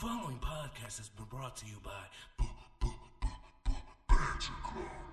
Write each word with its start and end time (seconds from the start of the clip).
following 0.00 0.38
podcast 0.38 0.96
has 0.96 1.10
been 1.10 1.26
brought 1.26 1.54
to 1.54 1.66
you 1.66 1.76
by 1.84 1.90
Oh, 2.42 2.48
ladies 4.08 5.09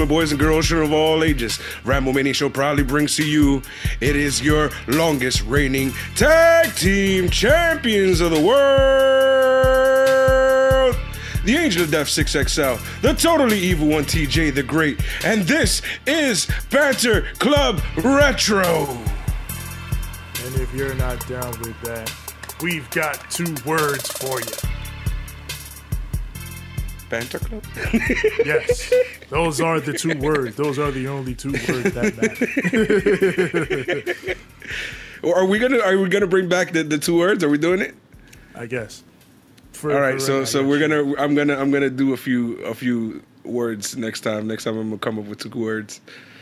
and 0.00 0.08
boys 0.08 0.32
and 0.32 0.40
girls, 0.40 0.66
children 0.66 0.88
of 0.88 0.94
all 0.94 1.22
ages, 1.22 1.58
Rambo 1.84 2.12
Mania 2.12 2.32
Show 2.32 2.48
proudly 2.48 2.82
brings 2.82 3.16
to 3.16 3.24
you. 3.24 3.62
It 4.00 4.16
is 4.16 4.40
your 4.42 4.70
longest 4.88 5.42
reigning 5.42 5.92
tag 6.14 6.74
team 6.74 7.28
champions 7.28 8.20
of 8.20 8.30
the 8.30 8.40
world. 8.40 9.72
The 11.44 11.56
Angel 11.56 11.82
of 11.82 11.90
Death 11.90 12.06
6XL, 12.06 12.80
the 13.02 13.14
totally 13.14 13.58
evil 13.58 13.88
one 13.88 14.04
TJ 14.04 14.54
the 14.54 14.62
Great, 14.62 15.02
and 15.24 15.42
this 15.42 15.82
is 16.06 16.46
Banter 16.70 17.26
Club 17.38 17.80
Retro. 17.96 18.86
And 20.44 20.54
if 20.56 20.72
you're 20.74 20.94
not 20.94 21.26
down 21.28 21.50
with 21.60 21.80
that, 21.82 22.12
we've 22.62 22.88
got 22.90 23.28
two 23.30 23.54
words 23.66 24.10
for 24.12 24.40
you. 24.40 24.52
Banter 27.08 27.40
Club? 27.40 27.64
Yes, 28.44 28.92
those 29.32 29.60
are 29.60 29.80
the 29.80 29.92
two 29.94 30.16
words. 30.18 30.56
Those 30.56 30.78
are 30.78 30.90
the 30.90 31.08
only 31.08 31.34
two 31.34 31.52
words 31.52 31.92
that 31.94 32.16
matter. 34.24 34.36
Are 35.24 35.44
we 35.44 35.60
gonna 35.60 35.78
are 35.78 35.96
we 35.96 36.08
gonna 36.08 36.26
bring 36.26 36.48
back 36.48 36.72
the, 36.72 36.82
the 36.82 36.98
two 36.98 37.16
words? 37.16 37.44
Are 37.44 37.48
we 37.48 37.56
doing 37.56 37.80
it? 37.80 37.94
I 38.56 38.66
guess. 38.66 39.04
For- 39.72 39.92
All 39.94 40.00
right, 40.00 40.20
so 40.20 40.40
right 40.40 40.48
so 40.48 40.66
we're 40.66 40.80
gonna 40.80 41.14
I'm 41.16 41.36
gonna 41.36 41.56
I'm 41.56 41.70
gonna 41.70 41.90
do 41.90 42.12
a 42.12 42.16
few 42.16 42.58
a 42.64 42.74
few 42.74 43.22
words 43.44 43.96
next 43.96 44.22
time. 44.22 44.48
Next 44.48 44.64
time 44.64 44.76
I'm 44.76 44.88
gonna 44.88 44.98
come 44.98 45.20
up 45.20 45.26
with 45.26 45.38
two 45.38 45.56
words. 45.58 46.00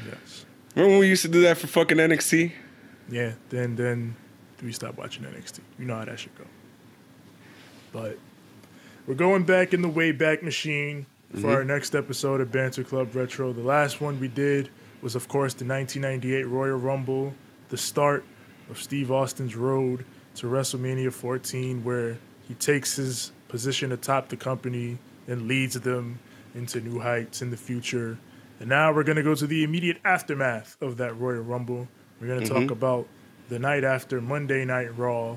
Yes. 0.09 0.47
Remember 0.75 0.93
when 0.93 1.01
we 1.01 1.09
used 1.09 1.23
to 1.23 1.29
do 1.29 1.43
that 1.43 1.59
for 1.59 1.67
fucking 1.67 1.99
NXT? 1.99 2.53
Yeah. 3.11 3.33
Then 3.51 3.77
then 3.77 4.17
we 4.63 4.73
stopped 4.73 4.97
watching 4.97 5.25
NXT. 5.25 5.61
You 5.79 5.85
know 5.85 5.97
how 5.97 6.07
that 6.07 6.19
should 6.19 6.35
go. 6.39 6.45
But 7.93 8.19
we're 9.07 9.15
going 9.15 9.43
back 9.43 9.75
in 9.75 9.83
the 9.83 9.91
Wayback 9.91 10.43
Machine 10.43 11.05
for 11.39 11.53
our 11.53 11.65
next 11.65 11.95
episode 11.95 12.41
of 12.41 12.51
Banter 12.51 12.83
Club 12.83 13.15
Retro. 13.15 13.53
The 13.53 13.63
last 13.63 14.01
one 14.01 14.19
we 14.19 14.29
did 14.29 14.69
was, 15.01 15.15
of 15.15 15.29
course, 15.29 15.55
the 15.55 15.65
1998 15.65 16.45
Royal 16.45 16.77
Rumble, 16.77 17.33
the 17.69 17.77
start 17.77 18.25
of 18.69 18.83
Steve 18.83 19.11
Austin's 19.11 19.55
road 19.55 20.05
to 20.37 20.47
WrestleMania 20.47 21.13
14, 21.13 21.85
where 21.85 22.19
he 22.49 22.55
takes 22.55 22.97
his 22.97 23.33
position 23.49 23.93
atop 23.93 24.29
the 24.29 24.37
company 24.37 24.99
and 25.29 25.47
leads 25.47 25.79
them 25.81 26.19
into 26.55 26.81
new 26.81 26.99
heights 26.99 27.43
in 27.43 27.51
the 27.51 27.57
future. 27.57 28.19
And 28.59 28.69
now 28.69 28.93
we're 28.93 29.05
going 29.05 29.17
to 29.17 29.23
go 29.23 29.35
to 29.35 29.47
the 29.47 29.63
immediate 29.63 29.99
aftermath 30.05 30.77
of 30.81 30.97
that 30.97 31.17
Royal 31.19 31.43
Rumble. 31.43 31.87
We're 32.21 32.27
going 32.27 32.41
to 32.41 32.49
talk 32.49 32.59
mm-hmm. 32.59 32.73
about 32.73 33.07
the 33.49 33.59
night 33.59 33.85
after 33.85 34.21
Monday 34.21 34.65
Night 34.65 34.97
Raw, 34.99 35.37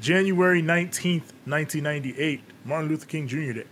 January 0.00 0.62
19th, 0.62 1.32
1998, 1.44 2.40
Martin 2.64 2.88
Luther 2.88 3.06
King 3.06 3.28
Jr. 3.28 3.52
Day. 3.52 3.64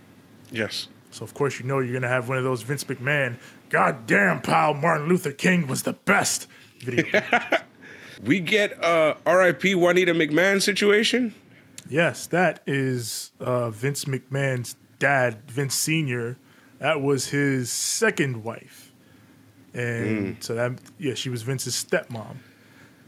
Yes. 0.51 0.87
So 1.13 1.23
of 1.23 1.33
course 1.33 1.59
you 1.59 1.65
know 1.65 1.79
you're 1.79 1.93
gonna 1.93 2.07
have 2.07 2.27
one 2.27 2.37
of 2.37 2.43
those 2.43 2.61
Vince 2.63 2.83
McMahon, 2.85 3.37
God 3.69 4.05
damn 4.07 4.41
pal, 4.41 4.73
Martin 4.73 5.07
Luther 5.07 5.31
King 5.31 5.67
was 5.67 5.83
the 5.83 5.93
best 5.93 6.47
video. 6.79 7.21
We 8.23 8.39
get 8.39 8.81
uh 8.81 9.15
R.I.P. 9.25 9.75
Juanita 9.75 10.13
McMahon 10.13 10.61
situation. 10.61 11.33
yes, 11.89 12.27
that 12.27 12.61
is 12.65 13.31
uh, 13.41 13.69
Vince 13.69 14.05
McMahon's 14.05 14.75
dad, 14.99 15.41
Vince 15.49 15.73
Sr. 15.75 16.37
That 16.79 17.01
was 17.01 17.27
his 17.29 17.69
second 17.71 18.43
wife. 18.43 18.93
And 19.73 20.41
so 20.41 20.53
that 20.55 20.73
yeah, 20.99 21.15
she 21.15 21.29
was 21.29 21.41
Vince's 21.41 21.73
stepmom. 21.75 22.37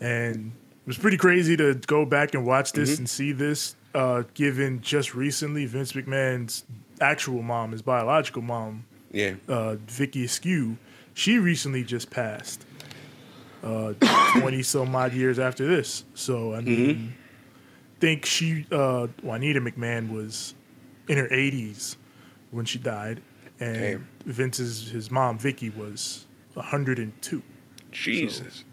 And 0.02 0.52
it 0.84 0.88
was 0.88 0.98
pretty 0.98 1.18
crazy 1.18 1.56
to 1.58 1.76
go 1.76 2.06
back 2.06 2.34
and 2.34 2.46
watch 2.46 2.74
this 2.74 2.98
and 2.98 3.10
see 3.10 3.32
this, 3.32 3.76
uh, 3.94 4.24
given 4.34 4.82
just 4.82 5.16
recently 5.16 5.66
Vince 5.66 5.94
McMahon's 5.94 6.66
actual 7.02 7.42
mom, 7.42 7.72
his 7.72 7.82
biological 7.82 8.42
mom, 8.42 8.86
Yeah. 9.12 9.36
uh, 9.48 9.76
Vicky 9.88 10.26
Askew, 10.26 10.78
she 11.14 11.38
recently 11.40 11.84
just 11.84 12.10
passed. 12.10 12.66
Uh, 13.64 13.94
Twenty 14.40 14.62
some 14.62 14.96
odd 14.96 15.14
years 15.14 15.40
after 15.40 15.66
this, 15.66 16.04
so 16.14 16.54
I 16.54 16.62
mean, 16.62 17.16
think 18.00 18.24
she 18.26 18.68
uh, 18.72 19.08
Juanita 19.24 19.60
McMahon 19.60 20.12
was 20.12 20.54
in 21.08 21.18
her 21.18 21.28
eighties 21.34 21.98
when 22.52 22.66
she 22.66 22.78
died, 22.78 23.22
and 23.60 23.76
Damn. 23.76 24.08
Vince's 24.26 24.90
his 24.92 25.10
mom 25.10 25.40
Vicky 25.40 25.72
was 25.72 26.28
hundred 26.56 27.00
and 27.00 27.20
two. 27.24 27.42
Jesus. 27.92 28.66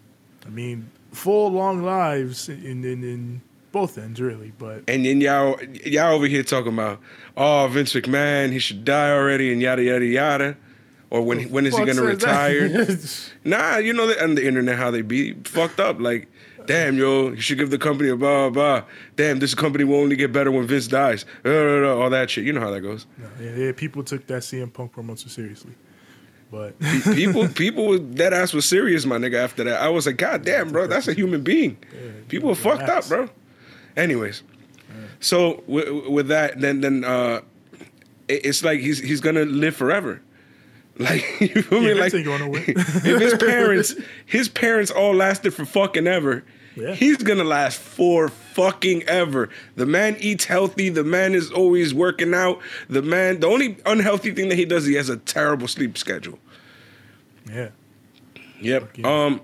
I 0.45 0.51
mean, 0.51 0.91
full 1.13 1.51
long 1.53 1.83
lives 1.83 2.51
in 2.51 2.85
in, 2.85 3.03
in 3.03 3.41
both 3.73 3.99
ends 3.99 4.21
really, 4.21 4.53
but 4.59 4.85
And 4.87 5.05
then 5.05 5.21
y'all 5.21 5.61
y'all 5.85 6.13
over 6.13 6.27
here 6.27 6.43
talking 6.43 6.73
about 6.73 7.01
oh 7.37 7.69
Vince 7.69 7.93
McMahon 7.95 8.53
he 8.53 8.59
should 8.59 8.85
die 8.85 9.11
already 9.11 9.53
and 9.53 9.61
yada 9.61 9.83
yada 9.83 10.05
yada. 10.05 10.57
Or 11.11 11.21
when 11.21 11.43
when 11.51 11.67
is 11.67 11.77
he 11.77 11.85
gonna 11.85 12.03
retire? 12.03 12.87
Nah, 13.45 13.77
you 13.79 13.93
know 13.93 14.11
on 14.21 14.35
the 14.35 14.47
internet 14.47 14.77
how 14.79 14.91
they 14.91 15.03
be 15.03 15.35
fucked 15.45 15.79
up. 15.81 16.01
Like, 16.01 16.29
damn, 16.67 16.97
yo, 16.97 17.33
you 17.33 17.41
should 17.41 17.59
give 17.59 17.69
the 17.71 17.77
company 17.77 18.09
a 18.09 18.17
blah 18.17 18.49
blah. 18.49 18.81
blah. 18.81 18.89
Damn, 19.17 19.39
this 19.39 19.55
company 19.55 19.85
will 19.85 19.97
only 19.97 20.17
get 20.17 20.33
better 20.33 20.51
when 20.51 20.67
Vince 20.67 20.87
dies. 20.87 21.27
Uh, 21.45 21.51
uh, 21.51 21.53
uh, 21.53 21.97
all 21.97 22.09
that 22.11 22.31
shit. 22.31 22.45
You 22.45 22.53
know 22.55 22.61
how 22.61 22.71
that 22.71 22.81
goes. 22.81 23.07
yeah, 23.41 23.55
yeah, 23.55 23.73
people 23.73 24.03
took 24.05 24.27
that 24.29 24.43
CM 24.43 24.73
Punk 24.73 24.95
promo 24.95 25.21
too 25.21 25.29
seriously, 25.29 25.73
but. 26.51 26.79
People, 27.15 27.49
people, 27.49 27.99
that 27.99 28.33
ass 28.33 28.55
was 28.55 28.65
serious, 28.65 29.05
my 29.05 29.19
nigga. 29.19 29.35
After 29.35 29.65
that, 29.65 29.83
I 29.83 29.89
was 29.91 30.07
like, 30.07 30.17
God 30.17 30.45
damn, 30.45 30.71
bro, 30.71 30.87
that's 30.87 31.09
a 31.09 31.15
human 31.15 31.43
being. 31.43 31.77
People 32.29 32.51
are 32.51 32.55
fucked 32.55 32.89
up, 32.89 33.07
bro. 33.09 33.29
Anyways, 33.97 34.43
so 35.21 35.63
with, 35.67 35.89
with 36.07 36.29
that, 36.29 36.61
then 36.61 36.81
then 36.81 37.05
uh, 37.05 37.41
it- 38.29 38.47
it's 38.47 38.63
like 38.65 38.81
he's 38.81 38.99
he's 38.99 39.21
gonna 39.21 39.45
live 39.45 39.77
forever. 39.77 40.21
Like 40.99 41.25
you 41.41 41.63
feel 41.63 41.81
me? 41.81 41.89
Yeah, 41.89 41.95
Like 41.95 42.13
Vince 42.13 42.15
ain't 42.17 42.25
going 42.27 42.41
nowhere. 42.43 42.65
if 42.67 43.03
his 43.21 43.35
parents, 43.35 43.95
his 44.27 44.49
parents 44.51 44.91
all 44.91 45.15
lasted 45.15 45.53
for 45.55 45.65
fucking 45.65 46.07
ever. 46.07 46.45
Yeah. 46.77 46.95
He's 46.95 47.17
gonna 47.17 47.45
last 47.45 47.79
for 47.81 48.29
fucking 48.29 49.05
ever. 49.05 49.49
The 49.77 49.87
man 49.87 50.17
eats 50.21 50.45
healthy. 50.45 50.91
The 50.91 51.03
man 51.03 51.35
is 51.35 51.51
always 51.51 51.95
working 51.95 52.35
out. 52.35 52.61
The 52.91 53.01
man, 53.01 53.41
the 53.41 53.47
only 53.47 53.79
unhealthy 53.87 54.33
thing 54.33 54.51
that 54.51 54.57
he 54.57 54.67
does, 54.67 54.85
he 54.85 54.93
has 54.95 55.09
a 55.09 55.17
terrible 55.17 55.67
sleep 55.67 55.97
schedule. 55.97 56.39
Yeah. 57.51 57.71
Yep. 58.61 59.05
Um. 59.05 59.41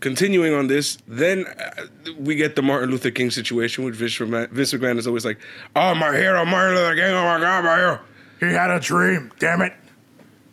Continuing 0.00 0.54
on 0.54 0.66
this, 0.66 0.96
then 1.06 1.46
uh, 1.46 1.86
we 2.18 2.34
get 2.34 2.56
the 2.56 2.62
Martin 2.62 2.90
Luther 2.90 3.10
King 3.10 3.30
situation, 3.30 3.84
which 3.84 3.94
Vince 3.94 4.16
McMahon, 4.18 4.50
Vince 4.50 4.72
McMahon 4.72 4.98
is 4.98 5.06
always 5.06 5.26
like, 5.26 5.38
"Oh, 5.76 5.94
my 5.94 6.16
hero, 6.16 6.44
Martin 6.46 6.76
Luther 6.76 6.94
King! 6.94 7.12
Oh 7.12 7.24
my 7.24 7.38
God, 7.38 7.64
my 7.64 7.76
hero!" 7.76 8.00
He 8.40 8.46
had 8.46 8.70
a 8.70 8.80
dream. 8.80 9.30
Damn 9.38 9.60
it. 9.60 9.74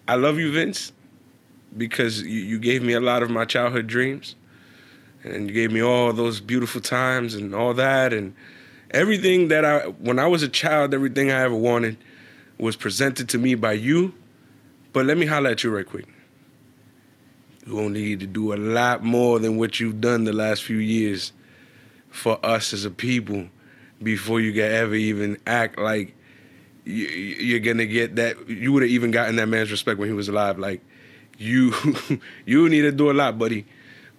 I 0.08 0.16
love 0.16 0.38
you, 0.38 0.52
Vince, 0.52 0.92
because 1.78 2.22
you, 2.22 2.42
you 2.42 2.60
gave 2.60 2.84
me 2.84 2.94
a 2.94 3.00
lot 3.00 3.24
of 3.24 3.30
my 3.30 3.46
childhood 3.46 3.88
dreams, 3.88 4.36
and 5.24 5.48
you 5.48 5.54
gave 5.54 5.72
me 5.72 5.82
all 5.82 6.12
those 6.12 6.42
beautiful 6.42 6.82
times 6.82 7.34
and 7.34 7.56
all 7.56 7.74
that, 7.74 8.12
and 8.12 8.36
everything 8.92 9.48
that 9.48 9.64
I, 9.64 9.88
when 9.88 10.20
I 10.20 10.28
was 10.28 10.44
a 10.44 10.50
child, 10.50 10.94
everything 10.94 11.32
I 11.32 11.42
ever 11.42 11.56
wanted 11.56 11.98
was 12.58 12.76
presented 12.76 13.30
to 13.30 13.38
me 13.38 13.56
by 13.56 13.74
you. 13.74 14.14
But 14.92 15.06
let 15.06 15.18
me 15.18 15.28
at 15.28 15.64
you 15.64 15.70
right 15.70 15.86
quick. 15.86 16.08
You 17.68 17.76
gonna 17.76 17.90
need 17.90 18.22
to 18.22 18.28
do 18.28 18.54
a 18.54 18.56
lot 18.56 19.04
more 19.04 19.40
than 19.40 19.58
what 19.58 19.80
you've 19.80 20.00
done 20.00 20.24
the 20.24 20.32
last 20.32 20.64
few 20.64 20.78
years 20.78 21.34
for 22.10 22.44
us 22.46 22.72
as 22.72 22.86
a 22.86 22.92
people 22.92 23.48
before 24.02 24.40
you 24.40 24.54
can 24.54 24.72
ever 24.72 24.96
even 24.96 25.38
act 25.46 25.78
like 25.78 26.16
you, 26.86 27.08
you're 27.08 27.60
gonna 27.60 27.86
get 27.86 28.16
that. 28.16 28.48
You 28.48 28.72
would 28.72 28.84
have 28.84 28.92
even 28.92 29.12
gotten 29.12 29.36
that 29.36 29.48
man's 29.48 29.70
respect 29.70 30.00
when 30.00 30.08
he 30.08 30.14
was 30.14 30.30
alive. 30.30 30.58
Like 30.58 30.82
you, 31.38 31.74
you 32.46 32.70
need 32.70 32.82
to 32.82 32.92
do 32.92 33.12
a 33.12 33.14
lot, 33.14 33.38
buddy. 33.38 33.66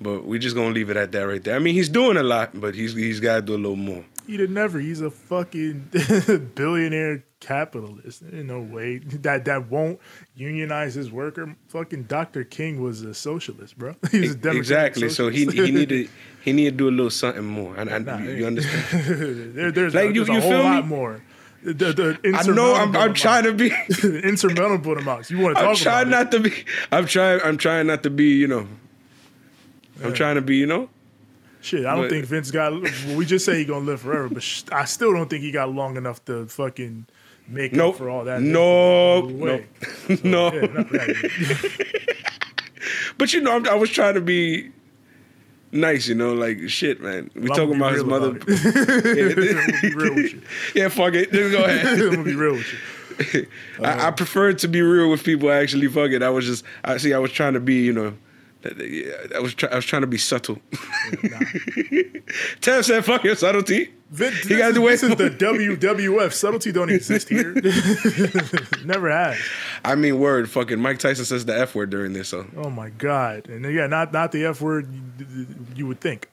But 0.00 0.26
we're 0.26 0.38
just 0.38 0.54
gonna 0.54 0.74
leave 0.74 0.90
it 0.90 0.98
at 0.98 1.12
that 1.12 1.22
right 1.22 1.42
there. 1.42 1.56
I 1.56 1.58
mean, 1.58 1.74
he's 1.74 1.88
doing 1.88 2.18
a 2.18 2.22
lot, 2.22 2.50
but 2.60 2.74
he's 2.74 2.94
he's 2.94 3.18
got 3.18 3.36
to 3.36 3.42
do 3.42 3.54
a 3.54 3.56
little 3.56 3.76
more. 3.76 4.04
He'd 4.28 4.40
have 4.40 4.50
never. 4.50 4.78
He's 4.78 5.00
a 5.00 5.10
fucking 5.10 5.88
billionaire 6.54 7.24
capitalist. 7.40 8.20
In 8.22 8.46
no 8.48 8.60
way 8.60 8.98
that 8.98 9.46
that 9.46 9.70
won't 9.70 9.98
unionize 10.36 10.94
his 10.94 11.10
worker. 11.10 11.56
Fucking 11.68 12.04
Dr. 12.04 12.44
King 12.44 12.82
was 12.82 13.00
a 13.02 13.14
socialist, 13.14 13.76
bro. 13.78 13.94
He's 14.10 14.32
a 14.32 14.34
Democratic 14.34 14.56
exactly. 14.58 15.08
So 15.08 15.30
he 15.30 15.44
socialist. 15.46 15.66
he 15.72 15.74
need 15.74 15.88
to 15.88 16.08
he 16.44 16.52
need 16.52 16.64
to 16.64 16.70
do 16.76 16.88
a 16.88 16.90
little 16.90 17.10
something 17.10 17.44
more. 17.44 17.74
And, 17.76 17.88
and 17.90 18.04
Nah, 18.06 18.18
you, 18.18 18.30
you 18.32 18.46
understand? 18.46 19.54
there, 19.56 19.72
there's 19.72 19.94
Like, 19.94 20.10
a, 20.10 20.14
you- 20.14 20.24
there's 20.24 20.28
a 20.28 20.32
you 20.34 20.40
whole 20.42 20.50
feel 20.50 20.62
me? 20.62 20.76
lot 20.76 20.86
more. 20.86 21.22
The, 21.62 21.72
the 22.22 22.34
I 22.38 22.42
know 22.46 22.74
I'm 22.74 22.94
I'm 22.94 23.14
trying 23.14 23.42
to 23.44 23.52
be. 23.52 23.70
to 23.94 24.20
insurmountable 24.20 24.96
amounts. 24.96 25.30
You 25.30 25.38
want 25.40 25.56
to 25.56 25.62
talk 25.62 25.70
I'm 25.70 25.76
trying 25.76 26.08
about 26.08 26.24
not 26.24 26.30
to 26.32 26.40
be. 26.40 26.64
I'm 26.92 27.06
trying. 27.06 27.40
I'm 27.42 27.56
trying 27.56 27.86
not 27.88 28.02
to 28.04 28.10
be. 28.10 28.24
You 28.36 28.46
know. 28.46 28.68
I'm 30.04 30.10
Yeah. 30.10 30.14
trying 30.14 30.34
to 30.36 30.40
be. 30.42 30.56
You 30.56 30.66
know. 30.66 30.88
It. 31.58 31.64
Shit, 31.64 31.86
I 31.86 31.94
don't 31.94 32.04
But- 32.04 32.10
think 32.10 32.24
Vince 32.26 32.50
got. 32.50 32.72
Well, 32.72 33.16
we 33.16 33.24
just 33.26 33.44
say 33.44 33.56
he 33.58 33.64
gonna 33.64 33.84
live 33.84 34.00
forever, 34.00 34.28
but 34.28 34.42
sh- 34.42 34.62
I 34.72 34.84
still 34.84 35.12
don't 35.12 35.28
think 35.28 35.42
he 35.42 35.50
got 35.50 35.72
long 35.74 35.96
enough 35.96 36.24
to 36.26 36.46
fucking 36.46 37.06
make 37.48 37.72
Nope. 37.72 37.94
up 37.94 37.98
for 37.98 38.10
all 38.10 38.24
that. 38.24 38.42
Nope. 38.42 39.30
No 39.30 39.36
way. 39.44 39.66
No. 40.24 40.52
Yeah, 40.52 40.60
that. 40.66 41.94
But 43.18 43.32
you 43.32 43.40
know, 43.40 43.56
I'm, 43.56 43.66
I 43.68 43.74
was 43.74 43.90
trying 43.90 44.14
to 44.14 44.20
be 44.20 44.70
nice. 45.72 46.06
You 46.06 46.14
know, 46.14 46.34
like 46.34 46.68
shit, 46.68 47.00
man. 47.02 47.30
We 47.34 47.48
Well, 47.48 47.56
talking 47.58 47.74
about 47.76 47.92
his 47.94 48.04
mother. 48.04 48.32
real 48.32 48.42
I'm 48.48 49.66
gonna 49.66 49.82
be 49.82 49.94
real 49.94 50.14
with 50.14 50.32
you. 50.34 50.42
yeah, 50.74 50.88
fuck 50.88 51.14
it. 51.14 51.32
Just 51.32 51.52
go 51.52 51.64
ahead. 51.64 51.86
I'm 52.00 52.10
gonna 52.10 52.22
be 52.22 52.34
real 52.36 52.52
with 52.52 52.72
you. 53.34 53.46
I, 53.82 53.88
I 53.88 54.08
uh, 54.08 54.10
prefer 54.12 54.52
to 54.52 54.68
be 54.68 54.80
real 54.82 55.10
with 55.10 55.24
people. 55.24 55.50
Actually, 55.50 55.88
fuck 55.88 56.12
it. 56.12 56.22
I 56.22 56.30
was 56.30 56.46
just, 56.46 56.64
I 56.84 56.96
see. 56.98 57.12
I 57.12 57.18
was 57.18 57.32
trying 57.32 57.54
to 57.54 57.60
be, 57.60 57.74
you 57.82 57.92
know, 57.92 58.14
I 58.64 59.38
was, 59.38 59.54
try, 59.54 59.68
I 59.68 59.76
was 59.76 59.84
trying 59.84 60.02
to 60.02 60.08
be 60.08 60.18
subtle. 60.18 60.58
Nah. 61.22 61.38
Said, 62.82 63.04
"Fuck 63.04 63.22
your 63.24 63.36
subtlety." 63.36 63.92
Vince, 64.10 64.44
He 64.44 64.56
got 64.56 64.74
the 64.74 64.80
way- 64.80 64.92
this 64.92 65.02
is 65.04 65.14
the 65.16 65.30
WWF. 65.38 66.32
Subtlety 66.32 66.72
don't 66.72 66.90
exist 66.90 67.28
here. 67.28 67.52
Never 68.84 69.10
has. 69.10 69.38
I 69.84 69.94
mean, 69.94 70.18
word. 70.18 70.50
Fucking 70.50 70.80
Mike 70.80 70.98
Tyson 70.98 71.24
says 71.24 71.44
the 71.44 71.56
f 71.58 71.74
word 71.74 71.90
during 71.90 72.14
this, 72.14 72.28
so 72.30 72.46
Oh 72.56 72.70
my 72.70 72.90
god! 72.90 73.48
And 73.48 73.64
yeah, 73.72 73.86
not 73.86 74.12
not 74.12 74.32
the 74.32 74.44
F 74.46 74.60
word 74.60 74.88
you, 75.20 75.46
you 75.76 75.86
would 75.86 76.00
think. 76.00 76.28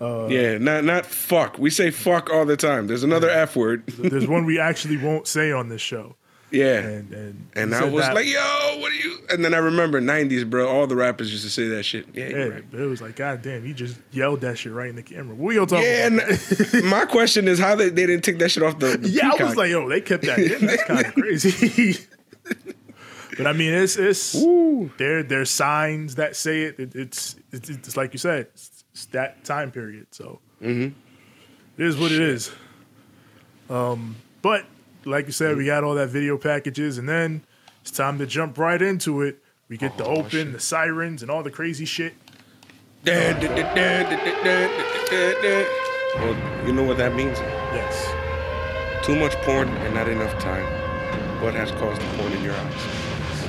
Uh, 0.00 0.26
yeah, 0.28 0.58
not 0.58 0.84
not 0.84 1.06
fuck. 1.06 1.58
We 1.58 1.70
say 1.70 1.90
fuck 1.90 2.30
all 2.30 2.44
the 2.44 2.56
time. 2.56 2.86
There's 2.86 3.02
another 3.04 3.30
f 3.30 3.56
word. 3.56 3.86
There's 3.86 4.26
one 4.28 4.44
we 4.44 4.58
actually 4.60 4.96
won't 4.96 5.26
say 5.26 5.50
on 5.50 5.68
this 5.70 5.80
show. 5.80 6.14
Yeah. 6.50 6.78
And 6.78 7.12
and, 7.12 7.46
And 7.56 7.74
I 7.74 7.84
was 7.84 8.04
that- 8.04 8.14
like, 8.14 8.26
yo, 8.26 8.78
what 8.78 8.92
are 8.92 8.94
you? 8.94 9.18
And 9.30 9.44
then 9.44 9.54
I 9.54 9.58
remember 9.58 10.00
90s, 10.00 10.48
bro. 10.48 10.68
All 10.68 10.86
the 10.86 10.94
rappers 10.94 11.32
used 11.32 11.42
to 11.44 11.50
say 11.50 11.66
that 11.68 11.82
shit. 11.82 12.06
Yeah, 12.12 12.28
yeah, 12.28 12.36
right. 12.44 12.64
but 12.70 12.78
it 12.80 12.86
was 12.86 13.00
like, 13.02 13.16
God 13.16 13.42
damn, 13.42 13.64
you 13.66 13.74
just 13.74 13.96
yelled 14.12 14.42
that 14.42 14.58
shit 14.58 14.72
right 14.72 14.88
in 14.88 14.94
the 14.96 15.02
camera. 15.02 15.34
What 15.34 15.46
we 15.48 15.54
gonna 15.56 15.66
talk 15.66 15.82
Yeah, 15.82 16.06
about? 16.08 16.72
and 16.74 16.84
my 16.90 17.04
question 17.06 17.48
is 17.48 17.58
how 17.58 17.74
they, 17.74 17.88
they 17.88 18.06
didn't 18.06 18.22
take 18.24 18.38
that 18.38 18.50
shit 18.50 18.62
off 18.62 18.78
the, 18.78 18.96
the 18.98 19.08
yeah, 19.08 19.30
I 19.38 19.42
was 19.42 19.56
like, 19.56 19.70
yo, 19.70 19.88
they 19.88 20.00
kept 20.00 20.24
that 20.26 20.38
in. 20.38 20.66
That's 20.66 20.84
kind 20.84 21.04
of 21.06 21.14
crazy. 21.14 22.06
but 23.36 23.46
I 23.48 23.52
mean, 23.52 23.72
it's 23.74 23.96
it's 23.96 24.34
Ooh. 24.36 24.92
there. 24.98 25.22
There's 25.24 25.50
signs 25.50 26.14
that 26.16 26.36
say 26.36 26.64
it. 26.64 26.78
it 26.78 26.94
it's, 26.94 27.34
it's 27.50 27.68
it's 27.70 27.96
like 27.96 28.12
you 28.12 28.18
said, 28.18 28.46
it's, 28.54 28.84
it's 28.92 29.06
that 29.06 29.42
time 29.44 29.70
period. 29.72 30.06
So 30.12 30.40
Mm-hmm. 30.62 30.96
it 31.82 31.84
is 31.86 31.96
what 31.96 32.12
it 32.12 32.20
is. 32.20 32.52
Um, 33.68 34.14
but 34.40 34.64
like 35.04 35.26
you 35.26 35.32
said, 35.32 35.56
we 35.56 35.66
got 35.66 35.84
all 35.84 35.94
that 35.94 36.08
video 36.08 36.38
packages, 36.38 36.98
and 36.98 37.08
then 37.08 37.42
it's 37.80 37.90
time 37.90 38.18
to 38.18 38.26
jump 38.26 38.58
right 38.58 38.80
into 38.80 39.22
it. 39.22 39.38
We 39.68 39.76
get 39.76 39.96
the 39.98 40.04
Oh, 40.04 40.16
open, 40.16 40.52
the 40.52 40.60
sirens, 40.60 41.22
and 41.22 41.30
all 41.30 41.42
the 41.42 41.50
crazy 41.50 41.84
shit. 41.84 42.14
Well, 46.16 46.66
you 46.66 46.72
know 46.72 46.84
what 46.84 46.96
that 46.98 47.14
means? 47.14 47.38
Yes. 47.38 49.04
Too 49.04 49.16
much 49.16 49.34
porn 49.42 49.68
and 49.68 49.94
not 49.94 50.08
enough 50.08 50.38
time. 50.38 50.64
What 51.42 51.54
has 51.54 51.70
caused 51.72 52.00
the 52.00 52.06
porn 52.16 52.32
in 52.32 52.42
your 52.42 52.54
eyes? 52.54 53.00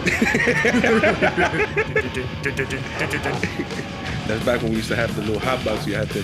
That's 4.27 4.43
back 4.43 4.61
when 4.61 4.71
we 4.71 4.77
used 4.77 4.89
to 4.89 4.95
have 4.95 5.15
the 5.15 5.21
little 5.21 5.39
hot 5.39 5.63
box 5.63 5.85
you 5.87 5.95
had 5.95 6.09
to 6.11 6.21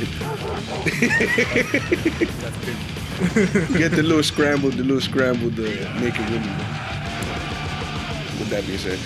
get 3.77 3.91
the 3.91 4.01
little 4.03 4.23
scrambled, 4.23 4.73
the 4.73 4.83
little 4.83 5.01
scrambled 5.01 5.53
uh, 5.59 5.63
naked 5.99 6.25
women. 6.29 6.49
With 8.39 8.49
that 8.49 8.63
being 8.65 8.79
said, 8.79 8.97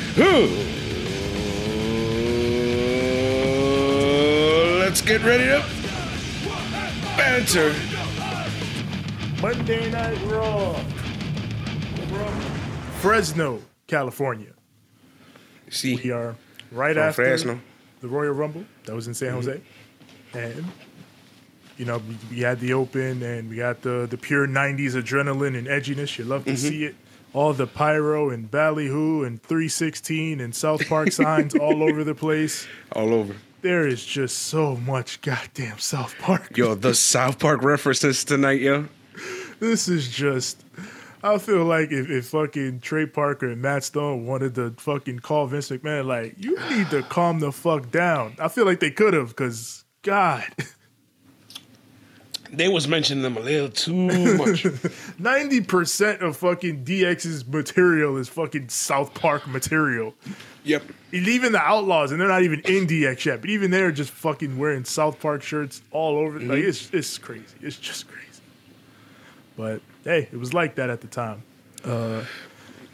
let's 4.79 5.01
get 5.01 5.21
ready 5.23 5.45
to 5.45 5.63
banter. 7.17 7.73
Monday 9.41 9.91
Night 9.91 10.17
Raw 10.25 10.73
from 12.07 12.41
Fresno, 13.01 13.61
California. 13.87 14.53
See, 15.69 15.95
We 16.03 16.11
are 16.11 16.35
right 16.71 16.97
after 16.97 17.23
Fresno. 17.25 17.59
the 18.01 18.07
Royal 18.07 18.33
Rumble 18.33 18.65
that 18.85 18.95
was 18.95 19.07
in 19.07 19.13
San 19.13 19.33
Jose, 19.33 19.61
and 20.33 20.65
you 21.77 21.85
know 21.85 21.97
we, 21.97 22.17
we 22.29 22.39
had 22.41 22.59
the 22.59 22.73
Open 22.73 23.21
and 23.23 23.49
we 23.49 23.57
got 23.57 23.81
the 23.81 24.07
the 24.09 24.17
pure 24.17 24.47
'90s 24.47 24.91
adrenaline 24.91 25.57
and 25.57 25.67
edginess. 25.67 26.17
You 26.17 26.25
love 26.25 26.45
to 26.45 26.51
mm-hmm. 26.51 26.67
see 26.67 26.85
it. 26.85 26.95
All 27.33 27.51
the 27.51 27.67
pyro 27.67 28.29
and 28.29 28.49
ballyhoo 28.49 29.23
and 29.23 29.43
316 29.43 30.39
and 30.39 30.55
South 30.55 30.87
Park 30.87 31.11
signs 31.11 31.53
all 31.53 31.83
over 31.83 32.05
the 32.05 32.15
place. 32.15 32.65
all 32.93 33.13
over. 33.13 33.35
There 33.61 33.87
is 33.87 34.05
just 34.05 34.37
so 34.37 34.75
much 34.75 35.21
goddamn 35.21 35.79
South 35.79 36.15
Park. 36.19 36.55
Yo, 36.55 36.75
the 36.75 36.93
South 36.95 37.39
Park 37.39 37.63
references 37.63 38.23
tonight, 38.23 38.61
yo. 38.61 38.87
This 39.59 39.87
is 39.87 40.07
just. 40.07 40.63
I 41.23 41.39
feel 41.39 41.65
like 41.65 41.91
if, 41.91 42.07
if 42.07 42.27
fucking 42.27 42.81
Trey 42.81 43.07
Parker 43.07 43.49
and 43.49 43.61
Matt 43.61 43.83
Stone 43.83 44.27
wanted 44.27 44.53
to 44.55 44.75
fucking 44.77 45.19
call 45.19 45.47
Vince 45.47 45.71
McMahon, 45.71 46.05
like, 46.05 46.35
you 46.37 46.55
need 46.69 46.91
to 46.91 47.01
calm 47.01 47.39
the 47.39 47.51
fuck 47.51 47.89
down. 47.89 48.35
I 48.37 48.47
feel 48.47 48.65
like 48.65 48.79
they 48.79 48.91
could 48.91 49.15
have, 49.15 49.29
because, 49.29 49.83
God, 50.03 50.45
They 52.55 52.67
was 52.67 52.87
mentioning 52.87 53.23
them 53.23 53.37
a 53.37 53.41
little 53.41 53.69
too 53.69 53.93
much. 53.93 54.63
90% 54.63 56.21
of 56.21 56.37
fucking 56.37 56.85
DX's 56.85 57.45
material 57.47 58.17
is 58.17 58.29
fucking 58.29 58.69
South 58.69 59.13
Park 59.13 59.47
material. 59.47 60.13
yep. 60.63 60.83
And 61.11 61.27
even 61.27 61.51
the 61.51 61.59
Outlaws, 61.59 62.11
and 62.11 62.19
they're 62.19 62.27
not 62.27 62.43
even 62.43 62.61
in 62.61 62.87
DX 62.87 63.25
yet, 63.25 63.41
but 63.41 63.49
even 63.49 63.71
they're 63.71 63.91
just 63.91 64.11
fucking 64.11 64.57
wearing 64.57 64.85
South 64.85 65.19
Park 65.19 65.41
shirts 65.43 65.81
all 65.91 66.17
over. 66.17 66.39
Like, 66.39 66.59
it's, 66.59 66.89
it's 66.93 67.17
crazy. 67.17 67.43
It's 67.61 67.77
just 67.77 68.07
crazy. 68.07 68.25
But, 69.57 69.81
hey, 70.03 70.27
it 70.31 70.37
was 70.37 70.53
like 70.53 70.75
that 70.75 70.89
at 70.89 71.01
the 71.01 71.07
time. 71.07 71.43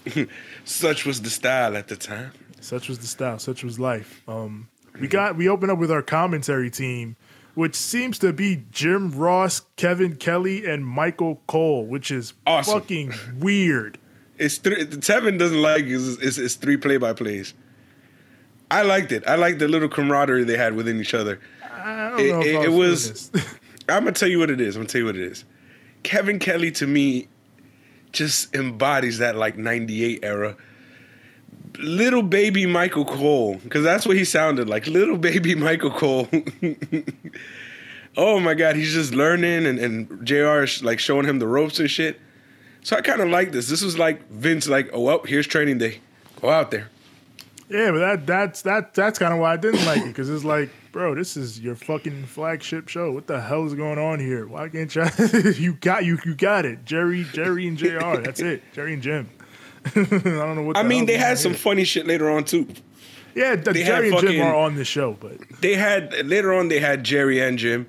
Such 0.65 1.05
was 1.05 1.21
the 1.21 1.29
style 1.29 1.75
at 1.77 1.87
the 1.87 1.95
time. 1.95 2.31
Such 2.59 2.89
was 2.89 2.99
the 2.99 3.07
style. 3.07 3.39
Such 3.39 3.63
was 3.63 3.79
life. 3.79 4.21
Um, 4.27 4.67
we 4.99 5.07
got 5.07 5.35
we 5.35 5.47
open 5.47 5.69
up 5.69 5.79
with 5.79 5.91
our 5.91 6.01
commentary 6.01 6.69
team, 6.69 7.15
which 7.55 7.75
seems 7.75 8.17
to 8.19 8.31
be 8.33 8.63
Jim 8.71 9.11
Ross, 9.11 9.61
Kevin 9.75 10.15
Kelly, 10.15 10.65
and 10.65 10.85
Michael 10.85 11.41
Cole, 11.47 11.85
which 11.85 12.11
is 12.11 12.33
Awesome. 12.47 12.79
fucking 12.81 13.13
weird. 13.39 13.97
It's 14.37 14.57
three. 14.57 14.85
Tevin 14.85 15.37
doesn't 15.37 15.61
like 15.61 15.83
is 15.85 16.17
it's, 16.19 16.37
it's 16.37 16.55
three 16.55 16.77
play 16.77 16.97
by 16.97 17.13
plays. 17.13 17.53
I 18.71 18.83
liked 18.83 19.11
it. 19.11 19.23
I 19.27 19.35
liked 19.35 19.59
the 19.59 19.67
little 19.67 19.89
camaraderie 19.89 20.45
they 20.45 20.57
had 20.57 20.75
within 20.75 20.99
each 20.99 21.13
other. 21.13 21.39
I 21.63 22.09
don't 22.11 22.19
It- 22.19 22.31
know 22.31 22.41
it- 22.41 22.65
it 22.65 22.71
was, 22.71 23.09
was- 23.09 23.29
feeling 23.29 23.45
this. 23.45 23.55
I'm 23.89 24.03
gonna 24.03 24.11
tell 24.13 24.29
you 24.29 24.39
what 24.39 24.49
it 24.49 24.61
is. 24.61 24.75
I'm 24.75 24.81
gonna 24.83 24.89
tell 24.89 24.99
you 25.01 25.05
what 25.05 25.15
it 25.17 25.23
is. 25.23 25.43
Kevin 26.03 26.39
Kelly 26.39 26.71
to 26.71 26.87
me 26.87 27.27
just 28.11 28.55
embodies 28.55 29.17
that 29.19 29.35
like 29.35 29.57
'98 29.57 30.19
era. 30.23 30.55
Little 31.79 32.23
baby 32.23 32.65
Michael 32.65 33.05
Cole, 33.05 33.55
because 33.63 33.83
that's 33.83 34.05
what 34.05 34.17
he 34.17 34.25
sounded 34.25 34.67
like. 34.69 34.87
Little 34.87 35.17
baby 35.17 35.55
Michael 35.55 35.91
Cole. 35.91 36.27
oh 38.17 38.39
my 38.39 38.53
God, 38.53 38.75
he's 38.75 38.93
just 38.93 39.13
learning, 39.13 39.65
and, 39.65 39.79
and 39.79 40.25
Jr. 40.25 40.63
is 40.63 40.83
like 40.83 40.99
showing 40.99 41.25
him 41.25 41.39
the 41.39 41.47
ropes 41.47 41.79
and 41.79 41.89
shit. 41.89 42.19
So 42.83 42.95
I 42.97 43.01
kind 43.01 43.21
of 43.21 43.29
like 43.29 43.51
this. 43.51 43.69
This 43.69 43.81
was 43.81 43.97
like 43.97 44.27
Vince, 44.29 44.67
like, 44.67 44.89
oh 44.93 45.01
well, 45.01 45.21
here's 45.23 45.47
training 45.47 45.77
day. 45.77 46.01
Go 46.41 46.49
out 46.49 46.71
there. 46.71 46.89
yeah, 47.69 47.91
but 47.91 47.99
that 47.99 48.27
that's 48.27 48.61
that 48.63 48.93
that's 48.93 49.19
kind 49.19 49.33
of 49.33 49.39
why 49.39 49.53
I 49.53 49.57
didn't 49.57 49.85
like 49.85 50.01
it 50.01 50.07
because 50.07 50.29
it's 50.29 50.43
like, 50.43 50.69
bro, 50.91 51.13
this 51.13 51.37
is 51.37 51.59
your 51.59 51.75
fucking 51.75 52.25
flagship 52.25 52.89
show. 52.89 53.11
What 53.11 53.27
the 53.27 53.39
hell 53.39 53.65
is 53.65 53.75
going 53.75 53.99
on 53.99 54.19
here? 54.19 54.47
Why 54.47 54.67
can't 54.69 54.93
you? 54.93 55.05
you 55.57 55.73
got 55.73 56.03
you 56.03 56.17
you 56.25 56.33
got 56.35 56.65
it, 56.65 56.83
Jerry, 56.85 57.25
Jerry 57.31 57.67
and 57.67 57.77
Jr. 57.77 58.17
That's 58.21 58.39
it, 58.41 58.63
Jerry 58.73 58.93
and 58.93 59.03
Jim. 59.03 59.29
I 59.95 60.03
don't 60.03 60.55
know 60.55 60.63
what. 60.63 60.77
I 60.77 60.83
mean, 60.83 61.05
they 61.05 61.17
had 61.17 61.37
some 61.37 61.51
here. 61.53 61.59
funny 61.59 61.83
shit 61.83 62.05
later 62.05 62.29
on 62.29 62.43
too. 62.43 62.67
Yeah, 63.35 63.55
the, 63.55 63.73
Jerry 63.73 64.09
and 64.09 64.19
Jim 64.19 64.41
are 64.41 64.55
on 64.55 64.75
the 64.75 64.85
show, 64.85 65.13
but 65.19 65.37
They 65.61 65.75
had 65.75 66.25
later 66.25 66.53
on 66.53 66.67
they 66.67 66.79
had 66.79 67.03
Jerry 67.03 67.39
and 67.39 67.57
Jim, 67.57 67.87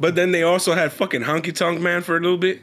but 0.00 0.14
then 0.16 0.32
they 0.32 0.42
also 0.42 0.74
had 0.74 0.92
fucking 0.92 1.22
Honky 1.22 1.54
Tonk 1.54 1.80
Man 1.80 2.02
for 2.02 2.16
a 2.16 2.20
little 2.20 2.38
bit. 2.38 2.60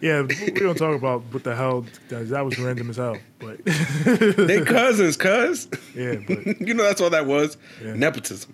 Yeah, 0.00 0.22
we 0.22 0.50
don't 0.50 0.76
talk 0.76 0.94
about 0.94 1.22
what 1.32 1.44
the 1.44 1.54
hell 1.54 1.86
that, 2.08 2.28
that 2.28 2.44
was 2.44 2.58
random 2.58 2.90
as 2.90 2.96
hell. 2.96 3.16
But 3.38 3.64
They 3.64 4.62
cousins, 4.62 5.16
cuz. 5.16 5.68
yeah, 5.94 6.16
but 6.26 6.60
You 6.60 6.74
know 6.74 6.82
that's 6.84 7.00
all 7.00 7.10
that 7.10 7.26
was. 7.26 7.56
Yeah. 7.82 7.94
Nepotism. 7.94 8.52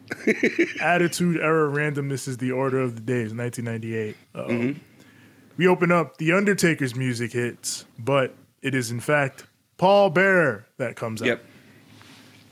attitude 0.80 1.38
era 1.40 1.68
randomness 1.70 2.28
is 2.28 2.38
the 2.38 2.52
order 2.52 2.80
of 2.80 2.94
the 2.94 3.00
day. 3.00 3.22
It's 3.22 3.34
1998. 3.34 4.16
Mm-hmm. 4.34 4.78
We 5.56 5.66
open 5.66 5.92
up. 5.92 6.16
The 6.18 6.32
Undertaker's 6.32 6.94
music 6.94 7.32
hits, 7.32 7.84
but 7.98 8.34
it 8.62 8.74
is 8.74 8.90
in 8.90 9.00
fact 9.00 9.44
Paul 9.82 10.10
Bearer 10.10 10.64
that 10.76 10.94
comes 10.94 11.20
out, 11.22 11.26
Yep. 11.26 11.44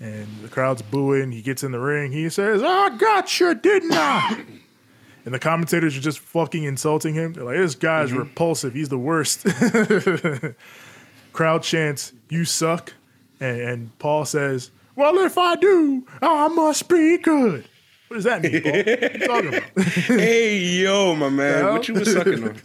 and 0.01 0.27
the 0.43 0.49
crowd's 0.49 0.83
booing. 0.83 1.31
He 1.31 1.43
gets 1.43 1.63
in 1.63 1.71
the 1.71 1.79
ring. 1.79 2.11
He 2.11 2.29
says, 2.29 2.61
"I 2.61 2.97
got 2.97 3.39
you, 3.39 3.55
didn't 3.55 3.93
I?" 3.93 4.45
And 5.25 5.33
the 5.35 5.39
commentators 5.39 5.97
are 5.97 6.01
just 6.01 6.19
fucking 6.19 6.65
insulting 6.65 7.15
him. 7.15 7.35
They're 7.35 7.45
like, 7.45 7.59
"This 7.59 7.77
guy's 7.77 8.09
Mm-hmm. 8.09 8.19
repulsive. 8.19 8.73
He's 8.75 8.89
the 8.89 8.99
worst." 8.99 9.45
Crowd 11.33 11.63
chants, 11.63 12.13
"You 12.31 12.45
suck," 12.45 12.95
and, 13.39 13.61
and 13.61 13.99
Paul 14.01 14.25
says, 14.25 14.71
"Well, 14.97 15.19
if 15.19 15.39
I 15.39 15.55
do, 15.55 16.05
I 16.21 16.49
must 16.49 16.89
be 16.89 17.17
good." 17.19 17.65
What 18.09 18.17
does 18.17 18.25
that 18.25 18.43
mean, 18.43 18.61
Paul? 18.63 18.73
What 18.73 18.89
are 18.89 19.19
you 19.19 19.27
talking 19.27 19.49
about? 19.55 19.85
hey, 20.19 20.59
yo, 20.59 21.15
my 21.15 21.29
man, 21.29 21.65
what 21.67 21.87
you 21.87 21.95
was 21.95 22.13
sucking 22.13 22.43
on? 22.43 22.57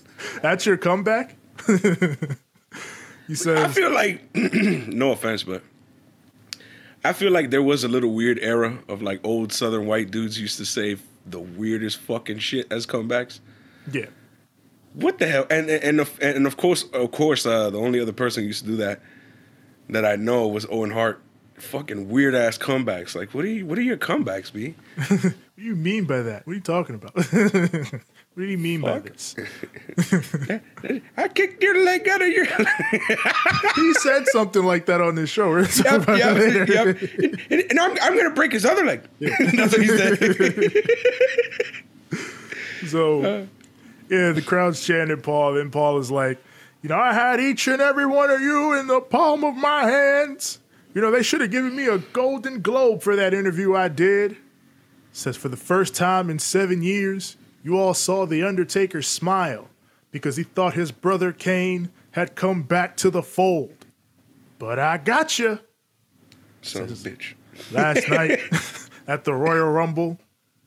That's 0.41 0.65
your 0.65 0.77
comeback? 0.77 1.36
He 3.27 3.36
says, 3.36 3.58
I 3.58 3.67
feel 3.67 3.91
like, 3.91 4.22
no 4.36 5.12
offense, 5.12 5.44
but 5.44 5.62
I 7.03 7.13
feel 7.13 7.32
like 7.32 7.50
there 7.51 7.62
was 7.63 7.84
a 7.84 7.88
little 7.88 8.13
weird 8.13 8.39
era 8.41 8.79
of 8.88 9.01
like 9.01 9.20
old 9.24 9.53
Southern 9.53 9.86
white 9.86 10.12
dudes 10.12 10.39
used 10.39 10.58
to 10.58 10.65
say 10.65 10.98
the 11.25 11.39
weirdest 11.39 11.98
fucking 11.98 12.39
shit 12.39 12.72
as 12.72 12.86
comebacks. 12.86 13.39
yeah. 13.91 14.08
What 14.94 15.20
the 15.20 15.27
hell? 15.27 15.46
And 15.50 15.70
and 15.70 15.84
and 15.84 16.00
of, 16.00 16.17
and 16.22 16.48
of 16.48 16.55
course, 16.55 16.84
of 16.94 17.12
course, 17.12 17.46
uh, 17.46 17.70
the 17.70 17.77
only 17.77 18.00
other 18.00 18.13
person 18.13 18.44
who 18.44 18.48
used 18.48 18.63
to 18.63 18.67
do 18.70 18.77
that 18.77 19.01
that 19.89 20.05
I 20.05 20.15
know 20.15 20.48
was 20.48 20.65
Owen 20.72 20.91
Hart. 20.91 21.22
Fucking 21.55 22.08
weird 22.10 22.34
ass 22.34 22.58
comebacks. 22.58 23.13
Like, 23.15 23.34
what 23.34 23.44
are 23.44 23.50
you? 23.50 23.65
What 23.65 23.77
are 23.77 23.82
your 23.82 23.98
comebacks, 23.98 24.53
B? 24.53 24.75
What 25.55 25.62
do 25.62 25.63
you 25.63 25.75
mean 25.75 26.03
by 26.05 26.22
that? 26.22 26.46
What 26.48 26.51
are 26.51 26.55
you 26.55 26.62
talking 26.62 26.96
about? 26.96 27.13
what 28.36 28.44
do 28.44 28.50
you 28.50 28.58
mean 28.58 28.82
by 28.82 29.00
this? 29.00 29.34
I 31.18 31.30
kicked 31.30 31.63
your 31.63 31.86
leg 31.86 32.06
out 32.10 32.22
of 32.22 32.27
your. 32.27 32.46
He 33.75 33.94
said 33.96 34.27
something 34.27 34.63
like 34.63 34.88
that 34.88 35.00
on 35.00 35.15
this 35.15 35.30
show. 35.30 35.51
Gonna 35.54 36.18
yep, 36.18 36.68
yep, 36.68 36.68
yep. 36.68 37.01
And, 37.50 37.63
and 37.70 37.80
I'm 37.80 37.98
I'm 38.01 38.18
gonna 38.18 38.32
break 38.32 38.51
his 38.51 38.65
other 38.65 38.86
leg. 38.86 39.04
That's 39.20 39.72
what 39.72 39.82
he 39.82 39.88
said. 39.88 40.18
So, 42.88 43.24
uh. 43.24 43.46
yeah, 44.10 44.32
the 44.34 44.42
crowd's 44.42 44.86
chanting 44.86 45.22
Paul. 45.22 45.54
Then 45.54 45.72
Paul 45.72 45.98
is 46.00 46.12
like, 46.12 46.38
you 46.82 46.89
know, 46.89 46.98
I 46.98 47.13
had 47.13 47.39
each 47.39 47.68
and 47.70 47.82
every 47.82 48.06
one 48.06 48.30
of 48.30 48.42
you 48.42 48.74
in 48.74 48.88
the 48.88 49.00
palm 49.00 49.46
of 49.46 49.56
my 49.56 49.86
hands. 49.89 50.60
You 50.94 51.01
know, 51.01 51.10
they 51.10 51.24
should 51.24 51.39
have 51.42 51.51
given 51.51 51.74
me 51.75 51.88
a 51.88 52.00
golden 52.00 52.62
globe 52.62 53.01
for 53.01 53.15
that 53.15 53.34
interview 53.34 53.75
I 53.75 53.88
did. 53.88 54.36
Says, 55.13 55.38
for 55.38 55.48
the 55.48 55.58
first 55.58 55.96
time 55.96 56.30
in 56.30 56.39
seven 56.39 56.84
years, 56.84 57.38
you 57.65 57.79
all 57.79 57.95
saw 57.95 58.27
The 58.27 58.43
Undertaker 58.43 59.01
smile 59.01 59.69
because 60.12 60.38
he 60.38 60.43
thought 60.43 60.75
his 60.75 60.91
brother 60.91 61.31
Kane 61.31 61.89
had 62.12 62.36
come 62.36 62.62
back 62.62 62.95
to 62.98 63.10
the 63.10 63.24
fold. 63.24 63.88
But 64.60 64.77
I 64.77 65.00
got 65.00 65.39
you. 65.39 65.57
Son 66.62 66.84
of 66.84 66.91
a 66.91 66.93
bitch. 66.93 67.34
last 67.72 68.07
night 68.07 68.39
at 69.07 69.24
the 69.24 69.34
Royal 69.34 69.72
Rumble, 69.72 70.19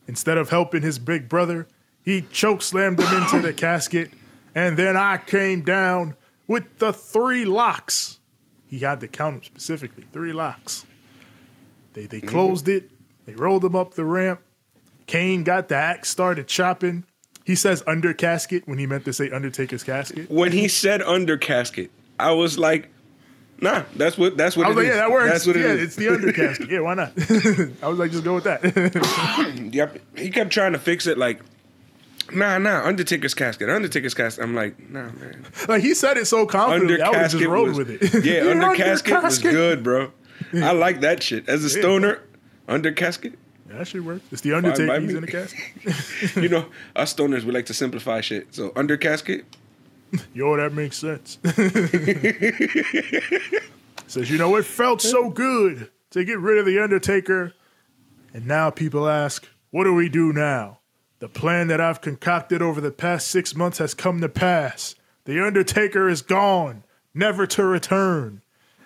instead 0.09 0.39
of 0.39 0.51
helping 0.51 0.83
his 0.83 0.99
big 0.99 1.29
brother, 1.29 1.69
he 2.03 2.23
choke 2.33 2.63
slammed 2.63 2.99
him 2.99 3.23
into 3.23 3.41
the 3.43 3.53
casket, 3.53 4.11
and 4.57 4.77
then 4.77 4.97
I 4.97 5.19
came 5.19 5.63
down 5.63 6.17
with 6.49 6.79
the 6.79 6.93
three 6.93 7.45
locks. 7.45 8.19
He 8.67 8.81
had 8.81 8.99
to 9.01 9.09
count 9.09 9.37
them 9.37 9.45
specifically, 9.45 10.05
three 10.13 10.33
locks. 10.33 10.85
They 11.93 12.07
they 12.07 12.19
mm-hmm. 12.19 12.29
closed 12.29 12.67
it, 12.67 12.91
they 13.25 13.35
rolled 13.35 13.65
him 13.65 13.77
up 13.77 13.95
the 13.95 14.05
ramp. 14.05 14.41
Kane 15.09 15.43
got 15.43 15.69
the 15.69 15.75
axe, 15.75 16.09
started 16.09 16.47
chopping. 16.47 17.05
He 17.45 17.57
says 17.57 17.83
under 17.87 18.13
casket 18.15 18.69
when 18.69 18.79
he 18.79 18.87
meant 18.87 19.05
to 19.07 19.13
say 19.13 19.31
Undertaker's 19.31 19.83
casket. 19.83 20.31
When 20.31 20.53
he 20.53 20.69
said 20.69 21.03
under 21.03 21.37
casket, 21.39 21.91
I 22.21 22.33
was 22.33 22.59
like, 22.59 22.91
nah, 23.61 23.85
that's 23.97 24.19
what 24.19 24.37
that's 24.37 24.55
what 24.57 24.67
I 24.67 24.69
was 24.69 24.77
it 24.77 24.81
like, 24.81 24.89
is. 24.91 24.95
yeah, 24.95 25.01
that 25.01 25.11
works. 25.11 25.33
That's 25.33 25.47
what 25.47 25.57
it 25.57 25.61
yeah, 25.61 25.73
is. 25.73 25.83
it's 25.83 25.97
the 25.97 26.09
under 26.11 26.33
casket. 26.33 26.71
Yeah, 26.71 26.81
why 26.81 26.93
not? 26.95 27.13
I 27.83 27.89
was 27.89 27.99
like, 27.99 28.11
just 28.13 28.23
go 28.23 28.35
with 28.35 28.45
that. 28.45 28.61
Yep. 29.73 29.99
He 30.17 30.31
kept 30.31 30.51
trying 30.51 30.73
to 30.73 30.79
fix 30.79 31.07
it 31.07 31.17
like, 31.19 31.41
nah, 32.33 32.59
nah, 32.59 32.85
Undertaker's 32.85 33.33
casket, 33.35 33.71
Undertaker's 33.71 34.13
casket. 34.15 34.45
I'm 34.45 34.55
like, 34.55 34.79
nah, 34.91 35.11
man. 35.13 35.47
Like 35.69 35.83
he 35.83 35.95
said 35.95 36.19
it 36.19 36.27
so 36.27 36.45
confidently, 36.47 37.01
Under 37.01 37.19
I 37.19 37.23
would 37.23 37.31
just 37.31 37.45
roll 37.45 37.73
with 37.73 37.89
it. 37.91 38.03
yeah, 38.25 38.43
You're 38.45 38.63
under 38.63 38.77
casket 38.77 39.23
was 39.23 39.39
good, 39.39 39.83
bro. 39.83 40.13
I 40.55 40.73
like 40.73 41.01
that 41.01 41.23
shit. 41.23 41.49
As 41.49 41.65
a 41.65 41.71
stoner, 41.71 42.21
under 42.69 42.93
casket, 42.93 43.33
Yeah, 43.33 43.39
that 43.69 43.87
should 43.87 44.05
work. 44.05 44.23
It's 44.31 44.43
the 44.43 44.55
Undertaker. 44.55 45.01
He's 45.01 45.11
me. 45.11 45.17
in 45.17 45.21
the 45.23 45.31
casket. 45.31 46.37
you 46.37 46.49
know, 46.49 46.67
us 46.97 47.15
stoners 47.15 47.45
we 47.45 47.53
like 47.53 47.67
to 47.67 47.75
simplify 47.75 48.21
shit. 48.21 48.55
So 48.55 48.73
under 48.75 48.97
casket, 48.97 49.45
Yo, 50.35 50.57
that 50.57 50.73
makes 50.73 50.99
sense. 50.99 51.39
Says, 54.07 54.31
you 54.31 54.39
know, 54.39 54.57
it 54.57 54.65
felt 54.65 55.03
so 55.03 55.31
good 55.31 55.91
to 56.11 56.25
get 56.25 56.39
rid 56.39 56.59
of 56.59 56.67
the 56.67 56.83
Undertaker, 56.83 57.53
and 58.33 58.47
now 58.47 58.71
people 58.71 59.09
ask, 59.09 59.49
what 59.71 59.85
do 59.85 59.95
we 59.95 60.09
do 60.09 60.33
now? 60.33 60.79
The 61.19 61.29
plan 61.29 61.69
that 61.69 61.81
I've 61.81 62.01
concocted 62.01 62.63
over 62.63 62.81
the 62.81 62.91
past 62.91 63.29
six 63.29 63.55
months 63.55 63.79
has 63.79 63.93
come 63.93 64.21
to 64.21 64.29
pass. 64.29 64.95
The 65.25 65.45
Undertaker 65.45 66.09
is 66.09 66.23
gone, 66.23 66.85
never 67.13 67.47
to 67.49 67.65
return. 67.65 68.41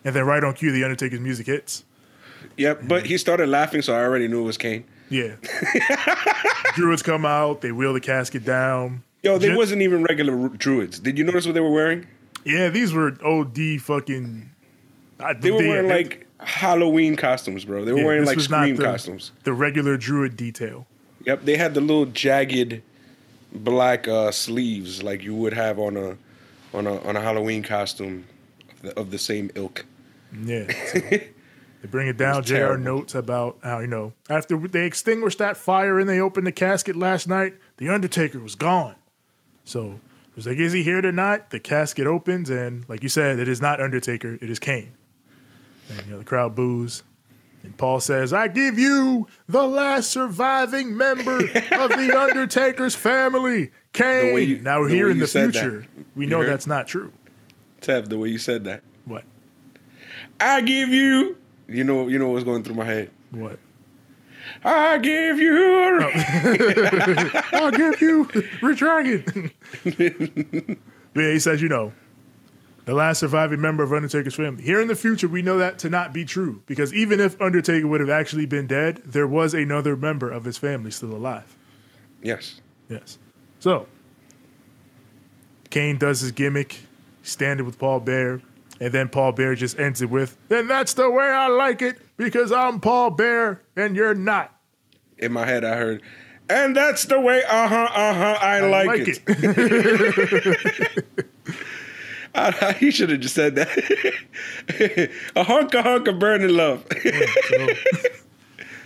And 0.05 0.17
then 0.17 0.25
right 0.25 0.43
on 0.43 0.55
cue, 0.55 0.73
the 0.73 0.83
Undertaker's 0.83 1.21
music 1.21 1.47
hits. 1.47 1.85
Yep. 2.57 2.81
But 2.87 3.07
he 3.07 3.19
started 3.19 3.49
laughing, 3.49 3.83
so 3.83 3.95
I 3.95 4.01
already 4.03 4.29
knew 4.29 4.41
it 4.41 4.47
was 4.47 4.59
Kane. 4.59 4.85
Yeah. 5.11 5.35
Druids 6.75 7.03
come 7.03 7.27
out, 7.27 7.61
they 7.61 7.73
wheel 7.73 7.93
the 7.93 8.01
casket 8.01 8.45
down. 8.45 9.03
Yo, 9.23 9.39
they 9.39 9.49
Gen- 9.49 9.57
wasn't 9.57 9.83
even 9.83 10.03
regular 10.05 10.49
druids. 10.49 10.99
Did 10.99 11.19
you 11.19 11.25
notice 11.25 11.45
what 11.47 11.53
they 11.55 11.61
were 11.61 11.71
wearing? 11.71 12.07
Yeah, 12.45 12.71
these 12.71 12.93
were 12.93 13.17
OD 13.25 13.79
fucking. 13.81 14.51
I- 15.21 15.35
They 15.35 15.51
were 15.51 15.59
wearing 15.59 15.89
they- 15.89 15.95
like 16.05 16.27
Halloween 16.41 17.15
costumes, 17.17 17.65
bro. 17.65 17.85
They 17.85 17.93
were 17.93 17.99
yeah, 17.99 18.05
wearing 18.05 18.25
like 18.25 18.41
scream 18.41 18.77
the- 18.77 18.85
costumes. 18.85 19.33
The 19.45 19.53
regular 19.53 19.97
druid 19.97 20.37
detail. 20.37 20.87
Yep, 21.27 21.45
they 21.45 21.57
had 21.57 21.75
the 21.75 21.81
little 21.81 22.07
jagged 22.07 22.83
black 23.55 24.09
uh, 24.09 24.31
sleeves 24.33 25.03
like 25.03 25.23
you 25.23 25.35
would 25.37 25.53
have 25.53 25.79
on 25.79 25.97
a 25.97 26.17
on 26.75 26.87
a 26.87 27.01
on 27.03 27.15
a 27.17 27.21
Halloween 27.21 27.63
costume 27.63 28.25
of 28.71 28.83
the, 28.83 28.99
of 28.99 29.11
the 29.13 29.19
same 29.19 29.51
ilk. 29.55 29.85
Yeah. 30.45 30.67
so 30.87 30.99
they 31.83 31.89
bring 31.89 32.09
it 32.09 32.17
down. 32.17 32.39
was 32.39 32.47
JR 32.47 32.55
terrible. 32.55 32.85
notes 32.85 33.15
about 33.15 33.59
how, 33.63 33.81
you 33.81 33.87
know, 33.89 34.13
after 34.31 34.57
they 34.57 34.87
extinguished 34.87 35.39
that 35.39 35.57
fire 35.57 35.99
and 35.99 36.09
they 36.09 36.21
opened 36.21 36.47
the 36.47 36.53
casket 36.53 36.97
last 36.97 37.29
night, 37.29 37.55
The 37.77 37.89
Undertaker 37.91 38.39
was 38.39 38.55
gone. 38.55 38.95
So 39.65 39.99
it 40.31 40.37
was 40.37 40.47
like, 40.47 40.59
is 40.59 40.73
he 40.73 40.83
here 40.83 41.01
tonight? 41.01 41.51
The 41.51 41.61
casket 41.61 42.07
opens, 42.07 42.49
and 42.51 42.89
like 42.89 43.03
you 43.03 43.09
said, 43.09 43.39
it 43.39 43.49
is 43.49 43.61
not 43.61 43.81
Undertaker, 43.81 44.39
it 44.41 44.49
is 44.49 44.59
Kane. 44.59 44.93
And, 45.91 46.07
you 46.07 46.13
know, 46.13 46.19
the 46.21 46.25
crowd 46.25 46.55
boos. 46.55 47.03
And 47.65 47.77
Paul 47.77 48.01
says, 48.01 48.33
I 48.33 48.49
give 48.49 48.77
you 48.79 49.29
the 49.49 49.63
last 49.63 50.11
surviving 50.11 50.97
member 50.97 51.37
of 51.39 51.91
The 51.91 52.13
Undertaker's 52.31 52.95
family, 52.97 53.71
Kane. 53.93 54.49
you- 54.49 54.59
now, 54.61 54.83
the 54.85 54.91
here 54.95 55.11
in 55.11 55.19
the 55.19 55.27
said 55.29 55.53
that. 55.53 55.61
future, 55.61 55.87
we 56.17 56.25
You 56.25 56.31
know 56.31 56.39
heard? 56.41 56.49
that's 56.49 56.67
not 56.67 56.89
true. 56.89 57.13
Tev, 57.81 58.09
the 58.09 58.19
way 58.19 58.29
you 58.31 58.39
said 58.39 58.65
that, 58.65 58.83
What? 59.05 59.25
I 60.41 60.61
give 60.61 60.89
you. 60.89 61.37
You 61.73 61.85
know, 61.85 62.09
you 62.09 62.19
know 62.19 62.29
what's 62.29 62.45
going 62.45 62.63
through 62.63 62.75
my 62.75 62.85
head. 62.85 63.11
What? 63.31 63.59
I 64.65 64.99
give 64.99 65.39
you. 65.39 66.01
Oh. 66.03 66.11
I'll 67.53 67.71
give 67.71 68.01
you 68.01 68.29
Rich 68.61 68.79
Dragon. 68.79 69.51
but 69.85 71.21
yeah, 71.21 71.33
he 71.33 71.39
says, 71.39 71.63
you 71.63 71.69
know, 71.69 71.93
the 72.85 72.95
last 72.95 73.21
surviving 73.21 73.61
member 73.61 73.83
of 73.83 73.93
Undertaker's 73.93 74.35
family. 74.35 74.63
Here 74.63 74.81
in 74.81 74.89
the 74.89 74.97
future, 74.97 75.29
we 75.29 75.43
know 75.43 75.59
that 75.59 75.79
to 75.81 75.91
not 75.91 76.13
be 76.13 76.25
true 76.25 76.63
because 76.67 76.93
even 76.93 77.21
if 77.21 77.41
Undertaker 77.41 77.87
would 77.87 78.01
have 78.01 78.11
actually 78.11 78.47
been 78.47 78.67
dead, 78.67 79.03
there 79.05 79.27
was 79.27 79.55
another 79.55 79.97
member 79.97 80.31
of 80.31 80.45
his 80.45 80.59
family 80.59 80.91
still 80.91 81.15
alive. 81.15 81.57
yes. 82.23 82.61
Yes. 82.89 83.19
So, 83.61 83.87
Kane 85.71 85.97
does 85.97 86.21
his 86.21 86.33
gimmick, 86.33 86.81
standing 87.23 87.65
with 87.65 87.79
Paul 87.79 88.01
Bearer, 88.01 88.43
and 88.83 88.93
then 88.93 89.09
Paul 89.09 89.31
Bearer 89.31 89.55
just 89.55 89.79
ends 89.79 90.03
it 90.03 90.11
with, 90.11 90.37
"Then 90.49 90.67
that's 90.67 90.95
the 90.95 91.09
way 91.09 91.25
I 91.25 91.47
like 91.47 91.83
it 91.83 91.99
because 92.17 92.51
I'm 92.51 92.81
Paul 92.81 93.11
Bearer 93.11 93.63
and 93.77 93.95
you're 93.95 94.15
not." 94.15 94.59
In 95.19 95.33
my 95.33 95.47
head, 95.47 95.65
I 95.65 95.77
heard, 95.77 96.03
and 96.51 96.75
that's 96.75 97.05
the 97.05 97.21
way. 97.21 97.45
Uh 97.45 97.69
huh. 97.69 97.89
Uh 97.95 98.15
huh. 98.15 98.39
I, 98.41 98.61
like, 98.61 98.89
like 98.89 99.03
it. 99.07 101.05
I, 102.35 102.73
he 102.73 102.91
should 102.91 103.11
have 103.11 103.21
just 103.21 103.37
said 103.37 103.55
that. 103.55 103.69
a 105.37 105.45
hunk, 105.45 105.75
a 105.75 105.83
hunk 105.83 106.09
of 106.09 106.19
burning 106.19 106.57
love. 106.57 106.85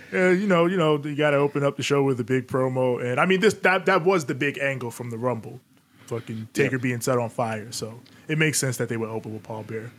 So, 0.09 0.17
yeah, 0.17 0.31
you 0.31 0.47
know, 0.47 0.67
you 0.67 0.77
know, 0.77 0.97
you 1.03 1.15
got 1.17 1.31
to 1.31 1.37
open 1.37 1.65
up 1.65 1.75
the 1.75 1.83
show 1.83 2.01
with 2.01 2.17
a 2.21 2.23
big 2.23 2.47
promo, 2.47 3.03
and 3.03 3.19
I 3.19 3.25
mean, 3.25 3.41
this 3.41 3.55
that 3.55 3.85
that 3.87 4.05
was 4.05 4.25
the 4.25 4.35
big 4.35 4.57
angle 4.57 4.89
from 4.89 5.09
the 5.09 5.17
Rumble, 5.17 5.59
fucking 6.07 6.49
Taker 6.53 6.77
Yeah. 6.77 6.81
being 6.81 7.01
set 7.01 7.17
on 7.17 7.29
fire. 7.29 7.71
So 7.71 7.99
it 8.27 8.37
makes 8.37 8.57
sense 8.59 8.77
that 8.77 8.89
they 8.89 8.97
would 8.97 9.09
open 9.09 9.33
with 9.33 9.43
Paul 9.43 9.63
Bearer. 9.63 9.91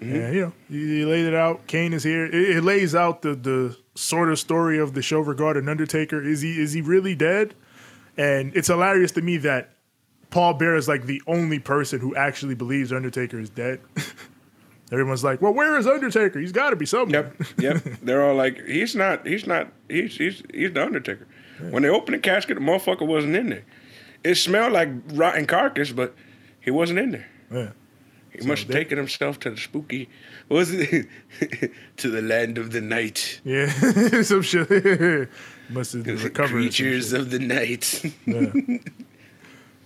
Mm-hmm. 0.00 0.14
And 0.16 0.34
you 0.34 0.40
know, 0.42 0.52
he, 0.68 1.04
laid 1.04 1.24
it 1.26 1.34
out. 1.34 1.66
Kane 1.66 1.92
is 1.92 2.02
here. 2.02 2.26
It, 2.26 2.34
it 2.56 2.64
lays 2.64 2.94
out 2.94 3.22
the 3.22 3.34
the 3.34 3.76
sort 3.94 4.30
of 4.30 4.38
story 4.38 4.78
of 4.78 4.92
the 4.94 5.02
show 5.02 5.20
regarding 5.20 5.68
Undertaker. 5.68 6.20
Is 6.22 6.40
he 6.42 6.60
is 6.60 6.72
he 6.72 6.80
really 6.80 7.14
dead? 7.14 7.54
And 8.16 8.54
it's 8.56 8.68
hilarious 8.68 9.12
to 9.12 9.22
me 9.22 9.38
that 9.38 9.70
Paul 10.30 10.54
Bearer 10.54 10.76
is 10.76 10.88
like 10.88 11.06
the 11.06 11.22
only 11.26 11.58
person 11.60 12.00
who 12.00 12.14
actually 12.16 12.54
believes 12.54 12.92
Undertaker 12.92 13.38
is 13.38 13.50
dead. 13.50 13.80
Everyone's 14.92 15.24
like, 15.24 15.40
"Well, 15.40 15.54
where 15.54 15.76
is 15.78 15.86
Undertaker? 15.86 16.38
He's 16.38 16.52
got 16.52 16.70
to 16.70 16.76
be 16.76 16.86
somewhere." 16.86 17.32
Yep, 17.58 17.84
yep. 17.84 17.98
They're 18.02 18.22
all 18.24 18.34
like, 18.34 18.64
he's 18.66 18.94
not, 18.94 19.26
he's 19.26 19.46
not, 19.46 19.72
he's 19.88 20.16
he's 20.16 20.42
he's 20.52 20.72
the 20.72 20.82
Undertaker. 20.84 21.26
When 21.70 21.82
they 21.84 21.88
opened 21.88 22.16
the 22.16 22.18
casket, 22.20 22.56
the 22.56 22.60
motherfucker 22.60 23.06
wasn't 23.06 23.36
in 23.36 23.48
there. 23.48 23.64
It 24.24 24.36
smelled 24.36 24.72
like 24.72 24.88
rotten 25.12 25.46
carcass, 25.46 25.92
but 25.92 26.14
he 26.60 26.70
wasn't 26.70 26.98
in 26.98 27.10
there. 27.12 27.28
Yeah. 27.52 27.70
He 28.32 28.40
So 28.40 28.48
must 28.48 28.62
have 28.64 28.72
taken 28.72 28.98
himself 28.98 29.38
to 29.40 29.50
the 29.50 29.56
spooky. 29.56 30.08
What 30.48 30.56
was 30.58 30.70
it? 30.74 31.06
to 31.98 32.10
the 32.10 32.22
land 32.22 32.58
of 32.58 32.72
the 32.72 32.80
night. 32.80 33.40
Yeah, 33.44 33.68
some 34.22 34.42
shit. 34.42 34.68
Must 35.70 35.92
have 35.94 36.04
The 36.04 36.16
recovered. 36.16 36.50
creatures 36.50 37.12
of 37.14 37.30
the 37.30 37.38
night. 37.38 38.04
Yeah. 38.26 38.52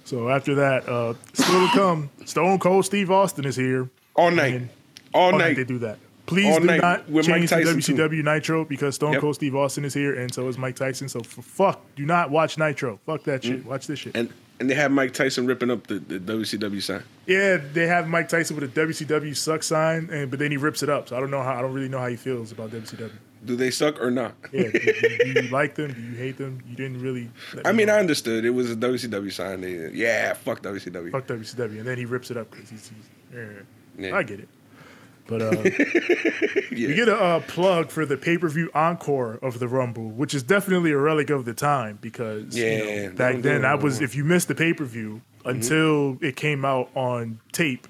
So 0.04 0.28
after 0.30 0.54
that, 0.57 0.88
uh, 0.88 1.14
still 1.35 1.68
to 1.68 1.73
come. 1.75 2.11
Stone 2.25 2.59
Cold 2.59 2.85
Steve 2.87 3.11
Austin 3.11 3.45
is 3.45 3.54
here. 3.57 3.88
All 4.16 4.30
night. 4.30 4.62
All 5.12 5.25
all 5.26 5.33
night. 5.33 5.38
night 5.49 5.57
they 5.57 5.64
do 5.64 5.78
that. 5.80 5.99
Please 6.29 6.53
All 6.55 6.61
do 6.61 6.67
night 6.67 6.81
not 6.81 7.09
with 7.09 7.27
Mike 7.29 7.49
change 7.49 7.51
to 7.51 7.81
too. 7.81 7.95
WCW 7.97 8.23
Nitro 8.23 8.65
because 8.65 8.95
Stone 8.95 9.13
Yep. 9.15 9.21
Cold 9.23 9.35
Steve 9.35 9.55
Austin 9.57 9.85
is 9.85 9.95
here, 9.95 10.15
and 10.15 10.33
so 10.33 10.47
is 10.49 10.59
Mike 10.59 10.77
Tyson. 10.77 11.09
So 11.09 11.21
f- 11.21 11.27
fuck, 11.27 11.81
do 11.97 12.05
not 12.07 12.31
watch 12.31 12.59
Nitro. 12.59 13.01
Fuck 13.07 13.25
that 13.25 13.43
shit. 13.45 13.61
Mm-hmm. 13.61 13.69
Watch 13.69 13.87
this 13.87 13.99
shit. 13.99 14.15
And 14.17 14.33
and 14.61 14.69
they 14.69 14.75
have 14.75 14.91
Mike 14.91 15.13
Tyson 15.15 15.47
ripping 15.47 15.71
up 15.71 15.87
the, 15.87 16.01
the 16.01 16.19
WCW 16.19 16.83
sign. 16.83 17.03
yeah, 17.27 17.59
they 17.73 17.87
have 17.87 18.09
Mike 18.09 18.29
Tyson 18.29 18.57
with 18.57 18.65
a 18.77 18.81
WCW 18.87 19.37
suck 19.37 19.63
sign, 19.63 20.09
and 20.13 20.31
but 20.31 20.39
then 20.39 20.51
he 20.51 20.57
rips 20.57 20.83
it 20.83 20.89
up. 20.91 21.09
So 21.09 21.17
I 21.17 21.21
don't 21.21 21.31
know 21.31 21.43
how. 21.43 21.55
I 21.59 21.63
don't 21.63 21.73
really 21.73 21.89
know 21.89 21.99
how 22.01 22.09
he 22.09 22.17
feels 22.17 22.53
about 22.53 22.71
WCW. 22.71 23.11
Do 23.45 23.55
they 23.55 23.71
suck 23.71 24.01
or 24.03 24.11
not? 24.11 24.35
Yeah, 24.53 24.65
do, 24.65 24.73
do- 24.73 25.33
do 25.33 25.43
you 25.43 25.49
like 25.53 25.77
them? 25.77 25.93
Do 25.93 26.01
you 26.03 26.17
hate 26.17 26.37
them? 26.39 26.61
You 26.69 26.75
didn't 26.75 27.01
really. 27.01 27.31
let 27.55 27.67
I 27.69 27.71
me 27.73 27.79
mean, 27.79 27.87
know. 27.87 27.95
I 27.95 28.01
understood 28.01 28.45
it 28.45 28.51
was 28.51 28.73
a 28.73 28.77
WCW 28.77 29.33
sign. 29.33 29.61
They, 29.61 29.91
yeah, 29.93 30.33
fuck 30.35 30.61
WCW. 30.61 31.13
fuck 31.13 31.27
WCW, 31.29 31.79
and 31.79 31.87
then 31.87 31.97
he 31.97 32.05
rips 32.05 32.31
it 32.33 32.37
up 32.37 32.51
because 32.51 32.69
he's. 32.69 32.89
he's 32.91 33.09
yeah, 33.33 34.09
Yeah. 34.09 34.17
I 34.17 34.23
get 34.25 34.41
it. 34.41 34.49
But 35.29 35.43
uh, 35.43 35.51
we 36.73 36.95
get 36.95 37.07
a 37.09 37.15
uh, 37.17 37.41
plug 37.41 37.91
for 37.91 38.05
the 38.07 38.17
pay 38.17 38.39
per 38.39 38.49
view 38.49 38.71
encore 38.75 39.39
of 39.43 39.59
the 39.59 39.69
Rumble, 39.69 40.09
which 40.09 40.33
is 40.35 40.43
definitely 40.43 40.91
a 40.91 40.97
relic 40.99 41.29
of 41.31 41.45
the 41.45 41.53
time 41.55 41.99
because 42.01 42.57
you 42.57 42.79
know, 42.79 43.13
back 43.15 43.43
then 43.43 43.65
I 43.65 43.75
was 43.75 44.01
if 44.01 44.17
you 44.17 44.25
missed 44.25 44.49
the 44.49 44.55
pay 44.55 44.73
per 44.73 44.85
view 44.85 45.21
until 45.45 46.19
it 46.23 46.35
came 46.35 46.65
out 46.65 46.89
on 46.97 47.41
tape, 47.53 47.87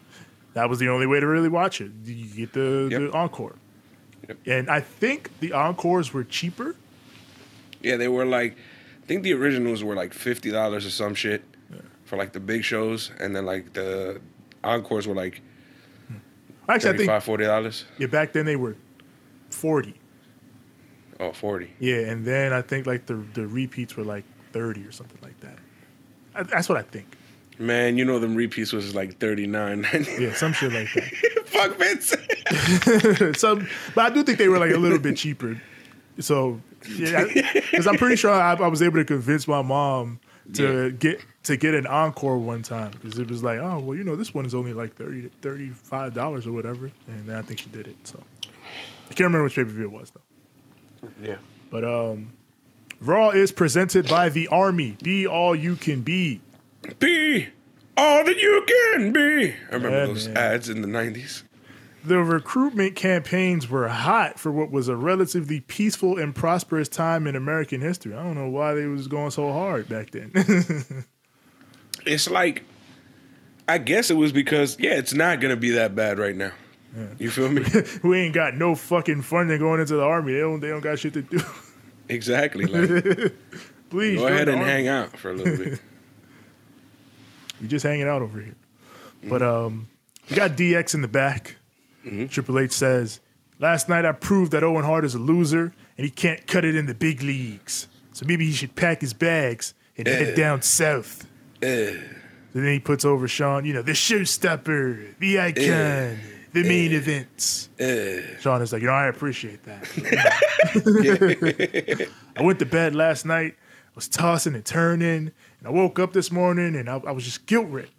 that 0.54 0.68
was 0.68 0.80
the 0.80 0.88
only 0.88 1.07
way 1.07 1.21
to 1.21 1.26
really 1.28 1.49
watch 1.49 1.80
it. 1.80 1.92
You 2.04 2.26
get 2.26 2.52
the, 2.52 2.88
Yep. 2.90 3.00
the 3.00 3.12
encore, 3.16 3.54
Yep. 4.28 4.38
and 4.47 4.68
I 4.68 4.80
think 4.80 5.30
the 5.38 5.52
encores 5.52 6.12
were 6.12 6.25
cheaper. 6.25 6.75
Yeah, 7.80 7.97
they 7.97 8.09
were 8.09 8.26
like, 8.26 8.57
I 9.04 9.07
think 9.07 9.23
the 9.23 9.33
originals 9.35 9.85
were 9.85 9.95
like 9.95 10.12
fifty 10.12 10.50
dollars 10.50 10.85
or 10.85 10.90
some 10.90 11.14
shit 11.14 11.45
for 12.04 12.16
like 12.16 12.33
the 12.33 12.40
big 12.40 12.64
shows, 12.64 13.12
and 13.21 13.37
then 13.37 13.47
like 13.47 13.75
the 13.75 14.21
encores 14.64 15.07
were 15.07 15.14
like 15.14 15.40
Actually, 16.68 16.90
I 16.90 16.92
35 16.92 17.22
think 17.22 17.26
40 17.26 17.44
dollars. 17.44 17.84
yeah, 17.98 18.06
back 18.08 18.32
then 18.32 18.44
they 18.46 18.56
were 18.56 18.76
forty. 19.50 19.94
Oh, 21.20 21.32
40. 21.32 21.68
Yeah, 21.80 21.96
and 22.10 22.25
then 22.25 22.52
I 22.52 22.62
think 22.62 22.87
like 22.87 23.06
the 23.06 23.14
the 23.34 23.46
repeats 23.46 23.96
were 23.96 24.04
like 24.04 24.25
thirty 24.52 24.84
or 24.84 24.92
something 24.92 25.18
like 25.22 25.40
that. 25.40 25.58
I, 26.34 26.42
that's 26.44 26.68
what 26.68 26.78
I 26.78 26.82
think. 26.82 27.06
Man, 27.58 27.98
you 27.98 28.04
know 28.04 28.20
them 28.20 28.37
repeats 28.37 28.72
was 28.72 28.94
like 28.94 29.18
39. 29.18 29.84
Yeah, 30.20 30.32
some 30.32 30.52
shit 30.52 30.72
like 30.72 30.88
that. 30.94 31.44
Fuck 31.46 31.76
Vince. 31.76 32.14
some, 33.40 33.66
but 33.96 34.12
I 34.12 34.14
do 34.14 34.22
think 34.22 34.38
they 34.38 34.46
were 34.48 34.60
like 34.60 34.70
a 34.70 34.76
little 34.76 35.00
bit 35.00 35.16
cheaper. 35.16 35.60
So, 36.20 36.60
yeah, 36.88 37.25
because 37.25 37.88
I'm 37.88 37.96
pretty 37.96 38.14
sure 38.14 38.30
I, 38.30 38.54
I 38.54 38.68
was 38.68 38.80
able 38.80 38.98
to 38.98 39.04
convince 39.04 39.48
my 39.48 39.62
mom 39.62 40.20
to 40.54 40.84
Yeah. 40.84 40.88
get 40.90 41.20
to 41.44 41.56
get 41.56 41.74
an 41.74 41.86
encore 41.86 42.38
one 42.38 42.62
time 42.62 42.90
because 42.92 43.18
it 43.18 43.28
was 43.30 43.42
like, 43.42 43.58
oh 43.58 43.78
well, 43.80 43.96
you 43.96 44.04
know, 44.04 44.16
this 44.16 44.32
one 44.34 44.44
is 44.46 44.54
only 44.54 44.72
like 44.72 44.94
30 44.96 45.30
35 45.42 46.14
dollars 46.14 46.46
or 46.46 46.52
whatever, 46.52 46.90
and 47.06 47.26
then 47.26 47.36
I 47.36 47.42
think 47.42 47.60
she 47.60 47.68
did 47.70 47.86
it. 47.86 47.96
So 48.04 48.22
I 48.44 49.08
can't 49.14 49.20
remember 49.20 49.44
which 49.44 49.56
pay 49.56 49.64
per 49.64 49.70
view 49.70 49.84
it 49.84 49.92
was 49.92 50.10
though. 50.10 51.08
yeah. 51.22 51.36
But 51.70 51.84
um, 51.84 52.32
Raw 53.00 53.30
is 53.30 53.52
presented 53.52 54.08
by 54.08 54.28
the 54.30 54.48
Army. 54.48 54.96
Be 55.02 55.26
all 55.26 55.54
you 55.54 55.76
can 55.76 56.00
be. 56.02 56.40
Be 56.98 57.48
all 57.96 58.24
that 58.24 58.38
you 58.38 58.64
can 58.66 59.12
be. 59.12 59.52
I 59.70 59.74
remember 59.74 59.90
Yeah, 59.90 60.06
those 60.06 60.28
man. 60.28 60.36
ads 60.36 60.68
in 60.68 60.80
the 60.82 60.88
90s. 60.88 61.42
The 62.08 62.22
recruitment 62.22 62.96
campaigns 62.96 63.68
were 63.68 63.86
hot 63.88 64.38
for 64.38 64.50
what 64.50 64.70
was 64.70 64.88
a 64.88 64.96
relatively 64.96 65.60
peaceful 65.60 66.16
and 66.16 66.34
prosperous 66.34 66.88
time 66.88 67.26
in 67.26 67.36
American 67.36 67.82
history. 67.82 68.14
I 68.14 68.22
don't 68.22 68.34
know 68.34 68.48
why 68.48 68.72
they 68.72 68.86
was 68.86 69.08
going 69.08 69.30
so 69.30 69.52
hard 69.52 69.88
back 69.88 70.10
then. 70.10 70.32
It's 72.06 72.30
like, 72.30 72.64
I 73.66 73.76
guess 73.76 74.10
it 74.10 74.14
was 74.14 74.32
because, 74.32 74.78
yeah, 74.78 74.92
it's 74.92 75.12
not 75.12 75.40
going 75.40 75.50
to 75.50 75.61
be 75.61 75.72
that 75.72 75.94
bad 75.94 76.18
right 76.18 76.35
now. 76.35 76.52
You 77.18 77.28
feel 77.28 77.50
me? 77.50 77.64
we 78.02 78.20
ain't 78.20 78.35
got 78.35 78.54
no 78.54 78.74
fucking 78.74 79.20
funding 79.22 79.59
going 79.59 79.80
into 79.80 79.96
the 79.96 80.04
army. 80.04 80.33
They 80.33 80.40
don't. 80.40 80.61
They 80.61 80.68
don't 80.68 80.80
got 80.80 80.98
shit 80.98 81.12
to 81.14 81.22
do. 81.22 81.40
exactly. 82.09 82.64
Like, 82.64 83.35
Please 83.90 84.18
go 84.20 84.26
ahead 84.26 84.48
and 84.48 84.61
army. 84.61 84.70
hang 84.70 84.88
out 84.88 85.18
for 85.18 85.33
a 85.33 85.35
little 85.35 85.56
bit. 85.56 85.80
We 87.61 87.68
just 87.68 87.85
hanging 87.85 88.09
out 88.09 88.22
over 88.22 88.40
here. 88.40 88.56
But 89.24 89.42
um, 89.42 89.88
we 90.30 90.37
got 90.37 90.52
DX 90.52 90.94
in 90.94 91.02
the 91.02 91.09
back. 91.09 91.58
Triple 92.29 92.59
H 92.59 92.73
says, 92.73 93.21
"Last 93.59 93.88
night 93.88 94.05
I 94.05 94.12
proved 94.12 94.53
that 94.53 94.62
Owen 94.62 94.85
Hart 94.85 95.05
is 95.05 95.14
a 95.14 95.18
loser 95.18 95.73
and 95.97 96.05
he 96.05 96.11
can't 96.11 96.47
cut 96.47 96.64
it 96.64 96.75
in 96.75 96.87
the 96.87 96.94
big 96.94 97.23
leagues. 97.23 97.88
So 98.12 98.25
maybe 98.27 98.47
he 98.47 98.53
should 98.53 98.75
pack 98.77 99.01
his 99.01 99.12
bags 99.14 99.75
and 99.97 100.07
head 100.09 100.29
Eh. 100.31 100.35
down 100.35 100.62
south." 100.62 101.27
Eh. 101.62 101.90
And 102.55 102.64
then 102.64 102.73
he 102.73 102.81
puts 102.81 103.05
over 103.05 103.29
Sean, 103.29 103.64
you 103.64 103.73
know, 103.75 103.83
the 103.83 103.92
showstopper, 103.92 105.18
the 105.18 105.38
icon, 105.38 106.18
the 106.53 106.62
main 106.62 106.92
events. 106.92 107.68
Sean 108.40 108.62
is 108.62 108.73
like, 108.73 108.81
you 108.83 108.88
know, 108.88 108.94
I 108.94 109.07
appreciate 109.09 109.62
that. 109.64 109.85
I 112.37 112.42
went 112.42 112.59
to 112.61 112.66
bed 112.66 112.94
last 112.94 113.27
night, 113.27 113.55
I 113.87 113.90
was 113.94 114.09
tossing 114.09 114.55
and 114.55 114.64
turning, 114.64 115.31
and 115.59 115.66
I 115.66 115.71
woke 115.71 115.99
up 115.99 116.12
this 116.12 116.31
morning 116.33 116.75
and 116.77 116.88
I, 116.88 116.97
I 117.07 117.11
was 117.12 117.25
just 117.25 117.47
guilt 117.47 117.68
ridden. 117.68 117.90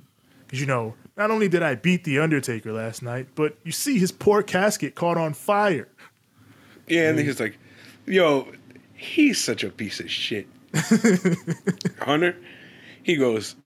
Because, 0.46 0.60
you 0.60 0.66
know, 0.68 0.96
not 1.20 1.32
only 1.32 1.50
did 1.50 1.62
I 1.62 1.76
beat 1.76 2.06
The 2.06 2.18
Undertaker 2.20 2.72
last 2.72 3.04
night, 3.04 3.28
but 3.36 3.58
you 3.66 3.74
see 3.74 4.00
his 4.00 4.10
poor 4.10 4.42
casket 4.42 4.96
caught 4.96 5.18
on 5.18 5.34
fire. 5.34 5.90
Yeah, 6.88 7.10
and 7.10 7.20
mm. 7.20 7.26
he's 7.26 7.42
like, 7.42 7.60
yo, 8.06 8.48
he's 8.96 9.38
such 9.38 9.66
a 9.66 9.70
piece 9.70 10.00
of 10.00 10.10
shit. 10.10 10.48
Hunter, 12.00 12.38
he 13.04 13.18
goes, 13.18 13.58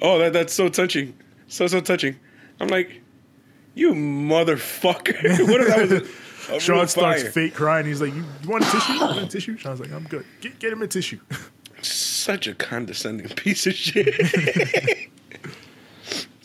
oh, 0.00 0.18
that, 0.18 0.32
that's 0.32 0.54
so 0.54 0.70
touching. 0.70 1.14
So, 1.46 1.66
so 1.66 1.80
touching. 1.82 2.16
I'm 2.58 2.68
like, 2.68 3.02
you 3.74 3.92
motherfucker. 3.92 5.46
what 5.46 5.60
if 5.60 5.68
that 5.68 5.80
was 5.82 5.92
a, 5.92 6.56
a 6.56 6.60
Sean 6.60 6.88
starts 6.88 7.22
fire? 7.22 7.30
fake 7.30 7.54
crying. 7.54 7.84
He's 7.84 8.00
like, 8.00 8.14
you, 8.14 8.24
you 8.42 8.48
want 8.48 8.64
a 8.64 8.70
tissue? 8.70 8.92
You 8.94 9.00
want 9.00 9.18
a 9.18 9.26
tissue? 9.26 9.56
Sean's 9.58 9.80
like, 9.80 9.92
I'm 9.92 10.04
good. 10.04 10.24
Get, 10.40 10.58
get 10.58 10.72
him 10.72 10.80
a 10.80 10.88
tissue. 10.88 11.20
Such 11.82 12.46
a 12.46 12.54
condescending 12.54 13.28
piece 13.28 13.66
of 13.66 13.74
shit. 13.74 15.10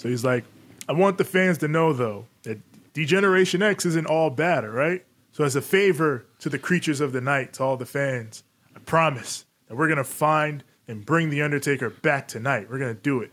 So 0.03 0.09
he's 0.09 0.25
like, 0.25 0.43
I 0.89 0.91
want 0.91 1.17
the 1.17 1.23
fans 1.23 1.59
to 1.59 1.69
know 1.69 1.93
though 1.93 2.25
that 2.41 2.59
Degeneration 2.91 3.63
X 3.63 3.85
isn't 3.85 4.05
all 4.05 4.29
bad, 4.29 4.65
all 4.65 4.71
right? 4.71 5.05
So 5.31 5.45
as 5.45 5.55
a 5.55 5.61
favor 5.61 6.25
to 6.39 6.49
the 6.49 6.59
creatures 6.59 6.99
of 6.99 7.13
the 7.13 7.21
night, 7.21 7.53
to 7.53 7.63
all 7.63 7.77
the 7.77 7.85
fans, 7.85 8.43
I 8.75 8.79
promise 8.79 9.45
that 9.69 9.77
we're 9.77 9.87
gonna 9.87 10.03
find 10.03 10.61
and 10.89 11.05
bring 11.05 11.29
the 11.29 11.41
Undertaker 11.41 11.89
back 11.89 12.27
tonight. 12.27 12.69
We're 12.69 12.79
gonna 12.79 12.95
do 12.95 13.21
it. 13.21 13.31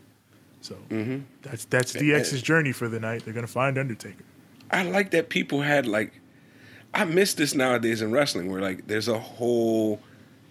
So 0.61 0.75
mm-hmm. 0.87 1.19
that's 1.41 1.65
that's 1.65 1.91
DX's 1.91 2.41
journey 2.41 2.71
for 2.71 2.87
the 2.87 3.01
night. 3.01 3.25
They're 3.25 3.33
gonna 3.33 3.47
find 3.47 3.77
Undertaker. 3.77 4.23
I 4.71 4.83
like 4.83 5.11
that 5.11 5.27
people 5.27 5.63
had 5.63 5.85
like, 5.85 6.21
I 6.93 7.03
miss 7.03 7.33
this 7.33 7.53
nowadays 7.53 8.01
in 8.01 8.13
wrestling 8.13 8.49
where 8.49 8.61
like 8.61 8.87
there's 8.87 9.09
a 9.09 9.19
whole 9.19 9.99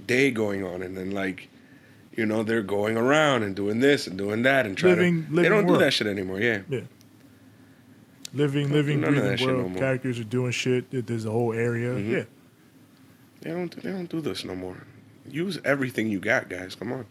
day 0.05 0.31
going 0.31 0.67
on 0.67 0.83
and 0.83 0.95
then 0.95 1.13
like, 1.13 1.49
you 2.21 2.27
know, 2.27 2.43
they're 2.43 2.63
going 2.63 2.97
around 2.99 3.43
and 3.43 3.57
doing 3.57 3.81
this 3.81 4.07
and 4.07 4.19
doing 4.19 4.43
that 4.43 4.67
and 4.67 4.77
trying 4.77 4.97
Living- 4.97 5.25
to. 5.27 5.31
living 5.33 5.43
they 5.43 5.49
don't 5.49 5.67
world. 5.67 5.79
do 5.81 5.85
that 5.87 5.93
shit 5.93 6.07
anymore. 6.07 6.39
Yeah. 6.39 6.61
Yeah. 6.69 6.81
Living, 8.33 8.71
living, 8.71 9.01
none 9.01 9.17
of 9.17 9.25
that 9.25 9.39
breathing 9.39 9.39
shit 9.39 9.49
no 9.49 9.55
world. 9.57 9.71
more. 9.73 9.79
Characters 9.81 10.21
are 10.21 10.25
doing 10.25 10.53
shit. 10.53 10.85
There's 11.07 11.25
a 11.25 11.31
whole 11.31 11.53
area. 11.53 11.95
Mm-hmm. 11.95 12.13
Yeah. 12.13 12.25
They 13.41 13.51
don't. 13.51 13.83
They 13.83 13.91
don't 13.91 14.09
do 14.11 14.21
this 14.21 14.45
no 14.45 14.55
more. 14.55 14.77
Use 15.29 15.59
everything 15.65 16.09
you 16.09 16.21
got, 16.21 16.49
guys. 16.51 16.75
Come 16.75 16.93
on. 16.93 17.07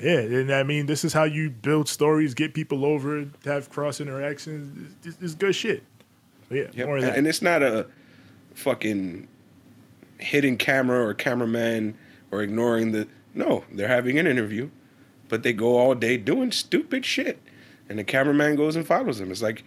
Yeah, 0.00 0.18
and 0.18 0.50
I 0.52 0.62
mean, 0.62 0.86
this 0.86 1.04
is 1.04 1.12
how 1.12 1.24
you 1.24 1.50
build 1.50 1.86
stories, 1.88 2.32
get 2.34 2.52
people 2.54 2.84
over, 2.84 3.26
have 3.44 3.68
cross 3.70 4.00
interactions. 4.00 4.94
It's, 5.04 5.16
it's 5.20 5.34
good 5.34 5.54
shit. 5.54 5.82
So 6.48 6.54
yeah, 6.56 6.64
Yep. 6.72 6.86
more 6.86 6.96
of 6.96 7.02
that. 7.04 7.16
and 7.16 7.26
it's 7.26 7.42
not 7.42 7.62
a 7.62 7.86
fucking 8.54 9.28
hidden 10.18 10.56
camera 10.56 11.04
or 11.06 11.14
cameraman 11.14 11.96
or 12.30 12.42
ignoring 12.42 12.92
the. 12.92 13.06
No, 13.34 13.64
they're 13.72 13.88
having 13.88 14.18
an 14.18 14.26
interview, 14.26 14.70
but 15.28 15.42
they 15.42 15.52
go 15.52 15.78
all 15.78 15.94
day 15.94 16.16
doing 16.16 16.50
stupid 16.52 17.04
shit, 17.04 17.38
and 17.88 17.98
the 17.98 18.04
cameraman 18.04 18.56
goes 18.56 18.76
and 18.76 18.86
follows 18.86 19.18
them. 19.18 19.30
It's 19.30 19.42
like 19.42 19.62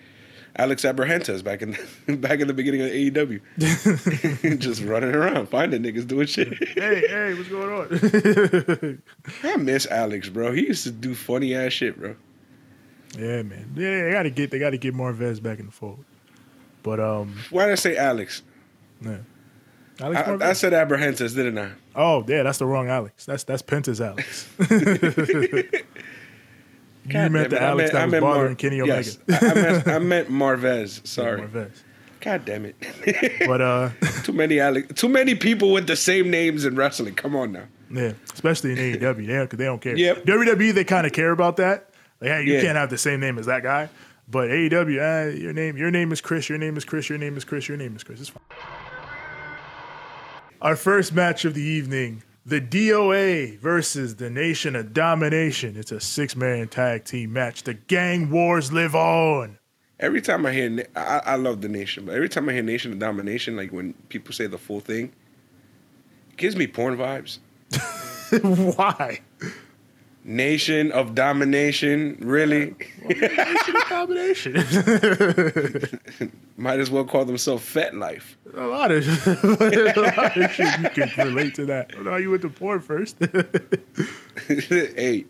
Alex 0.55 0.83
Abrahantes 0.83 1.43
back 1.43 1.61
in 1.61 1.71
back 2.19 2.39
in 2.41 2.47
the 2.47 2.53
beginning 2.53 2.81
of 2.81 2.89
AEW, 2.89 3.39
just 4.59 4.83
running 4.83 5.15
around 5.15 5.47
finding 5.49 5.81
niggas 5.83 6.05
doing 6.07 6.27
shit. 6.27 6.49
hey, 6.69 7.07
hey, 7.07 7.33
what's 7.33 7.49
going 7.49 7.71
on? 7.71 9.01
I 9.43 9.57
miss 9.57 9.87
Alex, 9.87 10.29
bro. 10.29 10.51
He 10.53 10.67
used 10.67 10.83
to 10.83 10.91
do 10.91 11.15
funny 11.15 11.55
ass 11.55 11.73
shit, 11.73 11.97
bro. 11.97 12.15
yeah, 13.17 13.41
man. 13.43 13.73
Yeah, 13.75 14.03
they 14.05 14.11
gotta 14.11 14.29
get 14.29 14.51
they 14.51 14.59
gotta 14.59 14.77
get 14.77 14.93
more 14.93 15.11
vets 15.13 15.39
back 15.39 15.59
in 15.59 15.65
the 15.67 15.71
fold. 15.71 16.03
But 16.83 16.99
um, 16.99 17.37
Why 17.49 17.65
did 17.65 17.71
I 17.71 17.75
say 17.75 17.95
Alex? 17.95 18.41
yeah. 19.01 19.17
Alex 20.01 20.21
I, 20.43 20.49
I 20.49 20.53
said 20.53 20.73
Abrahantes, 20.73 21.33
didn't 21.35 21.57
I? 21.57 21.71
Oh, 21.95 22.23
yeah, 22.27 22.43
that's 22.43 22.57
the 22.59 22.65
wrong 22.65 22.89
Alex. 22.89 23.25
That's 23.25 23.43
that's 23.43 23.61
Penta's 23.61 24.01
Alex. 24.01 24.49
God 27.09 27.31
meant 27.31 27.49
the 27.49 27.57
it. 27.57 27.61
Alex 27.61 27.91
meant- 27.91 27.93
that 27.93 27.95
I 27.95 28.05
was 28.05 28.11
meant 28.11 28.23
Mar- 28.23 28.33
bothering 28.35 28.55
Kenny 28.55 28.81
Omega. 28.81 29.09
Yes, 29.27 29.41
I, 29.41 29.45
I 29.49 29.53
meant, 29.53 29.87
I 29.87 29.99
meant 30.13 30.29
Marvez. 30.29 31.05
Sorry. 31.05 31.41
Marvez. 31.41 31.71
God 32.21 32.45
damn 32.45 32.65
it. 32.65 32.75
But 33.45 33.59
uh, 33.61 33.89
too 34.23 34.31
many 34.31 34.59
Alex, 34.61 34.87
too 34.99 35.09
many 35.09 35.35
people 35.35 35.73
with 35.73 35.87
the 35.87 35.97
same 35.97 36.29
names 36.31 36.63
in 36.63 36.75
wrestling. 36.77 37.15
Come 37.15 37.35
on 37.35 37.51
now. 37.51 37.65
yeah, 37.91 38.13
especially 38.33 38.71
in 38.71 38.77
AEW, 38.77 39.27
they 39.27 39.33
don't, 39.33 39.49
they 39.57 39.65
don't 39.65 39.81
care. 39.81 39.97
Yep. 39.97 40.23
WWE, 40.23 40.73
they 40.73 40.85
kind 40.85 41.05
of 41.05 41.11
care 41.11 41.31
about 41.31 41.57
that. 41.57 41.89
Like, 42.21 42.31
hey, 42.31 42.43
you 42.45 42.53
Yeah. 42.53 42.61
can't 42.61 42.77
have 42.77 42.89
the 42.89 42.97
same 42.97 43.19
name 43.19 43.37
as 43.37 43.47
that 43.47 43.61
guy. 43.63 43.89
But 44.29 44.47
AEW, 44.51 44.99
uh, 45.27 45.35
your 45.35 45.51
name, 45.51 45.75
your 45.75 45.91
name 45.91 46.13
is 46.13 46.21
Chris. 46.21 46.47
Your 46.47 46.57
name 46.57 46.77
is 46.77 46.85
Chris. 46.85 47.09
Your 47.09 47.17
name 47.17 47.35
is 47.35 47.43
Chris. 47.43 47.67
Your 47.67 47.75
name 47.77 47.93
is 47.97 48.05
Chris. 48.05 48.21
It's 48.21 48.29
fine. 48.29 48.41
Our 50.63 50.77
first 50.77 51.11
match 51.13 51.43
of 51.43 51.55
the 51.55 51.61
evening: 51.61 52.23
the 52.45 52.61
DOA 52.61 53.59
versus 53.59 54.15
the 54.15 54.29
Nation 54.29 54.77
of 54.77 54.93
Domination. 54.93 55.75
It's 55.75 55.91
a 55.91 55.99
six-man 55.99 56.69
tag 56.69 57.03
team 57.03 57.33
match. 57.33 57.63
The 57.63 57.73
Gang 57.73 58.29
Wars 58.29 58.71
live 58.71 58.95
on. 58.95 59.59
Every 59.99 60.21
time 60.21 60.45
I 60.45 60.53
hear, 60.53 60.87
I, 60.95 61.21
I 61.25 61.35
love 61.35 61.59
the 61.59 61.67
nation, 61.67 62.05
but 62.05 62.15
every 62.15 62.29
time 62.29 62.47
I 62.47 62.53
hear 62.53 62.63
Nation 62.63 62.93
of 62.93 62.99
Domination, 62.99 63.57
like 63.57 63.73
when 63.73 63.93
people 64.07 64.33
say 64.33 64.47
the 64.47 64.57
full 64.57 64.79
thing, 64.79 65.11
it 66.29 66.37
gives 66.37 66.55
me 66.55 66.65
porn 66.65 66.95
vibes. 66.95 67.39
Why? 68.77 69.19
Nation 70.25 70.91
of 70.93 71.15
Domination, 71.15 72.17
really? 72.21 72.75
Nation 73.09 73.75
of 73.75 73.89
Domination. 73.89 74.53
Might 76.55 76.79
as 76.79 76.89
well 76.89 77.03
call 77.03 77.25
themselves 77.25 77.63
Fat 77.65 77.93
Life. 77.93 78.37
a 78.55 78.65
lot 78.67 78.91
of 78.91 79.05
a 79.27 80.01
lot 80.17 80.37
of 80.37 80.51
shit 80.51 80.81
you 80.81 80.89
can 80.89 81.11
relate 81.27 81.55
to 81.55 81.65
that. 81.65 81.87
I 81.91 81.95
don't 81.95 82.05
know 82.05 82.11
how 82.11 82.17
you 82.17 82.29
went 82.29 82.43
to 82.43 82.49
porn 82.49 82.79
first. 82.79 83.17
Eight. 84.95 85.27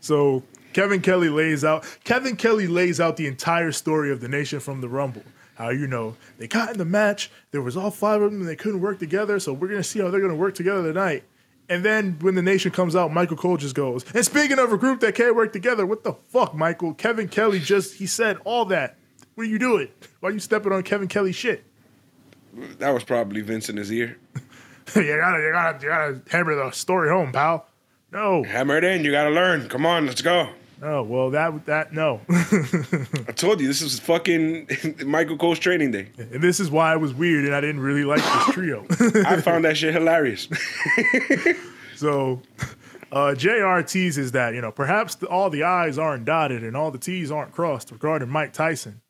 so 0.00 0.42
Kevin 0.72 1.00
Kelly 1.00 1.28
lays 1.28 1.64
out 1.64 1.84
Kevin 2.04 2.36
Kelly 2.36 2.66
lays 2.66 3.00
out 3.00 3.16
the 3.16 3.26
entire 3.26 3.72
story 3.72 4.10
of 4.10 4.20
the 4.20 4.28
nation 4.28 4.60
from 4.60 4.80
the 4.80 4.88
Rumble. 4.88 5.22
How 5.56 5.70
you 5.70 5.86
know 5.88 6.16
they 6.38 6.46
got 6.46 6.70
in 6.70 6.78
the 6.78 6.84
match, 6.84 7.30
there 7.50 7.60
was 7.62 7.76
all 7.76 7.90
five 7.90 8.22
of 8.22 8.30
them 8.30 8.40
and 8.40 8.48
they 8.48 8.56
couldn't 8.56 8.80
work 8.80 8.98
together, 8.98 9.38
so 9.40 9.52
we're 9.52 9.68
gonna 9.68 9.82
see 9.82 9.98
how 10.00 10.08
they're 10.10 10.20
gonna 10.20 10.34
work 10.36 10.54
together 10.54 10.84
tonight. 10.92 11.24
And 11.68 11.84
then 11.84 12.18
when 12.20 12.34
the 12.34 12.42
nation 12.42 12.70
comes 12.70 12.96
out, 12.96 13.12
Michael 13.12 13.36
Cole 13.36 13.58
just 13.58 13.74
goes, 13.74 14.04
and 14.14 14.24
speaking 14.24 14.58
of 14.58 14.72
a 14.72 14.78
group 14.78 15.00
that 15.00 15.14
can't 15.14 15.36
work 15.36 15.52
together, 15.52 15.84
what 15.84 16.02
the 16.02 16.14
fuck, 16.14 16.54
Michael? 16.54 16.94
Kevin 16.94 17.28
Kelly 17.28 17.58
just 17.60 17.94
he 17.94 18.06
said 18.06 18.38
all 18.44 18.64
that. 18.66 18.96
What 19.34 19.46
are 19.46 19.50
you 19.50 19.58
doing? 19.58 19.88
Why 20.20 20.30
are 20.30 20.32
you 20.32 20.38
stepping 20.40 20.72
on 20.72 20.82
Kevin 20.82 21.08
Kelly 21.08 21.32
shit? 21.32 21.64
that 22.78 22.90
was 22.90 23.04
probably 23.04 23.40
Vince 23.40 23.68
in 23.68 23.76
his 23.76 23.92
ear. 23.92 24.16
you 24.96 25.02
gotta, 25.16 25.42
you 25.42 25.52
gotta, 25.52 25.78
you 25.82 25.88
gotta 25.88 26.22
hammer 26.30 26.54
the 26.54 26.70
story 26.70 27.10
home, 27.10 27.32
pal. 27.32 27.66
No, 28.10 28.42
Hammer 28.42 28.78
it 28.78 28.84
in. 28.84 29.04
You 29.04 29.10
gotta 29.10 29.30
learn. 29.30 29.68
Come 29.68 29.84
on, 29.84 30.06
let's 30.06 30.22
go. 30.22 30.48
No. 30.80 31.02
Well, 31.02 31.30
that, 31.30 31.66
that, 31.66 31.92
no. 31.92 32.20
I 32.28 33.32
told 33.32 33.60
you 33.60 33.66
this 33.66 33.82
is 33.82 33.98
fucking 34.00 34.68
Michael 35.06 35.36
Cole's 35.36 35.58
training 35.58 35.90
day. 35.90 36.08
and 36.18 36.42
this 36.42 36.60
is 36.60 36.70
why 36.70 36.92
it 36.94 36.98
was 37.00 37.12
weird, 37.14 37.44
and 37.44 37.54
I 37.54 37.60
didn't 37.60 37.80
really 37.80 38.04
like 38.04 38.22
this 38.22 38.46
trio. 38.54 38.86
I 39.26 39.40
found 39.40 39.64
that 39.64 39.76
shit 39.76 39.94
hilarious. 39.94 40.48
so, 41.96 42.42
uh, 43.12 43.34
Jr. 43.34 43.80
teases 43.80 44.32
that 44.32 44.54
you 44.54 44.60
know 44.60 44.70
perhaps 44.72 45.16
the, 45.16 45.26
all 45.26 45.50
the 45.50 45.62
I's 45.64 45.98
aren't 45.98 46.24
dotted 46.24 46.62
and 46.64 46.76
all 46.76 46.90
the 46.90 46.98
T's 46.98 47.30
aren't 47.30 47.52
crossed 47.52 47.90
regarding 47.90 48.28
Mike 48.28 48.52
Tyson. 48.52 49.00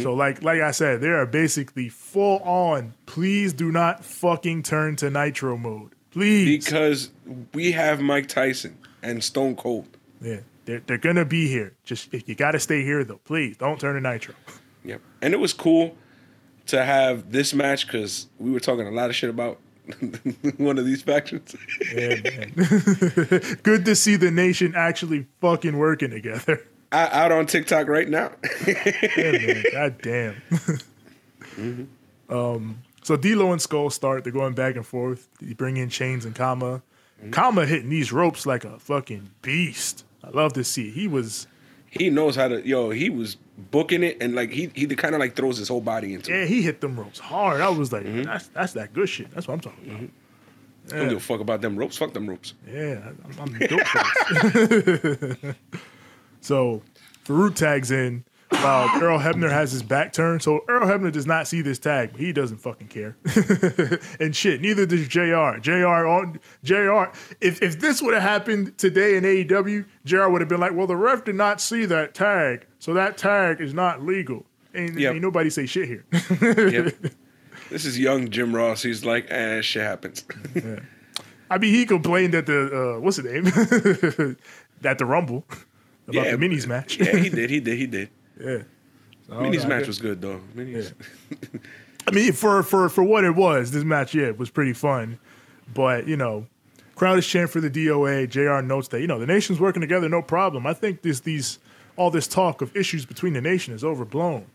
So, 0.00 0.14
like, 0.14 0.42
like 0.42 0.60
I 0.60 0.72
said, 0.72 1.00
they 1.00 1.10
are 1.10 1.26
basically 1.26 1.88
full 1.88 2.40
on. 2.40 2.94
Please 3.06 3.52
do 3.52 3.70
not 3.70 4.04
fucking 4.04 4.64
turn 4.64 4.96
to 4.96 5.10
Nitro 5.10 5.56
mode, 5.56 5.92
please. 6.10 6.64
because 6.66 7.10
we 7.54 7.70
have 7.70 8.00
Mike 8.00 8.26
Tyson 8.26 8.76
and 9.00 9.22
Stone 9.22 9.54
Cold. 9.54 9.86
yeah, 10.20 10.40
they're, 10.66 10.82
they're 10.86 10.98
gonna 10.98 11.24
be 11.24 11.48
here. 11.48 11.74
Just 11.84 12.12
if 12.12 12.28
you 12.28 12.34
got 12.34 12.52
to 12.52 12.60
stay 12.60 12.82
here 12.84 13.02
though. 13.04 13.20
Please 13.24 13.56
don't 13.56 13.80
turn 13.80 14.00
to 14.00 14.00
Nitro. 14.00 14.34
Yep. 14.84 15.00
And 15.20 15.34
it 15.34 15.38
was 15.38 15.52
cool 15.52 15.96
to 16.66 16.84
have 16.84 17.32
this 17.32 17.52
match 17.52 17.88
because 17.88 18.28
we 18.38 18.52
were 18.52 18.60
talking 18.60 18.86
a 18.86 18.92
lot 18.92 19.10
of 19.10 19.16
shit 19.16 19.28
about 19.28 19.58
one 20.58 20.78
of 20.78 20.86
these 20.86 21.02
factions. 21.02 21.56
Yeah, 21.92 22.14
man. 22.22 22.52
Good 23.64 23.84
to 23.84 23.96
see 23.96 24.14
the 24.14 24.30
nation 24.30 24.74
actually 24.76 25.26
fucking 25.40 25.76
working 25.76 26.10
together. 26.10 26.62
I, 26.92 27.08
out 27.08 27.32
on 27.32 27.46
TikTok 27.46 27.88
right 27.88 28.08
now. 28.08 28.30
Yeah, 28.64 29.32
man. 29.32 29.64
God 29.72 30.00
damn. 30.00 30.42
Um, 32.28 32.78
so 33.02 33.16
D'Lo 33.16 33.50
and 33.50 33.60
Skull 33.60 33.90
start. 33.90 34.22
They're 34.22 34.32
going 34.32 34.54
back 34.54 34.76
and 34.76 34.86
forth. 34.86 35.28
They 35.40 35.52
bring 35.52 35.78
in 35.78 35.88
Chains 35.88 36.24
and 36.24 36.34
Kama. 36.34 36.82
Kama 37.30 37.66
hitting 37.66 37.88
these 37.88 38.12
ropes 38.12 38.46
like 38.46 38.64
a 38.64 38.78
fucking 38.78 39.30
beast. 39.42 40.04
I 40.26 40.30
love 40.30 40.52
to 40.54 40.64
see. 40.64 40.90
He 40.90 41.06
was, 41.06 41.46
he 41.88 42.10
knows 42.10 42.36
how 42.36 42.48
to. 42.48 42.66
Yo, 42.66 42.90
he 42.90 43.10
was 43.10 43.36
booking 43.70 44.02
it 44.02 44.18
and 44.20 44.34
like 44.34 44.50
he 44.50 44.70
he 44.74 44.86
kind 44.86 45.14
of 45.14 45.20
like 45.20 45.34
throws 45.34 45.58
his 45.58 45.68
whole 45.68 45.80
body 45.80 46.14
into 46.14 46.32
it. 46.32 46.40
yeah, 46.40 46.44
he 46.46 46.62
hit 46.62 46.80
them 46.80 46.98
ropes 46.98 47.18
hard. 47.18 47.60
I 47.60 47.68
was 47.68 47.92
like, 47.92 48.04
mm-hmm. 48.04 48.22
that's 48.22 48.48
that's 48.48 48.72
that 48.74 48.92
good 48.92 49.08
shit. 49.08 49.30
That's 49.32 49.48
what 49.48 49.54
I'm 49.54 49.60
talking 49.60 49.88
about. 49.88 50.02
Mm-hmm. 50.02 50.94
I 50.94 50.98
don't 50.98 51.08
give 51.08 51.18
a 51.18 51.20
fuck 51.20 51.40
about 51.40 51.62
them 51.62 51.76
ropes. 51.76 51.96
Fuck 51.96 52.12
them 52.12 52.28
ropes. 52.28 52.54
Yeah, 52.66 53.00
I'm, 53.24 53.40
I'm 53.40 53.58
dope 53.58 53.86
for 53.86 54.58
this. 54.58 55.56
so 56.40 56.82
Farouk 57.24 57.56
tags 57.56 57.90
in 57.90 58.24
while 58.50 58.88
Earl 59.02 59.18
Hebner 59.18 59.50
has 59.50 59.72
his 59.72 59.82
back 59.82 60.12
turned. 60.12 60.42
So 60.42 60.64
Earl 60.68 60.86
Hebner 60.86 61.10
does 61.10 61.26
not 61.26 61.48
see 61.48 61.62
this 61.62 61.78
tag, 61.78 62.12
but 62.12 62.20
he 62.20 62.32
doesn't 62.32 62.58
fucking 62.58 62.88
care. 62.88 63.16
and 64.20 64.34
shit, 64.34 64.60
neither 64.60 64.86
does 64.86 65.08
JR. 65.08 65.58
JR 65.60 66.06
on 66.06 66.38
JR. 66.62 67.04
If 67.40 67.62
if 67.62 67.80
this 67.80 68.00
would 68.02 68.14
have 68.14 68.22
happened 68.22 68.78
today 68.78 69.16
in 69.16 69.24
AEW, 69.24 69.84
JR 70.04 70.28
would 70.28 70.40
have 70.40 70.48
been 70.48 70.60
like, 70.60 70.74
well, 70.74 70.86
the 70.86 70.96
ref 70.96 71.24
did 71.24 71.34
not 71.34 71.60
see 71.60 71.84
that 71.86 72.14
tag, 72.14 72.66
so 72.78 72.94
that 72.94 73.16
tag 73.18 73.60
is 73.60 73.74
not 73.74 74.02
legal. 74.04 74.46
Ain't, 74.74 74.98
Yep. 74.98 75.14
ain't 75.14 75.22
nobody 75.22 75.48
say 75.50 75.64
shit 75.66 75.88
here. 75.88 76.04
Yep. 76.40 76.94
this 77.70 77.84
is 77.84 77.98
young 77.98 78.28
Jim 78.30 78.54
Ross. 78.54 78.82
He's 78.82 79.04
like, 79.04 79.26
eh, 79.30 79.60
shit 79.62 79.82
happens. 79.82 80.24
I 81.50 81.58
mean, 81.58 81.72
he 81.74 81.86
complained 81.86 82.34
at 82.34 82.46
the 82.46 82.96
uh, 82.96 83.00
what's 83.00 83.16
the 83.16 83.22
name? 83.24 83.46
at 84.84 84.98
the 84.98 85.06
Rumble 85.06 85.44
about 86.08 86.26
the 86.30 86.36
minis 86.36 86.66
match. 86.66 86.98
yeah, 86.98 87.16
he 87.16 87.28
did. 87.28 87.50
He 87.50 87.60
did. 87.60 87.78
He 87.78 87.86
did. 87.86 88.10
Yeah. 88.40 88.62
So, 89.26 89.34
Minis 89.34 89.66
match 89.68 89.86
was 89.86 89.98
good 89.98 90.20
though. 90.20 90.40
Minis. 90.54 90.92
I 92.06 92.10
mean, 92.12 92.32
for 92.32 92.62
for 92.62 92.88
for 92.88 93.02
what 93.02 93.24
it 93.24 93.34
was, 93.34 93.72
this 93.72 93.84
match, 93.84 94.14
yeah, 94.14 94.26
it 94.26 94.38
was 94.38 94.50
pretty 94.50 94.72
fun. 94.72 95.18
But 95.74 96.06
you 96.06 96.16
know, 96.16 96.46
crowd 96.94 97.18
is 97.18 97.26
chanting 97.26 97.48
for 97.48 97.60
the 97.60 97.70
DOA. 97.70 98.28
Jr. 98.28 98.64
notes 98.64 98.88
that 98.88 99.00
you 99.00 99.06
know 99.08 99.18
the 99.18 99.26
nation's 99.26 99.58
working 99.58 99.80
together, 99.80 100.08
no 100.08 100.22
problem. 100.22 100.66
I 100.66 100.74
think 100.74 101.02
this 101.02 101.20
these 101.20 101.58
all 101.96 102.10
this 102.10 102.28
talk 102.28 102.60
of 102.62 102.74
issues 102.76 103.04
between 103.06 103.32
the 103.32 103.40
nation 103.40 103.74
is 103.74 103.82
overblown. 103.82 104.46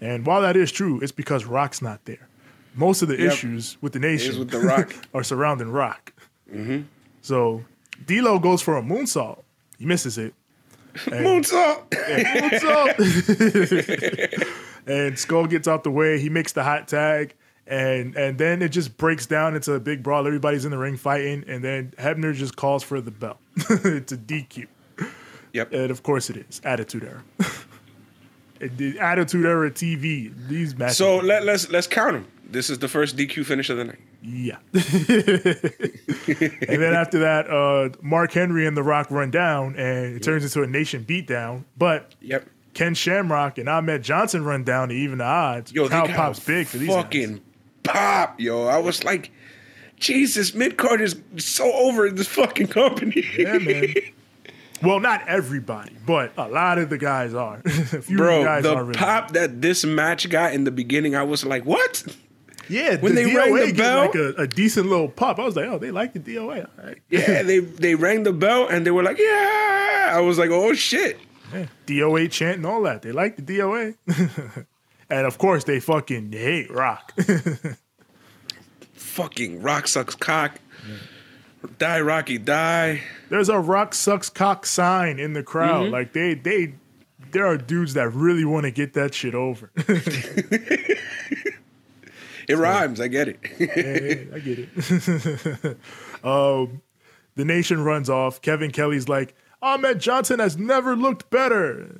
And 0.00 0.24
while 0.26 0.42
that 0.42 0.56
is 0.56 0.70
true, 0.70 1.00
it's 1.00 1.10
because 1.10 1.44
Rock's 1.44 1.82
not 1.82 2.04
there. 2.04 2.28
Most 2.76 3.02
of 3.02 3.08
the 3.08 3.16
Yep. 3.18 3.32
issues 3.32 3.76
with 3.80 3.92
the 3.94 3.98
nation 3.98 4.38
with 4.38 4.50
The 4.50 4.60
Rock. 4.60 4.94
are 5.14 5.24
surrounding 5.24 5.70
Rock. 5.72 6.12
Mm-hmm. 6.52 6.82
So 7.22 7.64
D'Lo 8.06 8.38
goes 8.38 8.62
for 8.62 8.76
a 8.76 8.82
moonsault. 8.82 9.42
He 9.78 9.86
misses 9.86 10.16
it. 10.18 10.34
Moonsault. 11.06 11.90
Moonsault. 11.90 12.96
and 14.86 15.18
Skull 15.18 15.46
gets 15.46 15.66
out 15.68 15.84
the 15.84 15.90
way. 15.90 16.18
He 16.18 16.28
makes 16.28 16.52
the 16.52 16.62
hot 16.62 16.88
tag. 16.88 17.34
And 17.66 18.16
and 18.16 18.38
then 18.38 18.62
it 18.62 18.70
just 18.70 18.96
breaks 18.96 19.26
down 19.26 19.54
into 19.54 19.74
a 19.74 19.80
big 19.80 20.02
brawl. 20.02 20.26
Everybody's 20.26 20.64
in 20.64 20.70
the 20.70 20.78
ring 20.78 20.96
fighting. 20.96 21.44
And 21.46 21.62
then 21.62 21.92
Hebner 21.98 22.34
just 22.34 22.56
calls 22.56 22.82
for 22.82 23.00
the 23.00 23.10
bell. 23.10 23.38
it's 23.56 24.12
a 24.12 24.16
DQ. 24.16 24.66
Yep. 25.52 25.72
And 25.72 25.90
of 25.90 26.02
course 26.02 26.30
it 26.30 26.36
is. 26.36 26.60
Attitude 26.64 27.04
Era. 27.04 27.22
It 28.60 28.96
Attitude 28.96 29.46
Era 29.46 29.70
TV. 29.70 30.32
These 30.48 30.76
matches. 30.76 30.96
So 30.96 31.18
let, 31.18 31.44
let's 31.44 31.70
let's 31.70 31.86
count 31.86 32.14
them. 32.14 32.26
This 32.50 32.70
is 32.70 32.80
the 32.80 32.88
first 32.88 33.16
DQ 33.16 33.44
finish 33.46 33.70
of 33.70 33.76
the 33.76 33.84
night. 33.84 34.00
Yeah. 34.22 34.58
and 34.72 34.82
then 36.82 36.92
after 36.94 37.20
that, 37.20 37.48
uh, 37.50 37.90
Mark 38.02 38.32
Henry 38.32 38.66
and 38.66 38.76
The 38.76 38.82
Rock 38.82 39.10
run 39.10 39.30
down, 39.30 39.76
and 39.76 40.16
it 40.16 40.22
turns 40.22 40.44
into 40.44 40.62
a 40.62 40.66
nation 40.66 41.04
beatdown. 41.04 41.64
But 41.76 42.14
Yep. 42.20 42.48
Ken 42.74 42.94
Shamrock 42.94 43.58
and 43.58 43.68
Ahmed 43.68 44.02
Johnson 44.02 44.44
run 44.44 44.62
down 44.64 44.88
to 44.90 44.94
even 44.94 45.18
the 45.18 45.24
odds. 45.24 45.72
Yo, 45.72 45.88
they 45.88 46.12
pops 46.12 46.40
big 46.40 46.66
for 46.66 46.78
these 46.78 46.88
guys. 46.88 47.02
fucking 47.02 47.40
pop, 47.82 48.38
yo. 48.40 48.66
I 48.66 48.78
was 48.78 49.02
like, 49.04 49.30
Jesus, 49.98 50.54
mid 50.54 50.76
card 50.76 51.00
is 51.00 51.16
so 51.38 51.72
over 51.72 52.06
in 52.06 52.14
this 52.14 52.28
fucking 52.28 52.68
company. 52.68 53.24
Yeah, 53.36 53.58
man. 53.58 53.94
Well, 54.80 55.00
not 55.00 55.26
everybody, 55.26 55.96
but 56.06 56.30
a 56.38 56.46
lot 56.46 56.78
of 56.78 56.88
the 56.88 56.98
guys 56.98 57.34
are. 57.34 57.60
a 57.64 57.68
few 58.00 58.00
the 58.00 58.14
Bro, 58.16 58.44
guys 58.44 58.62
the 58.62 58.74
are 58.76 58.84
really. 58.84 58.96
pop 58.96 59.32
that 59.32 59.60
this 59.60 59.84
match 59.84 60.30
got 60.30 60.52
in 60.52 60.62
the 60.62 60.70
beginning, 60.70 61.16
I 61.16 61.24
was 61.24 61.44
like, 61.44 61.64
what? 61.64 62.04
Yeah, 62.68 62.96
when 62.96 63.14
the 63.14 63.24
they 63.24 63.34
rang 63.34 63.52
DOA 63.52 63.66
the 63.66 63.72
get 63.72 63.76
bell- 63.76 64.00
like 64.00 64.14
a, 64.14 64.42
a 64.42 64.46
decent 64.46 64.86
little 64.86 65.08
pop. 65.08 65.38
I 65.38 65.44
was 65.44 65.56
like, 65.56 65.66
oh, 65.66 65.78
they 65.78 65.90
like 65.90 66.12
the 66.12 66.20
DOA. 66.20 66.68
Right. 66.82 66.98
Yeah, 67.08 67.42
they 67.44 67.58
they 67.60 67.94
rang 67.94 68.22
the 68.22 68.32
bell 68.32 68.68
and 68.68 68.86
they 68.86 68.90
were 68.90 69.02
like, 69.02 69.18
yeah. 69.18 70.12
I 70.14 70.20
was 70.20 70.38
like, 70.38 70.50
oh 70.50 70.74
shit. 70.74 71.18
Yeah, 71.52 71.66
DOA 71.86 72.30
chant 72.30 72.58
and 72.58 72.66
all 72.66 72.82
that. 72.82 73.02
They 73.02 73.12
like 73.12 73.36
the 73.36 73.42
DOA. 73.42 73.96
and 75.10 75.26
of 75.26 75.38
course, 75.38 75.64
they 75.64 75.80
fucking 75.80 76.32
hate 76.32 76.70
rock. 76.70 77.14
Fucking 78.92 79.62
rock 79.62 79.88
sucks 79.88 80.14
cock. 80.14 80.60
Die, 81.78 82.00
Rocky, 82.00 82.38
die. 82.38 83.02
There's 83.30 83.48
a 83.48 83.58
rock 83.58 83.94
sucks 83.94 84.30
cock 84.30 84.64
sign 84.64 85.18
in 85.18 85.32
the 85.32 85.42
crowd. 85.42 85.84
Mm-hmm. 85.84 85.92
Like 85.92 86.12
they 86.12 86.34
they 86.34 86.74
there 87.32 87.46
are 87.46 87.56
dudes 87.56 87.94
that 87.94 88.10
really 88.10 88.44
want 88.44 88.64
to 88.64 88.70
get 88.70 88.94
that 88.94 89.14
shit 89.14 89.34
over. 89.34 89.72
It 92.48 92.56
rhymes. 92.56 93.00
I 93.00 93.08
get 93.08 93.28
it. 93.28 93.38
Hey, 93.46 94.26
I 94.34 94.38
get 94.38 94.58
it. 94.58 95.76
um, 96.24 96.80
the 97.34 97.44
nation 97.44 97.84
runs 97.84 98.08
off. 98.10 98.40
Kevin 98.40 98.70
Kelly's 98.70 99.08
like, 99.08 99.34
Ahmed 99.62 99.98
Johnson 100.00 100.38
has 100.38 100.56
never 100.56 100.96
looked 100.96 101.30
better. 101.30 101.90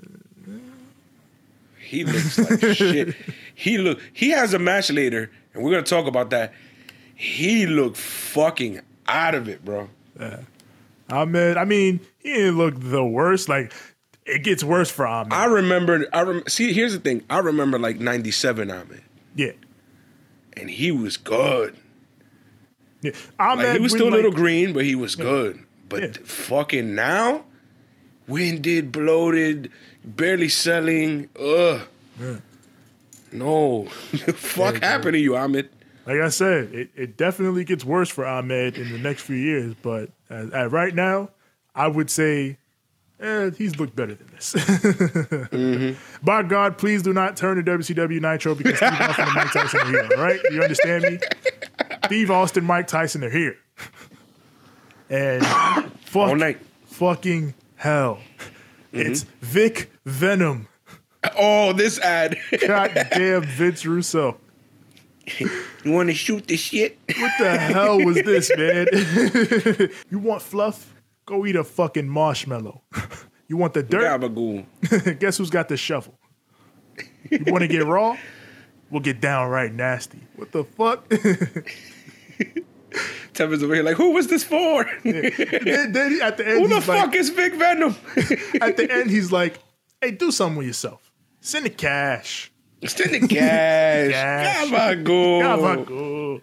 he 1.80 2.04
looks 2.04 2.38
like 2.38 2.60
shit. 2.76 3.14
He 3.54 3.78
look. 3.78 4.00
He 4.12 4.30
has 4.30 4.54
a 4.54 4.58
match 4.58 4.90
later, 4.90 5.30
and 5.54 5.62
we're 5.64 5.70
gonna 5.72 5.82
talk 5.82 6.06
about 6.06 6.30
that. 6.30 6.52
He 7.14 7.66
looked 7.66 7.96
fucking 7.96 8.80
out 9.06 9.34
of 9.34 9.48
it, 9.48 9.64
bro. 9.64 9.88
Ahmed, 11.10 11.56
I 11.56 11.64
mean, 11.64 12.00
he 12.18 12.32
didn't 12.32 12.58
look 12.58 12.74
the 12.78 13.04
worst. 13.04 13.48
Like, 13.48 13.72
it 14.26 14.44
gets 14.44 14.62
worse 14.62 14.90
for 14.90 15.06
Ahmed. 15.06 15.32
I 15.32 15.46
remember. 15.46 16.06
I 16.12 16.22
rem- 16.22 16.44
see. 16.48 16.72
Here's 16.72 16.92
the 16.92 17.00
thing. 17.00 17.24
I 17.30 17.38
remember 17.38 17.78
like 17.78 17.98
'97 17.98 18.70
Ahmed, 18.70 19.02
yeah. 19.34 19.52
And 20.58 20.68
he 20.70 20.90
was 20.90 21.16
good. 21.16 21.76
yeah. 23.02 23.12
Ahmed, 23.38 23.66
Like 23.66 23.76
he 23.76 23.82
was 23.82 23.92
still 23.92 24.08
a 24.08 24.10
little 24.10 24.30
like- 24.30 24.36
green, 24.40 24.72
but 24.72 24.84
he 24.84 24.94
was 24.94 25.14
good. 25.14 25.60
But 25.88 26.02
Yeah. 26.02 26.12
fucking 26.24 26.94
now, 26.94 27.44
winded, 28.26 28.92
bloated, 28.92 29.70
barely 30.04 30.48
selling. 30.48 31.28
Ugh. 31.40 31.80
No, 33.32 33.84
fuck 34.34 34.80
Yeah, 34.80 34.86
happened 34.88 35.12
to 35.12 35.18
you, 35.18 35.36
Ahmed? 35.36 35.68
Like 36.06 36.20
I 36.20 36.30
said, 36.30 36.72
it, 36.74 36.90
it 36.96 37.16
definitely 37.18 37.64
gets 37.64 37.84
worse 37.84 38.08
for 38.08 38.24
Ahmed 38.24 38.78
in 38.78 38.90
the 38.90 38.98
next 38.98 39.22
few 39.22 39.36
years. 39.36 39.74
But 39.82 40.10
uh, 40.30 40.46
uh, 40.54 40.66
right 40.70 40.94
now, 40.94 41.30
I 41.74 41.88
would 41.88 42.08
say 42.10 42.56
eh, 43.20 43.50
he's 43.56 43.78
looked 43.78 43.96
better 43.96 44.14
than 44.14 44.28
this. 44.32 45.96
By 46.22 46.42
God, 46.42 46.78
please 46.78 47.02
do 47.02 47.12
not 47.12 47.36
turn 47.36 47.62
to 47.62 47.78
WCW 47.78 48.20
Nitro 48.20 48.54
because 48.54 48.76
Steve 48.76 48.92
Austin 48.92 49.24
and 49.24 49.34
Mike 49.34 49.52
Tyson 49.52 49.80
are 49.80 49.90
here. 49.90 50.08
All 50.16 50.22
right, 50.22 50.40
you 50.50 50.62
understand 50.62 51.04
me? 51.04 51.18
Steve 52.06 52.30
Austin, 52.30 52.64
Mike 52.64 52.86
Tyson 52.86 53.24
are 53.24 53.30
here, 53.30 53.56
and 55.10 55.44
fuck, 56.00 56.56
fucking 56.86 57.54
hell, 57.76 58.20
it's 58.92 59.24
Vic 59.40 59.90
Venom. 60.04 60.68
Oh, 61.36 61.72
this 61.72 61.98
ad. 61.98 62.36
Goddamn 62.66 63.42
Vince 63.42 63.84
Russo. 63.84 64.38
you 65.38 65.92
want 65.92 66.08
to 66.08 66.14
shoot 66.14 66.46
the 66.46 66.56
shit? 66.56 66.98
What 67.06 67.32
the 67.38 67.58
hell 67.58 68.02
was 68.02 68.16
this, 68.16 68.50
man? 68.56 68.86
you 70.10 70.18
want 70.18 70.42
fluff? 70.42 70.94
Go 71.28 71.44
eat 71.44 71.56
a 71.56 71.64
fucking 71.64 72.08
marshmallow. 72.08 72.82
You 73.50 73.56
want 73.56 73.72
the 73.72 73.82
dirt? 73.82 74.02
Gabagool. 74.02 74.66
Guess 75.20 75.38
who's 75.38 75.48
got 75.48 75.70
the 75.70 75.78
shovel? 75.78 76.18
You 77.30 77.44
want 77.46 77.62
to 77.62 77.66
get 77.66 77.82
raw? 77.86 78.14
We'll 78.90 79.00
get 79.00 79.22
downright 79.22 79.72
nasty. 79.72 80.20
What 80.36 80.52
the 80.52 80.64
fuck? 80.64 81.08
Tevin's 83.32 83.62
over 83.62 83.74
here 83.74 83.82
like, 83.82 83.96
who 83.96 84.10
was 84.10 84.26
this 84.26 84.44
for? 84.44 84.84
then, 85.02 85.92
then 85.92 86.20
at 86.20 86.36
the 86.36 86.46
end, 86.46 86.60
who 86.60 86.68
the 86.68 86.82
fuck 86.82 87.06
like, 87.06 87.14
is 87.14 87.30
Vic 87.30 87.54
Venom? 87.54 87.96
at 88.60 88.76
the 88.76 88.86
end, 88.92 89.10
he's 89.10 89.32
like, 89.32 89.58
"Hey, 90.02 90.10
do 90.10 90.30
something 90.30 90.58
with 90.58 90.66
yourself. 90.66 91.10
Send 91.40 91.64
the 91.64 91.70
cash." 91.70 92.52
Send 92.84 93.14
the 93.14 93.20
cash. 93.28 94.12
Cash. 94.12 94.68
Gabagool. 94.68 95.86
Gabagool. 95.86 96.42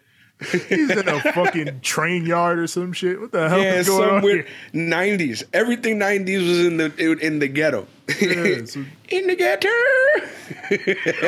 He's 0.52 0.90
in 0.92 1.08
a 1.08 1.22
fucking 1.34 1.80
train 1.82 2.26
yard 2.26 2.60
or 2.60 2.68
some 2.68 2.92
shit. 2.92 3.20
What 3.22 3.32
the 3.32 3.48
hell 3.48 3.62
Yeah, 3.64 3.76
is 3.76 3.88
going 3.88 4.04
on 4.10 4.16
somewhere 4.18 4.34
here? 4.44 4.48
nineties. 4.74 5.44
Everything 5.54 5.98
nineties 5.98 6.42
was 6.44 6.66
in 6.66 6.76
the 6.78 7.18
in 7.22 7.40
the 7.40 7.48
ghetto. 7.48 7.88
Yeah, 8.20 8.66
so- 8.66 8.84
in 9.10 9.28
the 9.28 9.36
ghetto. 9.36 9.70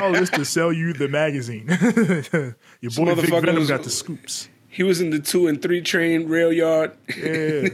all 0.02 0.10
oh, 0.16 0.20
this 0.20 0.30
to 0.32 0.44
sell 0.44 0.74
you 0.74 0.92
the 0.94 1.08
magazine. 1.08 1.68
Your 2.82 2.92
boy 2.92 3.16
Vic 3.16 3.30
Venom 3.30 3.56
was- 3.56 3.70
got 3.70 3.84
the 3.84 3.90
scoops. 3.90 4.50
He 4.68 4.84
was 4.84 5.00
in 5.02 5.10
the 5.10 5.20
two 5.20 5.48
and 5.48 5.60
three 5.62 5.82
train 5.82 6.28
rail 6.28 6.52
yard 6.54 6.92
Yeah. 7.18 7.70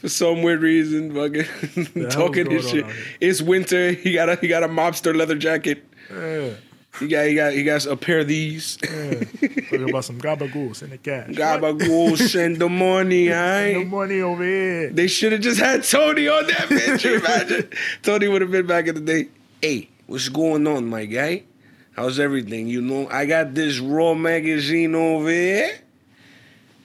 for 0.00 0.08
some 0.08 0.42
weird 0.42 0.60
reason. 0.60 1.14
Fucking 1.14 2.08
talking 2.10 2.50
his 2.50 2.68
shit. 2.68 2.84
It's 3.20 3.40
winter. 3.40 3.92
He 3.92 4.12
got 4.12 4.28
a 4.28 4.36
he 4.36 4.48
got 4.48 4.62
a 4.62 4.68
mobster 4.68 5.14
leather 5.16 5.36
jacket. 5.36 5.84
yeah. 6.10 6.50
He 6.98 7.06
got 7.08 7.26
he 7.26 7.34
got 7.34 7.52
he 7.52 7.62
got 7.62 7.86
a 7.86 7.96
pair 7.96 8.18
of 8.20 8.28
these. 8.28 8.76
Talking 8.76 9.88
about 9.88 10.04
some 10.04 10.20
gabagools 10.20 10.82
in 10.82 10.90
the 10.90 10.98
cash. 10.98 11.30
Gabagool 11.30 12.16
send 12.28 12.56
the 12.58 12.68
money, 12.68 13.28
No 13.28 13.34
aight? 13.34 13.88
money 13.88 14.20
over 14.20 14.42
here. 14.42 14.90
They 14.90 15.06
should 15.06 15.32
have 15.32 15.40
just 15.40 15.60
had 15.60 15.84
Tony 15.84 16.26
on 16.28 16.46
that 16.48 16.68
bitch. 16.68 17.04
Imagine 17.20 17.68
Tony 18.02 18.28
would 18.28 18.42
have 18.42 18.50
been 18.50 18.66
back 18.66 18.88
in 18.88 18.96
the 18.96 19.00
day. 19.00 19.28
Hey, 19.62 19.88
what's 20.06 20.28
going 20.28 20.66
on, 20.66 20.86
my 20.90 21.04
guy? 21.04 21.44
How's 21.92 22.18
everything? 22.18 22.66
You 22.66 22.80
know, 22.82 23.08
I 23.08 23.24
got 23.26 23.54
this 23.54 23.78
Raw 23.78 24.14
magazine 24.14 24.94
over 24.94 25.30
here. 25.30 25.78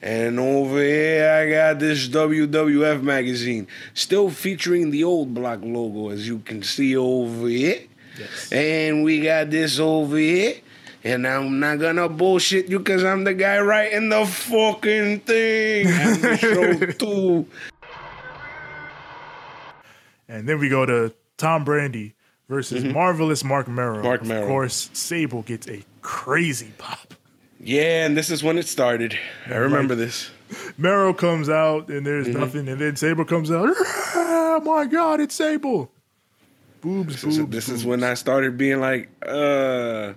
And 0.02 0.40
over 0.40 0.84
here, 0.84 1.30
I 1.32 1.50
got 1.50 1.80
this 1.80 2.08
WWF 2.10 3.02
magazine. 3.02 3.68
Still 3.96 4.30
featuring 4.30 4.92
the 4.92 5.04
old 5.04 5.34
block 5.34 5.62
logo, 5.64 6.10
as 6.10 6.28
you 6.28 6.40
can 6.40 6.62
see 6.62 6.96
over 6.96 7.48
here. 7.48 7.80
Yes. 8.20 8.52
And 8.52 9.04
we 9.04 9.22
got 9.22 9.50
this 9.50 9.80
over 9.80 10.18
here. 10.18 10.56
And 11.04 11.28
I'm 11.28 11.60
not 11.60 11.80
gonna 11.80 12.10
bullshit 12.10 12.68
you 12.68 12.80
because 12.80 13.04
I'm 13.04 13.24
the 13.26 13.34
guy 13.36 13.60
writing 13.60 14.10
the 14.10 14.26
fucking 14.26 15.20
thing. 15.20 15.86
And 15.88 16.16
the 16.22 16.38
show 16.42 16.86
too. 16.94 17.46
And 20.28 20.48
then 20.50 20.60
we 20.60 20.70
go 20.70 20.86
to 20.86 21.14
Tom 21.38 21.64
Brandi 21.66 22.14
versus 22.50 22.84
marvelous 22.84 23.44
Mark. 23.44 23.68
Mm-hmm. 23.68 24.02
Mark 24.04 24.22
of 24.24 24.48
course, 24.48 24.90
Sable 24.94 25.44
gets 25.44 25.68
a 25.68 25.84
crazy 26.02 26.72
pop. 26.78 27.14
Yeah, 27.60 28.06
and 28.06 28.16
this 28.18 28.30
is 28.30 28.44
when 28.44 28.58
it 28.58 28.68
started. 28.68 29.18
I 29.48 29.56
remember 29.56 29.96
this. 29.96 30.30
Mero 30.78 31.14
comes 31.14 31.50
out 31.50 31.88
and 31.90 32.06
there's 32.06 32.28
Mm-hmm. 32.28 32.40
nothing, 32.40 32.68
and 32.68 32.80
then 32.80 32.96
Sable 32.96 33.26
comes 33.26 33.52
out. 33.52 33.70
Oh 34.16 34.62
my 34.66 34.86
God, 34.86 35.20
it's 35.20 35.36
Sable. 35.36 35.92
Boobs, 36.86 37.14
This, 37.22 37.24
boobs. 37.24 37.38
is, 37.40 37.48
this 37.68 37.70
is 37.70 37.86
when 37.86 38.04
I 38.04 38.14
started 38.14 38.58
being 38.58 38.80
like, 38.80 39.10
uh, 39.28 40.14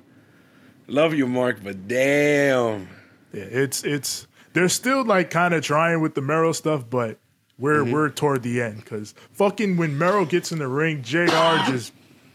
love 0.87 1.14
you, 1.14 1.26
Mark, 1.26 1.61
but 1.64 1.88
damn. 1.88 2.88
Yeah, 3.33 3.44
it's 3.44 3.85
it's 3.85 4.26
they're 4.52 4.68
still 4.68 5.04
like 5.04 5.31
kind 5.31 5.54
of 5.54 5.62
trying 5.64 6.00
with 6.02 6.14
the 6.14 6.20
Mero 6.22 6.52
stuff, 6.52 6.85
but 6.88 7.18
we're 7.59 7.83
Mm-hmm. 7.83 7.92
we're 7.92 8.09
toward 8.11 8.42
the 8.42 8.61
end 8.62 8.76
because 8.85 9.14
fucking 9.33 9.76
when 9.78 9.96
Mero 9.98 10.24
gets 10.24 10.52
in 10.52 10.59
the 10.59 10.68
ring, 10.68 11.02
Jr. 11.02 11.26
just 11.66 11.92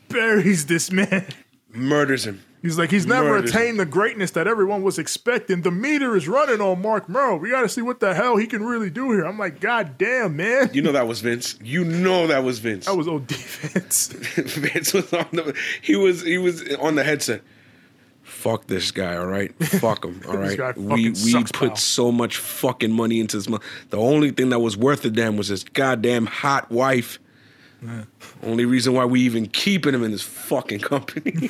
buries 0.10 0.66
this 0.66 0.92
man. 0.92 1.26
Murders 1.72 2.26
him. 2.26 2.42
He's 2.64 2.80
like 2.80 2.92
he's 2.92 3.06
never 3.06 3.28
Murders 3.28 3.50
attained 3.54 3.78
the 3.78 3.86
greatness 3.86 4.32
that 4.32 4.48
everyone 4.48 4.84
was 4.84 4.98
expecting. 4.98 5.64
The 5.64 5.70
meter 5.70 6.16
is 6.16 6.30
running 6.30 6.62
on 6.62 6.82
Mark 6.82 7.10
Mero. 7.10 7.36
We 7.36 7.50
got 7.50 7.62
to 7.62 7.70
see 7.70 7.82
what 7.82 8.00
the 8.00 8.14
hell 8.14 8.38
he 8.38 8.48
can 8.48 8.64
really 8.64 8.90
do 8.90 9.12
here. 9.12 9.26
I'm 9.26 9.38
like, 9.38 9.60
God 9.60 9.98
damn, 9.98 10.38
man. 10.38 10.70
You 10.72 10.82
know 10.82 10.94
that 10.94 11.06
was 11.06 11.20
Vince. 11.20 11.60
You 11.62 11.84
know 11.84 12.26
that 12.28 12.46
was 12.46 12.60
Vince. 12.60 12.86
that 12.86 12.96
was 12.96 13.06
old 13.06 13.28
defense. 13.28 14.08
Vince 14.38 14.94
was 14.94 15.12
on 15.14 15.28
the 15.34 15.54
he 15.82 15.98
was 15.98 16.22
he 16.22 16.38
was 16.38 16.64
on 16.76 16.96
the 16.96 17.04
headset. 17.04 17.42
Fuck 18.22 18.68
this 18.68 18.92
guy, 18.92 19.18
all 19.18 19.26
right? 19.26 19.54
Fuck 19.66 20.06
him, 20.06 20.22
all 20.30 20.38
right? 20.38 20.78
we 20.78 21.10
we 21.10 21.14
sucks, 21.16 21.52
put 21.52 21.68
pal. 21.70 21.76
so 21.76 22.12
much 22.14 22.38
fucking 22.38 22.94
money 22.94 23.20
into 23.20 23.36
this. 23.36 23.50
Mo- 23.50 23.60
the 23.90 23.98
only 23.98 24.32
thing 24.32 24.50
that 24.50 24.60
was 24.60 24.78
worth 24.78 25.04
a 25.04 25.10
damn 25.10 25.36
was 25.36 25.50
his 25.50 25.66
goddamn 25.66 26.28
hot 26.28 26.72
wife. 26.72 27.20
Only 28.44 28.66
reason 28.66 28.94
why 28.94 29.06
we 29.06 29.22
even 29.22 29.48
keeping 29.48 29.94
him 29.94 30.04
in 30.04 30.12
this 30.12 30.22
fucking 30.22 30.80
company. 30.80 31.50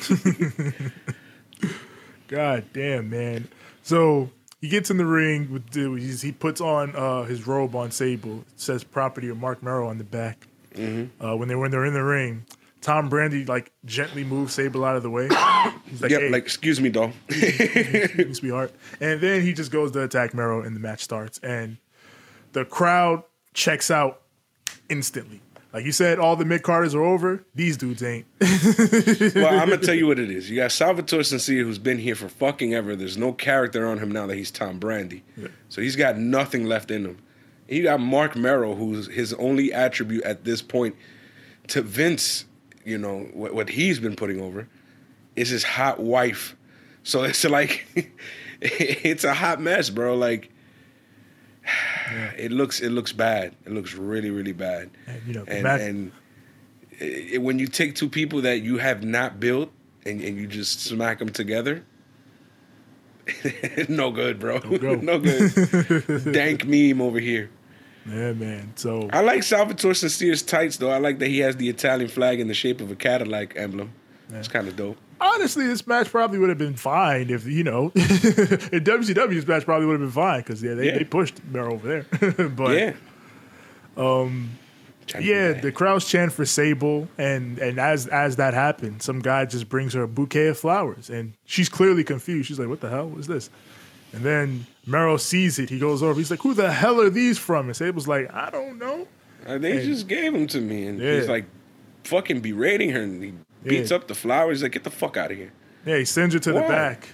God 2.28 2.64
damn, 2.72 3.10
man. 3.10 3.48
So 3.82 4.30
he 4.60 4.68
gets 4.68 4.90
in 4.90 4.96
the 4.96 5.06
ring 5.06 5.52
with 5.52 5.70
the, 5.70 5.94
he 5.96 6.32
puts 6.32 6.60
on 6.60 6.96
uh, 6.96 7.24
his 7.24 7.46
robe 7.46 7.74
on 7.74 7.90
Sable. 7.90 8.38
It 8.40 8.60
says 8.60 8.82
property 8.82 9.28
of 9.28 9.36
Mark 9.36 9.62
Mero 9.62 9.88
on 9.88 9.98
the 9.98 10.04
back. 10.04 10.46
Mm-hmm. 10.74 11.24
Uh, 11.24 11.36
when 11.36 11.48
they 11.48 11.54
when 11.54 11.70
they're 11.70 11.84
in 11.84 11.94
the 11.94 12.02
ring, 12.02 12.44
Tom 12.80 13.08
Brandi 13.08 13.48
like 13.48 13.72
gently 13.84 14.24
moves 14.24 14.54
Sable 14.54 14.84
out 14.84 14.96
of 14.96 15.02
the 15.02 15.10
way. 15.10 15.28
He's 15.86 16.02
like, 16.02 16.10
yep, 16.10 16.20
hey, 16.20 16.30
like 16.30 16.42
excuse 16.42 16.80
me, 16.80 16.90
doll. 16.90 17.12
excuse 17.28 18.16
me, 18.16 18.34
sweetheart. 18.34 18.72
And 19.00 19.20
then 19.20 19.42
he 19.42 19.52
just 19.52 19.70
goes 19.70 19.92
to 19.92 20.02
attack 20.02 20.34
Mero, 20.34 20.62
and 20.62 20.74
the 20.74 20.80
match 20.80 21.00
starts. 21.02 21.38
And 21.38 21.78
the 22.52 22.64
crowd 22.64 23.22
checks 23.52 23.90
out 23.90 24.22
instantly. 24.88 25.40
Like 25.74 25.84
you 25.84 25.90
said, 25.90 26.20
all 26.20 26.36
the 26.36 26.44
mid 26.44 26.62
carders 26.62 26.94
are 26.94 27.02
over. 27.02 27.44
These 27.56 27.76
dudes 27.76 28.00
ain't. 28.00 28.26
well, 28.40 29.60
I'm 29.60 29.68
gonna 29.68 29.78
tell 29.78 29.94
you 29.94 30.06
what 30.06 30.20
it 30.20 30.30
is. 30.30 30.48
You 30.48 30.54
got 30.54 30.70
Salvatore 30.70 31.24
Sincere, 31.24 31.64
who's 31.64 31.80
been 31.80 31.98
here 31.98 32.14
for 32.14 32.28
fucking 32.28 32.72
ever. 32.72 32.94
There's 32.94 33.16
no 33.18 33.32
character 33.32 33.84
on 33.88 33.98
him 33.98 34.12
now 34.12 34.28
that 34.28 34.36
he's 34.36 34.52
Tom 34.52 34.78
Brandi, 34.78 35.22
so 35.68 35.82
he's 35.82 35.96
got 35.96 36.16
nothing 36.16 36.64
left 36.66 36.92
in 36.92 37.04
him. 37.04 37.18
You 37.68 37.82
got 37.82 37.98
Mark 37.98 38.36
Mero, 38.36 38.76
who's 38.76 39.08
his 39.08 39.34
only 39.34 39.72
attribute 39.72 40.22
at 40.22 40.44
this 40.44 40.62
point 40.62 40.94
to 41.68 41.82
Vince. 41.82 42.44
You 42.84 42.98
know 42.98 43.28
what, 43.32 43.52
what 43.52 43.68
he's 43.70 43.98
been 43.98 44.14
putting 44.14 44.40
over 44.40 44.68
is 45.34 45.48
his 45.48 45.64
hot 45.64 45.98
wife. 45.98 46.54
So 47.02 47.24
it's 47.24 47.42
like, 47.42 47.84
it's 48.60 49.24
a 49.24 49.34
hot 49.34 49.60
mess, 49.60 49.90
bro. 49.90 50.14
Like 50.14 50.50
it 52.36 52.52
looks 52.52 52.80
it 52.80 52.90
looks 52.90 53.12
bad. 53.12 53.54
It 53.64 53.72
looks 53.72 53.94
really 53.94 54.30
really 54.30 54.52
bad. 54.52 54.90
And, 55.06 55.22
you 55.26 55.34
know, 55.34 55.44
and 55.46 55.66
and 55.66 56.12
it, 56.98 57.42
when 57.42 57.58
you 57.58 57.66
take 57.66 57.94
two 57.94 58.08
people 58.08 58.42
that 58.42 58.60
you 58.62 58.78
have 58.78 59.02
not 59.02 59.40
built 59.40 59.70
and, 60.04 60.20
and 60.20 60.36
you 60.36 60.46
just 60.46 60.80
smack 60.80 61.18
them 61.18 61.30
together, 61.30 61.84
no 63.88 64.10
good, 64.10 64.38
bro. 64.38 64.60
go. 64.60 64.94
no 65.02 65.18
good. 65.18 66.32
Dank 66.32 66.66
meme 66.66 67.00
over 67.00 67.18
here. 67.18 67.50
Yeah, 68.06 68.32
man. 68.32 68.72
So 68.76 69.08
I 69.12 69.22
like 69.22 69.42
Salvatore 69.42 69.94
Sincere's 69.94 70.42
tights 70.42 70.76
though. 70.76 70.90
I 70.90 70.98
like 70.98 71.18
that 71.20 71.28
he 71.28 71.38
has 71.40 71.56
the 71.56 71.68
Italian 71.68 72.08
flag 72.08 72.38
in 72.38 72.48
the 72.48 72.54
shape 72.54 72.80
of 72.80 72.90
a 72.90 72.96
Cadillac 72.96 73.56
emblem. 73.56 73.92
It's 74.30 74.48
kind 74.48 74.68
of 74.68 74.76
dope. 74.76 74.98
Honestly, 75.24 75.66
this 75.66 75.86
match 75.86 76.10
probably 76.10 76.38
would 76.38 76.48
have 76.50 76.58
been 76.58 76.76
fine 76.76 77.30
if 77.30 77.46
you 77.46 77.64
know 77.64 77.84
in 77.94 78.00
WCW 78.84 79.30
this 79.34 79.46
match 79.46 79.64
probably 79.64 79.86
would 79.86 79.94
have 80.00 80.00
been 80.00 80.10
fine 80.10 80.40
because 80.40 80.62
yeah, 80.62 80.74
they, 80.74 80.86
Yeah. 80.86 80.98
they 80.98 81.04
pushed 81.04 81.42
Mero 81.44 81.74
over 81.74 82.04
there. 82.16 82.48
but 82.50 82.76
yeah. 82.78 82.92
Um. 83.96 84.50
yeah, 85.20 85.52
the 85.52 85.70
crowds 85.70 86.06
chant 86.08 86.32
for 86.32 86.44
Sable, 86.44 87.08
and 87.18 87.58
and 87.58 87.78
as 87.78 88.06
as 88.08 88.36
that 88.36 88.54
happened, 88.54 89.02
some 89.02 89.20
guy 89.20 89.44
just 89.44 89.68
brings 89.68 89.92
her 89.94 90.02
a 90.02 90.08
bouquet 90.08 90.48
of 90.48 90.58
flowers, 90.58 91.10
and 91.10 91.34
she's 91.44 91.68
clearly 91.68 92.02
confused. 92.04 92.48
She's 92.48 92.58
like, 92.58 92.68
"What 92.68 92.80
the 92.80 92.88
hell? 92.90 93.08
What 93.08 93.20
is 93.20 93.26
this?" 93.26 93.50
And 94.12 94.22
then 94.24 94.66
Mero 94.86 95.16
sees 95.16 95.58
it. 95.58 95.68
He 95.70 95.78
goes 95.78 96.02
over. 96.02 96.18
He's 96.18 96.30
like, 96.30 96.40
"Who 96.40 96.54
the 96.54 96.72
hell 96.72 97.00
are 97.00 97.10
these 97.10 97.38
from?" 97.38 97.66
And 97.66 97.76
Sable's 97.76 98.08
like, 98.08 98.32
"I 98.32 98.50
don't 98.50 98.78
know." 98.78 99.06
Uh, 99.46 99.58
they 99.58 99.72
And- 99.78 99.82
just 99.86 100.08
gave 100.08 100.32
them 100.32 100.46
to 100.48 100.60
me, 100.60 100.86
and 100.86 100.98
Yeah. 100.98 101.16
he's 101.16 101.28
like 101.28 101.44
fucking 102.04 102.40
berating 102.40 102.90
her, 102.90 103.00
and 103.02 103.22
he 103.22 103.32
beats 103.64 103.90
Yeah. 103.90 103.96
up 103.96 104.08
the 104.08 104.14
flowers. 104.14 104.58
He's 104.58 104.62
like, 104.64 104.72
get 104.72 104.84
the 104.84 104.90
fuck 104.90 105.16
out 105.16 105.30
of 105.30 105.36
here. 105.36 105.52
Yeah, 105.86 105.98
he 105.98 106.04
sends 106.04 106.32
her 106.34 106.40
to 106.40 106.52
the 106.52 106.60
back, 106.60 107.08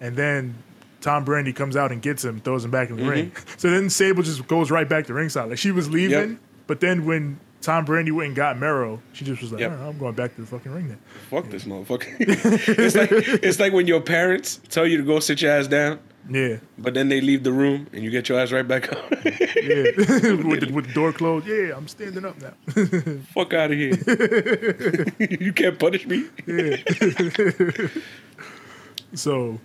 and 0.00 0.16
then 0.16 0.54
Tom 1.00 1.24
Brandi 1.24 1.54
comes 1.54 1.76
out 1.76 1.92
and 1.92 2.00
gets 2.02 2.24
him, 2.24 2.40
throws 2.40 2.64
him 2.64 2.70
back 2.70 2.88
in 2.90 2.96
Mm-hmm. 2.96 3.04
the 3.04 3.10
ring. 3.10 3.32
So 3.58 3.70
then 3.70 3.90
Sable 3.90 4.22
just 4.22 4.46
goes 4.48 4.70
right 4.70 4.88
back 4.88 5.06
to 5.06 5.14
ringside. 5.14 5.48
Like 5.50 5.58
she 5.58 5.70
was 5.72 5.90
leaving, 5.90 6.30
Yep. 6.30 6.38
but 6.66 6.80
then 6.80 7.04
when 7.04 7.38
Tom 7.60 7.84
Brandi 7.84 8.12
went 8.12 8.28
and 8.28 8.36
got 8.36 8.58
Mero, 8.58 9.00
she 9.12 9.24
just 9.24 9.42
was 9.42 9.50
like, 9.52 9.60
Yep. 9.60 9.70
"All 9.72 9.76
right, 9.78 9.88
"I'm 9.88 9.98
going 9.98 10.14
back 10.14 10.34
to 10.36 10.40
the 10.40 10.46
fucking 10.46 10.72
ring 10.72 10.88
then." 10.88 10.98
Fuck 11.28 11.50
this 11.50 11.64
motherfucker. 11.64 12.16
it's 12.20 12.94
like 12.96 13.10
it's 13.12 13.58
like 13.60 13.72
when 13.72 13.86
your 13.86 14.00
parents 14.00 14.60
tell 14.68 14.86
you 14.86 14.96
to 14.96 15.02
go 15.02 15.18
sit 15.20 15.42
your 15.42 15.50
ass 15.52 15.66
down, 15.66 15.98
Yeah, 16.30 16.58
but 16.76 16.92
then 16.94 17.08
they 17.08 17.20
leave 17.22 17.42
the 17.42 17.52
room 17.52 17.86
and 17.92 18.02
you 18.04 18.10
get 18.10 18.28
your 18.28 18.38
ass 18.38 18.52
right 18.52 18.66
back 18.66 18.92
up. 18.92 19.10
yeah, 19.10 19.22
with, 19.96 20.60
the, 20.60 20.70
with 20.72 20.86
the 20.88 20.92
door 20.94 21.12
closed. 21.12 21.46
Yeah, 21.46 21.74
I'm 21.76 21.88
standing 21.88 22.24
up 22.24 22.36
now. 22.40 22.52
fuck 23.34 23.54
out 23.54 23.70
of 23.70 23.78
here. 23.78 23.94
you 25.18 25.52
can't 25.54 25.78
punish 25.78 26.06
me. 26.06 26.26
Yeah. 26.46 26.76
so, 29.14 29.58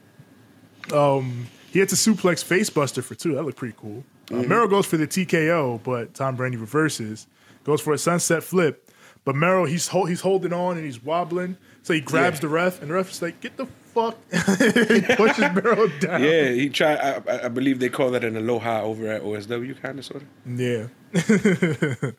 um, 0.93 1.47
he 1.71 1.79
hits 1.79 1.93
a 1.93 1.95
suplex 1.95 2.43
facebuster 2.45 3.03
for 3.03 3.15
two. 3.15 3.35
That 3.35 3.43
looked 3.43 3.57
pretty 3.57 3.75
cool. 3.77 4.03
Uh, 4.31 4.43
Mero 4.43 4.67
goes 4.67 4.85
for 4.85 4.97
the 4.97 5.07
TKO, 5.07 5.83
but 5.83 6.13
Tom 6.13 6.37
Brandi 6.37 6.59
reverses. 6.59 7.27
Goes 7.63 7.81
for 7.81 7.93
a 7.93 7.97
sunset 7.97 8.43
flip, 8.43 8.89
but 9.25 9.35
Mero 9.35 9.65
he's 9.65 9.87
he's 9.89 10.21
holding 10.21 10.53
on 10.53 10.77
and 10.77 10.85
he's 10.85 11.01
wobbling. 11.03 11.57
So 11.81 11.93
he 11.93 12.01
grabs 12.01 12.37
Yeah. 12.37 12.41
the 12.41 12.47
ref, 12.49 12.81
and 12.81 12.89
the 12.89 12.93
ref 12.95 13.11
is 13.11 13.21
like, 13.21 13.39
"Get 13.41 13.57
the 13.57 13.67
fuck!" 13.93 14.17
he 14.31 15.01
pushes 15.15 15.53
Mero 15.53 15.87
down. 15.99 16.23
Yeah, 16.23 16.49
he 16.49 16.69
tried. 16.69 16.97
I, 17.27 17.45
I- 17.45 17.47
believe 17.49 17.79
they 17.79 17.89
call 17.89 18.11
that 18.11 18.23
an 18.23 18.35
aloha 18.35 18.81
over 18.81 19.07
at 19.07 19.21
OSW, 19.23 19.81
kind 19.81 19.99
of, 19.99 20.05
sort 20.05 20.23
of. 20.23 20.59
Yeah. 20.59 20.87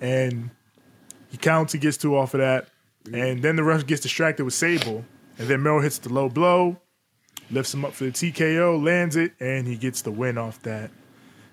and 0.00 0.50
he 1.30 1.36
counts, 1.36 1.72
he 1.72 1.78
gets 1.78 1.96
two 1.96 2.16
off 2.16 2.34
of 2.34 2.40
that. 2.40 2.68
And 3.12 3.42
then 3.42 3.56
the 3.56 3.62
ref 3.62 3.86
gets 3.86 4.00
distracted 4.02 4.44
with 4.44 4.54
Sable. 4.54 5.04
And 5.38 5.48
then 5.48 5.62
Mero 5.62 5.80
hits 5.80 5.98
the 5.98 6.08
low 6.12 6.28
blow, 6.28 6.78
lifts 7.50 7.72
him 7.74 7.84
up 7.84 7.92
for 7.92 8.04
the 8.04 8.10
TKO, 8.10 8.82
lands 8.84 9.16
it, 9.16 9.32
and 9.38 9.66
he 9.66 9.76
gets 9.76 10.02
the 10.02 10.10
win 10.10 10.38
off 10.38 10.60
that. 10.62 10.90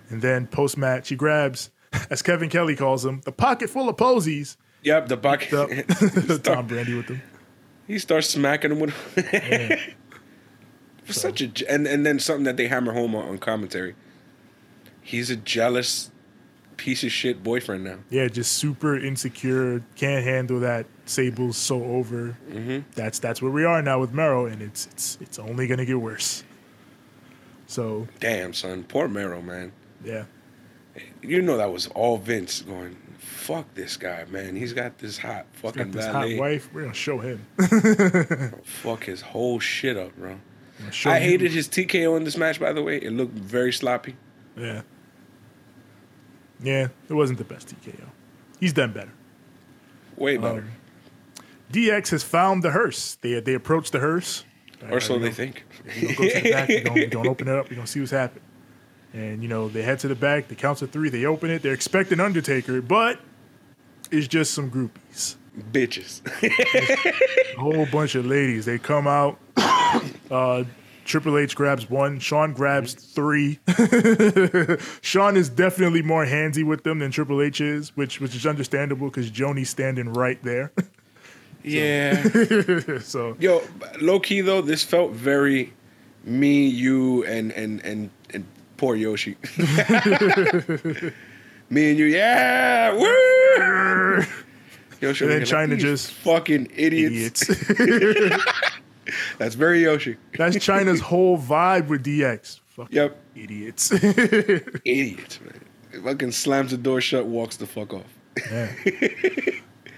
And 0.09 0.21
then 0.21 0.47
post 0.47 0.77
match, 0.77 1.09
he 1.09 1.15
grabs, 1.15 1.69
as 2.09 2.21
Kevin 2.21 2.49
Kelly 2.49 2.75
calls 2.75 3.05
him, 3.05 3.21
the 3.25 3.31
pocket 3.31 3.69
full 3.69 3.89
of 3.89 3.97
posies. 3.97 4.57
Yep, 4.83 5.07
the 5.09 5.17
bucket. 5.17 5.49
The, 5.87 6.39
Tom 6.43 6.67
Brandi 6.67 6.97
with 6.97 7.07
him. 7.07 7.21
He 7.87 7.99
starts 7.99 8.29
smacking 8.29 8.71
him 8.71 8.79
with. 8.79 8.93
For 11.05 11.11
Such 11.13 11.41
a 11.41 11.51
and 11.69 11.85
and 11.85 12.05
then 12.05 12.17
something 12.19 12.45
that 12.45 12.55
they 12.55 12.67
hammer 12.67 12.93
home 12.93 13.13
on, 13.13 13.27
on 13.27 13.37
commentary. 13.37 13.95
He's 15.01 15.29
a 15.29 15.35
jealous 15.35 16.11
piece 16.77 17.03
of 17.03 17.11
shit 17.11 17.43
boyfriend 17.43 17.83
now. 17.83 17.97
Yeah, 18.09 18.27
just 18.29 18.53
super 18.53 18.97
insecure, 18.97 19.83
can't 19.97 20.23
handle 20.23 20.61
that 20.61 20.85
Sable's 21.05 21.57
so 21.57 21.83
over. 21.83 22.37
Mm-hmm. 22.49 22.89
That's 22.95 23.19
that's 23.19 23.41
where 23.41 23.51
we 23.51 23.65
are 23.65 23.81
now 23.81 23.99
with 23.99 24.13
Mero, 24.13 24.45
and 24.45 24.61
it's 24.61 24.85
it's 24.87 25.17
it's 25.19 25.39
only 25.39 25.67
gonna 25.67 25.85
get 25.85 25.99
worse. 25.99 26.45
So 27.67 28.07
Damn, 28.21 28.53
son, 28.53 28.83
poor 28.85 29.09
Mero, 29.09 29.41
man. 29.41 29.73
yeah, 30.05 30.23
You 31.21 31.41
know 31.41 31.57
that 31.57 31.71
was 31.71 31.87
all 31.87 32.17
Vince 32.17 32.61
going. 32.61 32.95
Fuck 33.43 33.73
this 33.73 33.97
guy, 33.97 34.23
man. 34.29 34.55
He's 34.55 34.71
got 34.71 34.97
this 34.99 35.17
hot 35.17 35.45
fucking 35.51 35.91
got 35.91 35.91
this 35.91 36.05
hot 36.05 36.27
wife. 36.37 36.69
We're 36.73 36.83
gonna 36.83 36.93
show 36.93 37.19
him. 37.19 37.45
Fuck 38.63 39.03
his 39.03 39.19
whole 39.19 39.59
shit 39.59 39.97
up, 39.97 40.15
bro. 40.15 40.39
We're 40.79 41.11
I 41.11 41.19
hated 41.19 41.51
his 41.51 41.67
TKO 41.67 42.15
in 42.15 42.23
this 42.23 42.37
match, 42.37 42.57
by 42.57 42.71
the 42.71 42.81
way. 42.81 42.97
It 42.97 43.11
looked 43.11 43.33
very 43.37 43.73
sloppy. 43.73 44.15
Yeah, 44.57 44.83
yeah, 46.61 46.87
it 47.09 47.13
wasn't 47.13 47.37
the 47.37 47.43
best 47.43 47.67
TKO. 47.67 48.05
He's 48.61 48.71
done 48.71 48.93
better. 48.93 49.11
Way 50.15 50.37
better. 50.37 50.59
Um, 50.59 50.71
DX 51.69 52.11
has 52.11 52.23
found 52.23 52.63
the 52.63 52.71
hearse. 52.71 53.15
They 53.15 53.41
they 53.41 53.55
approach 53.55 53.91
the 53.91 53.99
hearse. 53.99 54.45
or 54.89 55.01
so 55.01 55.15
Uh, 55.15 55.19
they 55.19 55.25
know, 55.27 55.33
think. 55.33 55.63
You 55.99 56.07
know, 56.07 56.15
go 56.15 56.29
to 56.29 56.41
the 56.41 56.51
back. 56.51 56.69
You're 56.69 56.81
gonna, 56.81 57.07
gonna 57.07 57.29
open 57.29 57.47
it 57.49 57.55
up. 57.55 57.69
You're 57.69 57.75
gonna 57.75 57.87
see 57.87 57.99
what's 57.99 58.11
happening. 58.13 58.43
And 59.13 59.43
you 59.43 59.49
know 59.49 59.67
they 59.67 59.81
head 59.81 59.99
to 59.99 60.07
the 60.07 60.15
back. 60.15 60.47
They 60.47 60.55
count 60.55 60.77
to 60.77 60.87
three. 60.87 61.09
They 61.09 61.25
open 61.25 61.49
it. 61.49 61.61
They're 61.61 61.73
expecting 61.73 62.21
Undertaker, 62.21 62.81
but 62.81 63.19
it's 64.11 64.27
just 64.27 64.53
some 64.53 64.69
groupies. 64.69 65.35
Bitches. 65.71 66.21
A 67.57 67.59
whole 67.59 67.85
bunch 67.85 68.15
of 68.15 68.25
ladies. 68.25 68.65
They 68.65 68.77
come 68.77 69.07
out. 69.07 69.39
Uh, 70.31 70.63
Triple 71.05 71.37
H 71.37 71.55
grabs 71.55 71.87
one. 71.89 72.19
Shawn 72.19 72.53
grabs 72.53 72.93
three. 72.93 73.59
Shawn 75.01 75.37
is 75.37 75.49
definitely 75.49 76.01
more 76.01 76.25
handsy 76.25 76.65
with 76.65 76.83
them 76.83 76.99
than 76.99 77.11
Triple 77.11 77.41
H 77.41 77.61
is, 77.61 77.95
which 77.95 78.19
which 78.19 78.35
is 78.35 78.47
understandable 78.47 79.09
because 79.09 79.29
Joanie's 79.29 79.69
standing 79.69 80.11
right 80.13 80.41
there. 80.41 80.71
yeah. 81.63 82.23
so 82.99 83.35
Yo, 83.39 83.61
low 84.01 84.19
key 84.19 84.41
though, 84.41 84.61
this 84.61 84.83
felt 84.83 85.11
very 85.11 85.71
me, 86.23 86.65
you, 86.65 87.23
and 87.25 87.51
and 87.51 87.83
and 87.85 88.09
and 88.31 88.45
poor 88.77 88.95
Yoshi. 88.95 89.37
Me 91.73 91.89
and 91.89 91.97
you, 91.97 92.05
yeah, 92.05 92.93
woo! 92.93 94.23
Yoshi, 95.01 95.25
And 95.25 95.33
then 95.33 95.41
Chyna 95.41 95.69
"These 95.71 95.81
just- 95.81 96.11
fucking 96.11 96.67
idiots. 96.75 97.49
idiots. 97.49 98.43
That's 99.39 99.55
very 99.55 99.81
Yoshi. 99.81 100.17
That's 100.37 100.55
Chyna's 100.57 100.99
whole 101.01 101.37
vibe 101.37 101.87
with 101.87 102.05
DX. 102.05 102.59
Fucking 102.69 102.95
Yep, 102.95 103.17
idiots. 103.35 103.91
idiots, 103.91 105.39
man. 105.41 106.03
Fucking 106.03 106.31
slams 106.31 106.71
the 106.71 106.77
door 106.77 107.01
shut, 107.01 107.25
walks 107.25 107.57
the 107.57 107.65
fuck 107.67 107.93
off. 107.93 108.05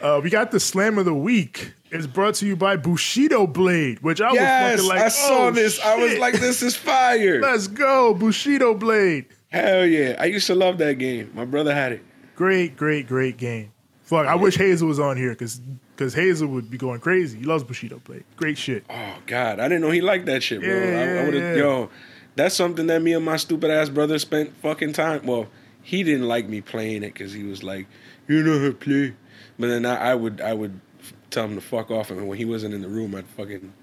uh, 0.01 0.19
we 0.23 0.29
got 0.29 0.51
the 0.51 0.59
slam 0.59 0.97
of 0.97 1.05
the 1.05 1.13
week. 1.13 1.73
It's 1.91 2.07
brought 2.07 2.35
to 2.35 2.45
you 2.47 2.55
by 2.55 2.75
Bushido 2.77 3.47
Blade, 3.47 3.99
which 4.01 4.19
I 4.21 4.31
Yes, 4.33 4.79
was 4.79 4.87
fucking 4.87 4.89
like, 4.97 5.05
I 5.05 5.07
saw 5.09 5.47
oh, 5.47 5.51
this. 5.51 5.79
I 5.79 5.95
was 5.97 6.17
like, 6.17 6.33
this 6.39 6.61
is 6.61 6.75
fire. 6.75 7.39
let's 7.41 7.67
go, 7.67 8.13
Bushido 8.13 8.73
Blade. 8.73 9.25
Hell 9.55 9.85
yeah. 9.85 10.15
I 10.19 10.25
used 10.25 10.47
to 10.47 10.55
love 10.55 10.77
that 10.79 10.95
game. 10.95 11.31
My 11.33 11.45
brother 11.45 11.73
had 11.73 11.93
it. 11.93 12.03
Great, 12.35 12.75
great, 12.75 13.07
great 13.07 13.37
game. 13.37 13.71
Fuck, 14.03 14.27
I 14.27 14.35
wish 14.35 14.57
Hazel 14.57 14.87
was 14.87 14.99
on 14.99 15.15
here 15.15 15.29
because 15.29 15.61
because 15.95 16.13
Hazel 16.13 16.49
would 16.49 16.69
be 16.69 16.77
going 16.77 16.99
crazy. 16.99 17.39
He 17.39 17.45
loves 17.45 17.63
Bushido 17.63 17.99
Blade. 17.99 18.25
Great 18.35 18.57
shit. 18.57 18.83
Oh 18.89 19.15
God, 19.25 19.59
I 19.59 19.69
didn't 19.69 19.81
know 19.81 19.91
he 19.91 20.01
liked 20.01 20.25
that 20.25 20.43
shit, 20.43 20.59
bro. 20.59 20.69
Yeah, 20.69 20.75
I, 20.75 20.79
yeah, 20.89 21.21
I 21.21 21.25
would 21.25 21.33
have, 21.33 21.55
yeah. 21.55 21.63
yo, 21.63 21.89
that's 22.35 22.53
something 22.53 22.85
that 22.87 23.01
me 23.01 23.13
and 23.13 23.23
my 23.23 23.37
stupid 23.37 23.71
ass 23.71 23.89
brother 23.89 24.19
spent 24.19 24.55
fucking 24.57 24.93
time. 24.93 25.25
Well, 25.25 25.47
he 25.81 26.03
didn't 26.03 26.27
like 26.27 26.49
me 26.49 26.59
playing 26.61 27.03
it 27.03 27.13
because 27.13 27.31
he 27.31 27.43
was 27.43 27.63
like, 27.63 27.87
"You 28.27 28.43
know 28.43 28.59
how 28.59 28.65
to 28.65 28.73
play," 28.73 29.15
but 29.57 29.67
then 29.67 29.85
I, 29.85 30.11
I 30.11 30.15
would, 30.15 30.41
I 30.41 30.53
would 30.53 30.79
tell 31.31 31.45
him 31.45 31.55
to 31.55 31.61
fuck 31.61 31.89
off, 31.89 32.11
and 32.11 32.27
when 32.27 32.37
he 32.37 32.45
wasn't 32.45 32.73
in 32.73 32.81
the 32.81 32.89
room, 32.89 33.15
I'd 33.15 33.25
fucking 33.25 33.73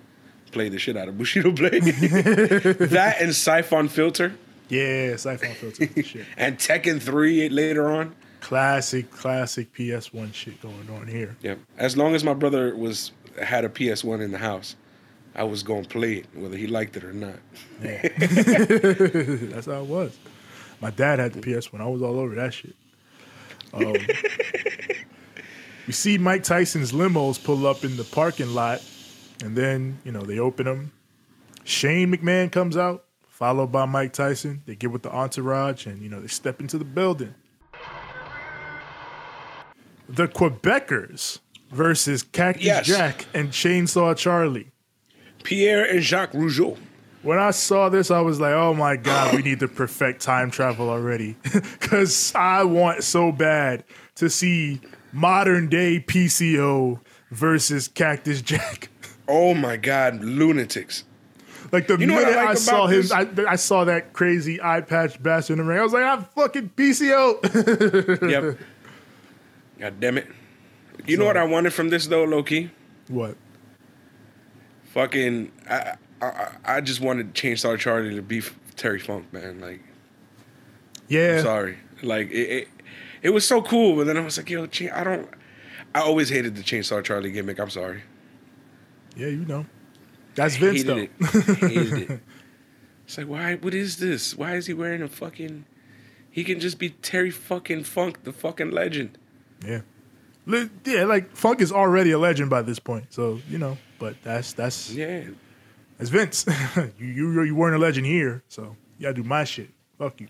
play 0.53 0.69
the 0.69 0.79
shit 0.79 0.97
out 0.97 1.09
of 1.09 1.17
Bushido 1.19 1.51
Blade. 1.53 1.83
that 1.83 3.17
and 3.21 3.35
Siphon 3.35 3.89
Filter 3.89 4.35
Yeah, 4.73 5.17
Siphon 5.17 5.53
Filter 5.53 6.03
shit. 6.03 6.25
and 6.39 6.57
Tekken 6.57 7.01
Three 7.01 7.51
later 7.51 7.91
on. 7.91 8.17
Classic, 8.41 9.09
classic 9.11 9.73
PS1 9.75 10.33
shit 10.33 10.61
going 10.63 10.89
on 10.91 11.07
here. 11.07 11.37
Yep. 11.43 11.59
As 11.77 11.95
long 11.95 12.15
as 12.15 12.25
my 12.25 12.33
brother 12.33 12.75
was 12.75 13.13
had 13.41 13.67
a 13.67 13.69
PS 13.69 14.03
One 14.03 14.23
in 14.23 14.33
the 14.33 14.39
house, 14.39 14.75
I 15.35 15.45
was 15.45 15.63
gonna 15.63 15.85
play 15.87 16.15
it, 16.15 16.27
whether 16.35 16.57
he 16.57 16.67
liked 16.67 16.97
it 16.97 17.05
or 17.05 17.13
not. 17.13 17.37
That's 17.81 19.67
how 19.67 19.83
it 19.83 19.87
was. 19.87 20.19
My 20.81 20.91
dad 20.91 21.19
had 21.19 21.35
the 21.35 21.41
PS1. 21.41 21.79
I 21.79 21.87
was 21.87 22.01
all 22.01 22.19
over 22.19 22.35
that 22.37 22.55
shit. 22.55 22.75
Um, 23.75 23.95
we 25.87 25.93
see 25.93 26.17
Mike 26.17 26.45
Tyson's 26.45 26.93
limos 26.93 27.43
pull 27.43 27.67
up 27.67 27.85
in 27.85 27.99
the 27.99 28.05
parking 28.05 28.55
lot, 28.55 28.83
and 29.45 29.55
then 29.55 29.99
you 30.03 30.13
know 30.13 30.23
they 30.23 30.39
open 30.39 30.65
them. 30.65 30.93
Shane 31.65 32.11
McMahon 32.11 32.51
comes 32.51 32.79
out, 32.79 33.05
followed 33.43 33.73
by 33.73 33.85
Mike 33.85 34.13
Tyson. 34.13 34.63
They 34.67 34.77
get 34.77 34.93
with 34.93 35.03
the 35.03 35.11
entourage 35.11 35.85
and, 35.87 36.01
you 36.01 36.09
know, 36.09 36.21
they 36.21 36.29
step 36.29 36.61
into 36.61 36.79
the 36.79 36.85
building. 36.85 37.35
The 40.09 40.29
Quebecers 40.29 41.41
versus 41.73 42.23
Cactus 42.23 42.65
Yes. 42.65 42.87
Jack 42.87 43.27
and 43.35 43.51
Chainsaw 43.51 44.17
Charlie. 44.17 44.71
Pierre 45.43 45.85
and 45.85 46.03
Jacques 46.05 46.31
Rougeau. 46.35 46.79
When 47.23 47.41
I 47.41 47.51
saw 47.51 47.89
this, 47.89 48.13
I 48.13 48.21
was 48.21 48.39
like, 48.39 48.53
oh 48.53 48.75
my 48.75 48.95
God, 48.95 49.35
we 49.35 49.43
need 49.43 49.59
to 49.59 49.67
perfect 49.67 50.23
time 50.23 50.53
travel 50.53 50.89
already. 50.89 51.35
Because 51.81 52.33
I 52.37 52.63
want 52.63 53.03
so 53.03 53.33
bad 53.33 53.83
to 54.15 54.31
see 54.31 54.81
modern 55.13 55.69
day 55.69 55.99
PCO 55.99 57.01
versus 57.33 57.89
Cactus 57.89 58.41
Jack. 58.41 58.89
Oh 59.29 59.55
my 59.55 59.77
God, 59.77 60.23
lunatics. 60.23 61.05
Like 61.73 61.87
the 61.89 61.97
You 61.97 62.07
know 62.07 62.15
what 62.15 62.25
I 62.27 62.31
minute 62.31 62.47
I, 62.49 62.55
saw 62.55 62.87
him. 62.87 63.03
I, 63.13 63.29
I 63.53 63.57
saw 63.57 63.85
that 63.85 64.13
crazy 64.13 64.61
eye 64.63 64.83
patch 64.83 65.21
bastard 65.23 65.59
in 65.59 65.65
the 65.65 65.71
ring. 65.71 65.81
I 65.81 65.83
was 65.83 65.93
like, 65.95 66.05
I'm 66.05 66.25
fucking 66.25 66.71
PCO. 66.77 68.31
Yep. 68.31 68.59
God 69.81 69.99
damn 70.01 70.19
it. 70.19 70.27
You 71.07 71.17
know 71.17 71.25
what 71.25 71.37
I 71.39 71.45
wanted 71.45 71.73
from 71.73 71.89
this 71.91 72.07
though, 72.07 72.25
Loki? 72.25 72.71
what? 73.09 73.37
Fucking, 74.93 75.51
I, 75.69 75.95
I, 76.21 76.49
I- 76.65 76.81
just 76.83 77.01
wanted 77.01 77.35
Chainsaw 77.35 77.79
Charlie 77.79 78.15
to 78.15 78.23
be 78.23 78.43
Terry 78.77 78.99
Funk, 78.99 79.33
man. 79.33 79.61
Like, 79.61 79.81
Yeah. 81.09 81.43
sorry. 81.43 81.79
Like, 82.03 82.31
it, 82.31 82.51
it, 82.51 82.69
it 83.23 83.31
was 83.31 83.47
so 83.47 83.63
cool, 83.63 83.97
but 83.97 84.07
then 84.07 84.17
I 84.19 84.21
was 84.21 84.37
like, 84.37 84.51
yo, 84.51 84.65
I 84.93 85.05
don't. 85.05 85.29
I 85.95 86.01
always 86.01 86.29
hated 86.29 86.57
the 86.57 86.63
Chainsaw 86.63 87.03
Charlie 87.03 87.33
gimmick. 87.33 87.59
I'm 87.59 87.71
sorry. 87.71 88.03
Yeah, 89.17 89.29
you 89.29 89.45
know. 89.47 89.65
That's 90.35 90.57
Vince 90.57 90.85
though. 90.85 90.97
it. 90.97 91.11
hated 91.21 92.11
it. 92.11 92.21
It's 93.05 93.19
like, 93.19 93.27
why? 93.29 93.57
What 93.57 93.75
is 93.75 93.99
this? 93.99 94.35
Why 94.37 94.55
is 94.55 94.67
he 94.67 94.73
wearing 94.75 95.03
a 95.03 95.09
fucking? 95.09 95.65
He 96.31 96.45
can 96.45 96.61
just 96.61 96.79
be 96.79 96.91
Terry 96.91 97.31
fucking 97.31 97.85
Funk, 97.85 98.23
the 98.25 98.33
fucking 98.33 98.71
legend. 98.71 99.19
Yeah. 99.67 99.81
Yeah, 100.85 101.05
like 101.05 101.37
Funk 101.37 101.61
is 101.61 101.71
already 101.73 102.13
a 102.13 102.19
legend 102.19 102.49
by 102.49 102.63
this 102.63 102.79
point. 102.79 103.13
So, 103.13 103.41
you 103.51 103.59
know, 103.59 103.77
but 103.99 104.17
that's 104.23 104.55
that's 104.55 104.91
Yeah. 104.91 105.25
that's 105.99 106.11
Vince. 106.11 106.47
you, 106.99 107.07
you 107.07 107.43
you 107.43 107.55
weren't 107.55 107.75
a 107.77 107.79
legend 107.79 108.07
here, 108.07 108.43
so 108.49 108.77
you 108.99 109.03
gotta 109.03 109.15
do 109.15 109.25
my 109.25 109.45
shit. 109.45 109.69
Fuck 109.99 110.21
you. 110.21 110.29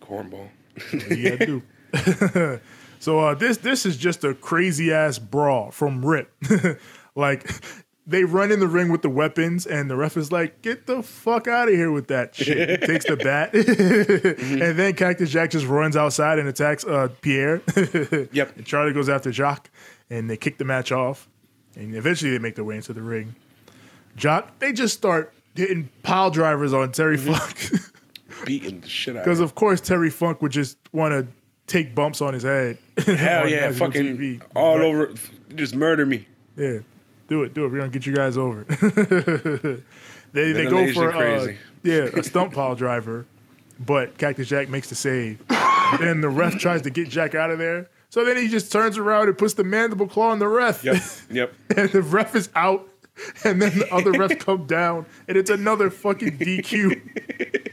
Cornball. 0.00 0.48
you 1.10 1.30
gotta 1.30 1.46
do. 1.46 2.60
so 2.98 3.20
uh, 3.20 3.34
this 3.34 3.58
this 3.58 3.86
is 3.86 3.96
just 3.96 4.24
a 4.24 4.34
crazy 4.34 4.92
ass 4.92 5.18
brawl 5.18 5.70
from 5.70 6.04
Rip. 6.04 6.32
Like 7.18 7.50
they 8.06 8.24
run 8.24 8.50
in 8.50 8.60
the 8.60 8.66
ring 8.66 8.90
with 8.90 9.02
the 9.02 9.10
weapons, 9.10 9.66
and 9.66 9.90
the 9.90 9.96
ref 9.96 10.16
is 10.16 10.32
like, 10.32 10.62
"Get 10.62 10.86
the 10.86 11.02
fuck 11.02 11.46
out 11.48 11.68
of 11.68 11.74
here 11.74 11.92
with 11.92 12.08
that 12.08 12.34
shit." 12.34 12.80
Takes 12.86 13.04
the 13.06 13.16
bat, 13.16 13.52
and 13.54 14.78
then 14.78 14.94
Cactus 14.94 15.30
Jack 15.30 15.50
just 15.50 15.66
runs 15.66 15.96
outside 15.96 16.38
and 16.38 16.48
attacks 16.48 16.84
uh, 16.84 17.08
Pierre. 17.20 17.60
Yep. 18.32 18.56
And 18.56 18.64
Charlie 18.66 18.92
goes 18.94 19.08
after 19.08 19.30
Jacques, 19.32 19.70
and 20.10 20.30
they 20.30 20.36
kick 20.36 20.58
the 20.58 20.64
match 20.64 20.92
off, 20.92 21.28
and 21.76 21.94
eventually 21.94 22.30
they 22.30 22.38
make 22.38 22.54
their 22.54 22.64
way 22.64 22.76
into 22.76 22.92
the 22.92 23.02
ring. 23.02 23.34
Jock, 24.16 24.58
they 24.58 24.72
just 24.72 24.94
start 24.96 25.32
hitting 25.54 25.88
pile 26.02 26.30
drivers 26.30 26.72
on 26.72 26.90
Terry 26.92 27.16
Funk. 27.16 27.70
Beating 28.44 28.80
the 28.80 28.88
shit 28.88 29.16
out. 29.16 29.24
Because 29.24 29.40
of 29.40 29.54
course 29.54 29.80
Terry 29.80 30.10
Funk 30.10 30.40
would 30.42 30.52
just 30.52 30.76
want 30.92 31.12
to 31.12 31.26
take 31.66 31.94
bumps 31.94 32.20
on 32.20 32.34
his 32.34 32.42
head. 32.44 32.78
Hell 33.04 33.48
yeah. 33.48 33.70
Fucking 33.72 34.16
TV. 34.18 34.42
all 34.56 34.78
Right. 34.78 34.84
over. 34.86 35.14
Just 35.54 35.74
murder 35.74 36.04
me. 36.06 36.26
Yeah, 36.56 36.78
do 37.28 37.42
it, 37.42 37.54
do 37.54 37.64
it. 37.64 37.68
We're 37.72 37.78
gonna 37.78 37.90
get 37.90 38.06
you 38.06 38.14
guys 38.14 38.36
over. 38.36 38.64
they 40.32 40.52
they 40.52 40.66
go 40.66 40.92
for 40.92 41.12
uh, 41.14 41.52
yeah 41.82 42.08
a 42.14 42.22
stump 42.22 42.52
pile 42.54 42.74
driver, 42.74 43.26
but 43.78 44.18
Cactus 44.18 44.48
Jack 44.48 44.68
makes 44.68 44.88
the 44.88 44.94
save. 44.94 45.42
then 46.00 46.20
the 46.20 46.28
ref 46.28 46.58
tries 46.58 46.82
to 46.82 46.90
get 46.90 47.08
Jack 47.08 47.34
out 47.34 47.50
of 47.50 47.58
there. 47.58 47.88
So 48.10 48.24
then 48.24 48.36
he 48.38 48.48
just 48.48 48.72
turns 48.72 48.96
around 48.96 49.28
and 49.28 49.36
puts 49.36 49.54
the 49.54 49.64
mandible 49.64 50.08
claw 50.08 50.30
on 50.30 50.38
the 50.38 50.48
ref. 50.48 50.82
Yep. 50.84 50.96
Yep. 51.30 51.52
and 51.76 51.90
the 51.90 52.02
ref 52.02 52.34
is 52.34 52.48
out. 52.54 52.88
And 53.44 53.60
then 53.60 53.76
the 53.78 53.92
other 53.92 54.12
ref 54.12 54.38
come 54.38 54.66
down, 54.66 55.04
and 55.26 55.36
it's 55.36 55.50
another 55.50 55.90
fucking 55.90 56.38
DQ 56.38 57.70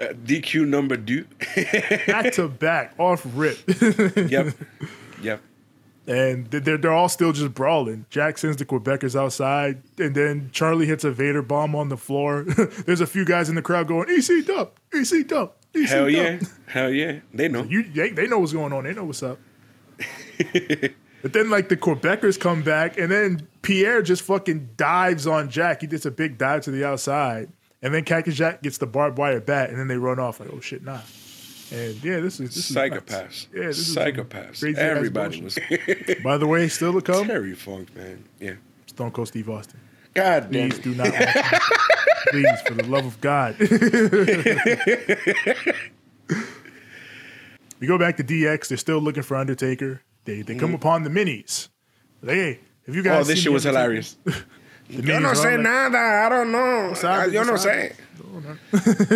Uh, 0.00 0.06
DQ 0.26 0.66
number 0.68 0.96
two. 0.96 1.24
back 2.06 2.32
to 2.34 2.48
back 2.48 2.94
off 2.98 3.24
rip. 3.34 3.58
yep. 4.30 4.52
Yep. 5.22 5.40
And 6.06 6.46
they're 6.50 6.76
they're 6.76 6.92
all 6.92 7.08
still 7.08 7.32
just 7.32 7.54
brawling. 7.54 8.06
Jack 8.10 8.38
sends 8.38 8.56
the 8.58 8.64
Quebecers 8.64 9.18
outside, 9.18 9.82
and 9.98 10.14
then 10.14 10.50
Charlie 10.52 10.86
hits 10.86 11.04
a 11.04 11.10
Vader 11.10 11.42
bomb 11.42 11.74
on 11.74 11.88
the 11.88 11.96
floor. 11.96 12.42
There's 12.86 13.00
a 13.00 13.06
few 13.06 13.24
guys 13.24 13.48
in 13.48 13.54
the 13.54 13.62
crowd 13.62 13.88
going 13.88 14.08
EC 14.10 14.46
dub, 14.46 14.72
EC 14.92 15.26
dub, 15.26 15.52
EC 15.74 15.88
Hell 15.88 16.04
dub. 16.04 16.12
yeah. 16.12 16.40
Hell 16.66 16.90
yeah. 16.90 17.20
They 17.32 17.48
know. 17.48 17.62
You 17.64 17.84
they, 17.84 18.10
they 18.10 18.26
know 18.26 18.38
what's 18.38 18.52
going 18.52 18.72
on. 18.72 18.84
They 18.84 18.92
know 18.92 19.04
what's 19.04 19.22
up. 19.22 19.38
but 21.22 21.32
then 21.32 21.48
like 21.48 21.68
the 21.68 21.76
Quebecers 21.76 22.38
come 22.38 22.62
back, 22.62 22.98
and 22.98 23.10
then 23.10 23.48
Pierre 23.62 24.02
just 24.02 24.22
fucking 24.22 24.70
dives 24.76 25.26
on 25.26 25.48
Jack. 25.48 25.80
He 25.80 25.86
does 25.86 26.04
a 26.04 26.10
big 26.10 26.36
dive 26.36 26.62
to 26.64 26.70
the 26.70 26.84
outside, 26.84 27.50
and 27.80 27.94
then 27.94 28.04
Cactus 28.04 28.34
Jack 28.34 28.62
gets 28.62 28.76
the 28.78 28.86
barbed 28.86 29.16
wire 29.16 29.40
bat, 29.40 29.70
and 29.70 29.78
then 29.78 29.88
they 29.88 29.96
run 29.96 30.18
off 30.18 30.40
like 30.40 30.50
oh 30.52 30.60
shit 30.60 30.82
nah. 30.82 31.00
And 31.72 32.02
yeah, 32.04 32.20
this 32.20 32.38
is 32.40 32.54
this 32.54 32.70
is 32.70 32.76
nuts. 32.76 32.90
Psychopaths. 32.90 33.46
Yeah, 33.54 33.66
this 33.68 33.78
is 33.78 33.94
some 33.94 34.02
Psychopaths. 34.04 34.60
crazy 34.60 34.78
ass 34.80 34.96
Everybody 34.96 35.42
was 35.42 35.58
bullshit. 35.68 36.22
By 36.22 36.36
the 36.38 36.46
way, 36.46 36.68
still 36.68 36.92
to 36.92 37.00
come, 37.00 37.26
Terry 37.26 37.54
Funk, 37.54 37.94
man. 37.96 38.24
Yeah. 38.40 38.54
Stone 38.86 39.10
Cold 39.12 39.28
Steve 39.28 39.48
Austin. 39.50 39.80
God 40.14 40.50
damn 40.52 40.70
Please 40.70 40.78
do 40.78 40.94
not. 40.94 41.10
watch 41.10 41.34
me. 41.34 41.42
Please, 42.42 42.60
for 42.66 42.74
the 42.74 42.84
love 42.86 43.04
of 43.06 43.20
God. 43.20 43.56
we 47.80 47.86
go 47.86 47.98
back 47.98 48.16
to 48.18 48.24
DX. 48.24 48.68
They're 48.68 48.78
still 48.78 48.98
looking 49.00 49.22
for 49.22 49.36
Undertaker. 49.36 50.02
They 50.24 50.42
they 50.42 50.54
come 50.54 50.74
upon 50.74 51.02
the 51.02 51.10
minis. 51.10 51.68
Like, 52.22 52.36
hey, 52.36 52.60
have 52.86 52.94
you 52.94 53.02
guys? 53.02 53.12
Mm-hmm. 53.12 53.20
Oh, 53.20 53.24
this 53.24 53.36
seen 53.36 53.42
shit 53.44 53.52
was 53.52 53.66
Undertaker? 53.66 53.82
hilarious. 53.84 54.16
The 54.24 54.96
Yo 54.96 55.00
minis 55.02 55.22
no 55.22 55.28
sé 55.32 55.44
like- 55.52 55.60
nada. 55.60 55.98
I 55.98 56.28
don't 56.28 56.52
know. 56.52 56.92
sabe, 56.94 57.32
Yo 57.32 57.42
no 57.42 57.56
sabe. 57.56 57.90
sé. 57.90 57.94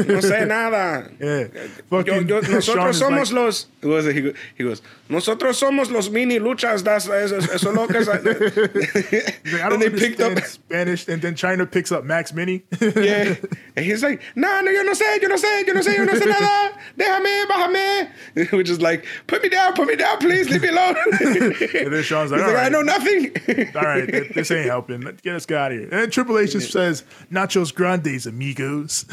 No 0.08 0.20
sé 0.20 0.46
nada. 0.46 1.10
Yeah. 1.20 1.48
Yo, 1.90 2.20
yo, 2.20 2.40
nosotros 2.50 2.98
somos 2.98 3.32
like, 3.32 3.42
los. 3.42 3.66
What 3.82 3.90
was 3.90 4.06
it? 4.06 4.16
He, 4.16 4.20
go- 4.22 4.32
he 4.56 4.64
goes, 4.64 4.82
Nosotros 5.08 5.60
somos 5.60 5.90
los 5.90 6.10
mini 6.10 6.38
luchas. 6.38 6.82
Das, 6.84 7.08
eso, 7.08 7.36
eso 7.36 7.72
lo 7.72 7.86
que. 7.86 7.98
I 9.62 9.68
don't 9.68 9.80
they 9.80 9.90
picked 9.90 10.20
up. 10.20 10.38
Spanish, 10.44 11.08
and 11.08 11.20
then 11.22 11.34
Chyna 11.34 11.70
picks 11.70 11.92
up 11.92 12.04
Max 12.04 12.32
Mini. 12.32 12.62
Yeah. 12.80 13.36
And 13.76 13.84
he's 13.86 14.02
like, 14.02 14.20
no, 14.34 14.60
no, 14.60 14.70
yo 14.70 14.82
no 14.82 14.92
sé, 14.92 15.20
yo 15.22 15.28
no 15.28 15.36
sé, 15.36 15.66
yo 15.66 15.72
no 15.72 15.80
sé, 15.80 15.96
yo 15.96 16.04
no 16.04 16.12
sé 16.12 16.26
nada. 16.26 16.76
Déjame, 16.96 17.46
bájame. 17.46 18.52
Which 18.52 18.68
is 18.68 18.80
like, 18.80 19.04
put 19.26 19.42
me 19.42 19.48
down, 19.48 19.74
put 19.74 19.86
me 19.86 19.96
down, 19.96 20.18
please, 20.18 20.50
leave 20.50 20.62
me 20.62 20.68
alone. 20.68 20.96
and 21.20 21.92
then 21.92 22.02
Shawn's 22.02 22.32
like, 22.32 22.40
like, 22.40 22.56
I 22.56 22.68
know 22.68 22.82
nothing. 22.82 23.32
all 23.74 23.82
right, 23.82 24.34
this 24.34 24.50
ain't 24.50 24.66
helping. 24.66 25.00
Get 25.22 25.34
us 25.36 25.50
out 25.50 25.72
of 25.72 25.78
here. 25.78 25.88
And 25.90 26.12
Triple 26.12 26.38
H 26.38 26.52
just 26.52 26.72
says, 26.72 27.04
"Nachos 27.30 27.74
Grandes, 27.74 28.26
amigos," 28.26 29.04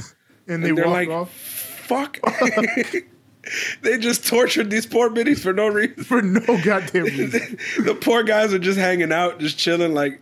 and 0.47 0.63
they 0.63 0.69
And 0.69 0.77
they're 0.77 0.85
walk 0.85 0.93
like, 0.93 1.09
off 1.09 1.31
fuck. 1.31 2.19
they 3.83 3.97
just 3.99 4.25
tortured 4.27 4.69
these 4.71 4.85
poor 4.85 5.09
biddies 5.09 5.41
for 5.43 5.53
no 5.53 5.67
reason. 5.67 6.03
for 6.03 6.21
no 6.21 6.41
goddamn 6.63 7.03
reason. 7.03 7.57
the 7.83 7.93
poor 7.95 8.23
guys 8.23 8.53
are 8.53 8.59
just 8.59 8.79
hanging 8.79 9.11
out, 9.11 9.39
just 9.39 9.57
chilling, 9.57 9.93
like, 9.93 10.21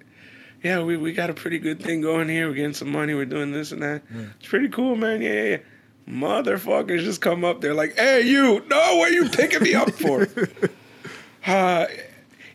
yeah, 0.61 0.81
we, 0.81 0.97
we 0.97 1.13
got 1.13 1.29
a 1.29 1.33
pretty 1.33 1.59
good 1.59 1.81
thing 1.81 2.01
going 2.01 2.27
here. 2.29 2.47
We're 2.47 2.55
getting 2.55 2.73
some 2.73 2.91
money. 2.91 3.13
We're 3.13 3.25
doing 3.25 3.51
this 3.51 3.71
and 3.71 3.81
that. 3.81 4.01
It's 4.39 4.47
pretty 4.47 4.69
cool, 4.69 4.95
man. 4.95 5.21
Yeah, 5.21 5.33
yeah, 5.33 5.43
yeah. 5.43 5.57
Motherfuckers 6.09 6.99
just 6.99 7.21
come 7.21 7.43
up 7.45 7.61
there 7.61 7.73
like, 7.73 7.97
hey, 7.97 8.21
you, 8.21 8.61
no, 8.67 8.95
what 8.97 9.09
are 9.11 9.13
you 9.13 9.29
picking 9.29 9.61
me 9.63 9.73
up 9.73 9.91
for? 9.91 10.27
uh, 11.45 11.85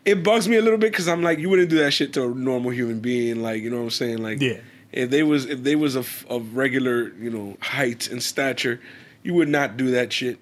it 0.05 0.23
bugs 0.23 0.49
me 0.49 0.57
a 0.57 0.62
little 0.62 0.79
bit 0.79 0.93
because 0.93 1.09
I'm 1.09 1.23
like, 1.23 1.39
you 1.39 1.49
wouldn't 1.51 1.71
do 1.71 1.79
that 1.79 1.93
shit 1.93 2.12
to 2.14 2.25
a 2.25 2.29
normal 2.35 2.71
human 2.71 3.01
being. 3.01 3.43
Like, 3.43 3.62
you 3.62 3.71
know 3.71 3.77
what 3.79 3.83
I'm 3.85 3.91
saying? 3.91 4.19
Like, 4.19 4.41
Yeah. 4.41 4.59
If 4.99 5.11
they 5.11 5.23
was 5.23 5.47
if 5.47 5.63
they 5.63 5.77
was 5.77 5.97
of 5.97 6.27
of 6.29 6.57
regular, 6.57 7.09
you 7.21 7.31
know, 7.31 7.57
height 7.61 8.11
and 8.11 8.23
stature, 8.23 8.81
you 9.23 9.33
would 9.35 9.49
not 9.49 9.77
do 9.77 9.91
that 9.93 10.13
shit. 10.13 10.39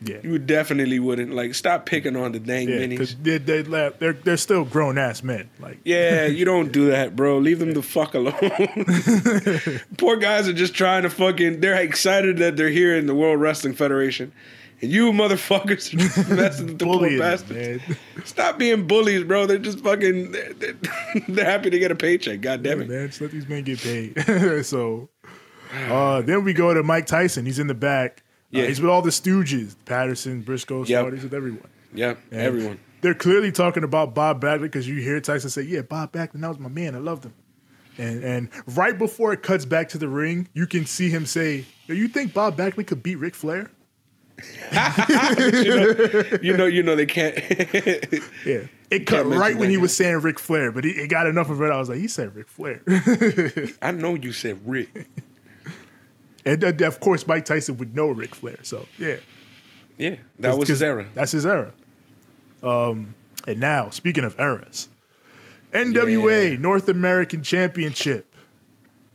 Yeah. 0.00 0.18
You 0.22 0.38
definitely 0.38 1.00
wouldn't. 1.00 1.34
Like, 1.34 1.56
stop 1.56 1.84
picking 1.84 2.14
on 2.14 2.30
the 2.30 2.38
dang 2.38 2.68
Yeah, 2.68 2.76
minis. 2.76 2.88
because 2.90 3.16
they, 3.16 3.38
they, 3.38 3.62
they're 3.98 4.12
they're 4.12 4.36
still 4.36 4.64
grown 4.64 4.96
ass 4.96 5.24
men. 5.24 5.50
Like, 5.58 5.78
Yeah, 5.84 6.26
you 6.26 6.44
don't 6.44 6.70
do 6.70 6.86
that, 6.90 7.16
bro. 7.16 7.38
Leave 7.38 7.58
them 7.58 7.72
the 7.74 7.82
fuck 7.82 8.14
alone. 8.14 8.36
Poor 9.98 10.16
guys 10.16 10.46
are 10.48 10.52
just 10.52 10.74
trying 10.74 11.02
to 11.02 11.10
fucking. 11.10 11.60
They're 11.60 11.74
excited 11.82 12.36
that 12.38 12.56
they're 12.56 12.68
here 12.68 12.96
in 12.96 13.06
the 13.06 13.14
World 13.14 13.40
Wrestling 13.40 13.74
Federation, 13.74 14.30
and 14.80 14.90
you 14.90 15.10
motherfuckers 15.12 15.92
are 15.94 15.98
just 15.98 16.28
messing 16.30 16.66
with 16.66 16.78
the 16.78 16.84
poor 16.84 17.18
bastards. 17.18 17.86
man. 17.88 17.96
Stop 18.24 18.58
being 18.58 18.86
bullies, 18.86 19.24
bro. 19.24 19.46
They're 19.46 19.58
just 19.58 19.80
fucking. 19.80 20.32
They're, 20.32 20.52
they're, 20.54 20.74
they're 21.28 21.44
happy 21.44 21.70
to 21.70 21.78
get 21.78 21.90
a 21.90 21.94
paycheck. 21.96 22.40
God 22.40 22.62
damn 22.62 22.80
it. 22.82 22.88
man, 22.88 23.08
just 23.08 23.20
let 23.20 23.30
these 23.30 23.48
men 23.48 23.64
get 23.64 23.80
paid. 23.80 24.64
so, 24.64 25.08
uh, 25.88 26.22
then 26.22 26.44
we 26.44 26.52
go 26.52 26.72
to 26.74 26.82
Mike 26.82 27.06
Tyson. 27.06 27.44
He's 27.46 27.58
in 27.58 27.66
the 27.66 27.74
back. 27.74 28.22
Uh, 28.54 28.60
Yeah. 28.60 28.66
he's 28.66 28.80
with 28.80 28.90
all 28.90 29.02
the 29.02 29.10
Stooges, 29.10 29.76
Patterson, 29.84 30.40
Briscoe, 30.42 30.84
Yep. 30.84 30.86
Smarties, 31.02 31.22
with 31.24 31.34
everyone. 31.34 31.68
Yeah, 31.92 32.14
everyone. 32.32 32.78
They're 33.00 33.14
clearly 33.14 33.52
talking 33.52 33.84
about 33.84 34.14
Bob 34.14 34.42
Backlund 34.42 34.62
because 34.62 34.88
you 34.88 34.96
hear 35.00 35.20
Tyson 35.20 35.50
say, 35.50 35.62
"Yeah, 35.62 35.82
Bob 35.82 36.12
Backlund, 36.12 36.40
that 36.40 36.48
was 36.48 36.58
my 36.58 36.68
man. 36.68 36.94
I 36.94 36.98
loved 36.98 37.24
him." 37.24 37.32
And 37.96 38.22
and 38.24 38.48
right 38.76 38.96
before 38.96 39.32
it 39.32 39.42
cuts 39.42 39.64
back 39.64 39.88
to 39.90 39.98
the 39.98 40.08
ring, 40.08 40.48
you 40.54 40.66
can 40.66 40.84
see 40.86 41.08
him 41.10 41.24
say, 41.26 41.64
"Do 41.86 41.94
you 41.94 42.08
think 42.08 42.32
Bob 42.34 42.56
Backlund 42.56 42.86
could 42.86 43.02
beat 43.02 43.16
Ric 43.16 43.34
Flair?" 43.34 43.70
You 46.42 46.56
know, 46.56 46.66
you 46.66 46.82
know 46.82 46.94
they 46.96 47.06
can't. 47.06 47.36
Yeah. 48.44 48.60
It 48.90 49.04
cut 49.06 49.26
right 49.26 49.54
when 49.54 49.68
he 49.68 49.76
guy. 49.76 49.82
was 49.82 49.94
saying 49.94 50.20
Ric 50.22 50.38
Flair, 50.38 50.72
but 50.72 50.82
he, 50.82 50.92
it 50.92 51.08
got 51.08 51.26
enough 51.26 51.50
of 51.50 51.60
it. 51.60 51.70
I 51.70 51.76
was 51.76 51.90
like, 51.90 51.98
he 51.98 52.08
said 52.08 52.34
Ric 52.34 52.48
Flair. 52.48 52.80
I 53.82 53.90
know 53.90 54.14
you 54.14 54.32
said 54.32 54.66
Rick. 54.66 55.06
and 56.46 56.64
uh, 56.64 56.86
of 56.86 56.98
course, 56.98 57.26
Mike 57.26 57.44
Tyson 57.44 57.76
would 57.76 57.94
know 57.94 58.08
Ric 58.08 58.34
Flair. 58.34 58.56
So 58.62 58.86
yeah, 58.96 59.16
Yeah, 59.98 60.16
that 60.38 60.56
was 60.56 60.70
his 60.70 60.82
era. 60.82 61.06
That's 61.12 61.32
his 61.32 61.44
era. 61.44 61.74
Um, 62.62 63.14
and 63.46 63.60
now, 63.60 63.90
speaking 63.90 64.24
of 64.24 64.40
eras, 64.40 64.88
NWA 65.74 66.52
Yeah. 66.52 66.56
North 66.58 66.88
American 66.88 67.42
Championship. 67.42 68.34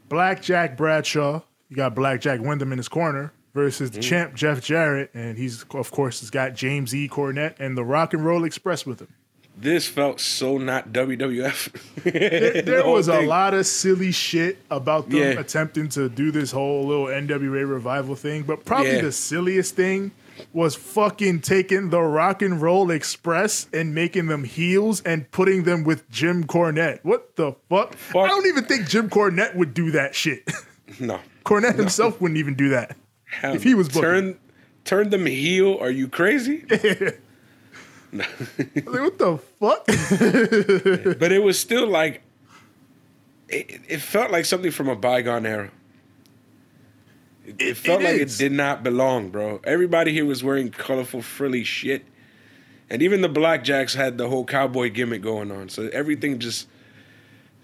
Blackjack 0.08 0.78
Bradshaw, 0.78 1.42
you 1.70 1.76
got 1.76 1.96
Blackjack 1.96 2.42
Windham 2.42 2.72
in 2.72 2.78
his 2.78 2.90
corner 2.90 3.34
versus 3.54 3.90
Mm. 3.90 3.94
the 3.94 4.00
champ 4.02 4.34
Jeff 4.36 4.62
Jarrett, 4.62 5.12
and 5.14 5.38
he's 5.38 5.64
of 5.74 5.92
course 5.92 6.20
has 6.22 6.30
got 6.30 6.56
James 6.56 6.94
E. 6.96 7.08
Cornette 7.08 7.56
and 7.60 7.78
the 7.78 7.84
Rock 7.84 8.14
and 8.14 8.26
Roll 8.26 8.44
Express 8.44 8.86
with 8.86 9.00
him. 9.02 9.10
This 9.56 9.88
felt 9.88 10.20
so 10.20 10.58
not 10.58 10.92
WWF. 10.92 11.70
There, 12.04 12.62
there 12.64 12.82
whole 12.82 12.94
was 12.94 13.08
a 13.08 13.22
lot 13.22 13.54
of 13.54 13.66
silly 13.68 14.12
shit 14.12 14.58
about 14.72 15.10
them 15.10 15.20
Yeah. 15.20 15.40
attempting 15.40 15.90
to 15.90 16.10
do 16.10 16.32
this 16.32 16.52
whole 16.52 16.86
little 16.88 17.06
NWA 17.08 17.64
revival 17.64 18.16
thing, 18.16 18.42
but 18.44 18.66
probably 18.66 18.94
Yeah. 18.96 19.02
the 19.02 19.12
silliest 19.12 19.76
thing 19.76 20.12
was 20.52 20.74
fucking 20.76 21.42
taking 21.42 21.92
the 21.92 22.02
Rock 22.02 22.42
and 22.42 22.60
Roll 22.60 22.90
Express 22.90 23.68
and 23.72 23.94
making 23.94 24.26
them 24.26 24.44
heels 24.44 25.02
and 25.06 25.30
putting 25.30 25.64
them 25.64 25.84
with 25.84 26.10
Jim 26.10 26.44
Cornette. 26.46 27.00
What 27.04 27.36
the 27.36 27.54
fuck? 27.70 27.94
Fuck. 27.94 28.24
I 28.26 28.28
don't 28.30 28.48
even 28.48 28.66
think 28.66 28.88
Jim 28.90 29.08
Cornette 29.12 29.54
would 29.56 29.76
do 29.76 29.92
that 29.92 30.16
shit. 30.16 30.52
No. 31.00 31.20
Cornette 31.46 31.76
himself 31.76 32.20
wouldn't 32.20 32.40
even 32.40 32.56
do 32.56 32.70
that. 32.70 32.98
Hell 33.34 33.56
If 33.56 33.64
he 33.64 33.74
was 33.74 33.88
booking. 33.90 34.02
turn 34.02 34.40
turn 34.86 35.10
them 35.10 35.26
heel. 35.26 35.78
Are 35.80 35.92
you 35.92 36.08
crazy? 36.08 36.66
Like, 38.14 38.86
what 38.86 39.18
the 39.18 39.40
fuck? 39.60 39.88
but 41.20 41.32
it 41.32 41.42
was 41.42 41.60
still 41.60 41.88
like 41.88 42.22
it, 43.50 43.82
it 43.88 44.02
felt 44.02 44.30
like 44.32 44.46
something 44.46 44.70
from 44.70 44.88
a 44.88 44.96
bygone 44.96 45.48
era. 45.48 45.72
It, 47.46 47.56
it 47.60 47.78
felt 47.78 48.02
it 48.02 48.06
like 48.06 48.22
it 48.22 48.36
did 48.38 48.52
not 48.52 48.84
belong, 48.84 49.30
bro. 49.30 49.62
Everybody 49.64 50.14
here 50.14 50.26
was 50.26 50.44
wearing 50.44 50.70
colorful, 50.70 51.24
frilly 51.24 51.64
shit, 51.64 52.06
and 52.90 53.02
even 53.02 53.22
the 53.22 53.30
Blackjacks 53.30 53.96
had 53.96 54.18
the 54.20 54.30
whole 54.30 54.46
cowboy 54.46 54.92
gimmick 54.92 55.24
going 55.24 55.52
on. 55.52 55.70
So 55.70 55.90
everything 55.92 56.38
just 56.38 56.68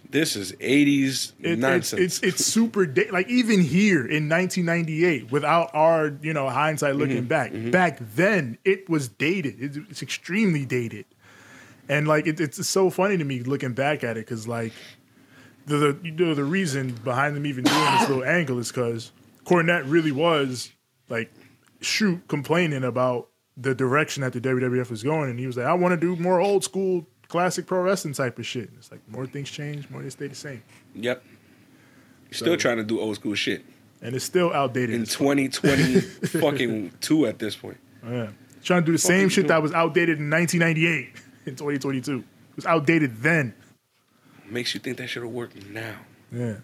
this 0.10 0.36
is 0.36 0.54
'80s 0.54 1.34
It- 1.40 1.52
it's, 1.52 1.62
nonsense. 1.62 2.02
it's 2.02 2.20
it's 2.24 2.46
super 2.46 2.86
da- 2.86 3.10
like 3.12 3.28
even 3.30 3.62
here 3.62 4.00
in 4.06 4.28
1998 4.30 5.32
without 5.32 5.70
our 5.74 6.14
you 6.22 6.34
know 6.34 6.50
hindsight 6.50 6.96
looking 6.96 7.26
Mm-hmm. 7.28 7.72
back 7.72 7.72
back 7.72 8.00
then 8.16 8.58
it 8.66 8.90
was 8.90 9.08
dated 9.08 9.62
it, 9.62 9.78
it's 9.90 10.02
extremely 10.02 10.66
dated 10.66 11.06
and 11.88 12.08
like 12.08 12.28
it, 12.28 12.40
it's 12.40 12.66
so 12.68 12.90
funny 12.90 13.18
to 13.18 13.24
me 13.24 13.42
looking 13.42 13.74
back 13.74 14.04
at 14.04 14.18
it 14.18 14.26
because 14.26 14.48
like 14.48 14.74
the, 15.68 15.78
the 15.78 15.98
you 16.04 16.12
know 16.12 16.34
the 16.34 16.44
reason 16.44 16.94
behind 17.04 17.36
them 17.36 17.46
even 17.46 17.64
doing 17.64 17.92
this 18.00 18.10
little 18.10 18.24
angle 18.24 18.58
is 18.60 18.70
because 18.72 19.12
Cornette 19.46 19.84
really 19.86 20.12
was 20.12 20.72
like 21.10 21.32
shoot 21.82 22.28
complaining 22.28 22.84
about 22.84 23.30
the 23.58 23.76
direction 23.76 24.22
that 24.22 24.34
the 24.34 24.42
WWF 24.42 24.90
was 24.90 25.04
going 25.04 25.30
and 25.30 25.38
he 25.40 25.46
was 25.48 25.58
like 25.58 25.66
I 25.68 25.74
want 25.74 25.92
to 25.94 25.98
do 26.16 26.16
more 26.22 26.40
old 26.40 26.64
school 26.64 27.06
classic 27.30 27.66
pro 27.66 27.82
wrestling 27.82 28.14
type 28.14 28.38
of 28.38 28.46
shit 28.46 28.70
it's 28.78 28.92
like 28.92 29.00
more 29.08 29.26
things 29.26 29.50
change 29.50 29.90
more 29.90 30.04
they 30.04 30.10
stay 30.10 30.28
the 30.28 30.36
same 30.36 30.62
yep. 30.94 31.24
Still 32.32 32.58
trying 32.58 32.78
to 32.78 32.84
do 32.84 33.00
old 33.00 33.16
school 33.16 33.34
shit 33.34 33.66
and 34.02 34.16
it's 34.16 34.26
still 34.26 34.54
outdated. 34.54 34.96
in 34.96 35.02
as 35.04 35.10
2020 35.10 36.02
fucking 36.40 36.92
two 37.02 37.26
at 37.26 37.40
this 37.40 37.56
point. 37.56 37.78
Yeah. 38.04 38.30
Trying 38.64 38.84
to 38.84 38.86
do 38.86 38.92
the 38.92 38.98
same 38.98 39.30
shit 39.30 39.44
doing? 39.44 39.48
that 39.48 39.62
was 39.62 39.74
outdated 39.74 40.20
in 40.20 40.30
1998 40.30 41.10
in 41.46 41.56
2022. 41.56 42.20
It 42.20 42.26
was 42.56 42.66
outdated 42.66 43.22
then. 43.22 43.54
Makes 44.50 44.74
you 44.74 44.80
think 44.80 44.98
that 44.98 45.08
should 45.08 45.24
have 45.24 45.32
worked 45.32 45.70
now. 45.70 45.96
Yeah. 46.32 46.56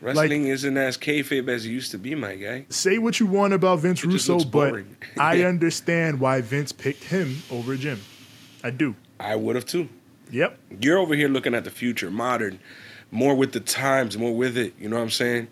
Wrestling 0.00 0.46
isn't 0.46 0.76
as 0.78 0.96
kayfabe 0.96 1.48
as 1.48 1.66
it 1.66 1.70
used 1.70 1.90
to 1.90 1.98
be, 1.98 2.14
my 2.14 2.34
guy. 2.34 2.64
Say 2.70 2.96
what 2.96 3.20
you 3.20 3.26
want 3.26 3.52
about 3.52 3.80
Vince 3.80 4.02
It 4.02 4.06
Russo, 4.06 4.42
but. 4.42 4.82
I 5.18 5.42
understand 5.44 6.20
why 6.20 6.40
Vince 6.40 6.72
picked 6.72 7.04
him 7.04 7.42
over 7.50 7.76
Jim. 7.76 8.00
I 8.64 8.70
do. 8.70 8.94
I 9.20 9.36
would 9.36 9.54
have 9.54 9.66
too. 9.66 9.88
Yep. 10.30 10.58
You're 10.80 10.98
over 10.98 11.14
here 11.14 11.28
looking 11.28 11.54
at 11.54 11.64
the 11.64 11.70
future, 11.70 12.10
modern, 12.10 12.58
more 13.10 13.34
with 13.34 13.52
the 13.52 13.60
times, 13.60 14.16
more 14.16 14.34
with 14.34 14.56
it. 14.56 14.74
You 14.78 14.88
know 14.88 14.96
what 14.96 15.02
I'm 15.02 15.10
saying? 15.10 15.48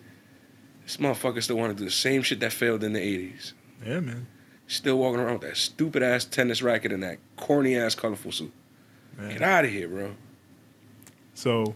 This 0.84 0.96
motherfucker 0.96 1.42
still 1.42 1.56
want 1.56 1.76
to 1.76 1.78
do 1.78 1.84
the 1.84 1.90
same 1.90 2.22
shit 2.22 2.40
that 2.40 2.52
failed 2.52 2.82
in 2.82 2.94
the 2.94 3.00
80s. 3.00 3.52
Yeah, 3.84 4.00
man. 4.00 4.26
Still 4.66 4.98
walking 4.98 5.20
around 5.20 5.40
with 5.40 5.42
that 5.42 5.56
stupid 5.56 6.02
ass 6.02 6.24
tennis 6.24 6.62
racket 6.62 6.92
and 6.92 7.02
that 7.02 7.18
corny 7.36 7.76
ass 7.76 7.94
colorful 7.94 8.32
suit. 8.32 8.52
Yeah. 9.20 9.32
Get 9.32 9.42
out 9.42 9.64
of 9.64 9.70
here, 9.70 9.88
bro. 9.88 10.14
So, 11.34 11.74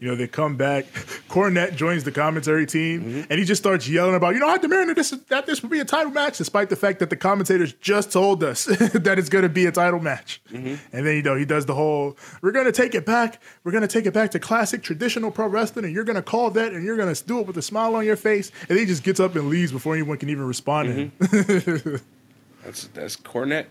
you 0.00 0.08
know, 0.08 0.14
they 0.14 0.26
come 0.28 0.56
back. 0.56 0.84
Cornette 1.28 1.74
joins 1.76 2.04
the 2.04 2.12
commentary 2.12 2.66
team, 2.66 3.02
Mm-hmm. 3.02 3.20
and 3.30 3.38
he 3.38 3.44
just 3.44 3.60
starts 3.62 3.88
yelling 3.88 4.14
about, 4.14 4.34
you 4.34 4.40
know, 4.40 4.48
I 4.48 4.58
demand 4.58 4.90
that 4.90 4.96
this 4.96 5.10
that 5.10 5.46
this 5.46 5.62
would 5.62 5.70
be 5.70 5.80
a 5.80 5.84
title 5.84 6.12
match, 6.12 6.38
despite 6.38 6.68
the 6.70 6.76
fact 6.76 6.98
that 7.00 7.10
the 7.10 7.16
commentators 7.16 7.72
just 7.74 8.12
told 8.12 8.42
us 8.44 8.64
that 8.66 9.16
it's 9.18 9.28
going 9.28 9.42
to 9.42 9.48
be 9.48 9.66
a 9.66 9.72
title 9.72 10.00
match. 10.00 10.40
Mm-hmm. 10.50 10.74
And 10.96 11.06
then 11.06 11.16
you 11.16 11.22
know 11.22 11.36
he 11.36 11.44
does 11.44 11.66
the 11.66 11.74
whole, 11.74 12.16
we're 12.42 12.52
going 12.52 12.66
to 12.66 12.72
take 12.72 12.94
it 12.94 13.04
back, 13.04 13.40
we're 13.64 13.72
going 13.72 13.82
to 13.82 13.88
take 13.88 14.06
it 14.06 14.12
back 14.14 14.30
to 14.32 14.38
classic 14.38 14.82
traditional 14.82 15.30
pro 15.30 15.46
wrestling, 15.46 15.84
and 15.84 15.94
you're 15.94 16.04
going 16.04 16.16
to 16.16 16.22
call 16.22 16.50
that, 16.52 16.72
and 16.72 16.84
you're 16.84 16.96
going 16.96 17.12
to 17.14 17.24
do 17.24 17.40
it 17.40 17.46
with 17.46 17.56
a 17.58 17.62
smile 17.62 17.94
on 17.94 18.04
your 18.04 18.16
face, 18.16 18.50
and 18.62 18.70
then 18.70 18.78
he 18.78 18.86
just 18.86 19.02
gets 19.02 19.20
up 19.20 19.34
and 19.36 19.48
leaves 19.48 19.72
before 19.72 19.94
anyone 19.94 20.16
can 20.18 20.28
even 20.30 20.44
respond 20.46 20.88
to 20.88 20.94
him. 20.94 21.12
Mm-hmm. 21.18 21.96
That's 22.64 22.88
that's 22.88 23.16
Cornette. 23.16 23.66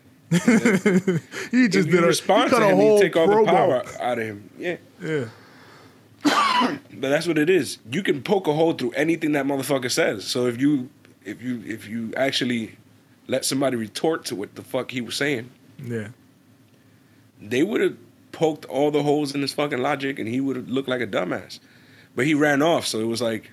he 1.52 1.68
just 1.68 1.90
did 1.90 2.04
a, 2.04 2.08
respond 2.08 2.46
he 2.46 2.50
cut 2.50 2.60
to 2.60 2.70
a 2.74 2.76
whole 2.76 3.00
take 3.00 3.16
all 3.16 3.28
the 3.28 3.44
power 3.46 3.84
out 4.00 4.18
of 4.20 4.26
him. 4.26 4.50
Yeah. 4.58 4.78
Yeah. 5.02 5.26
But 7.00 7.10
that's 7.10 7.28
what 7.28 7.38
it 7.38 7.50
is. 7.50 7.78
You 7.92 8.02
can 8.02 8.24
poke 8.24 8.48
a 8.48 8.54
hole 8.54 8.74
through 8.74 8.92
anything 8.92 9.34
that 9.34 9.46
motherfucker 9.46 9.92
says. 9.92 10.26
So 10.26 10.48
if 10.48 10.60
you 10.60 10.90
if 11.24 11.42
you 11.44 11.62
if 11.66 11.88
you 11.88 12.12
actually 12.18 12.76
let 13.28 13.46
somebody 13.46 13.76
retort 13.78 14.26
to 14.26 14.36
what 14.36 14.56
the 14.56 14.64
fuck 14.64 14.90
he 14.90 15.02
was 15.02 15.16
saying, 15.16 15.52
Yeah. 15.84 16.08
they 17.40 17.62
would 17.62 17.82
have 17.82 17.98
poked 18.32 18.66
all 18.66 18.90
the 18.90 19.04
holes 19.04 19.36
in 19.36 19.42
his 19.42 19.54
fucking 19.54 19.78
logic 19.80 20.18
and 20.18 20.28
he 20.28 20.42
would 20.42 20.56
have 20.56 20.70
looked 20.70 20.90
like 20.90 21.02
a 21.02 21.08
dumbass. 21.08 21.60
But 22.16 22.26
he 22.26 22.34
ran 22.34 22.64
off, 22.64 22.88
so 22.88 23.00
it 23.00 23.06
was 23.08 23.22
like 23.22 23.52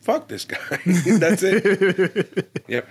fuck 0.00 0.26
this 0.28 0.44
guy. 0.44 0.58
that's 1.18 1.42
it. 1.44 2.62
yep. 2.68 2.88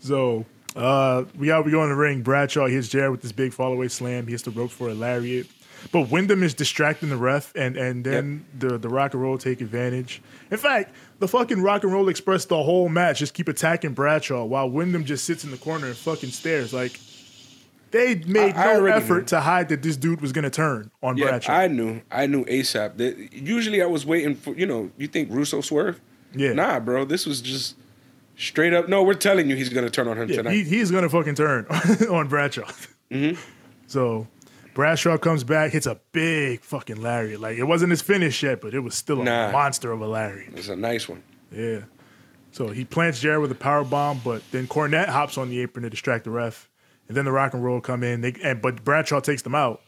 So 0.00 0.44
uh, 0.74 1.24
we 1.38 1.46
got 1.46 1.64
we 1.64 1.70
go 1.70 1.84
in 1.84 1.90
the 1.90 1.94
ring. 1.96 2.22
Bradshaw 2.22 2.66
hits 2.66 2.88
Jarrett 2.88 3.12
with 3.12 3.22
this 3.22 3.32
big 3.32 3.52
fallaway 3.52 3.88
slam. 3.90 4.26
He 4.26 4.32
hits 4.32 4.42
the 4.42 4.50
rope 4.50 4.70
for 4.72 4.88
a 4.88 4.94
lariat. 4.94 5.46
But 5.92 6.10
Windham 6.10 6.42
is 6.42 6.54
distracting 6.54 7.08
the 7.08 7.16
ref, 7.16 7.52
and 7.56 7.76
and 7.76 8.04
then 8.04 8.44
the 8.58 8.78
the 8.78 8.88
Rock 8.88 9.14
and 9.14 9.22
Roll 9.22 9.38
take 9.38 9.60
advantage. 9.60 10.22
In 10.50 10.56
fact, 10.58 10.94
the 11.18 11.28
fucking 11.28 11.62
Rock 11.62 11.82
and 11.84 11.92
Roll 11.92 12.08
Express 12.08 12.44
the 12.44 12.62
whole 12.62 12.88
match 12.88 13.18
just 13.18 13.34
keep 13.34 13.48
attacking 13.48 13.92
Bradshaw 13.94 14.44
while 14.44 14.68
Windham 14.70 15.04
just 15.04 15.24
sits 15.24 15.44
in 15.44 15.50
the 15.50 15.56
corner 15.56 15.86
and 15.88 15.96
fucking 15.96 16.30
stares. 16.30 16.72
Like 16.72 16.98
they 17.90 18.16
made 18.26 18.54
I- 18.54 18.74
no 18.74 18.84
effort 18.86 19.18
knew. 19.20 19.24
to 19.26 19.40
hide 19.40 19.68
that 19.70 19.82
this 19.82 19.96
dude 19.96 20.20
was 20.20 20.32
gonna 20.32 20.50
turn 20.50 20.90
on 21.02 21.16
Yeah, 21.16 21.26
Bradshaw. 21.30 21.52
I 21.52 21.66
knew. 21.66 22.02
I 22.10 22.26
knew 22.26 22.44
ASAP. 22.44 22.96
That 22.98 23.32
usually 23.32 23.82
I 23.82 23.86
was 23.86 24.06
waiting 24.06 24.34
for 24.36 24.54
you 24.54 24.66
know, 24.66 24.90
you 24.96 25.06
think 25.08 25.30
Russo 25.30 25.60
swerve? 25.60 26.00
Yeah. 26.34 26.52
Nah, 26.52 26.78
bro. 26.78 27.04
This 27.04 27.26
was 27.26 27.40
just 27.40 27.74
straight 28.36 28.72
up. 28.72 28.88
No, 28.88 29.02
we're 29.02 29.14
telling 29.14 29.50
you 29.50 29.56
he's 29.56 29.68
gonna 29.70 29.90
turn 29.90 30.06
on 30.08 30.16
him 30.16 30.28
Yeah, 30.28 30.36
tonight. 30.36 30.52
he, 30.52 30.62
he's 30.64 30.90
gonna 30.90 31.08
fucking 31.08 31.34
turn 31.34 31.66
on 32.10 32.28
Bradshaw. 32.28 32.68
Mm-hmm. 33.10 33.40
So 33.88 34.28
Bradshaw 34.74 35.18
comes 35.18 35.44
back, 35.44 35.72
hits 35.72 35.86
a 35.86 36.00
big 36.12 36.62
fucking 36.62 37.00
lariat. 37.02 37.40
Like 37.40 37.58
it 37.58 37.64
wasn't 37.64 37.90
his 37.90 38.02
finish 38.02 38.42
yet, 38.42 38.60
but 38.60 38.74
it 38.74 38.80
was 38.80 38.94
still 38.94 39.20
a 39.20 39.24
Nah. 39.24 39.50
monster 39.52 39.92
of 39.92 40.00
a 40.00 40.06
lariat. 40.06 40.52
it's 40.56 40.68
a 40.68 40.76
nice 40.76 41.08
one. 41.08 41.22
Yeah. 41.50 41.80
So 42.52 42.68
he 42.68 42.84
plants 42.84 43.20
Jarrett 43.20 43.40
with 43.42 43.52
a 43.52 43.56
power 43.56 43.84
bomb, 43.84 44.20
but 44.24 44.42
then 44.50 44.66
Cornette 44.66 45.08
hops 45.08 45.38
on 45.38 45.50
the 45.50 45.60
apron 45.60 45.84
to 45.84 45.90
distract 45.90 46.24
the 46.24 46.30
ref, 46.30 46.68
and 47.08 47.16
then 47.16 47.24
the 47.24 47.32
Rock 47.32 47.54
and 47.54 47.62
Roll 47.64 47.80
come 47.80 48.02
in. 48.02 48.20
They 48.20 48.34
and 48.42 48.60
but 48.62 48.84
Bradshaw 48.84 49.20
takes 49.20 49.42
them 49.42 49.54
out. 49.54 49.82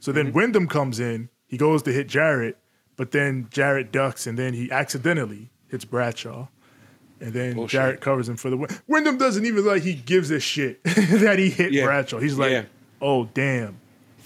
So 0.00 0.12
then 0.12 0.30
mhm. 0.30 0.34
Windham 0.34 0.68
comes 0.68 1.00
in. 1.00 1.28
He 1.46 1.56
goes 1.56 1.82
to 1.84 1.92
hit 1.92 2.08
Jarrett, 2.08 2.56
but 2.96 3.10
then 3.12 3.48
Jarrett 3.50 3.92
ducks, 3.92 4.26
and 4.26 4.38
then 4.38 4.54
he 4.54 4.70
accidentally 4.70 5.50
hits 5.68 5.84
Bradshaw. 5.84 6.48
And 7.20 7.32
then 7.32 7.54
Bullshit. 7.54 7.70
Jarrett 7.70 8.00
covers 8.00 8.28
him 8.28 8.36
for 8.36 8.50
the 8.50 8.56
win. 8.56 8.68
Windham 8.88 9.16
doesn't 9.16 9.46
even 9.46 9.64
like 9.64 9.82
he 9.82 9.94
gives 9.94 10.30
a 10.30 10.40
shit 10.40 10.82
that 10.84 11.38
he 11.38 11.50
hit 11.50 11.72
Yeah. 11.72 11.84
Bradshaw. 11.84 12.18
He's 12.18 12.36
like, 12.36 12.50
Yeah. 12.50 12.64
oh 13.00 13.26
damn, 13.32 13.78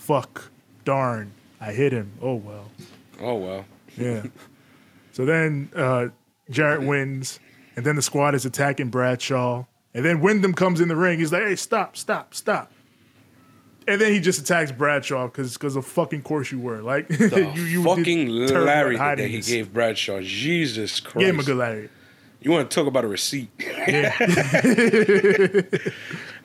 fuck, 0.07 0.51
darn, 0.85 1.33
I 1.61 1.73
hit 1.73 1.93
him. 1.93 2.13
Oh 2.23 2.35
well. 2.35 2.71
Oh 3.21 3.35
well. 3.35 3.65
Yeah. 3.97 4.23
so 5.13 5.25
then 5.25 5.71
uh, 5.75 6.09
Jarrett 6.49 6.83
wins, 6.83 7.41
and 7.75 7.85
then 7.85 7.97
the 7.97 8.03
squad 8.03 8.35
is 8.35 8.47
attacking 8.47 8.91
Bradshaw, 8.91 9.65
and 9.95 10.05
then 10.05 10.21
Windham 10.21 10.55
comes 10.55 10.81
in 10.81 10.89
the 10.89 10.95
ring. 10.95 11.19
He's 11.19 11.33
like, 11.33 11.43
"Hey, 11.43 11.57
stop, 11.57 11.97
stop, 11.97 12.35
stop!" 12.35 12.71
And 13.89 14.01
then 14.01 14.13
he 14.13 14.21
just 14.21 14.41
attacks 14.41 14.71
Bradshaw 14.71 15.27
because 15.27 15.55
because 15.55 15.75
of 15.75 15.85
fucking 15.85 16.23
course 16.23 16.53
you 16.53 16.61
were 16.61 16.83
like 16.83 17.09
The 17.09 17.53
you 17.55 17.63
you 17.63 17.85
fucking 17.85 18.29
did 18.29 18.49
terrible 18.49 18.71
at 18.71 18.77
lariat 18.77 19.19
that 19.19 19.29
he 19.29 19.41
gave 19.41 19.73
Bradshaw. 19.73 20.21
Jesus 20.21 21.01
Christ. 21.01 21.19
Gave 21.19 21.35
him 21.35 21.41
a 21.41 21.45
good 21.45 21.57
lariat. 21.57 21.91
You 22.41 22.53
want 22.53 22.71
to 22.71 22.75
talk 22.75 22.87
about 22.87 23.05
a 23.05 23.09
receipt? 23.09 23.49
Yeah. 23.59 24.15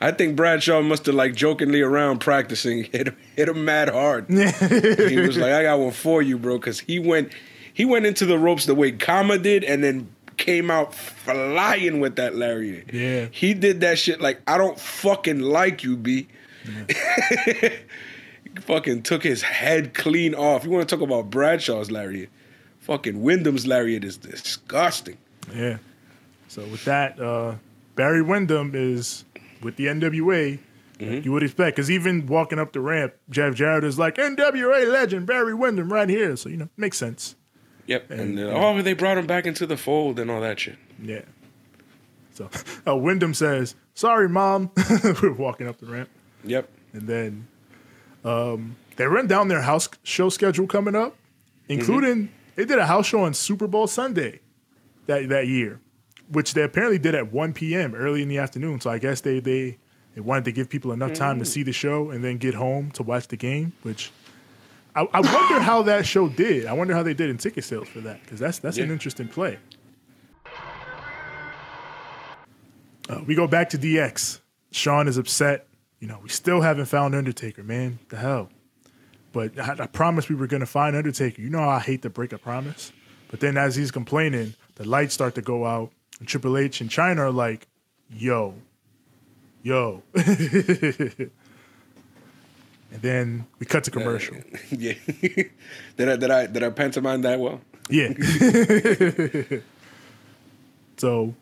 I 0.02 0.10
think 0.10 0.34
Bradshaw 0.34 0.82
must 0.82 1.06
have 1.06 1.14
like 1.14 1.36
jokingly 1.36 1.80
around 1.80 2.18
practicing 2.18 2.84
hit 2.92 3.08
him, 3.08 3.16
hit 3.36 3.48
him 3.48 3.64
mad 3.64 3.88
hard. 3.88 4.26
he 4.28 5.18
was 5.18 5.36
like, 5.36 5.52
"I 5.52 5.62
got 5.62 5.78
one 5.78 5.92
for 5.92 6.20
you, 6.20 6.38
bro," 6.38 6.58
because 6.58 6.80
he 6.80 6.98
went 6.98 7.32
he 7.72 7.84
went 7.84 8.04
into 8.04 8.26
the 8.26 8.36
ropes 8.36 8.66
the 8.66 8.74
way 8.74 8.90
Kama 8.90 9.38
did, 9.38 9.62
and 9.62 9.82
then 9.82 10.08
came 10.36 10.72
out 10.72 10.92
flying 10.92 12.00
with 12.00 12.16
that 12.16 12.34
lariat. 12.34 12.92
Yeah. 12.92 13.28
he 13.30 13.54
did 13.54 13.80
that 13.82 13.96
shit 13.98 14.20
like 14.20 14.40
I 14.46 14.58
don't 14.58 14.78
fucking 14.78 15.38
like 15.38 15.84
you, 15.84 15.96
b. 15.96 16.26
fucking 18.62 19.02
took 19.02 19.22
his 19.22 19.42
head 19.42 19.94
clean 19.94 20.34
off. 20.34 20.64
You 20.64 20.70
want 20.70 20.88
to 20.88 20.96
talk 20.96 21.02
about 21.02 21.30
Bradshaw's 21.30 21.92
lariat? 21.92 22.28
Fucking 22.80 23.22
Windham's 23.22 23.68
lariat 23.68 24.02
is 24.02 24.16
disgusting. 24.16 25.16
Yeah. 25.54 25.78
So 26.48 26.62
with 26.62 26.84
that, 26.86 27.20
uh, 27.20 27.54
Barry 27.94 28.22
Windham 28.22 28.72
is 28.74 29.24
with 29.62 29.76
the 29.76 29.86
NWA. 29.86 30.58
Mm-hmm. 30.98 31.24
You 31.24 31.32
would 31.32 31.42
expect, 31.42 31.76
because 31.76 31.90
even 31.90 32.26
walking 32.26 32.58
up 32.58 32.72
the 32.72 32.80
ramp, 32.80 33.14
Jeff 33.30 33.54
Jarrett 33.54 33.82
is 33.84 33.98
like 33.98 34.16
NWA 34.16 34.86
legend 34.86 35.26
Barry 35.26 35.54
Windham 35.54 35.92
right 35.92 36.08
here. 36.08 36.36
So 36.36 36.48
you 36.48 36.56
know, 36.56 36.68
makes 36.76 36.98
sense. 36.98 37.34
Yep, 37.86 38.10
and 38.10 38.38
then, 38.38 38.46
oh, 38.46 38.80
they 38.80 38.92
brought 38.92 39.18
him 39.18 39.26
back 39.26 39.44
into 39.44 39.66
the 39.66 39.76
fold 39.76 40.18
and 40.20 40.30
all 40.30 40.40
that 40.40 40.60
shit. 40.60 40.76
Yeah. 41.02 41.22
So 42.32 42.48
uh, 42.86 42.96
Windham 42.96 43.34
says, 43.34 43.74
"Sorry, 43.94 44.28
mom." 44.28 44.70
We're 45.22 45.32
walking 45.32 45.66
up 45.66 45.78
the 45.78 45.86
ramp, 45.86 46.08
Yep. 46.44 46.68
and 46.92 47.08
then 47.08 47.48
um, 48.24 48.76
they 48.96 49.06
run 49.06 49.26
down 49.26 49.48
their 49.48 49.62
house 49.62 49.88
show 50.04 50.28
schedule 50.28 50.66
coming 50.68 50.94
up, 50.94 51.16
including 51.68 52.30
they 52.54 52.64
did 52.64 52.78
a 52.78 52.86
house 52.86 53.06
show 53.06 53.22
on 53.24 53.34
Super 53.34 53.66
Bowl 53.66 53.86
Sunday 53.88 54.40
that 55.06 55.28
that 55.30 55.48
year, 55.48 55.80
which 56.32 56.54
they 56.54 56.62
apparently 56.62 56.98
did 56.98 57.14
at 57.14 57.32
1 57.32 57.52
p.m. 57.52 57.94
early 57.94 58.22
in 58.22 58.28
the 58.28 58.38
afternoon. 58.38 58.80
So 58.80 58.90
I 58.90 58.98
guess 58.98 59.20
they 59.20 59.40
they 59.40 59.78
they 60.14 60.20
wanted 60.20 60.44
to 60.46 60.52
give 60.52 60.68
people 60.68 60.92
enough 60.92 61.14
time 61.14 61.38
to 61.38 61.44
see 61.44 61.62
the 61.62 61.72
show 61.72 62.10
and 62.10 62.22
then 62.22 62.38
get 62.38 62.54
home 62.54 62.90
to 62.92 63.02
watch 63.02 63.28
the 63.28 63.36
game. 63.36 63.72
Which 63.82 64.10
I, 64.94 65.06
I 65.12 65.20
wonder 65.20 65.60
how 65.60 65.82
that 65.82 66.06
show 66.06 66.28
did. 66.28 66.66
I 66.66 66.72
wonder 66.72 66.94
how 66.94 67.02
they 67.02 67.14
did 67.14 67.30
in 67.30 67.38
ticket 67.38 67.64
sales 67.64 67.88
for 67.88 68.00
that 68.00 68.22
because 68.22 68.38
that's 68.38 68.58
that's 68.58 68.78
an 68.78 68.90
interesting 68.90 69.28
play. 69.28 69.58
Uh, 73.08 73.20
we 73.26 73.34
go 73.34 73.46
back 73.46 73.70
to 73.70 73.78
DX. 73.78 74.40
Shawn 74.70 75.08
is 75.08 75.18
upset. 75.18 75.66
You 76.00 76.08
know, 76.08 76.18
we 76.22 76.28
still 76.28 76.60
haven't 76.60 76.86
found 76.86 77.14
Undertaker, 77.14 77.62
man. 77.62 77.98
The 78.08 78.16
hell. 78.16 78.48
But 79.32 79.58
I, 79.58 79.84
I 79.84 79.86
promised 79.86 80.28
we 80.28 80.34
were 80.34 80.46
going 80.46 80.60
to 80.60 80.66
find 80.66 80.94
Undertaker. 80.94 81.40
You 81.40 81.50
know 81.50 81.60
how 81.60 81.68
I 81.70 81.80
hate 81.80 82.02
to 82.02 82.10
break 82.10 82.32
a 82.32 82.38
promise. 82.38 82.92
But 83.28 83.40
then 83.40 83.56
as 83.56 83.76
he's 83.76 83.90
complaining, 83.90 84.54
the 84.74 84.86
lights 84.86 85.14
start 85.14 85.34
to 85.36 85.42
go 85.42 85.64
out. 85.64 85.90
And 86.22 86.28
Triple 86.28 86.56
H 86.56 86.80
and 86.80 86.88
Chyna 86.88 87.18
are 87.18 87.32
like, 87.32 87.66
yo, 88.08 88.54
yo. 89.64 90.04
and 90.14 91.32
then 92.92 93.44
we 93.58 93.66
cut 93.66 93.82
to 93.82 93.90
commercial. 93.90 94.36
Yeah. 94.70 94.92
did 95.96 96.08
I 96.08 96.14
did 96.14 96.30
I 96.30 96.46
did 96.46 96.62
I 96.62 96.70
pantomime 96.70 97.22
that 97.22 97.40
well? 97.40 97.60
Yeah. 97.90 98.12
so 100.96 101.34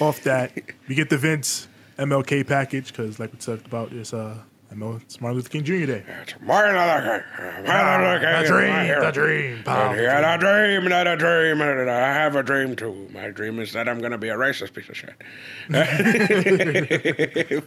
off 0.00 0.22
that, 0.22 0.52
we 0.86 0.94
get 0.94 1.10
the 1.10 1.18
Vince 1.18 1.66
MLK 1.98 2.46
package 2.46 2.92
because, 2.92 3.18
like 3.18 3.32
we 3.32 3.40
talked 3.40 3.66
about, 3.66 3.90
it's 3.90 4.14
uh, 4.14 4.38
ML, 4.74 5.00
it's 5.00 5.18
Martin 5.20 5.36
Luther 5.36 5.48
King 5.48 5.64
Jr. 5.64 5.86
Day. 5.86 6.04
Martin 6.42 6.74
Luther 6.74 7.24
King. 7.36 7.64
Martin 7.66 8.06
Luther 8.06 8.20
King 8.20 8.42
the 8.42 8.48
dream, 8.48 9.00
the 9.00 9.10
dream, 9.12 9.62
pal. 9.64 9.96
Yeah, 9.96 10.34
a 10.34 10.38
dream, 10.38 10.84
not 10.88 11.06
a 11.06 11.16
dream. 11.16 11.60
and 11.62 11.90
I 11.90 12.12
have 12.12 12.36
a 12.36 12.42
dream 12.42 12.76
too. 12.76 13.08
My 13.12 13.30
dream 13.30 13.58
is 13.60 13.72
that 13.72 13.88
I'm 13.88 13.98
gonna 14.00 14.18
be 14.18 14.28
a 14.28 14.36
racist 14.36 14.74
piece 14.74 14.88
of 14.90 14.96
shit. 14.96 15.14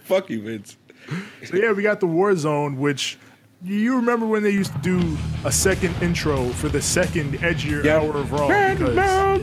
Fuck 0.03 0.29
you, 0.29 0.41
Vince. 0.43 0.77
So 1.45 1.55
yeah, 1.57 1.71
we 1.71 1.81
got 1.81 1.99
the 2.01 2.07
War 2.07 2.35
Zone, 2.35 2.77
which 2.77 3.17
you 3.63 3.95
remember 3.95 4.27
when 4.27 4.43
they 4.43 4.51
used 4.51 4.71
to 4.73 4.79
do 4.79 5.17
a 5.43 5.51
second 5.51 5.95
intro 6.03 6.49
for 6.49 6.69
the 6.69 6.81
second 6.81 7.33
edgier 7.39 7.83
Yeah. 7.83 7.97
hour 7.97 8.15
of 8.17 8.31
Raw 8.31 8.47
because 8.47 8.95
man, 8.95 9.41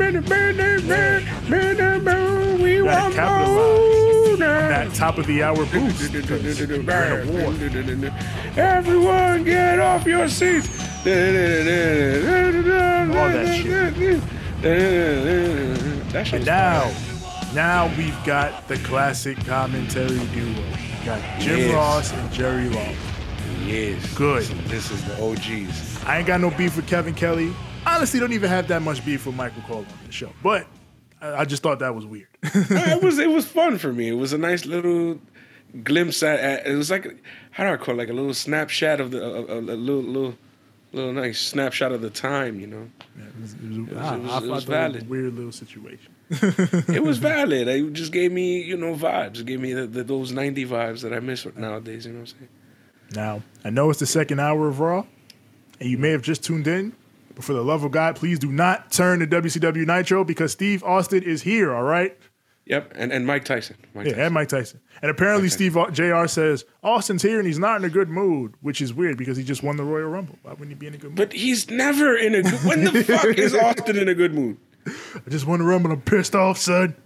we 2.63 2.83
want 2.83 3.17
more. 3.17 4.08
That 4.39 4.95
top 4.95 5.19
of 5.19 5.27
the 5.27 5.43
hour 5.43 5.67
boost. 5.67 6.13
because 6.13 6.43
we're 6.43 6.75
in 6.75 6.89
a 6.89 7.27
war. 7.33 7.53
Everyone 8.57 9.45
get 9.45 9.79
off 9.81 10.07
your 10.07 10.29
seats. 10.29 10.69
All 10.79 11.05
that 11.05 12.49
shit. 13.63 14.21
That 16.13 16.27
shit 16.27 16.35
And 16.35 16.47
now, 16.47 16.91
now 17.55 17.95
we've 17.97 18.17
got 18.25 18.67
the 18.69 18.77
classic 18.79 19.39
commentary 19.45 20.09
duo. 20.09 20.65
We 21.01 21.05
got 21.05 21.41
Jim 21.41 21.59
Yes. 21.59 21.75
Ross 21.75 22.13
and 22.13 22.33
Jerry 22.33 22.69
Lawler. 22.69 22.95
Yes. 23.65 24.15
Good. 24.15 24.45
This 24.69 24.91
is 24.91 25.03
the 25.05 25.15
OGs. 25.23 26.05
I 26.05 26.19
ain't 26.19 26.27
got 26.27 26.41
no 26.41 26.51
beef 26.51 26.77
with 26.77 26.87
Kevin 26.87 27.15
Kelly. 27.15 27.53
Honestly, 27.87 28.21
don't 28.21 28.33
even 28.33 28.51
have 28.51 28.69
that 28.69 28.83
much 28.83 29.05
beef 29.05 29.27
with 29.27 29.35
Michael 29.37 29.63
Cole 29.63 29.79
on 29.79 29.87
the 30.07 30.13
show. 30.13 30.31
But 30.43 30.67
I, 31.21 31.45
just 31.45 31.63
thought 31.63 31.79
that 31.81 31.95
was 31.95 32.07
weird. 32.07 32.29
it 32.43 33.03
was 33.03 33.19
it 33.19 33.31
was 33.31 33.45
fun 33.47 33.79
for 33.79 33.93
me. 33.93 34.09
It 34.09 34.15
was 34.15 34.33
a 34.33 34.39
nice 34.39 34.65
little 34.67 35.21
glimpse 35.85 36.23
at, 36.23 36.41
at 36.41 36.67
it 36.67 36.75
was 36.77 36.91
like 36.91 37.17
how 37.51 37.65
do 37.65 37.71
I 37.73 37.77
call 37.77 37.95
it? 37.95 37.99
like 37.99 38.09
a 38.09 38.13
little 38.13 38.35
snapshot 38.35 39.01
of 39.01 39.11
the 39.11 39.23
a, 39.23 39.57
a, 39.57 39.59
a 39.59 39.61
little 39.61 40.03
little 40.03 40.35
little 40.93 41.13
nice 41.13 41.39
snapshot 41.41 41.93
of 41.93 42.01
the 42.01 42.09
time, 42.11 42.59
you 42.61 42.67
know. 42.67 42.89
it 43.19 43.41
was, 43.43 43.53
it 43.55 43.63
was, 43.63 43.79
was- 43.79 43.89
it 43.89 43.95
was- 43.95 44.03
I 44.03 44.15
it 44.17 44.21
was 44.23 44.31
thought 44.31 44.43
was 44.49 44.65
a 44.65 44.67
valid. 44.69 45.09
weird 45.11 45.35
little 45.35 45.53
situation. 45.53 46.13
It 46.95 47.03
was 47.03 47.19
valid. 47.19 47.69
It 47.69 47.93
just 47.93 48.13
gave 48.13 48.33
me, 48.33 48.63
you 48.63 48.77
know, 48.77 48.95
vibes. 48.95 49.41
It 49.41 49.47
gave 49.47 49.61
me 49.61 49.73
the, 49.75 49.87
the, 49.87 50.03
those 50.05 50.33
90 50.33 50.65
vibes 50.67 51.03
that 51.03 51.13
I 51.13 51.21
miss 51.21 51.47
nowadays, 51.57 52.07
you 52.07 52.13
know 52.13 52.21
what 52.21 52.33
I'm 52.33 52.39
saying? 52.39 52.49
Now, 53.15 53.43
I 53.65 53.71
know 53.71 53.91
it's 53.91 53.99
the 54.01 54.07
second 54.07 54.39
hour 54.41 54.69
of 54.69 54.81
Raw, 54.81 55.05
and 55.81 55.89
you 55.91 55.99
may 55.99 56.11
have 56.11 56.23
just 56.23 56.43
tuned 56.45 56.67
in, 56.67 56.93
but 57.39 57.45
for 57.45 57.53
the 57.53 57.63
love 57.63 57.85
of 57.85 57.93
God, 57.93 58.17
please 58.17 58.41
do 58.41 58.51
not 58.51 58.91
turn 58.91 59.21
to 59.21 59.27
WCW 59.29 59.87
Nitro 59.87 60.25
because 60.25 60.51
Steve 60.51 60.83
Austin 60.83 61.23
is 61.23 61.41
here, 61.43 61.73
all 61.73 61.85
right? 61.85 62.19
Yep, 62.67 62.95
and, 62.97 63.13
and 63.13 63.25
Mike 63.25 63.45
Tyson. 63.45 63.77
Mike 63.95 64.07
Yeah, 64.07 64.11
Tyson. 64.15 64.25
and 64.25 64.35
Mike 64.35 64.49
Tyson. 64.49 64.81
And 65.03 65.09
apparently, 65.13 65.49
Steve 65.49 65.77
JR 65.93 66.27
says 66.27 66.65
Austin's 66.83 67.23
here 67.23 67.39
and 67.39 67.47
he's 67.47 67.61
not 67.61 67.77
in 67.79 67.85
a 67.85 67.89
good 67.89 68.09
mood, 68.09 68.55
which 68.61 68.81
is 68.83 68.93
weird 68.93 69.17
because 69.17 69.37
he 69.37 69.45
just 69.45 69.63
won 69.63 69.77
the 69.77 69.85
Royal 69.85 70.09
Rumble. 70.09 70.37
Why 70.43 70.51
wouldn't 70.51 70.71
he 70.71 70.75
be 70.75 70.89
in 70.89 70.95
a 70.95 70.99
good 70.99 71.11
mood? 71.11 71.17
But 71.17 71.33
he's 71.33 71.71
never 71.71 72.17
in 72.17 72.35
a 72.35 72.43
good 72.43 72.53
mood. 72.55 72.65
When 72.65 72.85
the 72.85 73.05
fuck 73.05 73.39
is 73.39 73.55
Austin 73.55 73.97
in 73.97 74.09
a 74.09 74.15
good 74.15 74.35
mood? 74.35 74.57
I 74.85 75.31
just 75.31 75.47
won 75.47 75.61
the 75.61 75.65
Rumble. 75.65 75.93
I'm 75.93 76.01
pissed 76.01 76.35
off, 76.35 76.59
son. 76.59 76.97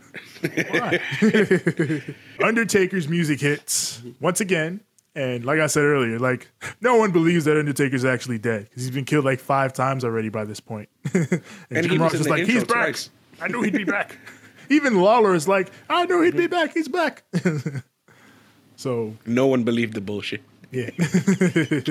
Why? 0.71 0.99
Undertaker's 2.43 3.07
music 3.07 3.41
hits 3.41 4.01
once 4.19 4.41
again. 4.41 4.81
And 5.15 5.45
like 5.45 5.61
I 5.61 5.67
said 5.67 5.83
earlier, 5.85 6.19
like 6.19 6.49
no 6.81 6.97
one 6.97 7.11
believes 7.13 7.45
that 7.45 7.59
Undertaker's 7.59 8.05
actually 8.05 8.39
dead 8.39 8.65
because 8.71 8.83
he's 8.85 8.91
been 8.95 9.05
killed 9.05 9.25
like 9.27 9.41
five 9.41 9.73
times 9.75 10.05
already 10.05 10.31
by 10.31 10.45
this 10.45 10.59
point. 10.61 10.89
and, 11.15 11.43
And 11.71 11.87
Jim 11.89 12.01
Ross 12.01 12.15
is 12.15 12.29
like, 12.29 12.47
he's 12.47 12.65
back. 12.65 12.85
twice." 12.87 13.11
I 13.41 13.49
knew 13.49 13.63
he'd 13.63 13.73
be 13.75 13.85
back. 13.85 14.17
Even 14.71 15.01
Lawler 15.01 15.35
is 15.35 15.47
like, 15.49 15.71
I 15.91 16.07
knew 16.07 16.23
he'd 16.23 16.37
be 16.37 16.47
back. 16.47 16.73
He's 16.73 16.89
back. 16.89 17.25
so 18.77 19.15
No 19.27 19.47
one 19.47 19.65
believed 19.65 19.95
the 19.95 20.01
bullshit. 20.01 20.43
yeah. 20.71 20.91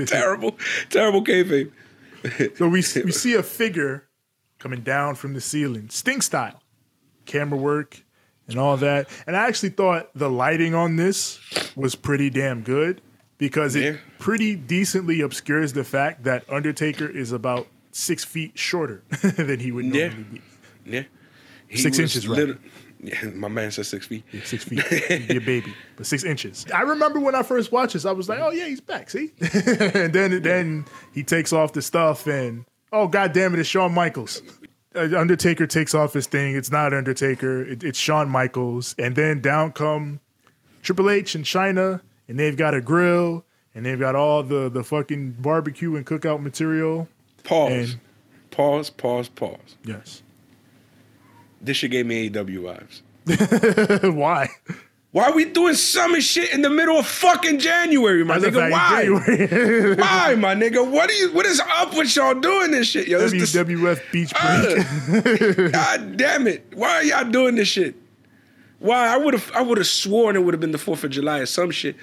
Terrible, 0.06 0.58
terrible 0.90 1.24
kayfabe. 1.24 1.72
So 2.58 2.68
we 2.68 2.84
we 3.04 3.12
see 3.12 3.34
a 3.36 3.44
figure 3.44 4.08
coming 4.60 4.82
down 4.82 5.16
from 5.16 5.34
the 5.34 5.42
ceiling, 5.42 5.90
Sting 5.90 6.22
style, 6.22 6.62
camera 7.26 7.58
work 7.60 8.04
and 8.48 8.58
all 8.58 8.78
that. 8.78 9.10
And 9.28 9.36
I 9.36 9.48
actually 9.48 9.70
thought 9.70 10.10
the 10.16 10.30
lighting 10.30 10.74
on 10.74 10.96
this 10.96 11.40
was 11.76 11.96
pretty 11.96 12.30
damn 12.30 12.62
good 12.62 13.02
because 13.42 13.76
it 13.76 13.84
Yeah. 13.84 14.00
pretty 14.20 14.56
decently 14.56 15.20
obscures 15.22 15.74
the 15.74 15.84
fact 15.84 16.24
that 16.26 16.46
Undertaker 16.48 17.08
is 17.10 17.32
about 17.32 17.68
six 17.92 18.24
feet 18.24 18.52
shorter 18.58 19.02
than 19.36 19.60
he 19.60 19.72
would 19.72 19.86
Yeah. 19.86 20.10
normally 20.10 20.24
be. 20.32 20.42
Yeah. 20.86 21.04
He 21.68 21.78
Six 21.78 21.98
inches, 22.00 22.28
right? 22.28 22.56
Yeah, 23.04 23.30
my 23.34 23.48
man 23.48 23.72
said 23.72 23.88
six 23.88 24.06
feet. 24.06 24.24
Six 24.44 24.64
feet, 24.66 24.80
a 25.10 25.40
baby, 25.40 25.74
but 25.98 26.06
six 26.06 26.24
inches. 26.24 26.68
I 26.74 26.82
remember 26.82 27.20
when 27.20 27.34
I 27.34 27.42
first 27.42 27.72
watched 27.72 27.94
this, 27.94 28.06
I 28.06 28.12
was 28.12 28.30
like, 28.30 28.38
"Oh 28.40 28.52
yeah, 28.52 28.68
he's 28.68 28.80
back." 28.82 29.10
See, 29.10 29.32
and 29.42 30.14
then 30.14 30.44
then 30.44 30.86
he 31.12 31.24
takes 31.24 31.52
off 31.52 31.74
the 31.74 31.82
stuff, 31.82 32.28
and 32.28 32.64
oh 32.94 33.08
god 33.08 33.34
damn 33.34 33.56
it, 33.56 33.60
it's 33.60 33.68
Shawn 33.70 33.92
Michaels. 33.94 34.44
Uh, 34.94 35.18
Undertaker 35.18 35.66
takes 35.66 35.96
off 35.96 36.14
his 36.14 36.28
thing. 36.28 36.56
It's 36.56 36.70
not 36.72 36.94
Undertaker. 36.94 37.64
It, 37.64 37.84
it's 37.84 37.98
Shawn 37.98 38.30
Michaels, 38.30 38.94
and 39.00 39.16
then 39.16 39.42
down 39.42 39.72
come 39.72 40.20
Triple 40.84 41.10
H 41.10 41.34
and 41.34 41.44
Chyna, 41.44 42.02
and 42.32 42.40
they've 42.40 42.56
got 42.56 42.74
a 42.74 42.80
grill, 42.80 43.44
and 43.76 43.86
they've 43.86 44.00
got 44.00 44.16
all 44.16 44.42
the 44.42 44.70
the 44.70 44.86
fucking 44.86 45.32
barbecue 45.32 45.98
and 45.98 46.06
cookout 46.06 46.42
material. 46.42 47.10
Pause. 47.44 47.72
And- 47.72 48.00
pause, 48.52 48.90
pause, 48.90 49.28
pause. 49.28 49.76
Yes. 49.84 50.24
This 51.60 51.76
shit 51.78 51.92
gave 51.92 52.06
me 52.06 52.30
AEW 52.30 53.02
vibes. 53.28 54.14
Why? 54.16 54.50
Why 55.12 55.26
are 55.26 55.34
we 55.34 55.44
doing 55.44 55.76
summer 55.76 56.22
shit 56.22 56.54
in 56.54 56.62
the 56.62 56.70
middle 56.70 56.98
of 56.98 57.06
fucking 57.06 57.60
January, 57.60 58.24
my 58.24 58.38
nigga? 58.38 58.72
Why? 58.72 59.04
January. 59.04 59.96
Why, 59.96 60.36
my 60.36 60.56
nigga? 60.56 60.90
What 60.90 61.10
are 61.10 61.14
you? 61.14 61.34
What 61.34 61.46
is 61.46 61.60
up 61.60 61.94
with 61.98 62.16
y'all 62.16 62.34
doing 62.34 62.72
this 62.72 62.88
shit, 62.88 63.10
yo? 63.10 63.20
This, 63.20 63.34
this, 63.34 63.54
WWF 63.54 64.12
Beach 64.14 64.32
ah. 64.38 64.64
Break. 65.10 65.72
God 65.74 66.16
damn 66.16 66.48
it! 66.48 66.66
Why 66.76 66.90
are 66.92 67.04
y'all 67.04 67.30
doing 67.30 67.56
this 67.56 67.68
shit? 67.68 67.94
Why? 68.82 69.08
I 69.14 69.18
would 69.18 69.34
have. 69.34 69.52
I 69.56 69.62
would 69.62 69.78
have 69.78 69.88
sworn 69.88 70.36
it 70.36 70.44
would 70.44 70.54
have 70.54 70.60
been 70.60 70.72
the 70.72 70.78
Fourth 70.78 71.04
of 71.04 71.12
July 71.12 71.40
or 71.40 71.46
some 71.46 71.70
shit. 71.72 71.96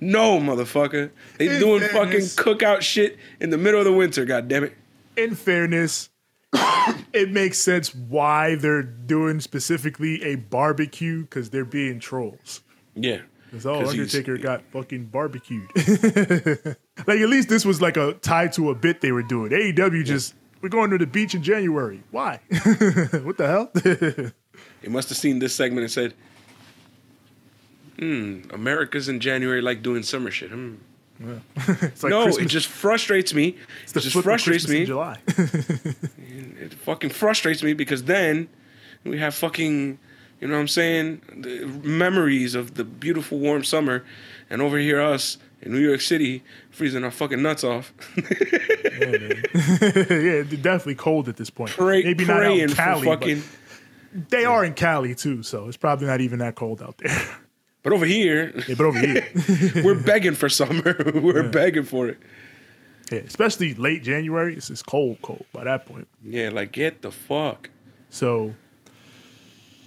No, 0.00 0.38
motherfucker. 0.38 1.10
They 1.38 1.48
In 1.48 1.58
doing 1.60 1.80
fairness- 1.80 2.34
fucking 2.36 2.58
cookout 2.58 2.82
shit 2.82 3.16
in 3.40 3.50
the 3.50 3.56
middle 3.58 3.80
of 3.80 3.86
the 3.86 3.92
winter. 3.92 4.24
God 4.26 4.46
damn 4.46 4.64
it. 4.64 4.74
In 5.16 5.34
fairness, 5.34 6.10
it 7.14 7.30
makes 7.32 7.58
sense 7.58 7.94
why 7.94 8.54
they're 8.56 8.82
doing 8.82 9.40
specifically 9.40 10.22
a 10.24 10.34
barbecue 10.34 11.22
because 11.22 11.48
they're 11.50 11.64
being 11.64 11.98
trolls. 12.00 12.60
Yeah. 12.94 13.22
Because 13.50 13.62
'Cause 13.64 13.92
he's- 13.92 14.14
Undertaker 14.14 14.36
got 14.36 14.62
fucking 14.72 15.06
barbecued. 15.06 15.68
like 17.06 17.20
at 17.20 17.28
least 17.28 17.48
this 17.48 17.64
was 17.64 17.80
like 17.80 17.96
a 17.96 18.12
tied 18.14 18.52
to 18.54 18.70
a 18.70 18.74
bit 18.74 19.00
they 19.00 19.12
were 19.12 19.22
doing. 19.22 19.52
AEW 19.52 20.04
just 20.04 20.34
we're 20.60 20.68
going 20.68 20.90
to 20.90 20.98
the 20.98 21.06
beach 21.06 21.34
in 21.34 21.42
January. 21.42 22.02
Why? 22.10 22.40
what 23.22 23.38
the 23.38 23.46
hell? 23.46 24.32
He 24.82 24.88
must 24.88 25.08
have 25.10 25.18
seen 25.18 25.38
this 25.38 25.54
segment 25.54 25.82
and 25.82 25.90
said, 25.90 26.14
"Hmm, 27.98 28.40
America's 28.50 29.08
in 29.08 29.20
January 29.20 29.60
like 29.62 29.82
doing 29.82 30.02
summer 30.02 30.30
shit." 30.30 30.50
Hmm. 30.50 30.74
it's 31.56 32.02
like 32.02 32.10
no, 32.10 32.24
Christmas. 32.24 32.44
it 32.44 32.48
just 32.48 32.68
frustrates 32.68 33.32
me. 33.32 33.56
it's 33.84 33.96
It 33.96 34.00
just 34.00 34.22
frustrates 34.22 34.68
me. 34.68 34.84
July. 34.84 35.18
It 36.58 36.72
fucking 36.74 37.10
frustrates 37.10 37.62
me 37.62 37.74
because 37.74 38.04
then 38.04 38.48
we 39.04 39.18
have 39.18 39.34
fucking, 39.34 39.98
you 40.40 40.48
know 40.48 40.54
what 40.54 40.60
I'm 40.60 40.68
saying, 40.68 41.20
the 41.36 41.66
memories 41.86 42.54
of 42.54 42.74
the 42.74 42.82
beautiful 42.84 43.38
warm 43.38 43.62
summer, 43.62 44.04
and 44.50 44.60
over 44.62 44.78
here 44.78 45.00
us 45.00 45.38
in 45.62 45.72
New 45.72 45.78
York 45.78 46.00
City 46.00 46.42
freezing 46.70 47.04
our 47.04 47.10
fucking 47.10 47.40
nuts 47.42 47.62
off. 47.62 47.92
yeah, 48.16 48.24
it's 49.70 50.50
definitely 50.62 50.94
cold 50.96 51.28
at 51.28 51.36
this 51.36 51.50
point. 51.50 51.70
Pray, 51.72 52.02
Maybe 52.02 52.24
not 52.24 52.42
out 52.44 52.56
in 52.58 52.70
Cali, 52.72 53.04
fucking. 53.06 53.42
but 54.12 54.28
they 54.30 54.44
are 54.44 54.64
in 54.64 54.74
Cali 54.74 55.14
too, 55.14 55.42
so 55.42 55.68
it's 55.68 55.76
probably 55.76 56.06
not 56.06 56.20
even 56.20 56.38
that 56.40 56.54
cold 56.56 56.82
out 56.82 56.98
there. 56.98 57.36
But 57.86 57.92
over 57.92 58.04
here, 58.04 58.52
yeah, 58.66 58.74
but 58.76 58.84
over 58.84 58.98
here, 58.98 59.24
we're 59.84 59.94
begging 59.94 60.34
for 60.34 60.48
summer. 60.48 60.96
we're 61.14 61.48
begging 61.48 61.84
for 61.84 62.08
it. 62.08 62.18
yeah, 63.12 63.18
especially 63.18 63.74
late 63.74 64.02
January, 64.02 64.56
it's, 64.56 64.70
it's 64.70 64.82
cold, 64.82 65.18
cold 65.22 65.44
by 65.52 65.62
that 65.62 65.86
point. 65.86 66.08
Yeah, 66.24 66.48
like 66.48 66.72
get 66.72 67.02
the 67.02 67.12
fuck. 67.12 67.70
So, 68.10 68.56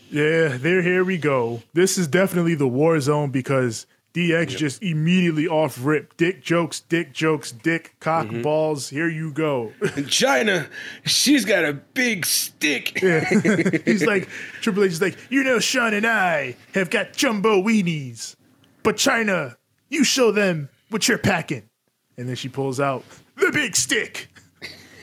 yeah, 0.10 0.56
there, 0.56 0.82
here 0.82 1.04
we 1.04 1.18
go. 1.18 1.62
This 1.74 1.98
is 1.98 2.08
definitely 2.08 2.56
the 2.56 2.70
war 2.70 3.02
zone 3.02 3.32
because 3.32 3.86
DX 4.20 4.58
just 4.58 4.84
immediately 4.84 5.48
off 5.48 5.78
rip. 5.82 6.18
Dick 6.18 6.44
jokes, 6.44 6.82
dick 6.82 7.14
jokes, 7.14 7.52
dick 7.54 7.96
cock 8.02 8.28
Mm-hmm. 8.28 8.42
balls. 8.42 8.90
Here 8.90 9.08
you 9.08 9.32
go. 9.32 9.72
In 9.82 9.88
Chyna, 10.06 10.68
she's 11.06 11.46
got 11.46 11.64
a 11.64 11.74
big 11.74 12.26
stick. 12.26 13.00
He's 13.86 14.06
like, 14.06 14.28
Triple 14.62 14.84
H 14.84 14.92
is 14.92 15.02
like, 15.02 15.18
you 15.30 15.44
know, 15.44 15.60
Shawn 15.60 15.94
and 15.94 16.06
I 16.06 16.56
have 16.74 16.90
got 16.90 17.14
jumbo 17.14 17.62
weenies, 17.62 18.36
but 18.84 18.98
Chyna, 18.98 19.56
you 19.90 20.04
show 20.04 20.32
them 20.32 20.68
what 20.90 21.08
you're 21.08 21.18
packing. 21.18 21.64
And 22.18 22.28
then 22.28 22.36
she 22.36 22.50
pulls 22.50 22.80
out 22.82 23.06
the 23.38 23.52
big 23.54 23.76
stick. 23.76 24.28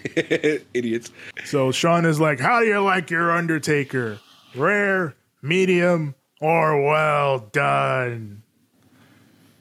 Idiots. 0.14 1.11
So 1.47 1.73
Shawn 1.73 2.05
is 2.05 2.21
like, 2.21 2.39
How 2.39 2.61
do 2.61 2.67
you 2.67 2.81
like 2.81 3.11
your 3.11 3.31
Undertaker? 3.33 4.19
Rare, 4.55 5.14
medium, 5.43 6.14
or 6.41 6.83
well 6.83 7.39
done? 7.53 8.43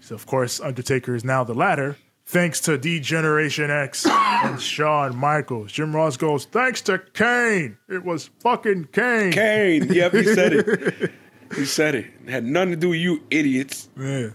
So, 0.06 0.14
of 0.14 0.28
course, 0.28 0.60
Undertaker 0.60 1.16
is 1.16 1.24
now 1.24 1.43
the 1.43 1.56
latter, 1.56 1.97
thanks 2.28 2.60
to 2.62 2.78
D 2.78 2.99
Generation 2.99 3.72
X 3.72 4.06
and 4.06 4.62
Shawn 4.62 5.16
Michaels. 5.16 5.72
Jim 5.72 5.95
Ross 5.95 6.16
goes, 6.16 6.45
Thanks 6.45 6.80
to 6.84 6.99
Kane. 6.99 7.80
It 7.89 8.06
was 8.06 8.30
fucking 8.39 8.89
Kane. 8.91 9.32
Kane. 9.32 9.91
Yep, 9.91 10.12
he 10.14 10.24
said 10.24 10.53
it. 10.53 11.12
He 11.56 11.64
said 11.66 11.93
it. 11.95 12.06
it. 12.26 12.30
Had 12.30 12.43
nothing 12.43 12.72
to 12.72 12.76
do 12.76 12.89
with 12.89 12.99
you 12.99 13.22
idiots. 13.32 13.88
Yeah. 13.97 14.30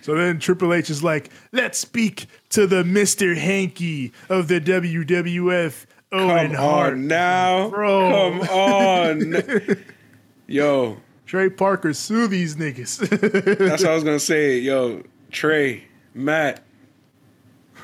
So 0.00 0.14
then 0.14 0.38
Triple 0.38 0.72
H 0.74 0.88
is 0.90 1.02
like, 1.04 1.30
Let's 1.52 1.78
speak 1.78 2.26
to 2.50 2.66
the 2.66 2.82
Mr. 2.82 3.36
Hanky 3.36 4.12
of 4.30 4.48
the 4.48 4.58
WWF. 4.60 5.84
Owen 6.10 6.48
Come 6.48 6.56
Hart. 6.56 6.92
on 6.94 7.06
now. 7.06 7.68
Bro. 7.68 8.10
Come 8.10 8.40
on. 8.48 9.84
Yo, 10.46 10.96
Trey 11.32 11.48
Parker, 11.48 11.94
sue 11.94 12.26
these 12.26 12.56
niggas. 12.56 12.98
that's 13.58 13.82
what 13.82 13.90
I 13.90 13.94
was 13.94 14.04
gonna 14.04 14.18
say. 14.20 14.58
Yo, 14.58 15.02
Trey, 15.30 15.84
Matt. 16.12 16.62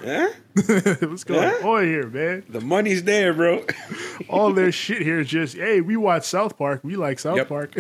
Yeah? 0.05 0.29
What's 0.53 1.25
going 1.25 1.49
Huh? 1.63 1.67
on 1.71 1.85
here, 1.85 2.07
man? 2.09 2.45
The 2.51 2.61
money's 2.61 3.05
there, 3.05 3.33
bro. 3.33 3.65
All 4.29 4.53
their 4.53 4.71
shit 4.71 5.01
here 5.01 5.21
is 5.21 5.29
just, 5.29 5.57
hey, 5.57 5.81
we 5.81 5.97
watch 5.97 6.25
South 6.27 6.59
Park. 6.59 6.81
We 6.85 6.97
like 6.97 7.19
South 7.19 7.39
Yep. 7.39 7.49
Park. 7.49 7.75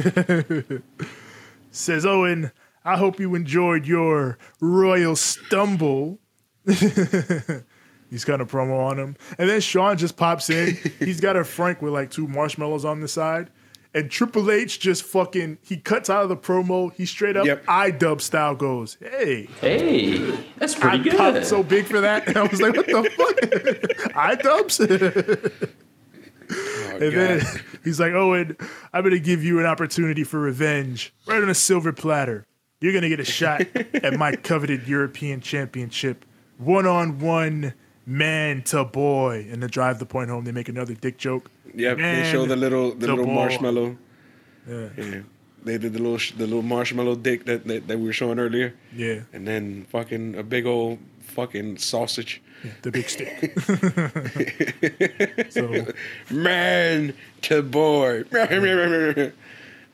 Says 1.70 2.06
Owen, 2.06 2.50
I 2.82 2.96
hope 2.96 3.20
you 3.20 3.34
enjoyed 3.34 3.84
your 3.86 4.38
Royal 4.62 5.16
Stumble. 5.16 6.18
He's 6.66 8.24
kind 8.24 8.40
of 8.40 8.50
promo 8.50 8.78
on 8.86 8.98
him. 8.98 9.16
And 9.36 9.50
then 9.50 9.60
Shawn 9.60 9.98
just 9.98 10.16
pops 10.16 10.48
in. 10.48 10.78
He's 10.98 11.20
got 11.20 11.36
a 11.36 11.44
Frank 11.44 11.82
with 11.82 11.92
like 11.92 12.10
two 12.10 12.26
marshmallows 12.26 12.86
on 12.86 13.00
the 13.00 13.08
side. 13.08 13.50
And 13.94 14.10
Triple 14.10 14.50
H 14.50 14.78
just 14.80 15.02
fucking, 15.02 15.58
he 15.62 15.78
cuts 15.78 16.10
out 16.10 16.22
of 16.22 16.28
the 16.28 16.36
promo. 16.36 16.92
He 16.92 17.06
straight 17.06 17.36
up 17.36 17.46
Yep. 17.46 17.64
iDub 17.66 18.20
style 18.20 18.54
goes, 18.54 18.96
hey, 19.00 19.48
Hey, 19.60 20.18
that's 20.58 20.76
I 20.76 20.98
pretty 20.98 21.10
popped 21.16 21.34
good. 21.34 21.46
so 21.46 21.62
big 21.62 21.86
for 21.86 22.00
that. 22.02 22.28
And 22.28 22.36
I 22.36 22.42
was 22.46 22.60
like, 22.60 22.76
what 22.76 22.86
the 22.86 23.10
fuck? 23.16 24.12
iDubs? 24.40 25.62
Oh, 26.50 26.98
And 27.00 27.12
then 27.16 27.42
he's 27.84 28.00
like, 28.00 28.12
oh, 28.12 28.30
Owen, 28.32 28.56
I'm 28.92 29.02
going 29.02 29.14
to 29.14 29.20
give 29.20 29.44
you 29.44 29.58
an 29.60 29.66
opportunity 29.66 30.24
for 30.24 30.40
revenge 30.40 31.12
right 31.26 31.42
on 31.42 31.48
a 31.48 31.54
silver 31.54 31.92
platter. 31.92 32.46
You're 32.80 32.92
going 32.92 33.02
to 33.02 33.08
get 33.08 33.20
a 33.20 33.24
shot 33.24 33.62
at 33.94 34.14
my 34.14 34.32
coveted 34.42 34.86
European 34.88 35.40
championship, 35.40 36.24
one 36.58 36.86
on 36.86 37.18
one, 37.18 37.74
man 38.06 38.62
to 38.64 38.84
boy. 38.84 39.46
And 39.50 39.60
to 39.62 39.68
drive 39.68 39.98
the 39.98 40.06
point 40.06 40.30
home, 40.30 40.44
they 40.44 40.52
make 40.52 40.68
another 40.68 40.94
dick 40.94 41.18
joke. 41.18 41.50
Yep, 41.74 41.98
Man 41.98 42.22
they 42.24 42.30
show 42.30 42.46
the 42.46 42.56
little 42.56 42.94
the 42.94 43.06
to 43.06 43.12
little 43.12 43.26
boy. 43.26 43.34
marshmallow. 43.34 43.96
Yeah. 44.68 44.88
Yeah. 44.96 45.20
They 45.64 45.76
did 45.78 45.92
the 45.92 45.98
little 45.98 46.18
sh- 46.18 46.32
the 46.32 46.46
little 46.46 46.62
marshmallow 46.62 47.16
dick 47.16 47.44
that, 47.46 47.66
that 47.66 47.88
that 47.88 47.98
we 47.98 48.06
were 48.06 48.12
showing 48.12 48.38
earlier, 48.38 48.74
Yeah, 48.94 49.20
and 49.32 49.46
then 49.46 49.86
fucking 49.90 50.36
a 50.36 50.42
big 50.42 50.66
old 50.66 50.98
fucking 51.20 51.78
sausage. 51.78 52.40
the 52.82 52.90
big 52.90 53.08
stick. 53.08 53.52
so, 55.50 55.86
Man 56.30 57.14
to 57.42 57.62
boy. 57.62 58.24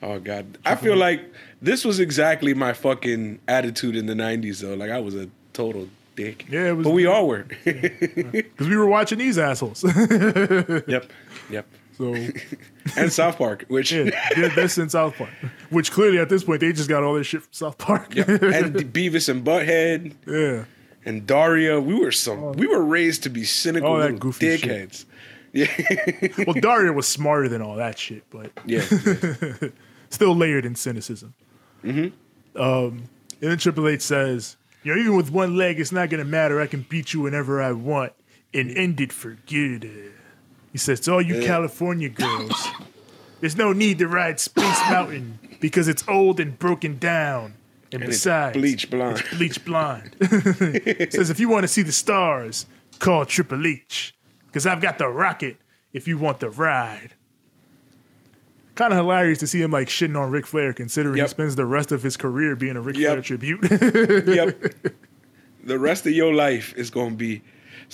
oh 0.02 0.18
god. 0.20 0.58
I 0.64 0.74
feel 0.76 0.96
like 0.96 1.20
this 1.62 1.84
was 1.84 1.98
exactly 2.00 2.54
my 2.54 2.72
fucking 2.72 3.40
attitude 3.48 3.96
in 3.96 4.06
the 4.06 4.14
90s 4.14 4.60
though. 4.60 4.74
Like 4.74 4.90
I 4.90 5.00
was 5.00 5.14
a 5.14 5.28
total 5.52 5.88
dick. 6.16 6.46
Yeah, 6.50 6.68
it 6.70 6.72
was- 6.76 6.84
But 6.84 6.92
we 6.92 7.06
all 7.06 7.26
were. 7.28 7.44
because 7.64 8.68
we 8.68 8.76
were 8.76 8.86
watching 8.86 9.18
these 9.18 9.38
assholes. 9.38 9.82
yep. 10.86 11.10
Yep. 11.50 11.66
so, 11.96 12.14
And 12.96 13.12
South 13.12 13.38
Park, 13.38 13.64
which 13.68 13.92
yeah, 13.92 14.10
yeah, 14.36 14.48
that's 14.48 14.76
in 14.78 14.88
South 14.88 15.16
Park. 15.16 15.30
Which 15.70 15.90
clearly 15.90 16.18
at 16.18 16.28
this 16.28 16.44
point, 16.44 16.60
they 16.60 16.72
just 16.72 16.88
got 16.88 17.02
all 17.02 17.14
their 17.14 17.24
shit 17.24 17.42
from 17.42 17.52
South 17.52 17.78
Park. 17.78 18.14
Yep. 18.14 18.28
and 18.28 18.40
Beavis 18.92 19.28
and 19.28 19.44
Butthead 19.44 20.14
yeah. 20.26 20.64
and 21.04 21.26
Daria, 21.26 21.80
we 21.80 21.94
were 21.94 22.12
some 22.12 22.52
we 22.52 22.66
were 22.66 22.84
raised 22.84 23.22
to 23.24 23.30
be 23.30 23.44
cynical 23.44 23.90
All 23.90 23.98
that 23.98 24.18
goofy 24.18 24.56
shit. 24.56 25.04
Yeah. 25.56 25.68
Well, 26.48 26.54
Daria 26.60 26.92
was 26.92 27.06
smarter 27.06 27.48
than 27.48 27.62
all 27.62 27.76
that 27.76 27.96
shit, 27.96 28.24
but 28.28 28.50
yeah. 28.66 28.84
still 30.10 30.34
layered 30.34 30.66
in 30.66 30.74
cynicism. 30.74 31.32
Mm-hmm. 31.84 32.60
Um, 32.60 33.04
and 33.40 33.50
then 33.50 33.58
Triple 33.58 33.86
H 33.86 34.00
says, 34.00 34.56
"You 34.82 34.92
know, 34.94 35.00
even 35.00 35.16
with 35.16 35.30
one 35.30 35.56
leg, 35.56 35.78
it's 35.78 35.92
not 35.92 36.10
gonna 36.10 36.24
matter. 36.24 36.60
I 36.60 36.66
can 36.66 36.84
beat 36.88 37.12
you 37.14 37.20
whenever 37.20 37.62
I 37.62 37.70
want 37.70 38.14
and 38.52 38.76
end 38.76 39.00
it 39.00 39.12
for 39.12 39.38
good." 39.46 40.12
He 40.74 40.78
says, 40.78 40.98
"To 41.00 41.12
all 41.14 41.22
you 41.22 41.36
Yeah. 41.36 41.46
California 41.46 42.08
girls, 42.08 42.68
there's 43.40 43.56
no 43.56 43.72
need 43.72 43.98
to 44.00 44.08
ride 44.08 44.40
Space 44.40 44.80
Mountain 44.90 45.38
because 45.60 45.86
it's 45.88 46.02
old 46.08 46.40
and 46.40 46.58
broken 46.58 46.98
down, 46.98 47.54
and, 47.92 48.02
And 48.02 48.10
besides, 48.10 48.56
bleach 48.56 48.90
blonde. 48.90 49.22
bleach 49.38 49.64
blonde." 49.64 50.16
says, 51.10 51.30
"If 51.30 51.38
you 51.38 51.48
want 51.48 51.62
to 51.62 51.68
see 51.68 51.82
the 51.82 51.92
stars, 51.92 52.66
call 52.98 53.24
Triple 53.24 53.64
H 53.66 54.14
because 54.48 54.66
I've 54.66 54.80
got 54.82 54.98
the 54.98 55.08
rocket. 55.08 55.56
If 55.92 56.06
you 56.08 56.18
want 56.18 56.40
the 56.40 56.50
ride." 56.50 57.14
kind 58.74 58.92
of 58.92 58.96
hilarious 58.98 59.38
to 59.38 59.46
see 59.46 59.62
him 59.62 59.70
like 59.70 59.86
shitting 59.86 60.20
on 60.20 60.32
Ric 60.32 60.44
Flair, 60.48 60.72
considering 60.72 61.16
Yep. 61.18 61.26
he 61.26 61.30
spends 61.30 61.54
the 61.54 61.64
rest 61.64 61.92
of 61.92 62.02
his 62.02 62.16
career 62.16 62.56
being 62.56 62.74
a 62.74 62.80
Ric 62.80 62.96
Yep. 62.96 63.08
Flair 63.12 63.22
tribute. 63.22 64.26
yep. 64.26 64.74
The 65.62 65.78
rest 65.78 66.04
of 66.06 66.12
your 66.12 66.34
life 66.34 66.74
is 66.76 66.90
gonna 66.90 67.14
be 67.14 67.42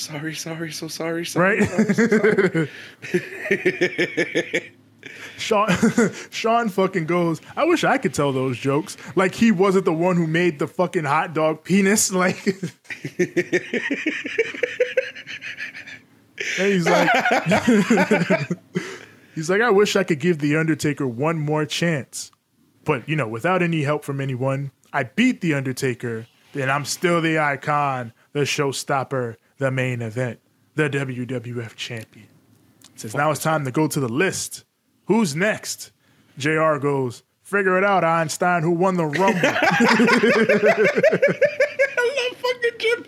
sorry, 0.01 0.35
sorry, 0.35 0.73
so 0.73 0.89
sorry, 0.89 1.27
sorry. 1.27 1.61
right? 1.61 1.69
sorry, 1.69 1.95
so 1.95 2.09
sorry. 2.09 2.71
Shawn 5.39 5.71
Shawn 6.31 6.69
fucking 6.69 7.07
goes, 7.07 7.41
I 7.57 7.65
wish 7.65 7.85
I 7.85 7.99
could 7.99 8.13
tell 8.13 8.33
those 8.33 8.59
jokes. 8.59 8.97
Like 9.17 9.35
he 9.35 9.51
wasn't 9.51 9.87
the 9.87 9.93
one 9.93 10.17
who 10.17 10.27
made 10.27 10.59
the 10.59 10.67
fucking 10.67 11.05
hot 11.05 11.35
dog 11.35 11.65
penis. 11.65 12.11
Like 12.21 12.45
And 16.59 16.73
he's 16.73 16.89
like 16.89 17.09
He's 19.35 19.49
like, 19.49 19.61
I 19.61 19.71
wish 19.71 19.97
I 19.97 20.05
could 20.05 20.21
give 20.21 20.39
The 20.39 20.57
Undertaker 20.57 21.07
one 21.07 21.39
more 21.39 21.65
chance. 21.65 22.31
But 22.85 23.09
you 23.09 23.17
know, 23.17 23.29
without 23.29 23.63
any 23.63 23.83
help 23.83 24.05
from 24.05 24.21
anyone, 24.21 24.73
I 24.93 25.05
beat 25.05 25.41
The 25.41 25.55
Undertaker, 25.55 26.27
then 26.53 26.69
I'm 26.69 26.85
still 26.85 27.21
the 27.21 27.39
icon, 27.39 28.13
the 28.33 28.41
showstopper, 28.41 29.37
the 29.61 29.71
main 29.71 30.03
event, 30.03 30.41
the 30.75 30.91
WWF 30.91 31.77
champion. 31.77 32.27
Says 32.97 33.15
now 33.15 33.31
it's 33.31 33.43
time 33.43 33.65
to 33.67 33.71
go 33.71 33.87
to 33.87 34.01
the 34.01 34.09
list. 34.09 34.65
Who's 35.05 35.37
next? 35.37 35.93
JR 36.39 36.79
goes, 36.79 37.23
figure 37.43 37.77
it 37.77 37.85
out, 37.85 38.03
Einstein, 38.03 38.63
who 38.63 38.71
won 38.71 38.97
the 38.97 39.05
Rumble. 39.05 39.41
I 39.45 39.91
love 42.17 42.37
fucking 42.39 42.79
Jim. 42.79 43.05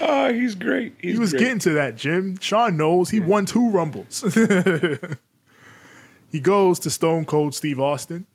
Oh, 0.00 0.32
he's 0.32 0.56
great. 0.56 0.94
He's 1.00 1.14
he 1.14 1.18
was 1.20 1.30
great. 1.30 1.40
getting 1.40 1.58
to 1.60 1.70
that, 1.74 1.96
Jim. 1.96 2.36
Shawn 2.40 2.76
knows 2.76 3.10
he 3.10 3.20
won 3.20 3.46
two 3.46 3.70
Rumbles. 3.70 4.24
he 6.32 6.40
goes 6.40 6.80
to 6.80 6.90
Stone 6.90 7.26
Cold 7.26 7.54
Steve 7.54 7.78
Austin. 7.78 8.26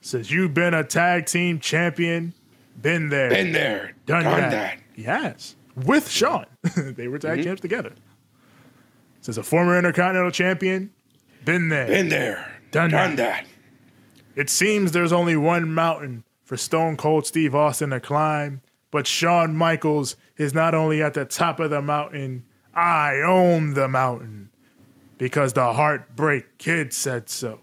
Says, 0.00 0.30
You've 0.30 0.54
been 0.54 0.74
a 0.74 0.82
tag 0.82 1.26
team 1.26 1.60
champion. 1.60 2.34
Been 2.80 3.10
there. 3.10 3.30
Been 3.30 3.52
there, 3.52 3.92
done, 4.06 4.24
done 4.24 4.40
that. 4.40 4.50
that. 4.50 4.78
He 4.94 5.04
has. 5.04 5.54
With 5.84 6.08
Shawn. 6.10 6.46
they 6.76 7.08
were 7.08 7.18
Mm-hmm. 7.18 7.36
tag 7.36 7.44
champs 7.44 7.60
together. 7.60 7.92
Says 9.20 9.38
a 9.38 9.42
former 9.42 9.76
Intercontinental 9.76 10.30
champion. 10.30 10.90
Been 11.44 11.68
there. 11.68 11.86
Been 11.86 12.08
there, 12.08 12.60
Done 12.70 12.90
done, 12.90 13.16
that. 13.16 13.44
that. 13.44 13.46
It 14.36 14.50
seems 14.50 14.92
there's 14.92 15.12
only 15.12 15.36
one 15.36 15.72
mountain 15.72 16.24
for 16.44 16.56
Stone 16.56 16.96
Cold 16.96 17.26
Steve 17.26 17.54
Austin 17.54 17.90
to 17.90 18.00
climb, 18.00 18.60
but 18.90 19.06
Shawn 19.06 19.56
Michaels 19.56 20.16
is 20.36 20.54
not 20.54 20.74
only 20.74 21.02
at 21.02 21.14
the 21.14 21.24
top 21.24 21.60
of 21.60 21.70
the 21.70 21.82
mountain, 21.82 22.44
I 22.74 23.20
own 23.26 23.74
the 23.74 23.88
mountain 23.88 24.50
because 25.18 25.52
the 25.52 25.72
Heartbreak 25.72 26.58
Kid 26.58 26.92
said 26.92 27.28
so. 27.28 27.60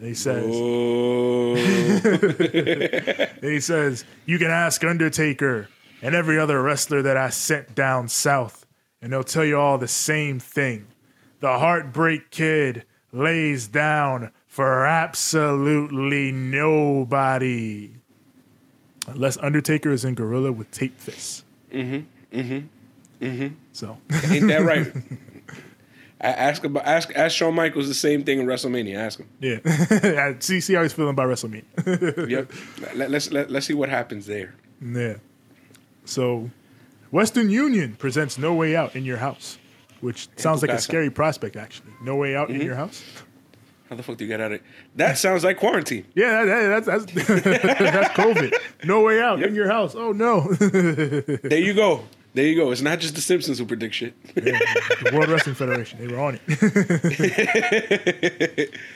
He 0.00 0.14
says, 0.14 0.44
he 3.40 3.60
says, 3.60 4.04
you 4.26 4.38
can 4.38 4.50
ask 4.50 4.82
Undertaker 4.84 5.68
and 6.02 6.14
every 6.14 6.38
other 6.38 6.60
wrestler 6.60 7.00
that 7.00 7.16
I 7.16 7.30
sent 7.30 7.74
down 7.74 8.08
south, 8.08 8.66
and 9.00 9.12
they'll 9.12 9.24
tell 9.24 9.44
you 9.44 9.58
all 9.58 9.78
the 9.78 9.88
same 9.88 10.38
thing. 10.40 10.88
The 11.40 11.58
Heartbreak 11.58 12.30
Kid 12.30 12.84
lays 13.12 13.68
down 13.68 14.32
for 14.46 14.84
absolutely 14.84 16.32
nobody. 16.32 17.92
Unless 19.06 19.38
Undertaker 19.38 19.90
is 19.90 20.04
in 20.04 20.14
Gorilla 20.14 20.52
with 20.52 20.70
tape 20.70 20.98
fists. 20.98 21.44
Mm-hmm. 21.72 22.38
Mm-hmm. 22.38 23.24
Mm-hmm. 23.24 23.54
So 23.72 23.98
ain't 24.30 24.48
that 24.48 24.62
right? 24.62 24.92
I 26.20 26.28
ask 26.28 26.62
about 26.62 26.86
ask 26.86 27.10
ask 27.16 27.36
Shawn 27.36 27.54
Michaels 27.54 27.88
the 27.88 27.94
same 27.94 28.22
thing 28.22 28.38
in 28.38 28.46
WrestleMania. 28.46 28.96
Ask 28.96 29.18
him. 29.18 29.28
yeah. 29.40 30.34
see 30.38 30.60
see 30.60 30.74
how 30.74 30.82
he's 30.82 30.92
feeling 30.92 31.10
about 31.10 31.28
WrestleMania. 31.28 32.28
Yep. 32.30 32.52
Let, 32.94 33.10
let's 33.10 33.32
let, 33.32 33.50
let's 33.50 33.66
see 33.66 33.74
what 33.74 33.88
happens 33.88 34.26
there. 34.26 34.54
Yeah. 34.80 35.16
So, 36.04 36.50
Western 37.10 37.50
Union 37.50 37.94
presents 37.94 38.38
No 38.38 38.54
Way 38.54 38.74
Out 38.76 38.96
in 38.96 39.04
your 39.04 39.18
house, 39.18 39.58
which 40.00 40.28
sounds 40.36 40.62
like 40.62 40.70
a 40.70 40.80
scary 40.80 41.10
prospect, 41.10 41.56
actually. 41.56 41.92
No 42.02 42.16
Way 42.16 42.34
Out 42.36 42.50
in 42.50 42.60
your 42.60 42.74
house? 42.74 43.02
How 43.88 43.96
the 43.96 44.02
fuck 44.02 44.16
do 44.16 44.24
you 44.24 44.28
get 44.28 44.40
out 44.40 44.52
of 44.52 44.52
it? 44.52 44.62
That 44.96 45.18
sounds 45.18 45.44
like 45.44 45.58
quarantine. 45.58 46.06
Yeah, 46.14 46.44
that, 46.44 46.84
that, 46.84 46.84
that's 46.86 47.12
that's, 47.12 47.34
that's 47.44 48.08
COVID. 48.14 48.54
No 48.84 49.02
Way 49.02 49.20
Out 49.20 49.42
in 49.42 49.54
your 49.54 49.68
house. 49.68 49.94
Oh, 49.94 50.12
no. 50.12 50.48
There 50.58 51.58
you 51.58 51.74
go. 51.74 52.04
There 52.34 52.46
you 52.46 52.56
go. 52.56 52.70
It's 52.70 52.80
not 52.80 53.00
just 53.00 53.14
the 53.14 53.20
Simpsons 53.20 53.58
who 53.58 53.66
predict 53.66 53.94
shit. 53.94 54.14
the 54.34 55.10
World 55.12 55.28
Wrestling 55.28 55.54
Federation. 55.54 55.98
They 55.98 56.06
were 56.08 56.20
on 56.20 56.40
it. 56.46 56.50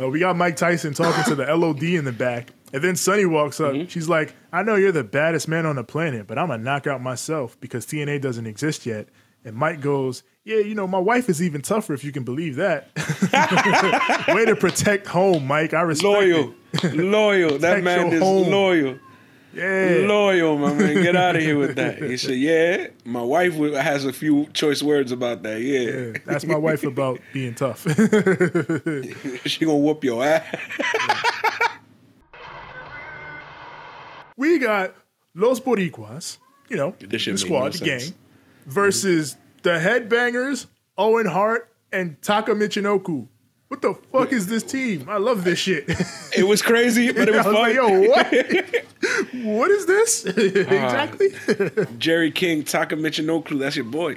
Uh, 0.00 0.08
we 0.08 0.18
got 0.20 0.34
Mike 0.38 0.56
Tyson 0.56 0.94
talking 0.94 1.22
to 1.24 1.34
the 1.34 1.54
LOD 1.54 1.82
in 1.82 2.06
the 2.06 2.12
back. 2.12 2.48
And 2.72 2.82
then 2.82 2.96
Sunny 2.96 3.26
walks 3.26 3.60
up. 3.60 3.72
Mm-hmm. 3.74 3.88
She's 3.88 4.08
like, 4.08 4.34
I 4.52 4.62
know 4.62 4.76
you're 4.76 4.92
the 4.92 5.04
baddest 5.04 5.46
man 5.46 5.66
on 5.66 5.76
the 5.76 5.84
planet, 5.84 6.26
but 6.26 6.38
I'm 6.38 6.46
going 6.48 6.60
to 6.60 6.64
knock 6.64 6.86
out 6.86 7.02
myself 7.02 7.58
because 7.60 7.84
TNA 7.86 8.20
doesn't 8.22 8.46
exist 8.46 8.86
yet. 8.86 9.08
And 9.44 9.56
Mike 9.56 9.80
goes, 9.80 10.22
Yeah, 10.44 10.58
you 10.58 10.74
know, 10.74 10.86
my 10.86 10.98
wife 11.00 11.28
is 11.28 11.42
even 11.42 11.62
tougher 11.62 11.92
if 11.94 12.04
you 12.04 12.12
can 12.12 12.22
believe 12.24 12.56
that. 12.56 12.88
Way 14.34 14.44
to 14.46 14.56
protect 14.56 15.06
home, 15.06 15.46
Mike. 15.46 15.74
I 15.74 15.82
respect 15.82 16.22
you. 16.26 16.34
Loyal. 16.34 16.54
it. 16.74 16.94
Loyal. 16.94 17.58
That 17.58 17.82
man 17.82 18.12
is 18.12 18.22
home. 18.22 18.48
loyal. 18.48 18.98
Yeah. 19.52 20.04
Loyal, 20.06 20.56
my 20.56 20.72
man. 20.72 21.02
Get 21.02 21.14
out 21.16 21.36
of 21.36 21.42
here 21.42 21.58
with 21.58 21.74
that. 21.74 22.00
He 22.02 22.16
said, 22.16 22.36
Yeah, 22.36 22.86
my 23.04 23.20
wife 23.20 23.54
has 23.54 24.04
a 24.04 24.12
few 24.12 24.46
choice 24.54 24.82
words 24.82 25.12
about 25.12 25.42
that. 25.42 25.60
Yeah. 25.60 25.80
Yeah, 25.80 26.18
That's 26.24 26.46
my 26.46 26.56
wife 26.56 26.84
about 26.84 27.20
being 27.32 27.54
tough. 27.54 27.82
she 29.44 29.64
gonna 29.64 29.76
whoop 29.76 30.04
your 30.04 30.24
ass. 30.24 30.56
We 34.36 34.58
got 34.58 34.94
Los 35.34 35.60
Boricuas, 35.60 36.38
you 36.68 36.76
know, 36.76 36.94
This 37.00 37.24
the 37.24 37.36
squad, 37.38 37.60
no 37.64 37.68
the 37.70 37.78
sense. 37.78 38.04
gang, 38.10 38.14
versus 38.66 39.36
the 39.62 39.70
Headbangers, 39.70 40.66
Owen 40.98 41.26
Hart, 41.26 41.68
and 41.92 42.20
Taka 42.22 42.52
Michinoku. 42.52 43.28
What 43.68 43.80
the 43.80 43.94
fuck 44.12 44.32
is 44.34 44.48
this 44.48 44.62
team? 44.62 45.08
I 45.08 45.16
love 45.16 45.44
this 45.44 45.58
shit. 45.58 45.88
It 46.36 46.44
was 46.44 46.62
crazy, 46.62 47.12
but 47.12 47.28
it 47.28 47.34
was 47.34 47.44
was 47.44 47.54
fun. 47.54 47.54
like, 47.54 47.74
yo, 47.74 48.00
what? 48.08 48.26
what 49.44 49.70
is 49.70 49.86
this? 49.86 50.24
Uh, 50.26 50.30
exactly. 50.30 51.28
Jerry 51.98 52.30
King, 52.30 52.64
Taka 52.64 52.96
Michinoku, 52.96 53.58
that's 53.58 53.76
your 53.76 53.84
boy. 53.84 54.16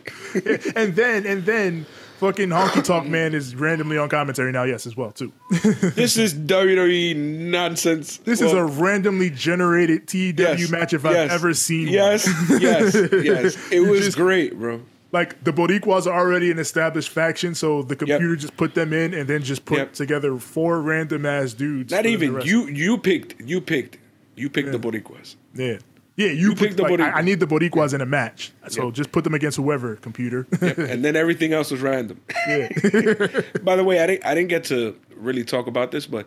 and 0.75 0.95
then, 0.95 1.25
and 1.25 1.45
then, 1.45 1.85
fucking 2.25 2.49
Honky 2.49 2.83
Tonk 2.83 3.07
Man 3.07 3.33
is 3.35 3.55
randomly 3.55 3.97
on 3.97 4.09
commentary 4.09 4.51
now, 4.51 4.63
yes, 4.63 4.85
as 4.87 4.97
well, 4.97 5.11
too. 5.11 5.31
this 5.51 6.17
is 6.17 6.33
WWE 6.33 7.15
nonsense. 7.15 8.17
This 8.17 8.41
is 8.41 8.51
a 8.51 8.63
randomly 8.65 9.29
generated 9.29 10.07
TW 10.07 10.33
yes, 10.39 10.69
match 10.71 10.93
if 10.93 11.03
yes, 11.03 11.13
I've 11.15 11.31
ever 11.31 11.53
seen 11.53 11.87
Yes, 11.87 12.25
one. 12.49 12.61
yes, 12.61 12.95
yes. 13.23 13.57
It 13.71 13.81
was 13.81 14.01
just- 14.05 14.17
great, 14.17 14.57
bro. 14.57 14.81
like 15.11 15.43
the 15.43 15.51
Boricuas 15.53 16.07
are 16.07 16.13
already 16.19 16.49
an 16.51 16.57
established 16.59 17.09
faction, 17.09 17.53
so 17.53 17.83
the 17.83 17.95
computer 17.95 18.35
just 18.35 18.57
put 18.57 18.73
them 18.73 18.91
in 18.91 19.13
and 19.13 19.29
then 19.29 19.43
just 19.43 19.65
put 19.65 19.77
Yep. 19.77 19.93
together 19.93 20.37
four 20.37 20.81
random 20.81 21.25
ass 21.25 21.53
dudes. 21.53 21.91
Not 21.91 22.05
even 22.05 22.41
you. 22.41 22.67
You 22.67 22.97
picked. 22.97 23.39
You 23.41 23.61
picked. 23.61 23.97
You 24.35 24.49
picked 24.49 24.71
the 24.71 24.79
Boricuas. 24.79 25.35
Yeah. 25.53 25.77
Yeah, 26.17 26.27
you, 26.27 26.33
You 26.33 26.49
put, 26.51 26.59
picked 26.59 26.77
the 26.77 26.83
like, 26.83 26.93
I, 26.93 26.95
Boricua. 27.11 27.13
I 27.15 27.21
need 27.21 27.39
the 27.41 27.45
Boricuas 27.47 27.93
in 27.93 28.01
a 28.01 28.05
match. 28.05 28.51
So 28.69 28.85
Yep. 28.85 28.93
just 28.93 29.11
put 29.11 29.23
them 29.25 29.33
against 29.33 29.57
whoever, 29.57 29.97
computer. 29.97 30.47
and 30.61 31.03
then 31.03 31.15
everything 31.15 31.51
else 31.53 31.71
was 31.71 31.81
random. 31.81 32.21
yeah. 32.47 32.69
By 33.63 33.75
the 33.75 33.83
way, 33.83 33.99
I 33.99 34.07
didn't. 34.07 34.25
I 34.25 34.33
didn't 34.33 34.49
get 34.49 34.63
to 34.65 34.97
really 35.17 35.43
talk 35.43 35.67
about 35.67 35.91
this, 35.91 36.05
but 36.07 36.25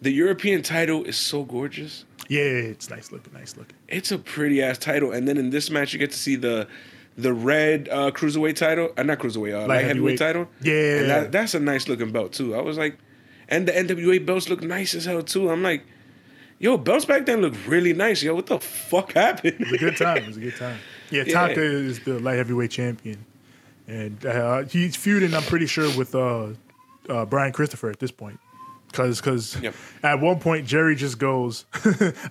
the 0.00 0.10
European 0.12 0.62
title 0.62 1.04
is 1.04 1.16
so 1.16 1.42
gorgeous. 1.44 2.04
yeah, 2.28 2.40
it's 2.42 2.90
nice 2.90 3.10
looking, 3.12 3.32
nice 3.32 3.56
looking. 3.56 3.76
It's 3.88 4.12
a 4.12 4.18
pretty 4.18 4.62
ass 4.62 4.78
title, 4.78 5.10
and 5.12 5.26
then 5.26 5.36
in 5.36 5.50
this 5.50 5.68
match, 5.70 5.92
you 5.92 5.98
get 5.98 6.10
to 6.12 6.18
see 6.18 6.36
the 6.36 6.68
the 7.18 7.32
red 7.34 7.88
uh, 7.90 8.10
cruiserweight 8.12 8.56
title, 8.56 8.92
uh, 8.96 9.02
not 9.02 9.18
cruiserweight, 9.18 9.52
uh, 9.64 9.66
light, 9.66 9.84
heavyweight. 9.84 10.18
heavyweight. 10.18 10.18
title. 10.18 10.48
Yeah. 10.62 10.98
and 11.00 11.10
that, 11.10 11.32
that's 11.32 11.54
a 11.54 11.60
nice 11.60 11.88
looking 11.88 12.10
belt 12.12 12.32
too. 12.32 12.54
I 12.54 12.62
was 12.62 12.78
like, 12.78 12.96
and 13.48 13.66
the 13.68 13.72
NWA 13.72 14.24
belts 14.24 14.48
look 14.48 14.62
nice 14.62 14.94
as 14.94 15.04
hell 15.06 15.22
too. 15.22 15.50
I'm 15.50 15.62
like, 15.62 15.84
yo, 16.62 16.78
belts 16.78 17.04
back 17.04 17.26
then 17.26 17.42
looked 17.42 17.66
really 17.66 17.92
nice. 17.92 18.22
Yo, 18.22 18.34
what 18.34 18.46
the 18.46 18.58
fuck 18.58 19.12
happened? 19.12 19.54
It 19.60 19.60
was 19.60 19.72
a 19.72 19.78
good 19.78 19.96
time. 19.98 20.16
It 20.18 20.26
was 20.28 20.36
a 20.38 20.40
good 20.40 20.56
time. 20.56 20.78
Yeah, 21.10 21.24
Yeah. 21.26 21.32
Taka 21.34 21.60
is 21.62 22.00
the 22.00 22.18
light 22.18 22.36
heavyweight 22.36 22.70
champion. 22.70 23.26
And 23.86 24.24
uh, 24.24 24.62
he's 24.62 24.96
feuding, 24.96 25.34
I'm 25.34 25.42
pretty 25.42 25.66
sure, 25.66 25.94
with 25.98 26.14
uh, 26.14 26.48
uh, 27.10 27.26
Brian 27.26 27.52
Christopher 27.52 27.90
at 27.90 27.98
this 27.98 28.10
point. 28.12 28.40
Because 28.86 29.20
cause 29.20 29.60
Yep. 29.60 29.74
at 30.02 30.20
one 30.20 30.38
point, 30.38 30.66
Jerry 30.66 30.94
just 30.96 31.18
goes, 31.18 31.64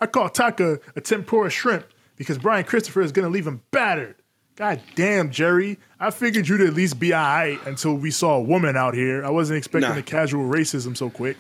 I 0.01 0.05
call 0.07 0.29
Taka 0.29 0.79
a 0.95 1.01
tempura 1.01 1.49
shrimp 1.49 1.85
because 2.17 2.37
Brian 2.37 2.63
Christopher 2.63 3.01
is 3.01 3.11
going 3.11 3.25
to 3.25 3.31
leave 3.31 3.45
him 3.47 3.61
battered. 3.71 4.15
God 4.55 4.79
damn, 4.95 5.31
Jerry. 5.31 5.79
I 5.99 6.11
figured 6.11 6.47
you'd 6.47 6.61
at 6.61 6.73
least 6.75 6.99
be 6.99 7.13
all 7.13 7.21
right 7.23 7.59
until 7.65 7.95
we 7.95 8.11
saw 8.11 8.35
a 8.35 8.41
woman 8.41 8.77
out 8.77 8.93
here. 8.93 9.25
I 9.25 9.29
wasn't 9.31 9.57
expecting 9.57 9.89
Nah. 9.89 9.95
the 9.95 10.03
casual 10.03 10.47
racism 10.47 10.95
so 10.95 11.09
quick. 11.09 11.37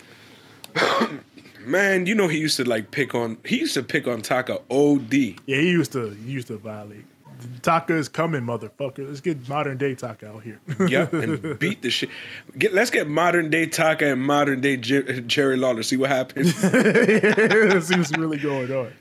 Man, 1.65 2.05
you 2.05 2.15
know 2.15 2.27
he 2.27 2.37
used 2.37 2.57
to 2.57 2.63
like 2.63 2.91
pick 2.91 3.13
on. 3.15 3.37
He 3.45 3.59
used 3.59 3.73
to 3.75 3.83
pick 3.83 4.07
on 4.07 4.21
Taka 4.21 4.59
OD. 4.69 5.13
Yeah, 5.13 5.57
he 5.57 5.69
used 5.69 5.91
to 5.93 6.09
he 6.09 6.31
used 6.31 6.47
to 6.47 6.57
violate. 6.57 7.05
Taka 7.61 7.95
is 7.95 8.07
coming, 8.07 8.41
motherfucker. 8.43 9.07
Let's 9.07 9.21
get 9.21 9.47
modern 9.49 9.77
day 9.77 9.95
Taka 9.95 10.29
out 10.29 10.43
here. 10.43 10.59
Yep, 10.87 11.13
and 11.13 11.59
beat 11.59 11.81
the 11.81 11.89
shit. 11.89 12.09
Get, 12.57 12.73
let's 12.73 12.89
get 12.91 13.07
modern 13.07 13.49
day 13.49 13.65
Taka 13.65 14.11
and 14.11 14.21
modern 14.21 14.61
day 14.61 14.77
Jer- 14.77 15.21
Jerry 15.21 15.57
Lawler. 15.57 15.83
See 15.83 15.97
what 15.97 16.09
happens. 16.09 16.53
See 17.87 17.97
what's 17.97 18.15
really 18.17 18.37
going 18.37 18.71
on. 18.71 18.91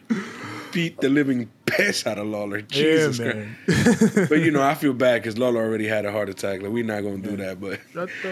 Beat 0.72 1.00
the 1.00 1.08
living 1.08 1.50
piss 1.66 2.06
out 2.06 2.18
of 2.18 2.26
Lawler. 2.26 2.60
Jesus 2.62 3.18
yeah, 3.18 3.44
Christ. 3.66 4.28
But 4.28 4.40
you 4.40 4.50
know, 4.50 4.62
I 4.62 4.74
feel 4.74 4.92
bad 4.92 5.22
because 5.22 5.38
Lawler 5.38 5.60
already 5.62 5.86
had 5.86 6.04
a 6.04 6.12
heart 6.12 6.28
attack. 6.28 6.62
Like 6.62 6.70
we're 6.72 6.84
not 6.84 7.02
gonna 7.02 7.18
do 7.18 7.36
that. 7.36 7.60
But 7.60 7.80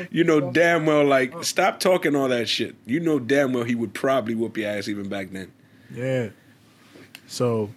you 0.10 0.24
know 0.24 0.50
damn 0.52 0.86
well, 0.86 1.04
like 1.04 1.34
Oh. 1.34 1.42
stop 1.42 1.80
talking 1.80 2.16
all 2.16 2.28
that 2.28 2.48
shit. 2.48 2.74
You 2.86 3.00
know 3.00 3.18
damn 3.18 3.52
well 3.52 3.64
he 3.64 3.74
would 3.74 3.94
probably 3.94 4.34
whoop 4.34 4.56
your 4.56 4.70
ass 4.70 4.88
even 4.88 5.08
back 5.08 5.30
then. 5.30 5.52
Yeah. 5.92 6.28
So 7.26 7.70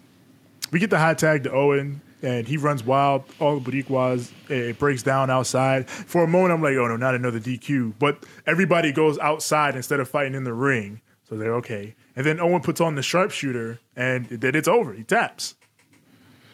we 0.71 0.79
get 0.79 0.89
the 0.89 0.97
hot 0.99 1.17
tag 1.17 1.43
to 1.43 1.51
Owen, 1.51 2.01
and 2.21 2.47
he 2.47 2.57
runs 2.57 2.83
wild. 2.83 3.23
All 3.39 3.59
the 3.59 3.71
Boricuas, 3.71 4.31
it 4.49 4.79
breaks 4.79 5.03
down 5.03 5.29
outside. 5.29 5.89
For 5.89 6.23
a 6.23 6.27
moment, 6.27 6.53
I'm 6.53 6.61
like, 6.61 6.75
oh 6.75 6.87
no, 6.87 6.95
not 6.97 7.15
another 7.15 7.39
DQ. 7.39 7.93
But 7.99 8.25
everybody 8.45 8.91
goes 8.91 9.17
outside 9.19 9.75
instead 9.75 9.99
of 9.99 10.09
fighting 10.09 10.35
in 10.35 10.43
the 10.43 10.53
ring. 10.53 11.01
So 11.27 11.35
they're 11.37 11.55
okay. 11.55 11.95
And 12.15 12.25
then 12.25 12.39
Owen 12.39 12.61
puts 12.61 12.81
on 12.81 12.95
the 12.95 13.01
sharpshooter, 13.01 13.79
and 13.95 14.27
then 14.27 14.53
it's 14.55 14.67
over. 14.67 14.93
He 14.93 15.03
taps. 15.03 15.55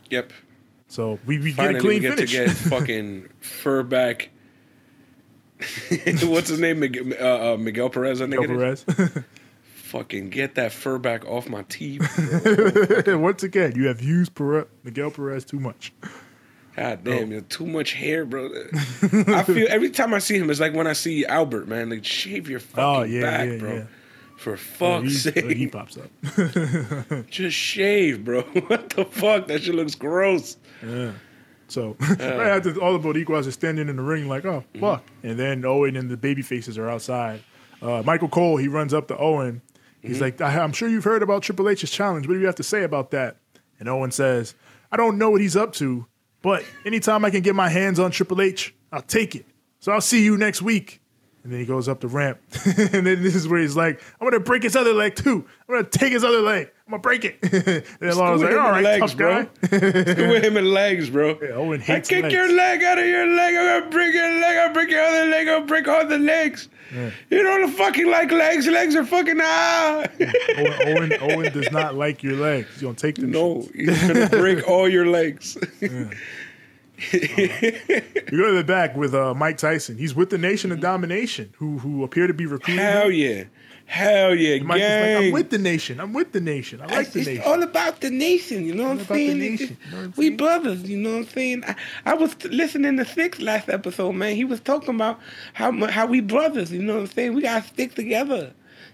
Yep. 0.10 0.32
So 0.88 1.20
we, 1.26 1.40
we 1.40 1.52
get 1.54 1.76
a 1.76 1.80
clean 1.80 1.96
we 1.96 2.00
get 2.02 2.16
finish. 2.16 2.32
to 2.32 2.46
get 2.46 2.50
fucking 2.56 3.30
Furback. 3.42 4.28
What's 6.30 6.50
his 6.50 6.60
name? 6.60 6.80
Miguel, 6.80 7.14
uh, 7.20 7.54
uh, 7.54 7.58
Miguel 7.58 7.90
Perez. 7.90 8.22
I 8.22 8.28
think 8.28 8.42
Miguel 8.42 8.62
it 8.62 8.68
is. 8.74 8.84
Perez. 8.84 9.12
Fucking 9.88 10.30
get 10.32 10.56
that 10.56 10.74
fur 10.74 10.98
back 10.98 11.26
off 11.26 11.48
my 11.48 11.64
teeth. 11.64 12.02
Once 13.08 13.42
again, 13.44 13.74
you 13.74 13.88
have 13.88 14.02
used 14.02 14.36
Perez, 14.36 14.66
Miguel 14.84 15.10
Perez 15.12 15.46
too 15.46 15.62
much. 15.62 15.94
God 16.76 17.06
damn, 17.06 17.32
you 17.32 17.40
too 17.42 17.66
much 17.66 17.94
hair, 17.94 18.26
bro. 18.26 18.50
I 19.02 19.44
feel 19.44 19.66
every 19.70 19.90
time 19.90 20.14
I 20.14 20.20
see 20.20 20.38
him, 20.38 20.50
it's 20.50 20.60
like 20.60 20.74
when 20.74 20.88
I 20.88 20.94
see 20.94 21.26
Albert, 21.26 21.70
man. 21.70 21.90
Like 21.90 22.04
shave 22.04 22.50
your 22.50 22.60
fucking 22.60 22.84
Oh, 22.84 23.04
yeah, 23.04 23.22
back, 23.22 23.50
yeah, 23.50 23.58
bro. 23.58 23.74
yeah. 23.76 23.84
For 24.38 24.56
He, 24.56 24.62
fuck's 24.62 25.18
sake, 25.24 25.46
he 25.58 25.68
pops 25.68 25.98
up. 25.98 26.10
just 27.30 27.58
shave, 27.58 28.24
bro. 28.24 28.42
what 28.68 28.90
the 28.92 29.04
fuck? 29.06 29.48
That 29.48 29.64
shit 29.64 29.76
looks 29.76 29.96
gross. 29.96 30.58
Yeah. 30.86 31.12
So 31.68 31.98
right 32.10 32.22
after 32.48 32.80
all 32.82 32.98
the 32.98 33.00
Boricuas 33.00 33.46
are 33.48 33.52
standing 33.52 33.90
in 33.90 33.98
the 33.98 34.02
ring, 34.04 34.28
like, 34.30 34.46
oh 34.46 34.64
Mm-hmm. 34.74 34.80
fuck, 34.80 35.04
and 35.24 35.38
then 35.38 35.66
Owen 35.66 35.96
and 35.98 36.10
the 36.10 36.16
baby 36.18 36.42
faces 36.42 36.78
are 36.78 36.90
outside. 36.90 37.42
Uh, 37.82 38.02
Michael 38.06 38.30
Cole 38.30 38.58
he 38.58 38.68
runs 38.68 38.94
up 38.94 39.08
to 39.10 39.18
Owen. 39.18 39.62
Mm-hmm. 40.00 40.08
He's 40.08 40.22
like, 40.22 40.40
I- 40.40 40.60
I'm 40.62 40.72
sure 40.72 40.88
you've 40.88 41.04
heard 41.04 41.24
about 41.24 41.42
Triple 41.44 41.68
H's 41.68 41.90
challenge. 41.92 42.28
What 42.28 42.36
do 42.36 42.40
you 42.40 42.46
have 42.46 42.56
to 42.56 42.64
say 42.64 42.84
about 42.84 43.12
that? 43.12 43.38
And 43.80 43.90
Owen 43.90 44.12
says, 44.12 44.56
I 44.92 44.98
don't 44.98 45.18
know 45.18 45.30
what 45.32 45.42
he's 45.42 45.58
up 45.58 45.74
to, 45.74 46.06
but 46.42 46.64
anytime 46.86 47.26
I 47.26 47.32
can 47.32 47.42
get 47.42 47.54
my 47.56 47.70
hands 47.70 48.00
on 48.00 48.12
Triple 48.12 48.40
H, 48.42 48.74
I'll 48.92 49.02
take 49.02 49.36
it. 49.36 49.46
So 49.80 49.92
I'll 49.92 50.00
see 50.02 50.24
you 50.24 50.38
next 50.38 50.62
week. 50.62 51.02
And 51.44 51.54
then 51.54 51.60
he 51.62 51.66
goes 51.66 51.88
up 51.88 52.02
the 52.02 52.08
ramp. 52.08 52.40
and 52.66 53.08
then 53.08 53.24
this 53.24 53.34
is 53.34 53.48
where 53.48 53.62
he's 53.62 53.76
like, 53.76 54.02
I'm 54.20 54.28
gonna 54.28 54.42
break 54.42 54.64
his 54.64 54.76
other 54.76 54.94
leg 54.94 55.16
too. 55.16 55.46
I'm 55.68 55.76
gonna 55.76 55.88
take 55.88 56.12
his 56.12 56.24
other 56.24 56.42
leg. 56.42 56.72
I'm 56.86 56.92
gonna 56.92 57.02
break 57.02 57.24
it. 57.24 57.38
and 57.42 57.84
then 58.00 58.18
Lawler's 58.18 58.42
like, 58.42 58.52
all 58.52 58.72
right, 58.72 58.84
legs, 58.84 59.12
tough 59.12 59.18
bro. 59.18 59.44
guy. 59.44 59.50
with 59.72 60.44
him 60.44 60.58
in 60.58 60.74
legs, 60.74 61.10
bro. 61.10 61.40
Yeah, 61.42 61.50
Owen 61.52 61.82
I 61.88 62.02
kick 62.02 62.24
legs. 62.24 62.34
your 62.34 62.52
leg 62.52 62.84
out 62.84 62.98
of 63.00 63.06
your 63.06 63.28
leg. 63.28 63.56
I'm 63.56 63.80
gonna 63.82 63.90
break 63.92 64.14
your 64.14 64.42
leg. 64.42 64.58
I'll 64.58 64.74
break 64.74 64.90
your 64.90 65.02
other 65.02 65.26
leg. 65.28 65.48
I'll 65.48 65.66
break 65.66 65.88
all 65.88 66.06
the 66.06 66.18
legs. 66.18 66.70
You 67.30 67.44
don't 67.44 67.72
fucking 67.72 68.10
like 68.10 68.32
legs. 68.32 68.68
Legs 68.68 68.96
are 68.96 69.06
fucking 69.06 69.40
ah. 69.42 70.06
Owen, 70.58 70.74
Owen, 70.86 71.14
Owen 71.22 71.54
does 71.54 71.72
not 71.72 71.96
like 71.96 72.24
your 72.24 72.36
legs. 72.36 72.70
He's 72.74 72.82
gonna 72.82 72.94
take 72.94 73.16
them. 73.16 73.32
no, 73.32 73.68
he's 73.74 74.08
gonna 74.08 74.30
break 74.30 74.68
all 74.68 74.88
your 74.88 75.06
legs. 75.08 75.58
We 76.98 78.38
go 78.38 78.48
to 78.48 78.56
the 78.58 78.64
back 78.66 78.96
with 78.96 79.14
uh, 79.14 79.34
Mike 79.34 79.58
Tyson. 79.58 79.98
He's 79.98 80.16
with 80.16 80.30
the 80.30 80.38
Nation 80.38 80.72
of 80.72 80.80
Domination, 80.80 81.54
who 81.58 81.78
who 81.78 82.04
appear 82.04 82.28
to 82.28 82.34
be 82.34 82.46
recruiting. 82.46 82.84
Hell 82.84 83.12
yeah, 83.12 83.44
hell 83.86 84.34
yeah, 84.36 84.62
Mike 84.64 84.82
is 84.82 84.84
like, 84.84 85.02
gang. 85.06 85.26
I'm 85.28 85.32
with 85.32 85.50
the 85.50 85.58
Nation. 85.60 86.00
I'm 86.00 86.14
with 86.14 86.32
the 86.32 86.42
Nation. 86.42 86.82
I 86.82 86.86
like 86.86 87.12
the 87.12 87.20
it's 87.20 87.28
Nation. 87.28 87.38
It's 87.38 87.48
all 87.48 87.62
about 87.64 88.02
the 88.02 88.10
nation, 88.10 88.66
you 88.66 88.74
know 88.74 88.84
what 88.84 88.90
I'm 88.92 88.98
about 88.98 89.08
the 89.10 89.14
saying? 89.28 89.40
nation, 89.40 89.78
you 89.86 89.92
know 89.92 90.04
I'm 90.04 90.14
we 90.18 90.26
saying? 90.26 90.38
brothers, 90.38 90.90
you 90.90 90.98
know 90.98 91.12
what 91.12 91.18
I'm 91.18 91.28
saying? 91.28 91.64
I, 91.66 91.76
I 92.06 92.14
was 92.16 92.36
t- 92.36 92.50
listening 92.50 92.98
to 92.98 93.06
Six 93.06 93.40
last 93.40 93.70
episode, 93.70 94.14
man. 94.14 94.36
He 94.36 94.44
was 94.44 94.60
talking 94.60 94.96
about 94.96 95.20
how 95.54 95.72
how 95.88 96.08
we 96.08 96.20
brothers, 96.22 96.72
you 96.72 96.82
know 96.82 96.96
what 96.96 97.02
I'm 97.02 97.08
saying? 97.08 97.34
We 97.36 97.44
gotta 97.44 97.66
stick 97.68 97.94
together. 97.96 98.54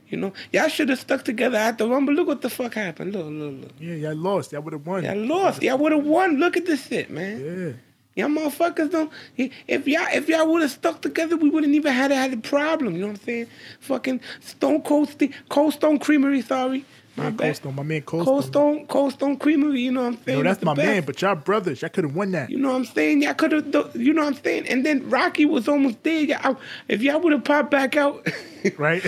You 0.10 0.18
know, 0.18 0.34
y'all 0.52 0.68
should 0.68 0.90
have 0.90 1.00
stuck 1.00 1.24
together 1.24 1.58
at 1.58 1.80
the 1.80 1.88
Rumble. 1.88 2.14
Look 2.14 2.28
what 2.28 2.42
the 2.42 2.50
fuck 2.50 2.76
happened. 2.76 3.14
Look, 3.14 3.26
look, 3.26 3.62
look. 3.62 3.72
yeah, 3.80 3.96
y'all 3.96 4.16
lost. 4.16 4.52
Y'all 4.52 4.62
would 4.62 4.74
have 4.74 4.86
won. 4.86 5.04
Y'all 5.04 5.16
lost. 5.18 5.64
Y'all 5.64 5.78
would 5.80 5.92
have 5.92 6.06
won. 6.06 6.38
Look 6.38 6.56
at 6.56 6.68
this 6.68 6.86
shit, 6.86 7.10
man. 7.10 7.40
Yeah. 7.40 7.74
Y'all 8.16 8.28
motherfuckers 8.30 8.92
don't. 8.92 9.12
If 9.38 9.88
y'all 9.88 10.06
if 10.14 10.30
y'all 10.30 10.48
would 10.52 10.62
have 10.62 10.72
stuck 10.72 11.02
together, 11.02 11.36
we 11.36 11.50
wouldn't 11.50 11.74
even 11.74 11.92
had 11.92 12.12
had 12.12 12.32
a 12.34 12.38
problem. 12.38 12.94
You 12.94 13.02
know 13.02 13.08
what 13.08 13.18
I'm 13.20 13.24
saying? 13.24 13.48
Fucking 13.80 14.22
Stone 14.40 14.82
Cold, 14.84 15.10
St- 15.10 15.34
Cold 15.50 15.74
Stone 15.74 15.98
Creamery. 16.00 16.42
Sorry, 16.42 16.86
my 17.16 17.24
Man. 17.26 17.38
Cold 17.38 17.56
Stone, 17.56 17.76
my 17.76 17.84
man 17.84 18.02
Cold, 18.04 18.26
Cold 18.26 18.44
Stone. 18.46 18.76
Stone, 18.76 18.88
Cold 18.88 19.14
Stone 19.14 19.38
Creamery. 19.38 19.82
You 19.82 19.92
know 19.94 20.02
what 20.04 20.14
I'm 20.14 20.24
saying? 20.26 20.38
No, 20.38 20.44
that's 20.44 20.64
my 20.64 20.74
best. 20.76 20.86
man. 20.88 21.04
But 21.06 21.22
y'all 21.24 21.34
brothers, 21.36 21.82
y'all 21.82 21.90
could 21.90 22.04
have 22.04 22.16
won 22.16 22.32
that. 22.34 22.50
You 22.52 22.60
know 22.60 22.70
what 22.70 22.76
I'm 22.76 22.86
saying? 22.86 23.24
Y'all 23.24 23.34
could 23.34 23.52
have, 23.52 23.96
you 23.96 24.14
know 24.14 24.22
what 24.26 24.36
I'm 24.36 24.44
saying? 24.44 24.68
And 24.68 24.86
then 24.86 25.10
Rocky 25.10 25.46
was 25.46 25.68
almost 25.68 26.04
dead. 26.04 26.30
Y'all, 26.30 26.58
if 26.88 27.02
y'all 27.02 27.20
would 27.20 27.34
have 27.34 27.44
popped 27.44 27.72
back 27.72 27.96
out, 27.98 28.28
right? 28.78 29.02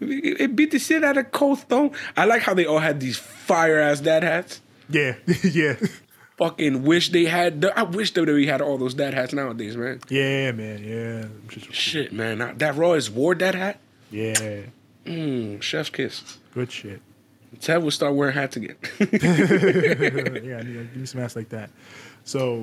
it 0.00 0.56
beat 0.56 0.70
the 0.70 0.78
shit 0.78 1.04
out 1.04 1.16
of 1.16 1.30
Cold 1.32 1.58
Stone. 1.60 1.92
I 2.16 2.24
like 2.24 2.42
how 2.42 2.54
they 2.54 2.66
all 2.66 2.78
had 2.80 3.00
these 3.00 3.16
fire 3.16 3.78
ass 3.78 4.00
dad 4.00 4.22
hats. 4.22 4.60
yeah, 4.88 5.14
yeah, 5.44 5.76
Fucking 6.38 6.82
wish 6.84 7.10
they 7.10 7.24
had. 7.24 7.64
I 7.76 7.82
wish 7.82 8.12
WWE 8.12 8.46
had 8.46 8.60
all 8.60 8.78
those 8.78 8.94
dad 8.94 9.12
hats 9.14 9.32
nowadays, 9.32 9.76
man. 9.76 10.00
yeah, 10.08 10.52
man. 10.52 10.84
Yeah, 10.84 11.26
Shit, 11.72 12.12
man. 12.12 12.38
That- 12.38 12.58
That 12.60 12.76
Raw 12.76 12.92
is 12.92 13.10
wore 13.10 13.34
that 13.36 13.54
hat. 13.54 13.80
yeah. 14.10 14.60
Mm, 15.04 15.60
chef's 15.62 15.90
kiss. 15.90 16.38
Good 16.54 16.70
shit. 16.70 17.00
Ted 17.60 17.82
will 17.82 17.90
start 17.90 18.14
wearing 18.14 18.34
hats 18.34 18.56
again. 18.56 18.76
yeah, 19.00 20.62
give 20.62 20.96
me 20.96 21.06
some 21.06 21.20
ass 21.22 21.34
like 21.34 21.48
that. 21.48 21.70
So, 22.24 22.62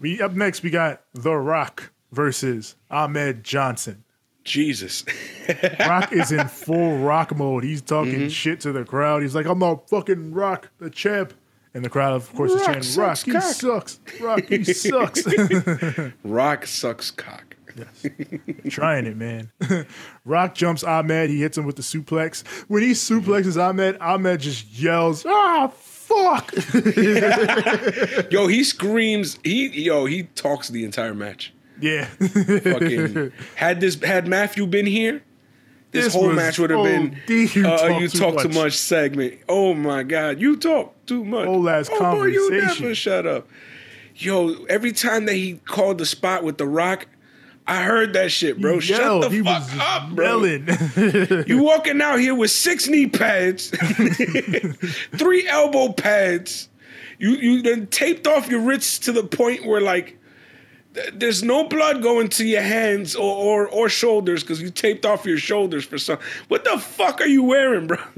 we 0.00 0.20
up 0.22 0.32
next. 0.32 0.62
We 0.62 0.70
got 0.70 1.02
The 1.14 1.34
Rock 1.34 1.92
versus 2.12 2.76
Ahmed 2.90 3.44
Johnson. 3.44 4.04
Jesus. 4.42 5.04
Rock 5.80 6.12
is 6.12 6.32
in 6.32 6.48
full 6.48 6.96
rock 6.98 7.36
mode. 7.36 7.62
He's 7.62 7.82
talking 7.82 8.14
Mm-hmm. 8.14 8.28
shit 8.28 8.60
to 8.60 8.72
the 8.72 8.84
crowd. 8.84 9.20
He's 9.22 9.34
like, 9.34 9.44
"I'm 9.46 9.58
not 9.58 9.88
fucking 9.90 10.32
Rock, 10.32 10.70
the 10.78 10.88
champ." 10.88 11.34
And 11.72 11.84
the 11.84 11.88
crowd, 11.88 12.14
of 12.14 12.32
course, 12.34 12.50
is 12.52 12.64
chanting, 12.66 13.00
"Rock, 13.00 13.16
sucks 13.16 13.22
he 13.24 13.32
cock." 13.32 13.42
sucks. 13.42 14.00
Rock, 14.20 14.44
he 14.48 14.64
sucks." 14.64 15.24
Rock 16.24 16.66
sucks 16.66 17.10
cock. 17.12 17.56
Yes. 17.76 18.06
Trying 18.70 19.06
it, 19.06 19.16
man. 19.16 19.52
Rock 20.24 20.54
jumps 20.56 20.82
Ahmed. 20.82 21.30
He 21.30 21.40
hits 21.40 21.56
him 21.56 21.64
with 21.64 21.76
the 21.76 21.82
suplex. 21.82 22.44
When 22.68 22.82
he 22.82 22.90
suplexes 22.90 23.56
Ahmed, 23.56 23.96
Ahmed 24.00 24.40
just 24.40 24.66
yells, 24.76 25.24
"Ah, 25.24 25.68
fuck!" 25.72 26.52
Yo, 28.32 28.48
he 28.48 28.64
screams. 28.64 29.38
He 29.44 29.68
yo, 29.68 30.06
he 30.06 30.24
talks 30.24 30.68
the 30.68 30.84
entire 30.84 31.14
match. 31.14 31.52
yeah. 31.80 32.06
Fucking 32.06 33.30
had 33.54 33.80
this 33.80 34.02
had 34.02 34.26
Matthew 34.26 34.66
been 34.66 34.86
here, 34.86 35.22
this, 35.92 36.04
This 36.06 36.14
whole 36.14 36.32
match 36.32 36.58
would 36.58 36.70
have 36.70 36.84
been 36.84 37.16
D, 37.26 37.46
you 37.52 37.66
uh, 37.66 37.76
talk 37.88 38.00
you 38.00 38.08
too 38.08 38.18
talk 38.18 38.38
too 38.42 38.48
much. 38.48 38.54
much 38.56 38.76
segment. 38.78 39.34
Oh 39.48 39.74
my 39.74 40.02
god, 40.04 40.40
you 40.40 40.56
talk 40.56 40.94
too 41.06 41.24
much. 41.24 41.46
Whole 41.46 41.68
ass 41.68 41.88
oh 41.92 41.98
boy, 41.98 42.26
you 42.26 42.40
conversation. 42.50 42.82
never 42.84 42.94
shut 42.94 43.26
up. 43.26 43.48
Yo, 44.14 44.64
every 44.68 44.92
time 44.92 45.26
that 45.26 45.34
he 45.34 45.54
called 45.64 45.98
the 45.98 46.06
spot 46.06 46.44
with 46.44 46.58
the 46.58 46.66
Rock, 46.66 47.06
I 47.66 47.82
heard 47.82 48.12
that 48.12 48.30
shit, 48.32 48.60
bro. 48.60 48.74
He 48.74 48.80
Shut 48.80 49.00
yelled. 49.00 49.22
the 49.24 49.28
he 49.30 49.42
fuck 49.42 49.62
up, 49.78 50.10
bro. 50.10 50.44
yelling. 50.44 51.44
You 51.46 51.62
walking 51.62 52.00
out 52.02 52.18
here 52.20 52.34
with 52.34 52.50
six 52.50 52.86
knee 52.88 53.06
pads, 53.06 53.70
three 55.16 55.46
elbow 55.48 55.92
pads. 55.92 56.68
You 57.18 57.30
you 57.30 57.62
then 57.62 57.86
taped 57.88 58.26
off 58.26 58.48
your 58.48 58.60
wrists 58.60 58.98
to 59.00 59.12
the 59.12 59.22
point 59.24 59.66
where 59.66 59.80
like 59.80 60.18
there's 61.12 61.42
no 61.42 61.64
blood 61.64 62.02
going 62.02 62.28
to 62.28 62.44
your 62.44 62.62
hands 62.62 63.14
or 63.14 63.22
or, 63.22 63.68
or 63.68 63.88
shoulders 63.88 64.42
because 64.42 64.60
you 64.60 64.70
taped 64.70 65.06
off 65.06 65.24
your 65.24 65.38
shoulders 65.38 65.84
for 65.84 65.98
some. 65.98 66.18
What 66.48 66.64
the 66.64 66.78
fuck 66.78 67.20
are 67.20 67.26
you 67.26 67.42
wearing, 67.42 67.86
bro? 67.86 67.96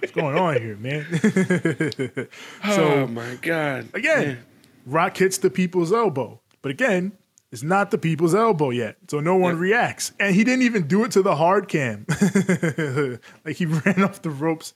What's 0.00 0.12
going 0.12 0.36
on 0.36 0.60
here, 0.60 0.76
man? 0.76 1.06
so, 2.64 2.94
oh 2.94 3.06
my 3.06 3.36
god! 3.40 3.88
again, 3.94 4.40
Rock 4.86 5.16
hits 5.16 5.38
the 5.38 5.50
people's 5.50 5.92
elbow, 5.92 6.40
but 6.60 6.70
again, 6.70 7.12
it's 7.52 7.62
not 7.62 7.92
the 7.92 7.98
people's 7.98 8.34
elbow 8.34 8.70
yet, 8.70 8.96
so 9.08 9.20
no 9.20 9.36
one 9.36 9.56
reacts. 9.56 10.12
And 10.18 10.34
he 10.34 10.42
didn't 10.42 10.62
even 10.62 10.88
do 10.88 11.04
it 11.04 11.12
to 11.12 11.22
the 11.22 11.36
hard 11.36 11.68
cam. 11.68 12.04
like 13.44 13.56
he 13.56 13.66
ran 13.66 14.02
off 14.02 14.22
the 14.22 14.30
ropes, 14.30 14.74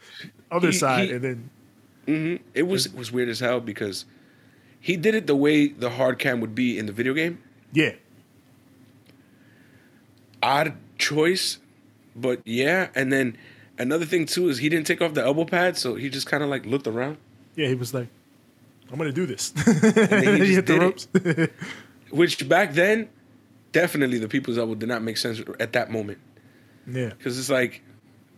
other 0.51 0.69
He- 0.71 0.77
side, 0.77 1.09
he- 1.09 1.15
and 1.15 1.25
then 1.25 1.51
mm-hmm. 2.07 2.45
it 2.55 2.69
was 2.69 2.87
it 2.87 2.95
was 2.95 3.11
weird 3.11 3.29
as 3.29 3.41
hell 3.41 3.59
because 3.59 4.05
he 4.81 4.97
did 4.97 5.15
it 5.15 5.27
the 5.27 5.37
way 5.37 5.69
the 5.69 5.91
hard 5.91 6.19
cam 6.19 6.41
would 6.41 6.55
be 6.55 6.79
in 6.79 6.87
the 6.87 6.93
video 6.93 7.15
game. 7.15 7.39
yeah, 7.73 7.93
odd 10.43 10.75
choice, 10.99 11.59
but 12.17 12.41
yeah. 12.45 12.89
And 12.95 13.13
then 13.13 13.37
another 13.79 14.05
thing 14.05 14.27
too 14.27 14.49
is 14.49 14.59
he 14.59 14.69
didn't 14.69 14.87
take 14.87 15.01
off 15.03 15.15
the 15.15 15.23
elbow 15.25 15.45
pad, 15.45 15.77
so 15.77 15.95
he 15.95 16.09
just 16.09 16.27
kind 16.27 16.43
of 16.43 16.49
like 16.49 16.67
looked 16.67 16.87
around. 16.87 17.19
yeah, 17.57 17.69
he 17.69 17.75
was 17.75 17.93
like, 17.95 18.09
"I'm 18.91 18.99
gonna 18.99 19.13
do 19.13 19.27
this." 19.27 19.51
then 19.51 20.43
he 20.43 20.55
hit 20.55 20.67
the 20.67 20.79
ropes. 20.79 21.09
Which 22.11 22.49
back 22.49 22.73
then, 22.73 23.09
definitely 23.73 24.19
the 24.19 24.29
people's 24.29 24.57
elbow 24.59 24.75
did 24.75 24.89
not 24.89 25.03
make 25.03 25.17
sense 25.19 25.43
at 25.61 25.73
that 25.75 25.91
moment 25.91 26.19
yeah, 26.91 27.09
because 27.11 27.39
it's 27.39 27.51
like 27.51 27.83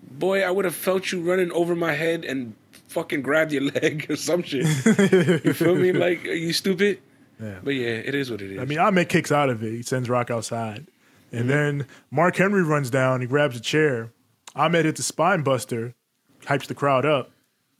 boy, 0.02 0.42
I 0.42 0.50
would 0.50 0.64
have 0.64 0.74
felt 0.74 1.12
you 1.12 1.20
running 1.20 1.52
over 1.52 1.76
my 1.76 1.92
head 1.92 2.24
and 2.24 2.54
fucking 2.90 3.22
grabbed 3.22 3.52
your 3.52 3.62
leg 3.82 4.06
or 4.10 4.16
some 4.16 4.42
shit. 4.42 4.64
you 5.44 5.52
feel 5.54 5.74
me? 5.74 5.92
Like, 5.92 6.26
are 6.26 6.32
you 6.32 6.52
stupid? 6.52 7.00
Yeah. 7.40 7.58
But 7.62 7.74
yeah, 7.74 7.88
it 7.88 8.14
is 8.14 8.30
what 8.30 8.42
it 8.42 8.52
is. 8.52 8.58
I 8.60 8.64
mean, 8.64 8.78
I 8.78 8.90
make 8.90 9.08
kicks 9.08 9.32
out 9.32 9.48
of 9.48 9.62
it. 9.62 9.72
He 9.72 9.82
sends 9.82 10.10
Rock 10.10 10.30
outside. 10.30 10.86
And 11.32 11.42
mm-hmm. 11.42 11.48
then 11.48 11.86
Mark 12.10 12.36
Henry 12.36 12.62
runs 12.62 12.90
down. 12.90 13.20
He 13.20 13.26
grabs 13.26 13.56
a 13.56 13.60
chair. 13.60 14.12
Ahmed 14.54 14.84
hits 14.84 15.00
a 15.00 15.04
spine 15.04 15.42
buster, 15.42 15.94
hypes 16.42 16.66
the 16.66 16.74
crowd 16.74 17.06
up. 17.06 17.30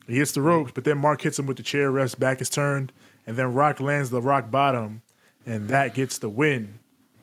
He 0.06 0.16
hits 0.16 0.32
the 0.32 0.42
ropes, 0.42 0.72
but 0.72 0.84
then 0.84 0.98
Mark 0.98 1.22
hits 1.22 1.38
him 1.38 1.46
with 1.46 1.56
the 1.56 1.62
chair. 1.62 1.90
Ref's 1.90 2.14
back 2.14 2.40
is 2.40 2.48
turned. 2.48 2.92
And 3.26 3.36
then 3.36 3.52
Rock 3.52 3.80
lands 3.80 4.10
the 4.10 4.22
rock 4.22 4.50
bottom. 4.50 5.02
And 5.44 5.68
that 5.68 5.94
gets 5.94 6.18
the 6.18 6.28
win 6.28 6.78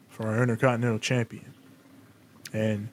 for 0.09 0.27
our 0.27 0.41
Intercontinental 0.41 0.99
Champion. 0.99 1.53
And 2.53 2.89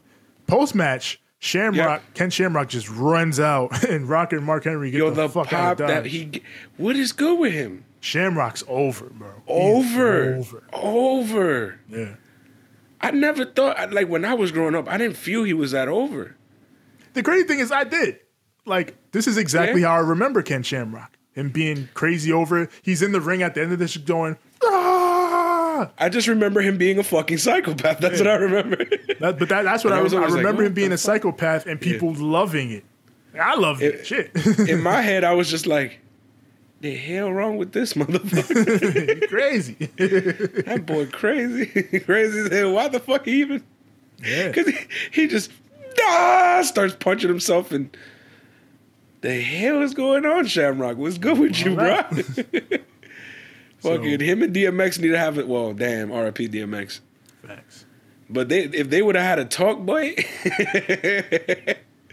post 0.46 0.74
match, 0.74 1.20
Shamrock, 1.44 2.02
Ken 2.14 2.30
Shamrock 2.30 2.68
just 2.70 2.88
runs 2.88 3.38
out, 3.38 3.84
and 3.88 4.08
Rock 4.08 4.32
and 4.32 4.42
Mark 4.44 4.64
Henry 4.64 4.90
get 4.90 4.98
Yo, 4.98 5.10
the, 5.10 5.26
the 5.26 5.28
fuck 5.28 5.52
out 5.52 5.72
of 5.72 5.86
that 5.88 6.04
Dodge. 6.04 6.10
he, 6.10 6.42
what 6.78 6.96
is 6.96 7.12
good 7.12 7.38
with 7.38 7.52
him? 7.52 7.84
Shamrock's 8.00 8.64
over, 8.66 9.10
bro. 9.10 9.42
Over, 9.46 10.36
over. 10.36 10.62
over. 10.72 11.80
Yeah. 11.88 12.14
I 13.00 13.10
never 13.10 13.44
thought, 13.44 13.92
like 13.92 14.08
when 14.08 14.24
I 14.24 14.32
was 14.32 14.52
growing 14.52 14.74
up, 14.74 14.88
I 14.88 14.96
didn't 14.96 15.18
feel 15.18 15.44
he 15.44 15.52
was 15.52 15.72
that 15.72 15.88
over. 15.88 16.34
The 17.12 17.22
crazy 17.22 17.46
thing 17.46 17.58
is, 17.58 17.70
I 17.70 17.84
did. 17.84 18.20
Like, 18.64 18.96
this 19.12 19.26
is 19.26 19.36
exactly 19.36 19.82
Yeah? 19.82 19.88
how 19.88 19.96
I 19.96 19.98
remember 19.98 20.40
Ken 20.40 20.62
Shamrock. 20.62 21.18
Him 21.34 21.50
being 21.50 21.90
crazy 21.92 22.32
over. 22.32 22.70
He's 22.80 23.02
in 23.02 23.12
the 23.12 23.20
ring 23.20 23.42
at 23.42 23.54
the 23.54 23.60
end 23.62 23.72
of 23.72 23.78
this 23.78 23.96
going, 23.98 24.38
ah! 24.64 24.93
I 25.98 26.08
just 26.08 26.28
remember 26.28 26.60
him 26.60 26.78
being 26.78 26.98
a 26.98 27.02
fucking 27.02 27.38
psychopath. 27.38 27.98
That's 27.98 28.18
what 28.18 28.28
I 28.28 28.34
remember. 28.34 28.76
That, 29.20 29.38
but 29.38 29.48
that, 29.48 29.62
that's 29.62 29.84
what 29.84 29.92
And 29.92 29.94
I, 29.94 30.00
I 30.00 30.02
was 30.02 30.12
was, 30.12 30.14
I 30.14 30.16
always 30.18 30.34
like, 30.34 30.38
remember 30.44 30.64
him 30.64 30.74
being 30.74 30.92
a 30.92 30.98
psychopath 30.98 31.66
and 31.66 31.80
people 31.80 32.12
loving 32.14 32.70
it. 32.70 32.84
I 33.40 33.56
love 33.56 33.82
it. 33.82 33.94
It- 33.96 34.06
Shit. 34.06 34.68
In 34.68 34.82
my 34.82 35.00
head, 35.02 35.24
I 35.24 35.34
was 35.34 35.50
just 35.50 35.66
like, 35.66 36.00
the 36.80 36.94
hell 36.94 37.32
wrong 37.32 37.56
with 37.56 37.72
this 37.72 37.94
motherfucker? 37.94 39.28
crazy. 39.28 39.74
that 40.66 40.84
boy 40.86 41.06
crazy. 41.06 41.66
crazy 42.00 42.40
as 42.40 42.52
hell. 42.52 42.72
Why 42.72 42.88
the 42.88 43.00
fuck 43.00 43.24
he 43.24 43.40
even? 43.40 43.64
yeah. 44.22 44.48
Because 44.48 44.66
he, 44.68 44.78
he 45.10 45.26
just 45.26 45.50
ah, 46.02 46.60
starts 46.64 46.94
punching 46.94 47.28
himself 47.28 47.72
and 47.72 47.96
the 49.22 49.40
hell 49.40 49.80
is 49.80 49.94
going 49.94 50.26
on, 50.26 50.44
Shamrock? 50.44 50.98
What's 50.98 51.16
good 51.16 51.38
with 51.38 51.58
you, 51.64 51.74
bro? 51.74 52.02
Alright. 53.84 54.00
Fucking 54.00 54.20
him 54.20 54.42
and 54.42 54.54
DMX 54.54 54.98
need 54.98 55.08
to 55.08 55.18
have 55.18 55.38
it. 55.38 55.46
Well, 55.48 55.72
damn, 55.72 56.12
RIP 56.12 56.36
DMX. 56.36 57.00
Facts. 57.46 57.84
But 58.30 58.48
they 58.48 58.62
if 58.64 58.90
they 58.90 59.02
would 59.02 59.16
have 59.16 59.24
had 59.24 59.38
a 59.38 59.44
talk, 59.44 59.80
boy, 59.80 60.14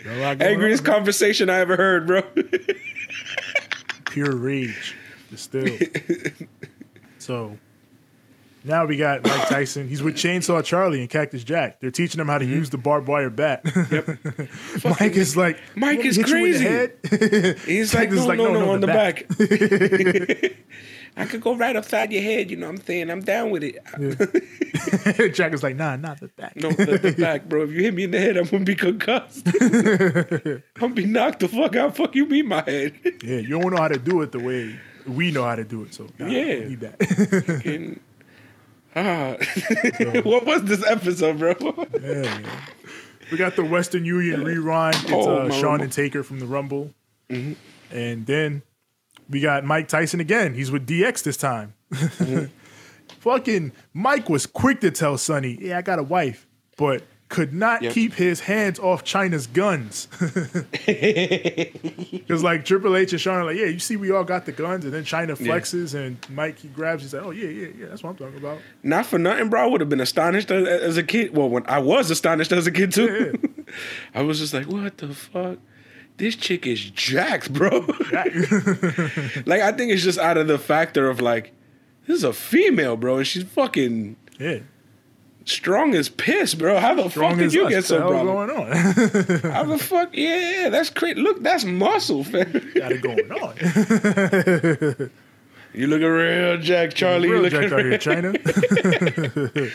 Got 0.04 0.14
a 0.14 0.20
lot 0.20 0.38
going 0.40 0.52
angriest 0.54 0.86
on, 0.88 0.94
conversation 0.94 1.50
I 1.50 1.60
ever 1.60 1.78
heard, 1.78 2.08
bro. 2.08 2.24
pure 4.06 4.36
rage 4.36 4.96
Still. 5.36 5.78
so 7.18 7.58
now 8.64 8.86
we 8.86 8.98
got 8.98 9.24
Mike 9.24 9.48
Tyson. 9.48 9.88
He's 9.88 10.04
with 10.04 10.16
Chainsaw 10.16 10.64
Charlie 10.64 11.00
and 11.00 11.10
Cactus 11.10 11.44
Jack. 11.44 11.80
They're 11.80 11.92
teaching 11.92 12.20
him 12.20 12.28
how 12.28 12.38
to 12.38 12.46
mm-hmm. 12.46 12.54
use 12.56 12.70
the 12.70 12.78
barbed 12.78 13.08
wire 13.08 13.30
bat. 13.30 13.62
Yep. 13.92 14.08
Mike 15.00 15.16
is 15.16 15.38
like, 15.38 15.58
Mike 15.76 16.06
is 16.06 16.18
hit 16.18 16.28
you 16.28 16.46
in 16.46 16.52
the 16.52 16.60
crazy." 16.60 16.66
head?" 16.66 17.60
He's 17.66 17.94
like, 17.94 18.10
no, 18.10 18.18
is 18.18 18.26
like, 18.26 18.38
no, 18.38 18.48
"No, 18.48 18.54
no, 18.54 18.66
no, 18.66 18.72
on 18.72 18.82
the 18.82 18.88
the 18.88 18.94
back. 18.94 19.26
I 21.18 21.26
could 21.26 21.42
go 21.42 21.56
right 21.56 21.76
upside 21.76 22.12
your 22.14 22.22
head, 22.24 22.50
you 22.50 22.58
know 22.58 22.68
what 22.68 22.80
I'm 22.80 22.86
saying? 22.86 23.10
I'm 23.12 23.22
down 23.22 23.50
with 23.52 23.64
it. 23.64 25.34
Jack 25.36 25.54
is 25.54 25.62
like, 25.62 25.76
nah, 25.76 25.96
not 25.98 26.20
the 26.22 26.28
back. 26.30 26.56
No, 26.56 26.72
the, 26.72 26.98
the 26.98 27.12
back, 27.12 27.50
bro. 27.50 27.64
If 27.64 27.72
you 27.72 27.82
hit 27.84 27.94
me 27.94 28.04
in 28.06 28.12
the 28.12 28.20
head, 28.20 28.38
I'm 28.38 28.46
gonna 28.46 28.64
be 28.64 28.76
concussed. 28.76 29.46
I'm 29.62 30.62
gonna 30.80 30.94
be 30.94 31.06
knocked 31.06 31.42
the 31.42 31.48
fuck 31.50 31.76
out. 31.76 31.96
Fuck 31.98 32.16
you, 32.16 32.26
mean 32.26 32.48
my 32.48 32.64
head. 32.66 32.94
Yeah, 33.24 33.38
you 33.38 33.60
don't 33.60 33.72
know 33.72 33.78
how 33.82 33.90
to 33.90 34.00
do 34.00 34.22
it 34.22 34.32
the 34.32 34.40
way 34.40 34.80
we 35.06 35.32
know 35.32 35.44
how 35.44 35.56
to 35.56 35.64
do 35.66 35.84
it. 35.84 35.94
So 35.94 36.08
nah, 36.18 36.28
Yeah. 36.28 36.68
need 36.68 36.80
that. 36.80 38.00
Ah. 38.96 39.38
what 40.24 40.46
was 40.46 40.64
this 40.64 40.84
episode, 40.86 41.40
bro? 41.40 41.56
yeah, 42.02 42.22
man. 42.24 42.46
We 43.32 43.38
got 43.38 43.56
the 43.56 43.64
Western 43.64 44.04
Union 44.04 44.44
rewind. 44.44 44.96
It's 44.96 45.12
Oh, 45.12 45.42
uh, 45.44 45.48
my 45.48 45.56
Shawn 45.56 45.64
Rumble. 45.64 45.84
and 45.84 45.92
Taker 45.94 46.24
from 46.24 46.40
the 46.40 46.46
Rumble. 46.46 46.94
And 47.30 48.26
then 48.26 48.62
we 49.32 49.40
got 49.42 49.64
Mike 49.64 49.88
Tyson 49.88 50.20
again. 50.20 50.54
He's 50.54 50.70
with 50.72 50.86
DX 50.88 51.24
this 51.24 51.38
time. 51.38 51.74
Fucking 53.20 53.72
Mike 53.94 54.30
was 54.30 54.46
quick 54.46 54.82
to 54.82 54.92
tell 54.92 55.18
Sunny, 55.18 55.58
yeah, 55.62 55.78
I 55.78 55.82
got 55.82 56.00
a 56.00 56.04
wife, 56.04 56.48
but 56.78 57.04
could 57.30 57.54
not 57.54 57.82
Yep. 57.82 57.94
keep 57.94 58.14
his 58.16 58.42
hands 58.42 58.78
off 58.80 59.04
Chyna's 59.06 59.48
guns. 59.48 60.08
Because 62.12 62.44
like 62.44 62.66
Triple 62.66 62.96
H 62.96 63.12
and 63.12 63.22
Shawn 63.22 63.40
are 63.40 63.46
like, 63.46 63.58
yeah, 63.58 63.66
you 63.66 63.80
see, 63.80 63.96
we 63.96 64.12
all 64.12 64.24
got 64.24 64.46
the 64.46 64.52
guns, 64.52 64.86
and 64.86 64.94
then 64.94 65.04
China 65.04 65.36
flexes, 65.36 65.94
and 65.96 66.18
Mike 66.30 66.60
he 66.60 66.68
grabs, 66.70 67.04
he's 67.04 67.14
like, 67.14 67.24
oh 67.24 67.32
yeah, 67.32 67.48
yeah, 67.50 67.68
yeah, 67.78 67.86
that's 67.88 68.04
what 68.04 68.12
I'm 68.12 68.16
talking 68.18 68.38
about. 68.38 68.60
Not 68.84 69.06
for 69.06 69.18
nothing, 69.20 69.50
bro. 69.50 69.62
I 69.64 69.66
would 69.68 69.82
have 69.82 69.90
been 69.90 70.00
astonished 70.02 70.50
as, 70.52 70.68
as 70.68 70.98
a 70.98 71.04
kid. 71.04 71.36
Well, 71.36 71.50
when 71.50 71.66
I 71.68 71.80
was 71.80 72.10
astonished 72.12 72.52
as 72.52 72.68
a 72.68 72.72
kid 72.72 72.92
too. 72.94 73.34
I 74.14 74.22
was 74.22 74.40
just 74.40 74.54
like, 74.54 74.68
what 74.68 74.98
the 74.98 75.14
fuck? 75.14 75.58
This 76.18 76.36
chick 76.36 76.68
is 76.68 76.80
jacked, 76.92 77.52
bro. 77.54 77.70
like 79.46 79.62
I 79.62 79.72
think 79.72 79.92
it's 79.92 80.04
just 80.04 80.20
out 80.20 80.38
of 80.38 80.48
the 80.48 80.60
factor 80.60 81.10
of 81.10 81.20
like, 81.20 81.52
this 82.06 82.18
is 82.18 82.24
a 82.24 82.34
female, 82.34 82.96
bro, 82.96 83.18
and 83.18 83.28
she's 83.28 83.44
fucking 83.44 84.16
yeah, 84.40 84.60
strong 85.46 85.96
as 85.96 86.10
piss, 86.10 86.54
bro. 86.54 86.80
How 86.80 86.94
the 86.94 87.10
strong 87.10 87.32
fuck 87.32 87.40
did 87.40 87.54
you 87.54 87.66
us. 87.66 87.70
get 87.72 87.86
so 87.86 87.98
strong? 87.98 88.26
going 88.26 88.50
on? 88.52 88.72
How 89.52 89.64
the 89.64 89.80
fuck? 89.80 90.10
Yeah, 90.14 90.70
that's 90.70 90.90
crazy. 90.92 91.20
Look, 91.20 91.42
that's 91.42 91.64
muscle, 91.64 92.24
fam. 92.24 92.52
got 92.76 92.92
it 92.92 93.02
going 93.02 93.32
on. 95.02 95.10
You 95.74 95.88
looking 95.88 96.08
real, 96.08 96.58
Jack 96.58 96.94
Charlie. 96.94 97.30
You 97.30 97.34
Real 97.36 97.44
looking 97.44 97.62
Jack 97.62 97.72
out 97.72 97.80
here, 97.80 97.98
Chyna. 97.98 99.72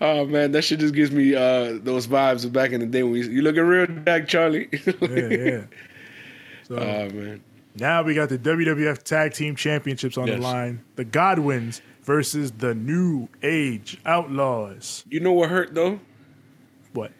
Oh 0.00 0.26
man, 0.26 0.52
that 0.52 0.62
shit 0.62 0.80
just 0.80 0.94
gives 0.94 1.10
me 1.10 1.34
uh, 1.34 1.78
those 1.82 2.06
vibes 2.06 2.44
of 2.44 2.52
back 2.52 2.72
in 2.72 2.80
the 2.80 2.86
day 2.86 3.02
when 3.02 3.14
you, 3.14 3.24
you 3.24 3.42
looking 3.42 3.62
real, 3.64 3.86
Jack 3.86 4.28
Charlie. 4.28 4.68
yeah, 5.00 5.18
yeah. 5.28 5.64
So 6.64 6.76
Oh 6.76 7.10
man, 7.10 7.42
now 7.76 8.02
we 8.02 8.14
got 8.14 8.28
the 8.28 8.38
WWF 8.38 9.02
Tag 9.02 9.32
Team 9.32 9.56
Championships 9.56 10.18
on 10.18 10.26
the 10.26 10.36
line. 10.36 10.82
The 10.96 11.04
Godwins 11.04 11.80
versus 12.02 12.52
the 12.52 12.74
New 12.74 13.28
Age 13.42 13.98
Outlaws. 14.04 15.04
you 15.08 15.20
know 15.20 15.32
what 15.32 15.48
hurt 15.50 15.74
though? 15.74 15.98
What? 16.92 17.12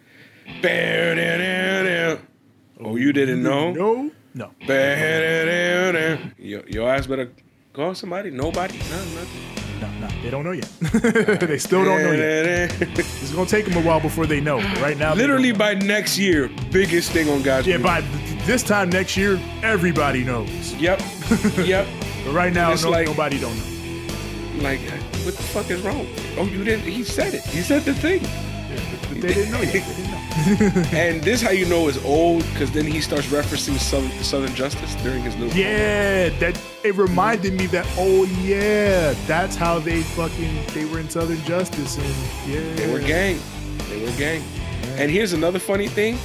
Oh, 2.80 2.96
you 2.96 3.12
didn't 3.12 3.42
know? 3.42 3.72
No, 3.72 4.10
no. 4.34 4.50
Your, 6.38 6.68
your 6.68 6.90
ass 6.90 7.06
better 7.06 7.30
call 7.76 7.94
somebody. 7.94 8.30
Nobody. 8.30 8.78
No, 8.78 8.96
nothing. 8.96 9.80
No, 9.80 9.88
no, 10.00 10.22
they 10.22 10.30
don't 10.30 10.44
know 10.44 10.52
yet. 10.52 10.70
they 11.40 11.58
still 11.58 11.84
don't 11.84 12.02
know 12.02 12.12
yet. 12.12 12.74
It's 12.80 13.32
gonna 13.32 13.46
take 13.46 13.66
them 13.66 13.76
a 13.76 13.86
while 13.86 14.00
before 14.00 14.24
they 14.24 14.40
know. 14.40 14.56
But 14.56 14.80
right 14.80 14.96
now, 14.96 15.12
Literally 15.14 15.52
by 15.52 15.74
next 15.74 16.18
year, 16.18 16.48
biggest 16.70 17.12
thing 17.12 17.28
on 17.28 17.42
God's 17.42 17.66
yeah, 17.66 17.76
by 17.76 18.00
this 18.46 18.62
time 18.62 18.88
next 18.88 19.18
year, 19.18 19.38
everybody 19.62 20.24
knows. 20.24 20.72
Yep. 20.74 21.00
Yep. 21.58 21.86
But 22.26 22.34
right 22.34 22.52
now, 22.52 22.74
no, 22.74 22.90
like- 22.90 23.06
nobody 23.06 23.38
don't 23.38 23.56
know. 23.56 24.64
Like, 24.64 24.80
what 25.24 25.36
the 25.36 25.42
fuck 25.54 25.70
is 25.70 25.80
wrong? 25.82 26.08
Oh, 26.36 26.44
you 26.44 26.64
didn't. 26.64 26.84
He 26.84 27.04
said 27.04 27.34
it. 27.34 27.44
He 27.44 27.60
said 27.60 27.82
the 27.84 27.94
thing. 27.94 28.20
But 29.08 29.20
they 29.20 29.32
didn't 29.32 29.52
know 29.52 29.60
yet. 29.60 29.72
They 29.74 29.80
didn't 29.80 30.10
know. 30.10 30.25
And 30.92 31.22
this 31.22 31.40
how 31.40 31.50
you 31.50 31.66
know 31.66 31.88
is 31.88 32.02
old 32.04 32.42
because 32.52 32.70
then 32.70 32.84
he 32.86 33.00
starts 33.00 33.26
referencing 33.28 33.78
Southern, 33.78 34.10
Southern 34.22 34.54
Justice 34.54 34.94
during 34.96 35.22
his 35.22 35.34
new. 35.36 35.46
Yeah, 35.48 36.28
that 36.40 36.60
it 36.84 36.94
reminded 36.94 37.54
me 37.54 37.66
that. 37.68 37.86
Oh 37.98 38.24
yeah, 38.42 39.14
that's 39.26 39.56
how 39.56 39.78
they 39.78 40.02
fucking 40.02 40.54
they 40.74 40.84
were 40.84 41.00
in 41.00 41.08
Southern 41.08 41.40
Justice 41.44 41.96
and 41.96 42.50
yeah, 42.52 42.74
They 42.74 42.92
were 42.92 43.00
gang. 43.00 43.38
They 43.88 44.04
were 44.04 44.12
gang. 44.18 44.42
And 44.98 45.10
here's 45.10 45.32
another 45.32 45.58
funny 45.58 45.88
thing: 45.88 46.18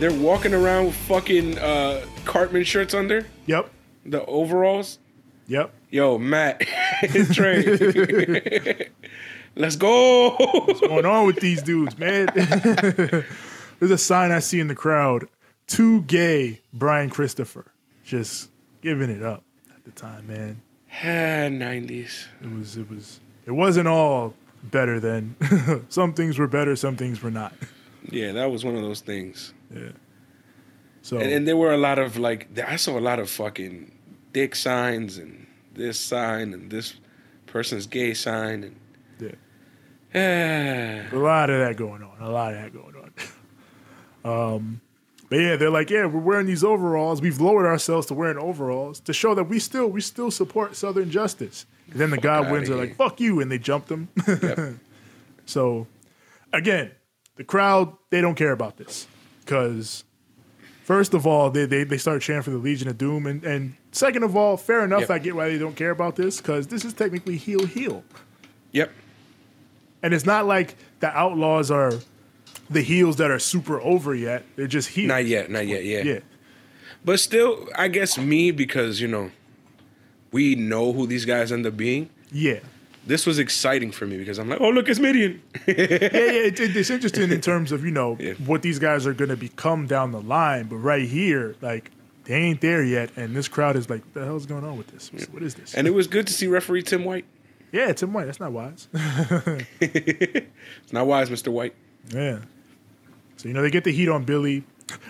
they're 0.00 0.12
walking 0.12 0.52
around 0.54 0.86
with 0.86 0.96
fucking 0.96 1.58
uh, 1.58 2.04
Cartman 2.24 2.64
shirts 2.64 2.92
under 2.94 3.26
Yep, 3.46 3.70
the 4.06 4.24
overalls. 4.26 4.98
yep. 5.46 5.72
Yo, 5.90 6.18
Matt, 6.18 6.60
Trey, 7.32 7.62
let's 9.56 9.76
go. 9.76 10.30
What's 10.30 10.80
going 10.80 11.06
on 11.06 11.26
with 11.26 11.40
these 11.40 11.62
dudes, 11.62 11.98
man? 11.98 12.28
There's 12.34 13.90
a 13.90 13.98
sign 13.98 14.32
I 14.32 14.38
see 14.38 14.60
in 14.60 14.68
the 14.68 14.74
crowd. 14.74 15.28
Too 15.66 16.02
gay, 16.02 16.60
Brian 16.72 17.10
Christopher. 17.10 17.66
Just 18.04 18.50
giving 18.82 19.10
it 19.10 19.22
up 19.22 19.42
at 19.74 19.84
the 19.84 19.90
time, 19.92 20.26
man. 20.26 20.60
90s. 21.02 22.26
It 22.42 22.52
was 22.56 22.76
it 22.76 22.88
was 22.88 23.20
it 23.46 23.50
wasn't 23.50 23.88
all 23.88 24.34
better 24.62 25.00
then. 25.00 25.36
some 25.88 26.12
things 26.12 26.38
were 26.38 26.46
better, 26.46 26.76
some 26.76 26.96
things 26.96 27.22
were 27.22 27.30
not. 27.30 27.52
Yeah, 28.10 28.32
that 28.32 28.50
was 28.50 28.64
one 28.64 28.76
of 28.76 28.82
those 28.82 29.00
things. 29.00 29.52
Yeah. 29.74 29.90
So 31.02 31.18
And, 31.18 31.30
and 31.30 31.48
there 31.48 31.56
were 31.56 31.72
a 31.72 31.78
lot 31.78 31.98
of 31.98 32.16
like, 32.16 32.48
I 32.58 32.76
saw 32.76 32.98
a 32.98 33.00
lot 33.00 33.18
of 33.18 33.28
fucking 33.28 33.92
dick 34.32 34.54
signs 34.54 35.18
and 35.18 35.46
this 35.74 35.98
sign 35.98 36.52
and 36.54 36.70
this 36.70 36.94
person's 37.46 37.86
gay 37.86 38.14
sign 38.14 38.64
and 38.64 38.76
a 40.14 41.08
lot 41.12 41.50
of 41.50 41.58
that 41.60 41.76
going 41.76 42.02
on. 42.02 42.20
A 42.20 42.30
lot 42.30 42.54
of 42.54 42.60
that 42.62 42.72
going 42.72 42.94
on. 42.96 43.12
Um, 44.24 44.80
But 45.28 45.36
yeah, 45.40 45.56
they're 45.56 45.68
like, 45.68 45.90
yeah, 45.90 46.06
we're 46.06 46.18
wearing 46.20 46.46
these 46.46 46.64
overalls. 46.64 47.20
We've 47.20 47.38
lowered 47.40 47.66
ourselves 47.66 48.06
to 48.06 48.14
wearing 48.14 48.38
overalls 48.38 49.00
to 49.00 49.12
show 49.12 49.34
that 49.34 49.44
we 49.44 49.58
still 49.58 49.88
we 49.88 50.00
still 50.00 50.30
support 50.30 50.76
Southern 50.76 51.10
justice. 51.10 51.66
And 51.90 52.00
then 52.00 52.08
the 52.08 52.16
Godwins 52.16 52.70
are 52.70 52.76
like, 52.76 52.96
fuck 52.96 53.20
you, 53.20 53.40
and 53.40 53.50
they 53.52 53.58
jumped 53.58 53.88
them. 53.88 54.08
Yep. 54.26 54.58
So, 55.46 55.86
again, 56.54 56.92
the 57.36 57.44
crowd, 57.44 57.94
they 58.08 58.22
don't 58.22 58.34
care 58.34 58.52
about 58.52 58.78
this. 58.78 59.06
Because, 59.40 60.04
first 60.84 61.12
of 61.12 61.26
all, 61.26 61.50
they, 61.50 61.66
they, 61.66 61.84
they 61.84 61.98
start 61.98 62.22
chanting 62.22 62.44
for 62.44 62.50
the 62.50 62.56
Legion 62.56 62.88
of 62.88 62.96
Doom. 62.96 63.26
And, 63.26 63.44
and 63.44 63.74
second 63.92 64.22
of 64.22 64.36
all, 64.38 64.56
fair 64.56 64.84
enough, 64.84 65.00
Yep. 65.00 65.10
I 65.10 65.18
get 65.18 65.36
why 65.36 65.50
they 65.50 65.58
don't 65.58 65.76
care 65.76 65.90
about 65.90 66.16
this. 66.16 66.38
Because 66.38 66.66
this 66.68 66.82
is 66.82 66.94
technically 66.94 67.36
heel 67.36 67.66
heel. 67.66 68.02
Yep. 68.72 68.90
And 70.04 70.12
it's 70.12 70.26
not 70.26 70.44
like 70.44 70.76
the 71.00 71.08
Outlaws 71.08 71.70
are 71.70 71.92
the 72.68 72.82
heels 72.82 73.16
that 73.16 73.30
are 73.30 73.38
super 73.38 73.80
over 73.80 74.14
yet. 74.14 74.44
They're 74.54 74.66
just 74.66 74.90
heel. 74.90 75.08
Not 75.08 75.24
yet. 75.24 75.50
Not 75.50 75.66
yet. 75.66 75.82
Yeah. 75.84 76.02
Yeah. 76.02 76.18
But 77.04 77.20
still, 77.20 77.68
I 77.74 77.88
guess 77.88 78.18
me 78.18 78.50
because 78.50 79.00
you 79.00 79.08
know, 79.08 79.30
we 80.30 80.54
know 80.56 80.92
who 80.92 81.06
these 81.06 81.24
guys 81.24 81.50
end 81.52 81.64
up 81.66 81.76
being. 81.76 82.10
Yeah. 82.30 82.60
This 83.06 83.24
was 83.26 83.38
exciting 83.38 83.92
for 83.92 84.06
me 84.06 84.18
because 84.18 84.38
I'm 84.38 84.48
like, 84.50 84.60
oh 84.60 84.68
look, 84.70 84.88
it's 84.90 84.98
Mideon. 85.00 85.40
yeah, 85.66 85.74
yeah, 85.76 85.86
it, 85.88 86.60
it- 86.60 86.76
it's 86.76 86.90
interesting 86.90 87.30
in 87.30 87.40
terms 87.40 87.72
of 87.72 87.82
you 87.84 87.90
know 87.90 88.16
Yeah. 88.20 88.32
what 88.34 88.60
these 88.62 88.78
guys 88.78 89.06
are 89.06 89.14
going 89.14 89.28
to 89.30 89.36
become 89.36 89.86
down 89.86 90.12
the 90.12 90.20
line, 90.20 90.66
but 90.66 90.76
right 90.76 91.08
here, 91.08 91.54
like 91.62 91.90
they 92.24 92.34
ain't 92.34 92.60
there 92.62 92.82
yet, 92.84 93.10
and 93.16 93.34
this 93.36 93.48
crowd 93.48 93.76
is 93.76 93.88
like, 93.90 94.02
the 94.14 94.24
hell's 94.24 94.46
going 94.46 94.64
on 94.64 94.76
with 94.78 94.86
this? 94.88 95.10
What 95.30 95.42
is 95.42 95.54
this?" 95.54 95.74
and 95.74 95.86
it 95.86 95.90
was 95.92 96.06
good 96.06 96.26
to 96.26 96.32
see 96.32 96.46
referee 96.46 96.82
Tim 96.82 97.04
White. 97.04 97.24
Yeah, 97.74 97.92
Tim 97.92 98.12
White. 98.12 98.26
That's 98.26 98.38
not 98.38 98.52
wise. 98.52 98.86
It's 99.80 100.92
not 100.92 101.06
wise, 101.06 101.28
Mr. 101.28 101.48
White. 101.48 101.74
yeah. 102.08 102.38
So 103.36 103.48
you 103.48 103.54
know 103.54 103.62
they 103.62 103.70
get 103.70 103.82
the 103.82 103.92
heat 103.92 104.08
on 104.08 104.24
Billy. 104.24 104.64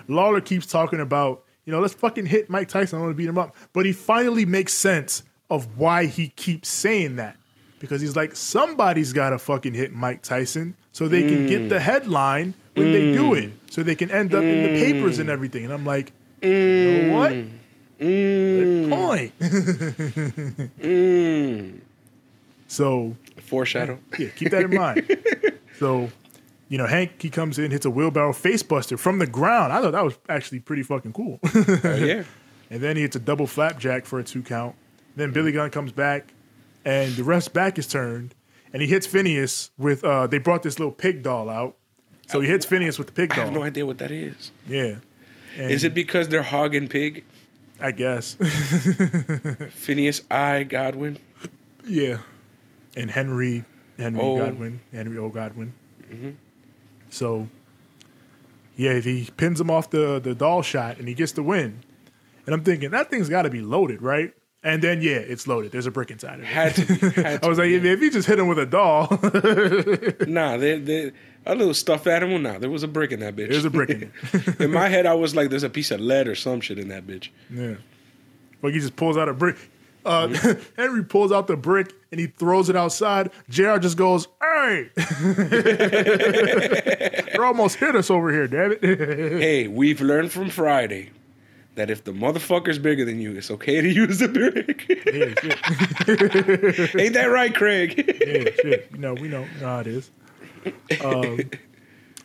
Lawler 0.09 0.41
keeps 0.41 0.67
talking 0.67 1.01
about 1.01 1.45
you 1.67 1.73
know 1.73 1.81
let's 1.81 1.93
fucking 1.93 2.25
hit 2.25 2.49
Mike 2.49 2.69
Tyson. 2.69 2.99
I 2.99 3.03
want 3.03 3.13
to 3.13 3.17
beat 3.17 3.29
him 3.29 3.37
up, 3.37 3.55
but 3.75 3.85
he 3.85 3.93
finally 3.93 4.47
makes 4.47 4.73
sense 4.73 5.25
of 5.51 5.79
why 5.79 6.07
he 6.07 6.29
keeps 6.29 6.71
saying 6.71 7.17
that 7.17 7.37
because 7.81 8.01
he's 8.01 8.17
like 8.17 8.35
somebody's 8.35 9.13
got 9.13 9.31
to 9.31 9.39
fucking 9.39 9.75
hit 9.75 9.93
Mike 9.93 10.23
Tyson 10.23 10.75
so 10.93 11.07
they 11.07 11.29
can 11.29 11.47
get 11.47 11.63
mm. 11.63 11.69
the 11.69 11.81
headline 11.81 12.55
when 12.75 12.93
they 12.93 13.13
do 13.13 13.33
mm. 13.33 13.45
it, 13.45 13.53
so 13.71 13.83
they 13.83 13.95
can 13.95 14.11
end 14.11 14.35
up 14.35 14.43
in 14.43 14.63
the 14.63 14.81
papers 14.81 15.19
and 15.19 15.29
mm. 15.29 15.33
everything. 15.33 15.65
And 15.65 15.73
I'm 15.75 15.85
like, 15.85 16.13
you 16.41 17.03
know 17.03 17.15
what? 17.15 17.35
Good 17.99 18.91
point. 18.91 19.33
so 22.69 23.17
Foreshadow. 23.43 23.99
yeah, 24.19 24.29
keep 24.37 24.51
that 24.51 24.63
in 24.65 24.75
mind. 24.75 25.17
so, 25.79 26.11
you 26.69 26.79
know, 26.79 26.87
Hank 26.87 27.21
he 27.23 27.31
comes 27.31 27.59
in, 27.59 27.71
hits 27.71 27.85
a 27.87 27.91
wheelbarrow 27.91 28.33
facebuster 28.33 28.99
from 28.99 29.19
the 29.19 29.27
ground. 29.27 29.73
I 29.73 29.81
thought 29.81 29.93
that 29.93 30.05
was 30.05 30.19
actually 30.29 30.61
pretty 30.61 30.83
fucking 30.83 31.13
cool. 31.13 31.41
Oh, 31.55 31.95
yeah. 31.97 32.25
and 32.71 32.81
then 32.83 32.97
he 32.97 33.03
hits 33.03 33.17
a 33.17 33.21
double 33.21 33.47
flapjack 33.47 34.07
for 34.07 34.19
a 34.19 34.25
two 34.25 34.43
count. 34.43 34.75
Then 35.17 35.31
Billy 35.33 35.53
Gunn 35.53 35.71
comes 35.71 35.93
back, 35.93 36.33
and 36.85 37.13
the 37.15 37.23
ref's 37.23 37.49
back 37.49 37.79
is 37.79 37.87
turned, 37.87 38.35
and 38.73 38.83
he 38.83 38.89
hits 38.89 39.07
Phineas 39.07 39.71
with. 39.79 40.03
uh 40.05 40.27
They 40.27 40.39
brought 40.39 40.63
this 40.63 40.79
little 40.79 40.93
pig 40.93 41.23
doll 41.23 41.49
out, 41.49 41.77
so 42.27 42.41
he 42.41 42.49
hits 42.49 42.67
Phineas 42.67 42.99
with 42.99 43.07
the 43.09 43.13
pig 43.13 43.31
doll. 43.31 43.41
I 43.41 43.45
have 43.45 43.55
no 43.55 43.63
idea 43.63 43.87
what 43.87 43.99
that 43.99 44.11
is. 44.11 44.51
Yeah, 44.67 44.97
and 45.57 45.71
Is 45.71 45.85
it 45.85 45.95
because 45.95 46.29
they're 46.29 46.43
hog 46.43 46.75
and 46.75 46.91
pig? 46.91 47.25
I 47.81 47.91
guess. 47.93 48.35
Phineas 49.71 50.23
I 50.31 50.63
Godwin. 50.65 51.19
Yeah. 51.87 52.19
And 52.97 53.11
Henry, 53.11 53.65
Henry 53.99 54.21
Oh. 54.21 54.39
Godwin, 54.39 54.81
Henry 54.93 55.19
O. 55.19 55.29
Godwin. 55.29 55.75
Mm-hmm. 56.13 56.31
So, 57.11 57.49
yeah, 58.77 58.93
if 58.93 59.05
he 59.05 59.29
pins 59.37 59.61
him 59.61 59.71
off 59.71 59.91
the, 59.91 60.19
the 60.21 60.35
doll 60.35 60.63
shot 60.63 60.99
and 60.99 61.09
he 61.09 61.15
gets 61.15 61.33
the 61.33 61.43
win. 61.43 61.81
And 62.47 62.55
I'm 62.55 62.63
thinking, 62.63 62.91
that 62.91 63.11
thing's 63.11 63.29
got 63.29 63.43
to 63.43 63.51
be 63.51 63.61
loaded, 63.63 64.03
right? 64.03 64.33
And 64.63 64.81
then, 64.83 65.03
yeah, 65.03 65.17
it's 65.17 65.47
loaded. 65.47 65.73
There's 65.73 65.87
a 65.87 65.91
brick 65.91 66.11
inside 66.11 66.35
of 66.35 66.41
it. 66.41 66.47
Had 66.47 66.75
to 66.77 66.87
be. 66.87 67.23
Had 67.23 67.45
I 67.45 67.49
was 67.49 67.59
to 67.59 67.63
like, 67.65 67.69
be. 67.71 67.77
if, 67.77 67.85
if 67.85 68.01
you 68.01 68.11
just 68.11 68.27
hit 68.27 68.39
him 68.39 68.49
with 68.49 68.59
a 68.59 68.67
doll, 68.67 69.09
Nah, 70.27 70.57
they, 70.57 70.79
they, 70.79 71.13
a 71.47 71.55
little 71.55 71.75
stuffed 71.75 72.07
animal. 72.07 72.39
Nah, 72.39 72.59
there 72.59 72.71
was 72.71 72.83
a 72.83 72.89
brick 72.89 73.13
in 73.13 73.21
that 73.21 73.37
bitch. 73.37 73.51
there's 73.51 73.65
a 73.67 73.71
brick 73.71 73.91
in 73.91 74.11
it. 74.33 74.61
in 74.61 74.71
my 74.73 74.89
head, 74.89 75.05
I 75.07 75.15
was 75.15 75.35
like, 75.37 75.51
there's 75.51 75.63
a 75.65 75.71
piece 75.71 75.91
of 75.91 76.01
lead 76.01 76.29
or 76.29 76.35
some 76.35 76.61
shit 76.63 76.79
in 76.79 76.89
that 76.89 77.07
bitch. 77.07 77.29
Yeah. 77.51 77.75
Like 78.63 78.73
he 78.73 78.81
just 78.81 78.97
pulls 78.97 79.17
out 79.19 79.29
a 79.29 79.35
brick. 79.35 79.57
Uh, 80.05 80.55
Henry 80.77 81.05
pulls 81.05 81.33
out 81.33 81.47
the 81.47 81.57
brick 81.57 81.93
and 82.11 82.21
he 82.21 82.27
throws 82.27 82.69
it 82.69 82.77
outside. 82.77 83.31
JR 83.49 83.79
just 83.79 83.97
goes, 83.97 84.29
hey! 84.41 84.91
They're 87.33 87.45
almost 87.45 87.77
hit 87.77 87.97
us 87.97 88.11
over 88.11 88.31
here, 88.33 88.47
damn 88.47 88.73
it. 88.73 88.85
Hey, 89.45 89.69
we've 89.69 90.01
learned 90.01 90.33
from 90.33 90.51
Friday 90.51 91.11
that 91.75 91.91
if 91.91 92.05
the 92.05 92.13
motherfucker's 92.13 92.79
bigger 92.79 93.05
than 93.05 93.21
you, 93.21 93.37
it's 93.37 93.51
okay 93.51 93.81
to 93.81 93.89
use 93.89 94.19
the 94.19 94.29
brick. 94.29 94.87
yeah, 94.89 95.35
shit. 96.85 97.01
Ain't 97.01 97.15
that 97.15 97.27
right, 97.27 97.55
Craig? 97.55 97.97
Yeah, 98.07 98.51
shit. 98.63 98.89
You 98.93 98.99
know, 98.99 99.15
we 99.15 99.29
know, 99.29 99.45
how 99.61 99.81
it 99.81 99.87
is. 99.87 100.11
Um, 101.03 101.41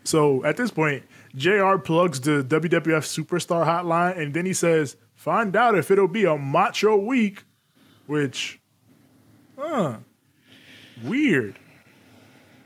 so 0.04 0.44
at 0.44 0.58
this 0.58 0.72
point, 0.72 1.04
JR 1.36 1.78
plugs 1.78 2.22
the 2.22 2.44
WWF 2.44 3.06
Superstar 3.26 3.66
Hotline 3.66 4.18
and 4.18 4.34
then 4.34 4.46
he 4.46 4.54
says, 4.54 4.98
find 5.16 5.56
out 5.56 5.76
if 5.78 5.92
it'll 5.92 6.08
be 6.08 6.26
a 6.26 6.38
macho 6.38 6.96
week, 6.96 7.44
which, 8.10 8.60
huh, 9.56 9.98
weird 11.04 11.60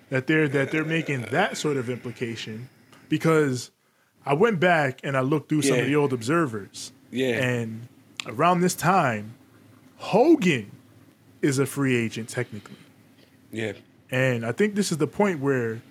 that 0.10 0.26
they're 0.26 0.48
that 0.48 0.72
they're 0.72 0.86
making 0.86 1.24
that 1.32 1.58
sort 1.58 1.76
of 1.76 1.90
implication 1.90 2.70
because 3.10 3.70
I 4.26 4.36
went 4.36 4.62
back 4.62 5.02
and 5.04 5.18
I 5.18 5.20
looked 5.20 5.50
through 5.50 5.64
some 5.64 5.80
of 5.80 5.86
the 5.86 5.96
old 5.96 6.14
observers. 6.14 6.94
Yeah. 7.12 7.44
And 7.44 7.90
around 8.26 8.62
this 8.62 8.74
time, 8.74 9.36
Hogan 9.98 10.72
is 11.42 11.60
a 11.60 11.66
free 11.66 11.96
agent 11.96 12.30
technically. 12.30 12.78
yeah. 13.52 13.74
And 14.10 14.46
I 14.46 14.52
think 14.52 14.76
this 14.76 14.92
is 14.92 15.00
the 15.00 15.08
point 15.08 15.40
where 15.40 15.82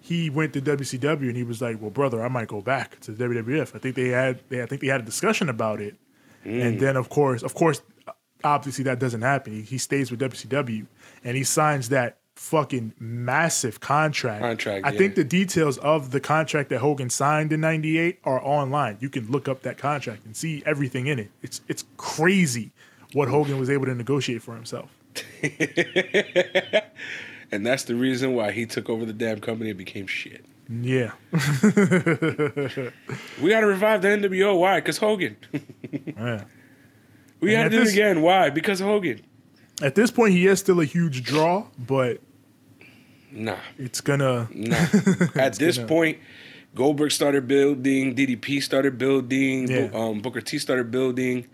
he 0.00 0.28
went 0.28 0.52
to 0.52 0.60
WCW 0.60 1.28
and 1.28 1.36
he 1.36 1.42
was 1.42 1.62
like, 1.62 1.80
"Well, 1.80 1.90
brother, 1.90 2.22
I 2.22 2.28
might 2.28 2.46
go 2.46 2.60
back 2.60 3.00
to 3.00 3.12
WWF." 3.12 3.74
I 3.74 3.78
think 3.78 3.96
they 3.96 4.08
had, 4.08 4.40
they, 4.50 4.62
I 4.62 4.66
think 4.66 4.82
they 4.82 4.88
had 4.88 5.00
a 5.00 5.04
discussion 5.04 5.48
about 5.48 5.80
it, 5.80 5.96
and 6.44 6.76
mm. 6.76 6.80
then 6.80 6.96
of 6.96 7.08
course, 7.08 7.42
of 7.42 7.54
course, 7.54 7.80
obviously 8.44 8.84
that 8.84 8.98
doesn't 8.98 9.22
happen. 9.22 9.52
He, 9.52 9.62
he 9.62 9.78
stays 9.78 10.10
with 10.10 10.20
WCW 10.20 10.86
and 11.24 11.36
he 11.36 11.44
signs 11.44 11.88
that 11.90 12.18
fucking 12.36 12.94
massive 12.98 13.80
contract. 13.80 14.42
Contract, 14.42 14.86
I 14.86 14.92
yeah. 14.92 14.98
think 14.98 15.14
the 15.14 15.24
details 15.24 15.78
of 15.78 16.10
the 16.10 16.20
contract 16.20 16.70
that 16.70 16.78
Hogan 16.78 17.10
signed 17.10 17.52
in 17.52 17.60
'98 17.60 18.18
are 18.24 18.40
online. 18.42 18.96
You 19.00 19.10
can 19.10 19.30
look 19.30 19.48
up 19.48 19.62
that 19.62 19.78
contract 19.78 20.24
and 20.24 20.36
see 20.36 20.62
everything 20.64 21.06
in 21.06 21.18
it. 21.18 21.30
It's 21.42 21.60
it's 21.68 21.84
crazy 21.96 22.72
what 23.12 23.28
Hogan 23.28 23.58
was 23.58 23.68
able 23.68 23.86
to 23.86 23.94
negotiate 23.94 24.42
for 24.42 24.54
himself. 24.54 24.90
And 27.52 27.66
that's 27.66 27.84
the 27.84 27.94
reason 27.94 28.34
why 28.34 28.52
he 28.52 28.66
took 28.66 28.88
over 28.88 29.04
the 29.04 29.12
damn 29.12 29.40
company 29.40 29.70
and 29.70 29.78
became 29.78 30.06
shit. 30.06 30.44
Yeah. 30.68 31.12
We 33.42 33.50
got 33.50 33.60
to 33.60 33.66
revive 33.66 34.02
the 34.02 34.08
NWO. 34.08 34.58
Why? 34.58 34.78
Because 34.78 34.98
Hogan. 34.98 35.36
yeah. 35.92 36.44
We 37.40 37.54
And 37.54 37.70
to 37.70 37.76
do 37.76 37.84
this- 37.84 37.94
it 37.94 37.98
again. 37.98 38.22
Why? 38.22 38.50
Because 38.50 38.80
of 38.80 38.86
Hogan. 38.86 39.20
At 39.82 39.94
this 39.94 40.10
point, 40.10 40.32
he 40.34 40.46
is 40.46 40.58
still 40.58 40.80
a 40.80 40.84
huge 40.84 41.22
draw, 41.22 41.66
but 41.78 42.20
Nah, 43.32 43.56
it's 43.78 44.00
gonna. 44.00 44.48
nah. 44.52 44.76
At 45.34 45.54
this 45.54 45.76
gonna- 45.76 45.88
point, 45.88 46.18
Goldberg 46.74 47.12
started 47.12 47.48
building, 47.48 48.14
DDP 48.14 48.60
started 48.62 48.98
building, 48.98 49.68
Yeah. 49.70 49.88
Um, 49.94 50.20
Booker 50.20 50.40
T 50.42 50.58
started 50.58 50.90
building, 50.90 51.46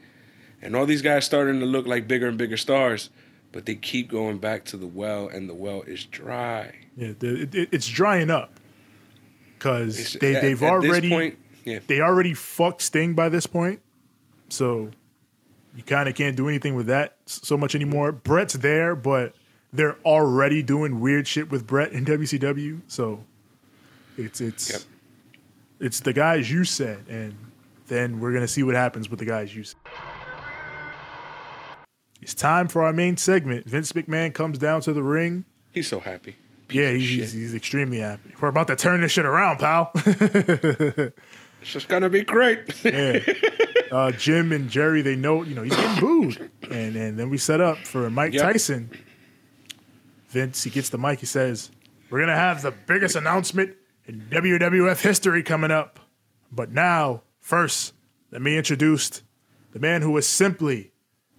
and 0.60 0.74
all 0.74 0.86
these 0.86 1.02
guys 1.02 1.24
starting 1.24 1.60
to 1.60 1.66
look 1.66 1.86
like 1.86 2.08
bigger 2.08 2.26
and 2.28 2.36
bigger 2.36 2.56
stars. 2.56 3.10
But 3.52 3.64
they 3.66 3.74
keep 3.76 4.08
going 4.10 4.38
back 4.38 4.64
to 4.66 4.76
the 4.76 4.86
well, 4.88 5.28
and 5.28 5.48
the 5.48 5.54
well 5.54 5.82
is 5.82 6.04
dry. 6.04 6.74
Yeah, 6.96 7.12
the, 7.18 7.42
it, 7.42 7.54
it- 7.54 7.68
it's 7.72 7.86
drying 7.88 8.28
up 8.30 8.58
because 9.58 10.14
they 10.20 10.34
at- 10.36 10.42
they've 10.42 10.62
at 10.62 10.80
this 10.80 10.90
already 10.90 11.08
point, 11.10 11.38
yeah. 11.64 11.78
they 11.86 12.00
already 12.00 12.34
fucked 12.34 12.82
Sting 12.82 13.14
by 13.14 13.28
this 13.28 13.46
point, 13.46 13.80
so 14.48 14.90
you 15.76 15.82
kind 15.82 16.08
of 16.08 16.14
can't 16.14 16.36
do 16.36 16.48
anything 16.48 16.74
with 16.74 16.86
that 16.86 17.16
so 17.26 17.56
much 17.56 17.74
anymore. 17.74 18.10
Bret's 18.12 18.54
there, 18.54 18.96
but 18.96 19.34
they're 19.72 19.96
already 20.04 20.62
doing 20.62 21.00
weird 21.00 21.28
shit 21.28 21.50
with 21.50 21.66
Brett 21.66 21.92
in 21.92 22.04
WCW, 22.04 22.80
so 22.88 23.22
it's 24.16 24.40
it's 24.40 24.70
Yep. 24.70 24.80
it's 25.80 26.00
the 26.00 26.12
guys 26.12 26.50
you 26.50 26.64
said, 26.64 27.04
and 27.08 27.34
then 27.88 28.18
we're 28.20 28.32
gonna 28.32 28.48
see 28.48 28.62
what 28.62 28.74
happens 28.74 29.10
with 29.10 29.18
the 29.18 29.26
guys 29.26 29.54
you 29.54 29.64
said. 29.64 29.76
It's 32.22 32.34
time 32.34 32.66
for 32.68 32.82
our 32.82 32.92
main 32.92 33.16
segment. 33.16 33.66
Vince 33.68 33.92
McMahon 33.92 34.32
comes 34.32 34.58
down 34.58 34.80
to 34.82 34.92
the 34.92 35.02
ring. 35.02 35.44
He's 35.72 35.86
so 35.86 36.00
happy. 36.00 36.36
Piece 36.66 36.76
Yeah, 36.80 36.90
he's, 36.92 37.08
he's, 37.08 37.32
he's 37.32 37.54
extremely 37.54 37.98
happy. 37.98 38.32
We're 38.40 38.48
about 38.48 38.66
to 38.68 38.76
turn 38.76 39.00
this 39.02 39.12
shit 39.12 39.26
around, 39.26 39.58
pal. 39.58 39.92
It's 41.66 41.72
just 41.72 41.88
gonna 41.88 42.08
be 42.08 42.22
great. 42.22 42.60
yeah. 42.84 43.18
Uh, 43.88 44.10
Jim 44.10 44.50
and 44.50 44.68
Jerry, 44.68 45.00
they 45.00 45.14
know, 45.14 45.44
you 45.44 45.54
know, 45.54 45.62
he's 45.62 45.74
getting 45.74 46.00
booed. 46.00 46.50
And, 46.68 46.96
and 46.96 47.16
then 47.16 47.30
we 47.30 47.38
set 47.38 47.60
up 47.60 47.78
for 47.78 48.10
Mike 48.10 48.32
Yep. 48.32 48.42
Tyson. 48.42 48.90
Vince, 50.28 50.64
he 50.64 50.70
gets 50.70 50.88
the 50.88 50.98
mic. 50.98 51.20
He 51.20 51.26
says, 51.26 51.70
We're 52.10 52.18
going 52.18 52.28
to 52.28 52.34
have 52.34 52.62
the 52.62 52.72
biggest 52.72 53.14
announcement 53.14 53.76
in 54.06 54.22
WWF 54.28 55.00
history 55.00 55.44
coming 55.44 55.70
up. 55.70 56.00
But 56.50 56.72
now 56.72 57.22
First, 57.46 57.94
let 58.32 58.42
me 58.42 58.56
introduce 58.58 59.22
the 59.70 59.78
man 59.78 60.02
who 60.02 60.16
is 60.16 60.26
simply 60.26 60.90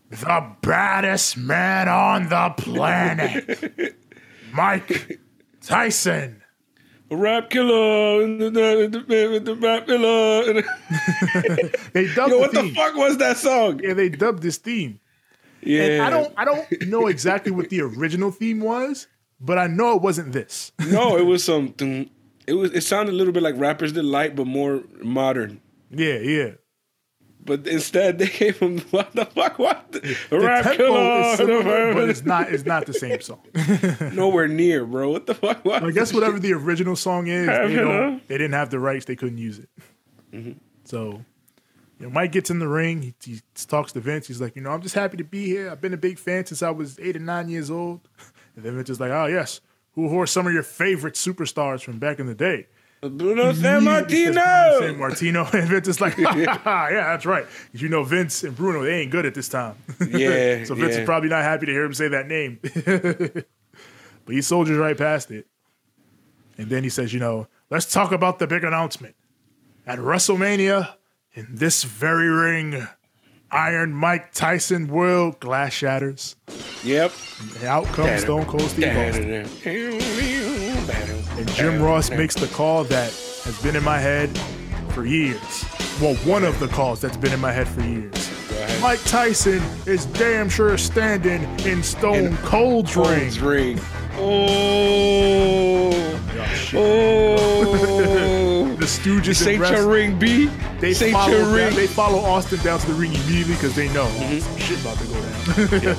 the 0.09 0.55
baddest 0.61 1.35
man 1.35 1.89
on 1.89 2.29
the 2.29 2.53
planet, 2.55 3.97
Mike 4.53 5.19
Tyson. 5.61 6.41
Rap 7.09 7.49
killer, 7.49 8.27
the, 8.27 8.49
the, 8.49 9.05
the, 9.07 9.39
the 9.39 9.55
rap 9.55 9.87
killer. 9.87 10.63
They 11.93 12.13
dubbed 12.13 12.31
Yo, 12.31 12.39
what 12.39 12.51
the 12.53 12.63
the 12.63 12.73
fuck 12.73 12.95
was 12.95 13.17
that 13.17 13.37
song? 13.37 13.79
Yeah, 13.81 13.93
they 13.93 14.09
dubbed 14.09 14.43
this 14.43 14.57
theme. 14.57 14.99
Yeah, 15.61 15.83
And 15.83 16.01
I 16.03 16.09
don't 16.09 16.33
I 16.37 16.45
don't 16.45 16.81
know 16.87 17.07
exactly 17.07 17.51
what 17.51 17.69
the 17.69 17.81
original 17.81 18.31
theme 18.31 18.59
was, 18.59 19.07
but 19.39 19.57
I 19.57 19.67
know 19.67 19.95
it 19.95 20.01
wasn't 20.01 20.33
this. 20.33 20.71
No, 20.89 21.17
it 21.17 21.25
was 21.25 21.43
something. 21.51 22.09
It 22.45 22.53
was. 22.53 22.71
It 22.71 22.81
sounded 22.81 23.13
a 23.13 23.15
little 23.15 23.33
bit 23.33 23.43
like 23.43 23.55
Rappers 23.57 23.93
Delight, 23.93 24.35
but 24.35 24.45
more 24.47 24.83
modern. 25.01 25.61
Yeah, 25.89 26.19
yeah. 26.19 26.51
But 27.47 27.65
instead, 27.65 28.19
they 28.19 28.27
gave 28.27 28.59
him 28.59 28.79
what 28.91 29.13
the 29.13 29.25
fuck? 29.25 29.57
What 29.57 29.91
the, 29.93 30.17
The 30.29 30.39
rap 30.39 30.65
tempo 30.65 31.31
is 31.31 31.37
similar, 31.37 31.93
but 31.93 32.09
it's 32.09 32.25
not 32.25 32.51
it's 32.51 32.65
not 32.65 32.85
the 32.85 32.93
same 32.93 33.21
song. 33.21 33.39
nowhere 34.13 34.49
near, 34.49 34.85
bro. 34.85 35.09
What 35.09 35.25
the 35.25 35.33
fuck? 35.33 35.63
What? 35.65 35.83
I 35.83 35.91
guess 35.91 36.13
whatever 36.13 36.39
the 36.39 36.53
original 36.53 36.97
song 36.97 37.27
is, 37.27 37.47
they, 37.47 37.75
don't, 37.75 38.27
they 38.27 38.37
didn't 38.37 38.53
have 38.53 38.69
the 38.69 38.79
rights, 38.79 39.05
they 39.05 39.15
couldn't 39.15 39.37
use 39.37 39.59
it. 39.59 39.69
Mm-hmm. 40.33 40.51
So, 40.83 41.23
you 41.99 42.05
know, 42.05 42.09
Mike 42.09 42.33
gets 42.33 42.49
in 42.49 42.59
the 42.59 42.67
ring, 42.67 43.01
he, 43.01 43.15
he 43.23 43.41
talks 43.67 43.93
to 43.93 44.01
Vince. 44.01 44.27
He's 44.27 44.41
like, 44.41 44.57
you 44.57 44.61
know, 44.61 44.71
I'm 44.71 44.81
just 44.81 44.95
happy 44.95 45.15
to 45.17 45.23
be 45.23 45.45
here. 45.45 45.71
I've 45.71 45.81
been 45.81 45.93
a 45.93 45.97
big 45.97 46.19
fan 46.19 46.45
since 46.45 46.61
I 46.61 46.69
was 46.69 46.99
eight 46.99 47.15
or 47.15 47.19
nine 47.19 47.49
years 47.49 47.71
old. 47.71 48.07
And 48.55 48.65
then 48.65 48.75
Vince 48.75 48.89
is 48.89 48.99
like, 48.99 49.11
oh 49.11 49.27
yes, 49.27 49.61
who 49.91 50.09
who 50.09 50.19
are 50.19 50.25
some 50.25 50.47
of 50.47 50.53
your 50.53 50.63
favorite 50.63 51.13
superstars 51.13 51.83
from 51.83 51.99
back 51.99 52.17
in 52.17 52.25
the 52.25 52.33
day? 52.33 52.65
Bruno 53.01 53.51
Sammartino. 53.53 54.79
San 54.79 54.97
Martino, 54.97 55.45
and 55.53 55.67
Vince 55.69 55.87
is 55.87 56.01
like, 56.01 56.17
yeah, 56.17 56.89
that's 56.89 57.25
right. 57.25 57.45
you 57.73 57.89
know, 57.89 58.03
Vince 58.03 58.43
and 58.43 58.55
Bruno, 58.55 58.83
they 58.83 59.01
ain't 59.01 59.11
good 59.11 59.25
at 59.25 59.33
this 59.33 59.49
time. 59.49 59.75
Yeah, 60.09 60.63
so 60.63 60.73
Vince 60.73 60.95
yeah. 60.95 61.01
is 61.01 61.05
probably 61.05 61.29
not 61.29 61.43
happy 61.43 61.65
to 61.65 61.71
hear 61.71 61.83
him 61.83 61.93
say 61.93 62.07
that 62.07 62.27
name. 62.27 62.59
but 62.61 63.45
he 64.27 64.41
soldiers 64.41 64.77
right 64.77 64.97
past 64.97 65.29
it. 65.31 65.47
And 66.57 66.69
then 66.69 66.83
he 66.83 66.89
says, 66.89 67.13
you 67.13 67.19
know, 67.19 67.47
let's 67.69 67.91
talk 67.91 68.11
about 68.11 68.39
the 68.39 68.47
big 68.47 68.63
announcement. 68.63 69.15
At 69.85 69.99
WrestleMania, 69.99 70.95
in 71.33 71.47
this 71.51 71.83
very 71.83 72.29
ring, 72.29 72.87
Iron 73.51 73.93
Mike 73.93 74.33
Tyson 74.33 74.87
World 74.87 75.39
Glass 75.39 75.73
Shatters. 75.73 76.35
Yep. 76.83 77.11
And 77.55 77.63
out 77.65 77.85
comes 77.85 78.21
Stone 78.21 78.45
Cold 78.45 78.69
Steve 78.69 78.97
Austin. 78.97 79.47
And 81.37 81.47
Jim 81.53 81.81
Ross 81.81 82.09
makes 82.09 82.35
the 82.35 82.47
call 82.47 82.83
that 82.85 83.11
has 83.43 83.61
been 83.61 83.75
in 83.75 83.83
my 83.83 83.99
head 83.99 84.35
for 84.89 85.05
years. 85.05 85.65
Well, 86.01 86.15
one 86.17 86.43
of 86.43 86.59
the 86.59 86.67
calls 86.67 86.99
that's 87.01 87.17
been 87.17 87.33
in 87.33 87.39
my 87.39 87.51
head 87.51 87.67
for 87.67 87.81
years. 87.81 88.31
Mike 88.81 88.99
Tyson 89.05 89.61
is 89.85 90.05
damn 90.07 90.49
sure 90.49 90.77
standing 90.77 91.43
in 91.65 91.81
Stone 91.83 92.35
Cold's 92.37 92.95
ring. 92.95 93.07
Cold's 93.19 93.39
ring. 93.39 93.79
Oh. 94.19 95.91
Oh. 96.73 96.75
Oh. 96.75 98.63
The 98.77 98.85
Stooges 98.85 99.25
This 99.25 99.41
and 99.41 99.49
ain't 99.51 99.61
rest- 99.61 99.73
your 99.73 99.87
ring, 99.91 100.17
B. 100.19 100.45
they 100.79 100.93
This 100.93 101.11
follow 101.11 101.35
your 101.35 101.45
ring. 101.53 101.75
they 101.75 101.87
follow 101.87 102.19
Austin 102.19 102.59
down 102.59 102.79
to 102.79 102.87
the 102.87 102.93
ring 102.93 103.11
immediately 103.13 103.55
because 103.55 103.75
they 103.75 103.89
know 103.91 104.05
Mm-hmm. 104.05 104.35
oh, 104.35 104.39
some 104.39 104.57
shit 104.59 104.79
about 104.81 104.97
to 104.99 105.05
go 105.07 105.13
down. 105.79 105.95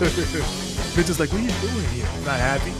Vince 0.95 1.09
is 1.11 1.19
like, 1.21 1.31
"What 1.33 1.41
are 1.41 1.45
you 1.45 1.51
doing 1.61 1.87
here? 1.89 2.07
Not 2.25 2.39
happy." 2.39 2.71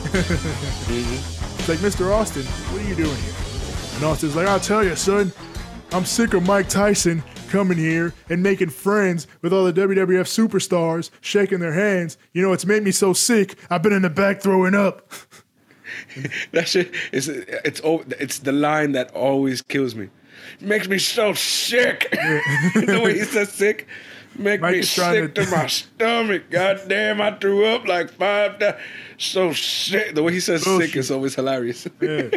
Mm-hmm. 0.89 1.38
It's 1.69 1.83
like, 1.83 1.93
"Mr. 1.93 2.11
Austin, 2.15 2.45
what 2.45 2.81
are 2.81 2.89
you 2.89 2.95
doing 2.95 3.15
here?" 3.15 3.35
And 3.97 4.05
Austin's 4.05 4.35
like, 4.35 4.47
"I'll 4.47 4.59
tell 4.59 4.83
you, 4.83 4.97
son. 4.97 5.31
I'm 5.93 6.07
sick 6.07 6.33
of 6.33 6.43
Mike 6.47 6.67
Tyson 6.67 7.23
coming 7.51 7.77
here 7.77 8.15
and 8.31 8.43
making 8.43 8.71
friends 8.71 9.27
with 9.43 9.53
all 9.53 9.67
the 9.67 9.73
WWF 9.75 10.27
superstars, 10.27 11.11
shaking 11.21 11.59
their 11.59 11.75
hands. 11.75 12.17
You 12.33 12.41
know, 12.41 12.55
it's 12.55 12.65
made 12.65 12.85
me 12.85 12.91
so 12.91 13.13
sick. 13.13 13.57
I've 13.69 13.83
been 13.83 13.93
in 13.93 14.01
the 14.01 14.09
back 14.09 14.41
throwing 14.41 14.75
up." 14.75 15.13
That 16.53 16.69
shit 16.69 16.95
is 17.13 17.29
it's 17.29 17.81
it's 17.85 18.39
the 18.39 18.53
line 18.53 18.93
that 18.93 19.11
always 19.15 19.63
kills 19.63 19.95
me. 19.95 20.09
It 20.61 20.67
Makes 20.67 20.89
me 20.89 20.99
so 20.99 21.35
sick. 21.35 22.09
the 22.13 23.01
way 23.03 23.19
he 23.19 23.25
says 23.25 23.53
sick. 23.53 23.87
Make 24.37 24.61
Mike 24.61 24.77
me 24.77 24.83
sick 24.83 25.35
to- 25.35 25.45
to, 25.45 25.51
my 25.51 25.67
stomach. 25.69 26.51
God 26.51 26.83
damn, 26.89 27.21
I 27.21 27.33
threw 27.33 27.65
up 27.65 27.87
like 27.87 28.11
five 28.11 28.59
times. 28.59 28.77
So 29.19 29.53
sick. 29.53 30.15
The 30.15 30.23
way 30.23 30.33
he 30.33 30.41
says 30.41 30.63
sick 30.63 30.97
is 30.97 31.11
always 31.11 31.35
hilarious. 31.35 31.87
Yeah. 32.01 32.31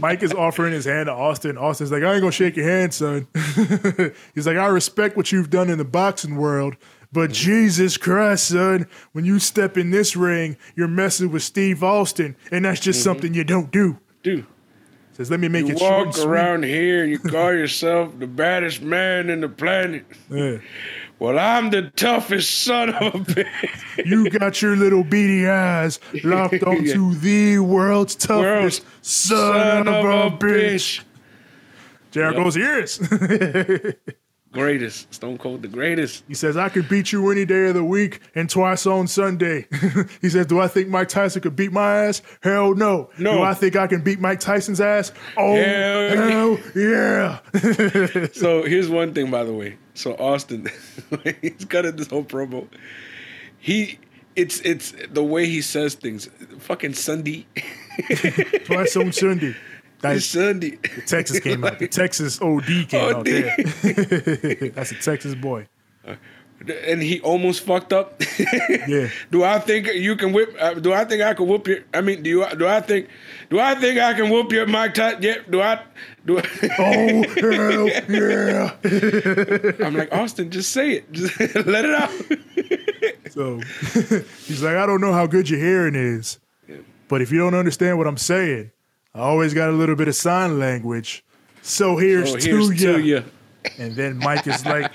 Mike 0.00 0.22
is 0.22 0.32
offering 0.32 0.72
his 0.72 0.84
hand 0.84 1.06
to 1.06 1.12
Austin. 1.12 1.56
Austin's 1.56 1.92
like, 1.92 2.02
I 2.02 2.12
ain't 2.14 2.20
gonna 2.20 2.32
shake 2.32 2.56
your 2.56 2.68
hand, 2.68 2.94
son. 2.94 3.26
He's 4.34 4.46
like, 4.46 4.56
I 4.56 4.66
respect 4.66 5.16
what 5.16 5.32
you've 5.32 5.50
done 5.50 5.70
in 5.70 5.78
the 5.78 5.84
boxing 5.84 6.36
world, 6.36 6.76
but 7.12 7.30
mm-hmm. 7.30 7.32
Jesus 7.32 7.96
Christ, 7.96 8.48
son, 8.48 8.86
when 9.12 9.24
you 9.24 9.38
step 9.38 9.76
in 9.76 9.90
this 9.90 10.16
ring, 10.16 10.56
you're 10.74 10.88
messing 10.88 11.30
with 11.30 11.42
Steve 11.42 11.82
Austin, 11.82 12.36
and 12.50 12.64
that's 12.64 12.80
just 12.80 13.00
mm-hmm. 13.00 13.10
something 13.10 13.34
you 13.34 13.44
don't 13.44 13.70
do. 13.70 13.98
Dude, 14.22 14.46
Says, 15.20 15.30
let 15.30 15.38
me 15.38 15.48
make 15.48 15.66
you 15.66 15.74
it 15.74 15.78
short 15.78 16.06
walk 16.06 16.14
sweet. 16.14 16.26
around 16.26 16.64
here 16.64 17.02
and 17.02 17.12
you 17.12 17.18
call 17.30 17.52
yourself 17.52 18.18
the 18.18 18.26
baddest 18.26 18.80
man 18.80 19.28
in 19.28 19.42
the 19.42 19.50
planet. 19.50 20.06
Yeah. 20.30 20.60
Well, 21.18 21.38
I'm 21.38 21.68
the 21.68 21.90
toughest 21.90 22.62
son 22.62 22.88
of 22.88 23.14
a 23.14 23.18
bitch. 23.18 24.06
You 24.06 24.30
got 24.30 24.62
your 24.62 24.76
little 24.76 25.04
beady 25.04 25.46
eyes 25.46 26.00
locked 26.24 26.62
onto 26.66 27.14
the 27.16 27.58
world's 27.58 28.14
toughest 28.14 28.82
World's 28.82 28.82
son, 29.02 29.88
of, 29.88 30.06
a 30.06 30.30
bitch. 30.38 31.02
Jericho's 32.12 32.56
ears. 32.56 32.98
Greatest. 34.52 35.12
Stone 35.14 35.38
Cold, 35.38 35.62
the 35.62 35.68
greatest. 35.68 36.24
He 36.26 36.34
says, 36.34 36.56
I 36.56 36.68
could 36.68 36.88
beat 36.88 37.12
you 37.12 37.30
any 37.30 37.44
day 37.44 37.68
of 37.68 37.74
the 37.74 37.84
week 37.84 38.20
and 38.34 38.50
twice 38.50 38.84
on 38.84 39.06
Sunday. 39.06 39.68
he 40.20 40.28
says, 40.28 40.46
Do 40.46 40.58
I 40.58 40.66
think 40.66 40.88
Mike 40.88 41.08
Tyson 41.08 41.40
could 41.40 41.54
beat 41.54 41.72
my 41.72 42.06
ass? 42.06 42.20
Hell 42.42 42.74
no. 42.74 43.10
No. 43.16 43.34
Do 43.38 43.42
I 43.42 43.54
think 43.54 43.76
I 43.76 43.86
can 43.86 44.02
beat 44.02 44.18
Mike 44.18 44.40
Tyson's 44.40 44.80
ass? 44.80 45.12
Oh, 45.36 45.54
Hell 45.54 46.56
hell 46.56 46.58
yeah. 46.74 48.26
So 48.32 48.64
here's 48.64 48.88
one 48.88 49.14
thing, 49.14 49.30
by 49.30 49.44
the 49.44 49.52
way. 49.52 49.76
So 49.94 50.14
Austin, 50.14 50.66
he's 51.42 51.64
cutting 51.66 51.94
this 51.94 52.08
whole 52.08 52.24
promo. 52.24 52.66
He, 53.58 54.00
it's 54.34 54.60
it's 54.60 54.94
the 55.10 55.22
way 55.22 55.46
he 55.46 55.60
says 55.62 55.94
things. 55.94 56.28
Fucking 56.60 56.94
Sunday, 56.94 57.46
twice 58.64 58.96
on 58.96 59.12
Sunday. 59.12 59.54
It's 60.02 60.02
That's, 60.02 60.26
Sunday. 60.26 60.76
Texas 61.06 61.40
came 61.40 61.64
out. 61.64 61.78
The 61.78 61.88
Texas 62.02 62.40
OD 62.40 62.88
came 62.88 63.14
out 63.16 63.24
there. 63.24 63.54
That's 64.74 64.92
a 64.92 64.94
Texas 64.96 65.34
boy. 65.34 65.66
and 66.86 67.02
he 67.02 67.20
almost 67.20 67.62
fucked 67.64 67.92
up. 67.92 68.20
Yeah. 68.88 69.08
do 69.30 69.44
I 69.44 69.58
think 69.58 69.88
you 69.94 70.16
can 70.16 70.32
whip? 70.32 70.54
Uh, 70.58 70.74
do 70.74 70.92
I 70.92 71.04
think 71.04 71.22
I 71.22 71.34
can 71.34 71.46
whoop 71.46 71.68
your? 71.68 71.78
I 71.92 72.00
mean, 72.00 72.22
do 72.22 72.30
you? 72.30 72.56
Do 72.56 72.66
I 72.66 72.80
think? 72.80 73.08
Do 73.50 73.60
I 73.60 73.74
think 73.74 73.98
I 74.00 74.14
can 74.14 74.30
whoop 74.30 74.50
your 74.52 74.66
Mike 74.66 74.94
Tyson? 74.94 75.22
Yeah. 75.22 75.36
Do 75.48 75.60
I? 75.60 75.82
Do 76.26 76.38
I? 76.38 76.42
Oh, 76.78 77.22
hell 77.40 77.88
yeah. 78.08 79.86
I'm 79.86 79.94
like 79.94 80.12
Austin. 80.12 80.50
Just 80.50 80.72
say 80.72 80.92
it. 80.92 81.12
Just 81.12 81.38
let 81.66 81.84
it 81.84 81.94
out. 81.94 82.10
So 83.30 83.58
he's 84.46 84.62
like, 84.62 84.76
I 84.76 84.86
don't 84.86 85.00
know 85.00 85.12
how 85.12 85.26
good 85.26 85.48
your 85.50 85.60
hearing 85.60 85.94
is, 85.94 86.38
but 87.08 87.20
if 87.22 87.30
you 87.30 87.38
don't 87.38 87.54
understand 87.54 87.98
what 87.98 88.06
I'm 88.06 88.16
saying, 88.16 88.70
I 89.14 89.20
always 89.20 89.54
got 89.54 89.68
a 89.70 89.72
little 89.72 89.96
bit 89.96 90.08
of 90.08 90.14
sign 90.14 90.58
language. 90.58 91.24
So 91.62 91.96
here's, 91.96 92.32
Oh, 92.34 92.38
here's 92.38 92.68
to 92.68 92.76
to 92.94 93.00
you. 93.00 93.24
And 93.78 93.94
then 93.94 94.16
Mike 94.18 94.46
is 94.46 94.64
like, 94.64 94.90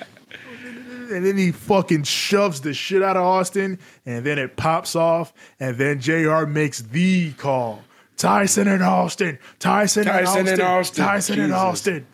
and 1.12 1.26
then 1.26 1.38
he 1.38 1.52
fucking 1.52 2.04
shoves 2.04 2.62
the 2.62 2.74
shit 2.74 3.04
out 3.04 3.16
of 3.18 3.24
Austin, 3.24 3.78
and 4.06 4.26
then 4.26 4.40
it 4.40 4.56
pops 4.58 4.96
off, 4.96 5.34
and 5.60 5.78
then 5.78 6.00
JR 6.00 6.46
makes 6.46 6.82
the 6.82 7.32
call. 7.34 7.84
Tyson 8.18 8.68
and 8.68 8.82
Austin. 8.82 9.38
Tyson, 9.60 10.06
Tyson 10.06 10.40
and 10.40 10.50
and 10.50 10.62
Austin. 10.62 11.04
Austin. 11.04 11.06
Tyson 11.06 11.40
and 11.42 11.54
Austin. 11.54 12.08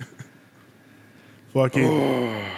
fucking. 1.54 2.46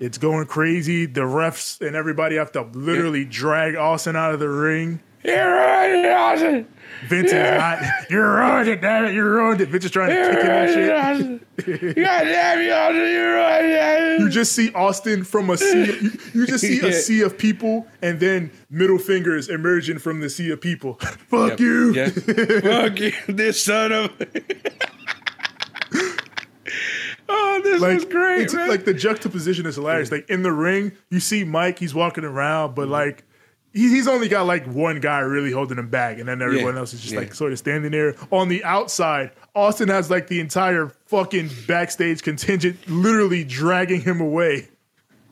It's 0.00 0.18
going 0.18 0.46
crazy. 0.46 1.06
The 1.06 1.20
refs 1.20 1.80
and 1.80 1.94
everybody 1.94 2.34
have 2.34 2.50
to 2.52 2.62
literally 2.62 3.24
drag 3.24 3.76
Austin 3.76 4.16
out 4.16 4.34
of 4.34 4.40
the 4.40 4.48
ring. 4.48 4.98
You're 5.24 5.50
right, 5.54 6.06
Austin. 6.12 6.66
Vince 7.08 7.32
is 7.32 7.58
not. 7.58 7.78
You're 8.10 8.36
ruined 8.36 8.68
it, 8.68 8.80
damn 8.80 9.04
it. 9.06 9.14
You're 9.14 9.30
ruined 9.34 9.60
it. 9.60 9.68
Vince 9.68 9.84
is 9.84 9.90
trying 9.90 10.10
to 10.10 10.14
kick 10.14 10.42
him 10.44 10.50
and 10.50 11.40
shit. 11.56 11.96
God 11.96 12.24
damn 12.24 12.60
you, 12.62 12.72
Austin. 12.72 13.08
You're 13.12 13.34
right. 13.36 14.16
You 14.18 14.28
just 14.30 14.52
see 14.52 14.72
Austin 14.72 15.24
from 15.24 15.50
a 15.50 15.56
sea. 15.56 15.84
You, 16.00 16.10
you 16.34 16.46
just 16.46 16.60
see 16.60 16.80
a 16.80 16.92
sea 16.92 17.22
of 17.22 17.36
people, 17.36 17.86
and 18.02 18.20
then 18.20 18.50
middle 18.70 18.98
fingers 18.98 19.48
emerging 19.48 19.98
from 19.98 20.20
the 20.20 20.30
sea 20.30 20.50
of 20.50 20.60
people. 20.60 20.94
Fuck 21.28 21.58
you. 21.60 21.92
Yeah. 21.92 22.08
Fuck 22.60 23.00
you, 23.00 23.12
this 23.28 23.62
son 23.64 23.90
of. 23.92 24.10
oh, 27.28 27.60
this 27.64 27.80
Like, 27.80 27.94
was 27.94 28.04
great, 28.04 28.52
man. 28.52 28.68
like 28.68 28.84
the 28.84 28.94
juxtaposition 28.94 29.66
is 29.66 29.74
hilarious. 29.76 30.10
Like 30.10 30.28
in 30.30 30.42
the 30.42 30.52
ring, 30.52 30.92
you 31.10 31.20
see 31.20 31.44
Mike, 31.44 31.78
he's 31.78 31.94
walking 31.94 32.24
around, 32.24 32.70
Mm-hmm. 32.70 32.74
but 32.76 32.88
like 32.88 33.18
he- 33.18 33.24
he's 33.72 34.06
only 34.08 34.28
got 34.28 34.46
like 34.46 34.66
one 34.66 35.00
guy 35.00 35.20
really 35.20 35.50
holding 35.52 35.78
him 35.78 35.88
back, 35.88 36.18
and 36.18 36.28
then 36.28 36.42
everyone 36.42 36.74
Yeah, 36.74 36.80
else 36.80 36.92
is 36.92 37.00
just 37.00 37.14
yeah. 37.14 37.20
like 37.20 37.34
sort 37.34 37.52
of 37.52 37.58
standing 37.58 37.90
there. 37.90 38.14
On 38.30 38.48
the 38.48 38.62
outside, 38.64 39.32
Austin 39.54 39.88
has 39.88 40.10
like 40.10 40.28
the 40.28 40.40
entire 40.40 40.88
fucking 41.06 41.50
backstage 41.66 42.22
contingent 42.22 42.76
literally 42.88 43.44
dragging 43.44 44.00
him 44.00 44.20
away. 44.20 44.68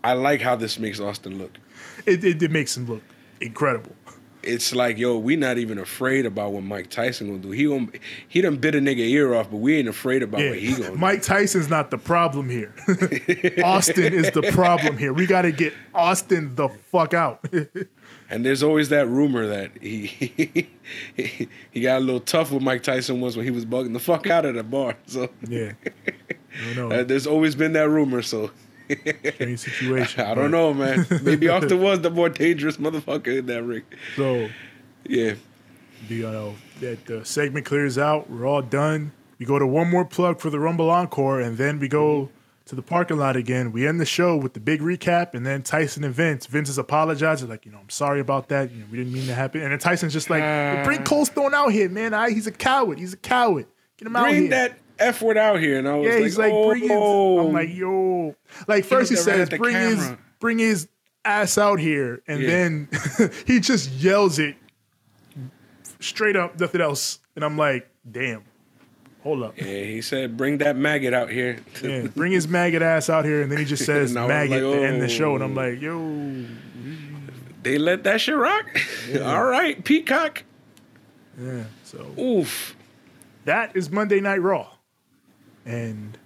I 0.03 0.15
like 0.15 0.41
how 0.41 0.57
this 0.57 0.79
makes 0.79 0.99
Austin 1.01 1.39
look. 1.39 1.53
It, 2.07 2.25
it, 2.25 2.43
it 2.43 2.51
makes 2.51 2.77
him 2.77 2.87
look 2.87 3.03
incredible. 3.41 3.95
It's 4.43 4.75
like, 4.75 4.97
yo, 4.97 5.19
we 5.19 5.37
not 5.37 5.59
even 5.59 5.77
afraid 5.77 6.25
about 6.25 6.53
what 6.53 6.63
Mike 6.63 6.89
Tyson 6.89 7.27
gonna 7.29 7.41
do. 7.41 7.51
He 7.51 7.67
gonna, 7.67 7.89
he 8.27 8.41
done 8.41 8.57
bit 8.57 8.75
a 8.75 8.79
nigga 8.79 9.01
ear 9.01 9.35
off, 9.35 9.51
but 9.51 9.59
we 9.59 9.77
ain't 9.77 9.87
afraid 9.89 10.23
about 10.23 10.41
what 10.41 10.57
he 10.59 10.71
gonna 10.73 10.93
do. 10.93 10.95
Mike 10.97 11.21
Tyson's 11.21 11.69
not 11.69 11.91
the 11.91 11.99
problem 11.99 12.49
here. 12.49 12.75
Austin 13.63 14.15
is 14.15 14.31
the 14.31 14.51
problem 14.51 14.97
here. 14.97 15.13
We 15.13 15.27
got 15.27 15.43
to 15.43 15.53
get 15.53 15.75
Austin 15.95 16.55
the 16.55 16.71
fuck 16.91 17.13
out. 17.13 17.45
And 18.31 18.47
there's 18.47 18.63
always 18.63 18.91
that 18.91 19.09
rumor 19.09 19.47
that 19.49 19.73
he 19.83 20.69
he 21.71 21.81
got 21.81 21.99
a 21.99 22.05
little 22.05 22.21
tough 22.21 22.53
with 22.53 22.63
Mike 22.63 22.85
Tyson 22.85 23.21
once 23.21 23.37
when 23.37 23.45
he 23.45 23.51
was 23.51 23.67
bugging 23.67 23.93
the 23.93 23.99
fuck 23.99 24.29
out 24.29 24.45
of 24.45 24.55
the 24.55 24.63
bar. 24.63 24.97
So 25.07 25.29
yeah. 25.47 25.73
I 25.85 26.71
uh, 26.71 26.75
know. 26.75 27.05
there's 27.05 27.27
always 27.27 27.57
been 27.57 27.73
that 27.73 27.89
rumor. 27.89 28.23
So 28.23 28.51
Strange 29.35 29.59
situation. 29.61 30.21
I 30.27 30.35
don't 30.35 30.51
know, 30.51 30.73
man. 30.73 31.07
Maybe 31.23 31.49
Austin 31.49 31.81
was 31.81 32.01
the 32.01 32.11
more 32.11 32.29
dangerous 32.29 32.77
motherfucker 32.77 33.39
in 33.39 33.47
that 33.47 33.63
ring. 33.63 33.83
So 34.17 34.49
Yeah. 35.07 35.35
the 36.09 36.25
uh, 36.25 36.51
that 36.81 37.07
the 37.07 37.25
segment 37.25 37.67
clears 37.67 37.99
out. 37.99 38.31
We're 38.31 38.47
all 38.47 38.63
done. 38.63 39.13
We 39.39 39.47
go 39.47 39.59
to 39.59 39.67
one 39.67 39.89
more 39.91 40.05
plug 40.05 40.39
for 40.39 40.51
the 40.51 40.61
Rumble 40.61 40.91
Encore, 40.91 41.41
and 41.41 41.57
then 41.57 41.81
we 41.81 41.89
go 41.89 42.29
to 42.71 42.77
the 42.77 42.83
parking 42.83 43.17
lot 43.19 43.35
again. 43.35 43.73
We 43.73 43.85
end 43.85 44.01
the 44.01 44.07
show 44.07 44.37
with 44.37 44.55
the 44.55 44.61
big 44.61 44.81
recap, 44.81 45.35
and 45.35 45.45
then 45.45 45.63
Tyson 45.63 46.05
and 46.05 46.15
Vince. 46.15 46.47
Vince 46.47 46.69
is 46.69 46.79
apologizing, 46.79 47.49
like, 47.49 47.67
you 47.67 47.73
know, 47.73 47.79
I'm 47.79 47.91
sorry 47.91 48.21
about 48.21 48.49
that. 48.51 48.71
You 48.71 48.79
know, 48.79 48.87
we 48.93 48.97
didn't 48.99 49.13
mean 49.13 49.27
to 49.27 49.35
happen. 49.35 49.61
And 49.61 49.73
then 49.73 49.81
Tyson's 49.81 50.13
just 50.13 50.31
like, 50.31 50.85
bring 50.85 51.03
Cold 51.03 51.27
Stone 51.27 51.53
out 51.53 51.73
here, 51.73 51.89
man. 51.89 52.15
I, 52.15 52.31
he's 52.31 52.47
a 52.47 52.53
coward. 52.53 53.01
He's 53.01 53.13
a 53.13 53.17
coward. 53.17 53.67
Get 53.97 54.07
him 54.07 54.15
out 54.15 54.23
Bring 54.23 54.35
here. 54.35 54.41
Bring 54.43 54.51
that 54.51 54.79
F 55.01 55.21
word 55.21 55.37
out 55.37 55.59
here. 55.59 55.81
And 55.81 55.89
I 55.89 55.97
was 55.97 56.07
yeah, 56.07 56.15
like, 56.15 56.23
he's 56.23 56.39
like, 56.39 56.53
oh, 56.53 56.69
bring 56.69 56.83
his. 56.83 56.91
Oh. 56.93 57.47
I'm 57.49 57.53
like, 57.53 57.75
yo. 57.75 58.37
Like 58.69 58.85
first 58.85 59.11
he 59.11 59.17
says, 59.17 59.49
bring 59.49 59.75
his, 59.75 60.13
bring 60.39 60.59
his 60.61 60.87
ass 61.25 61.59
out 61.59 61.81
here, 61.81 62.23
and 62.29 62.41
Yeah. 62.41 62.49
then 62.49 62.89
he 63.47 63.59
just 63.59 63.91
yells 63.91 64.39
it 64.39 64.55
straight 65.99 66.37
up, 66.37 66.59
nothing 66.61 66.81
else. 66.81 67.19
And 67.35 67.45
I'm 67.45 67.59
like, 67.59 67.91
damn, 68.09 68.45
hold 69.23 69.43
up. 69.43 69.57
yeah, 69.57 69.65
he 69.65 70.03
said, 70.03 70.37
bring 70.37 70.59
that 70.59 70.77
maggot 70.77 71.15
out 71.15 71.31
here. 71.31 71.59
Yeah, 71.83 72.07
bring 72.09 72.33
his 72.33 72.49
maggot 72.49 72.83
ass 72.83 73.09
out 73.09 73.25
here, 73.25 73.43
and 73.43 73.51
then 73.51 73.59
he 73.59 73.65
just 73.65 73.85
says 73.87 74.13
maggot 74.13 74.63
like, 74.63 74.81
to 74.81 74.85
end 74.85 75.03
the 75.03 75.09
show, 75.09 75.35
and 75.35 75.43
oh. 75.43 75.47
I'm 75.47 75.55
like, 75.55 75.81
yo, 75.81 76.45
They 77.63 77.79
let 77.79 78.05
that 78.05 78.21
shit 78.21 78.37
rock. 78.37 78.67
All 79.23 79.45
right, 79.45 79.83
Peacock. 79.85 80.45
yeah. 81.41 81.65
So 81.85 82.15
Oof. 82.19 82.77
that 83.45 83.75
is 83.77 83.91
Monday 83.91 84.21
Night 84.21 84.43
Raw, 84.43 84.69
and 85.65 86.17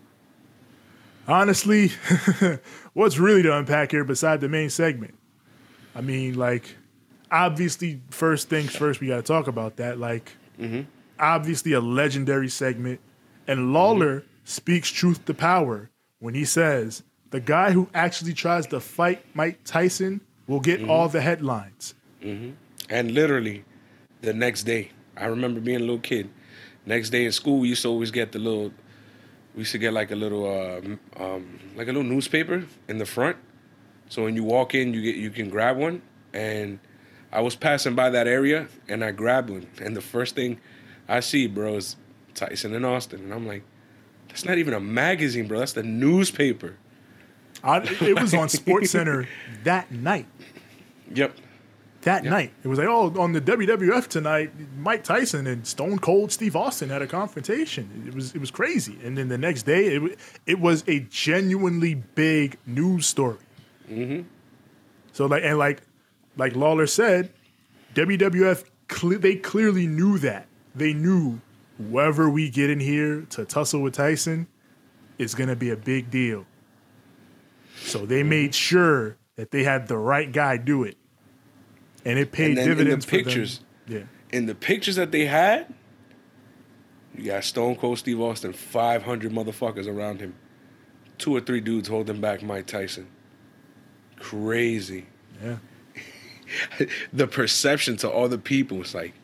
honestly, 1.26 1.92
what's 2.92 3.18
really 3.18 3.42
to 3.42 3.56
unpack 3.56 3.90
here 3.90 4.04
beside 4.04 4.40
the 4.40 4.48
main 4.48 4.70
segment? 4.70 5.14
I 5.94 6.00
mean, 6.00 6.34
like, 6.34 6.76
obviously, 7.30 8.00
first 8.10 8.48
things 8.48 8.74
first, 8.74 9.00
we 9.00 9.08
got 9.08 9.16
to 9.16 9.22
talk 9.22 9.46
about 9.46 9.76
that. 9.76 9.98
Like, 9.98 10.32
mm-hmm. 10.58 10.82
Obviously, 11.18 11.72
a 11.72 11.80
legendary 11.80 12.48
segment, 12.48 13.00
and 13.46 13.72
Lawler 13.72 14.24
speaks 14.44 14.90
truth 14.90 15.24
to 15.26 15.34
power 15.34 15.90
when 16.18 16.34
he 16.34 16.44
says 16.44 17.02
the 17.30 17.40
guy 17.40 17.72
who 17.72 17.88
actually 17.94 18.32
tries 18.32 18.66
to 18.68 18.80
fight 18.80 19.24
Mike 19.34 19.60
Tyson 19.64 20.20
will 20.46 20.60
get 20.60 20.80
all 20.88 21.08
the 21.08 21.20
headlines. 21.20 21.94
And 22.88 23.10
literally, 23.12 23.64
the 24.20 24.32
next 24.32 24.64
day, 24.64 24.90
I 25.16 25.26
remember 25.26 25.60
being 25.60 25.78
a 25.78 25.80
little 25.80 25.98
kid. 25.98 26.30
Next 26.86 27.10
day 27.10 27.24
in 27.24 27.32
school, 27.32 27.60
we 27.60 27.68
used 27.68 27.82
to 27.82 27.88
always 27.88 28.10
get 28.10 28.32
the 28.32 28.38
little. 28.38 28.72
We 29.54 29.60
used 29.60 29.72
to 29.72 29.78
get 29.78 29.92
like 29.92 30.10
a 30.10 30.16
little, 30.16 30.44
uh, 30.46 31.22
um, 31.22 31.58
like 31.76 31.88
a 31.88 31.92
little 31.92 32.02
newspaper 32.02 32.64
in 32.88 32.98
the 32.98 33.06
front. 33.06 33.36
So 34.08 34.24
when 34.24 34.34
you 34.36 34.44
walk 34.44 34.74
in, 34.74 34.92
you 34.92 35.00
get 35.02 35.16
you 35.16 35.30
can 35.30 35.48
grab 35.48 35.76
one. 35.76 36.02
And 36.32 36.78
I 37.32 37.40
was 37.40 37.56
passing 37.56 37.94
by 37.94 38.10
that 38.10 38.26
area, 38.26 38.68
and 38.88 39.04
I 39.04 39.12
grabbed 39.12 39.50
one. 39.50 39.66
And 39.80 39.96
the 39.96 40.00
first 40.00 40.34
thing 40.34 40.60
I 41.09 41.20
see, 41.20 41.47
bro, 41.47 41.76
is 41.76 41.97
Tyson 42.35 42.74
and 42.74 42.85
Austin, 42.85 43.20
and 43.20 43.32
I'm 43.32 43.47
like, 43.47 43.62
that's 44.28 44.44
not 44.44 44.59
even 44.59 44.74
a 44.74 44.81
magazine, 44.81 45.47
bro. 45.47 45.60
That's 45.60 45.74
the 45.74 45.82
newspaper. 45.82 46.76
I, 47.62 47.78
it 47.78 48.20
was 48.20 48.35
on 48.35 48.48
SportsCenter 48.48 49.26
that 49.64 49.90
night. 49.90 50.26
Yep. 51.14 51.36
that 52.02 52.24
night. 52.24 52.52
It 52.62 52.68
was 52.68 52.78
like, 52.78 52.89
oh, 52.89 53.14
on 53.18 53.32
the 53.32 53.40
WWF 53.40 54.09
tonight, 54.09 54.52
Mike 54.76 55.05
Tyson 55.05 55.47
and 55.47 55.66
Stone 55.66 56.01
Cold 56.01 56.32
Steve 56.32 56.56
Austin 56.56 56.89
had 56.89 57.02
a 57.02 57.06
confrontation. 57.06 58.05
It 58.06 58.14
was 58.14 58.35
it 58.35 58.40
was 58.40 58.51
crazy. 58.51 58.98
And 59.05 59.16
then 59.16 59.28
the 59.28 59.39
next 59.39 59.62
day, 59.62 59.97
it 59.97 60.18
it 60.47 60.60
was 60.60 60.85
a 60.89 61.01
genuinely 61.01 61.94
big 61.94 62.59
news 62.66 63.06
story. 63.06 63.39
Mm-hmm. 63.90 64.22
So 65.12 65.26
like 65.26 65.44
and 65.44 65.59
like 65.59 65.82
like 66.36 66.56
Lawler 66.56 66.86
said, 66.86 67.32
WWF 67.94 68.64
cle- 68.89 69.18
they 69.18 69.36
clearly 69.36 69.86
knew 69.86 70.18
that. 70.18 70.47
They 70.74 70.92
knew 70.92 71.40
whoever 71.78 72.28
we 72.28 72.51
get 72.51 72.70
in 72.70 72.80
here 72.80 73.22
to 73.30 73.44
tussle 73.44 73.82
with 73.82 73.94
Tyson 73.94 74.46
is 75.18 75.34
going 75.34 75.48
to 75.48 75.56
be 75.56 75.70
a 75.70 75.76
big 75.76 76.10
deal. 76.10 76.46
So 77.76 78.06
they 78.06 78.20
mm-hmm. 78.20 78.28
made 78.30 78.55
sure 78.55 79.16
that 79.36 79.51
they 79.51 79.64
had 79.64 79.88
the 79.88 79.98
right 79.98 80.30
guy 80.30 80.56
do 80.56 80.84
it 80.84 80.96
and 82.05 82.18
it 82.18 82.32
paid 82.32 82.51
And 82.51 82.56
then 82.59 82.64
in 82.64 82.68
the 82.70 82.74
dividends 82.76 83.06
pictures- 83.06 83.60
for 83.86 83.92
them. 83.92 84.09
in 84.30 84.46
the 84.46 84.55
pictures 84.55 84.96
that 84.96 85.10
they 85.10 85.26
had, 85.26 85.72
you 87.16 87.26
got 87.26 87.44
Stone 87.44 87.76
Cold 87.76 87.98
Steve 87.98 88.20
Austin, 88.20 88.52
500 88.52 89.32
motherfuckers 89.32 89.86
around 89.86 90.20
him. 90.20 90.34
Two 91.16 91.34
or 91.34 91.40
three 91.40 91.60
dudes 91.60 91.88
holding 91.88 92.20
back 92.20 92.42
Mike 92.42 92.66
Tyson. 92.66 93.06
Crazy. 94.18 95.06
Yeah, 95.42 95.59
yeah. 96.78 96.86
The 97.12 97.28
perception 97.28 97.96
to 97.98 98.10
all 98.10 98.28
the 98.28 98.38
people 98.38 98.82
is 98.82 98.94
like, 98.94 99.14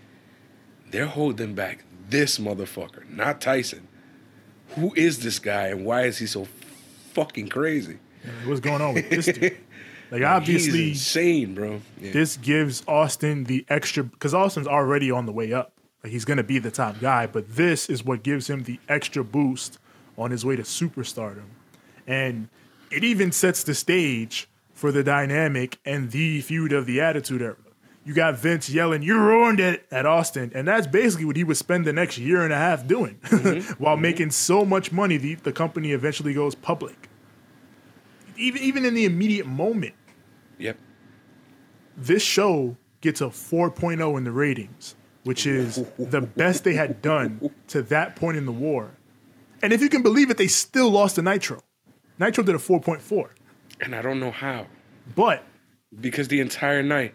they're 0.90 1.06
holding 1.06 1.54
back 1.54 1.84
this 2.08 2.38
motherfucker, 2.38 3.08
not 3.08 3.40
Tyson. 3.40 3.86
Who 4.76 4.92
is 4.94 5.22
this 5.22 5.38
guy 5.38 5.68
and 5.68 5.84
why 5.84 6.02
is 6.04 6.18
he 6.18 6.26
so 6.26 6.46
fucking 7.12 7.48
crazy? 7.48 7.98
Like, 8.24 8.48
What's 8.48 8.60
going 8.60 8.82
on 8.82 8.94
with 8.94 9.10
this 9.10 9.26
dude? 9.26 9.56
Like 10.12 10.22
He's 10.22 10.26
obviously, 10.28 10.88
insane, 10.88 11.54
bro. 11.54 11.80
Yeah. 12.00 12.10
this 12.10 12.36
gives 12.36 12.82
Austin 12.88 13.44
the 13.44 13.64
extra 13.68 14.02
because 14.02 14.34
Austin's 14.34 14.66
already 14.66 15.08
on 15.08 15.24
the 15.26 15.30
way 15.30 15.52
up. 15.52 15.72
Like 16.02 16.12
he's 16.12 16.24
gonna 16.24 16.42
be 16.42 16.58
the 16.58 16.72
top 16.72 16.98
guy, 16.98 17.28
but 17.28 17.54
this 17.54 17.88
is 17.88 18.04
what 18.04 18.24
gives 18.24 18.50
him 18.50 18.64
the 18.64 18.80
extra 18.88 19.22
boost 19.22 19.78
on 20.18 20.32
his 20.32 20.44
way 20.44 20.56
to 20.56 20.62
superstardom. 20.62 21.44
And 22.08 22.48
it 22.90 23.04
even 23.04 23.30
sets 23.30 23.62
the 23.62 23.72
stage 23.72 24.48
for 24.74 24.90
the 24.90 25.04
dynamic 25.04 25.78
and 25.84 26.10
the 26.10 26.40
feud 26.40 26.72
of 26.72 26.86
the 26.86 27.00
Attitude 27.00 27.40
Era. 27.40 27.56
You 28.05 28.14
got 28.14 28.39
Vince 28.39 28.70
yelling, 28.70 29.02
"You 29.02 29.18
ruined 29.18 29.60
it" 29.60 29.86
at 29.90 30.06
Austin, 30.06 30.51
and 30.55 30.66
that's 30.66 30.86
basically 30.86 31.27
what 31.27 31.36
he 31.36 31.44
would 31.44 31.56
spend 31.56 31.85
the 31.85 31.93
next 31.93 32.18
year 32.18 32.43
and 32.43 32.52
a 32.52 32.56
half 32.56 32.86
doing, 32.86 33.18
mm-hmm. 33.24 33.72
while 33.82 33.94
mm-hmm. 33.94 34.02
making 34.02 34.31
so 34.31 34.64
much 34.64 34.90
money. 34.90 35.16
The 35.16 35.35
the 35.35 35.52
company 35.52 35.93
eventually 35.93 36.32
goes 36.32 36.55
public. 36.55 37.09
Even 38.36 38.62
even 38.62 38.85
in 38.85 38.94
the 38.94 39.05
immediate 39.05 39.47
moment, 39.47 39.94
Yep. 40.59 40.78
this 41.97 42.22
show 42.22 42.77
gets 43.01 43.20
a 43.20 43.27
4.0 43.27 44.16
in 44.16 44.24
the 44.24 44.32
ratings, 44.32 44.94
which 45.24 45.47
is 45.47 45.85
the 45.98 46.20
best 46.20 46.64
they 46.64 46.74
had 46.74 47.02
done 47.02 47.51
to 47.68 47.82
that 47.82 48.16
point 48.16 48.36
in 48.36 48.47
the 48.47 48.52
war. 48.52 48.90
And 49.62 49.72
if 49.72 49.81
you 49.82 49.89
can 49.89 50.02
believe 50.02 50.31
it, 50.31 50.36
they 50.36 50.47
still 50.47 50.90
lost 50.90 51.16
to 51.16 51.22
Nitro. 51.22 51.62
Nitro 52.18 52.44
did 52.44 52.55
a 52.55 52.59
4.4. 52.59 53.31
And 53.81 53.94
I 53.94 54.02
don't 54.02 54.20
know 54.20 54.31
how. 54.31 54.66
But 55.14 55.44
because 55.98 56.28
the 56.28 56.40
entire 56.40 56.82
night, 56.82 57.14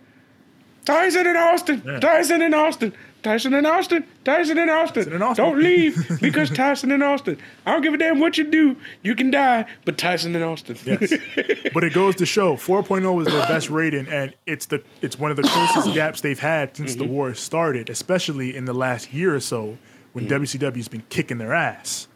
Tyson 0.85 1.27
and 1.27 1.37
Austin, 1.37 1.99
Tyson 1.99 2.41
and 2.41 2.53
Austin, 2.53 2.93
Tyson 3.23 3.55
and 3.55 3.65
Austin, 3.65 4.05
Tyson 4.23 4.59
and 4.59 4.69
Austin, 4.69 5.11
and 5.11 5.23
Austin. 5.23 5.45
don't 5.45 5.59
leave 5.63 6.19
because 6.21 6.51
Tyson 6.51 6.91
and 6.91 7.01
Austin. 7.01 7.39
I 7.65 7.73
don't 7.73 7.81
give 7.81 7.95
a 7.95 7.97
damn 7.97 8.19
what 8.19 8.37
you 8.37 8.43
do, 8.43 8.77
you 9.01 9.15
can 9.15 9.31
die, 9.31 9.65
but 9.83 9.97
Tyson 9.97 10.35
and 10.35 10.43
Austin. 10.43 10.77
yes. 10.85 11.11
but 11.73 11.83
it 11.83 11.93
goes 11.93 12.15
to 12.17 12.25
show 12.25 12.55
4.0 12.55 13.21
is 13.25 13.33
their 13.33 13.47
best 13.47 13.71
rating 13.71 14.07
and 14.07 14.35
it's 14.45 14.67
the 14.67 14.83
it's 15.01 15.17
one 15.17 15.31
of 15.31 15.37
the 15.37 15.43
closest 15.43 15.93
gaps 15.95 16.21
they've 16.21 16.39
had 16.39 16.77
since 16.77 16.93
the 16.95 17.03
mm-hmm. 17.03 17.13
war 17.13 17.33
started, 17.33 17.89
especially 17.89 18.55
in 18.55 18.65
the 18.65 18.73
last 18.73 19.11
year 19.11 19.35
or 19.35 19.39
so 19.39 19.77
when 20.13 20.27
mm. 20.27 20.29
WCW's 20.29 20.87
been 20.87 21.03
kicking 21.09 21.39
their 21.39 21.53
ass. 21.53 22.07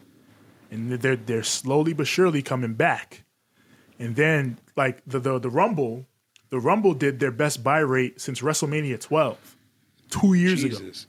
And 0.70 0.92
they're 0.92 1.16
they're 1.16 1.42
slowly 1.42 1.92
but 1.92 2.06
surely 2.06 2.40
coming 2.40 2.74
back. 2.74 3.24
And 3.98 4.14
then 4.14 4.58
like 4.76 5.02
the 5.06 5.18
the, 5.18 5.40
the 5.40 5.50
Rumble, 5.50 6.06
the 6.50 6.58
Rumble 6.60 6.94
did 6.94 7.20
their 7.20 7.30
best 7.30 7.62
buy 7.64 7.78
rate 7.78 8.20
since 8.20 8.40
WrestleMania 8.40 9.00
12, 9.00 9.56
two 10.10 10.34
years 10.34 10.62
ago. 10.64 10.76
Jesus, 10.78 11.06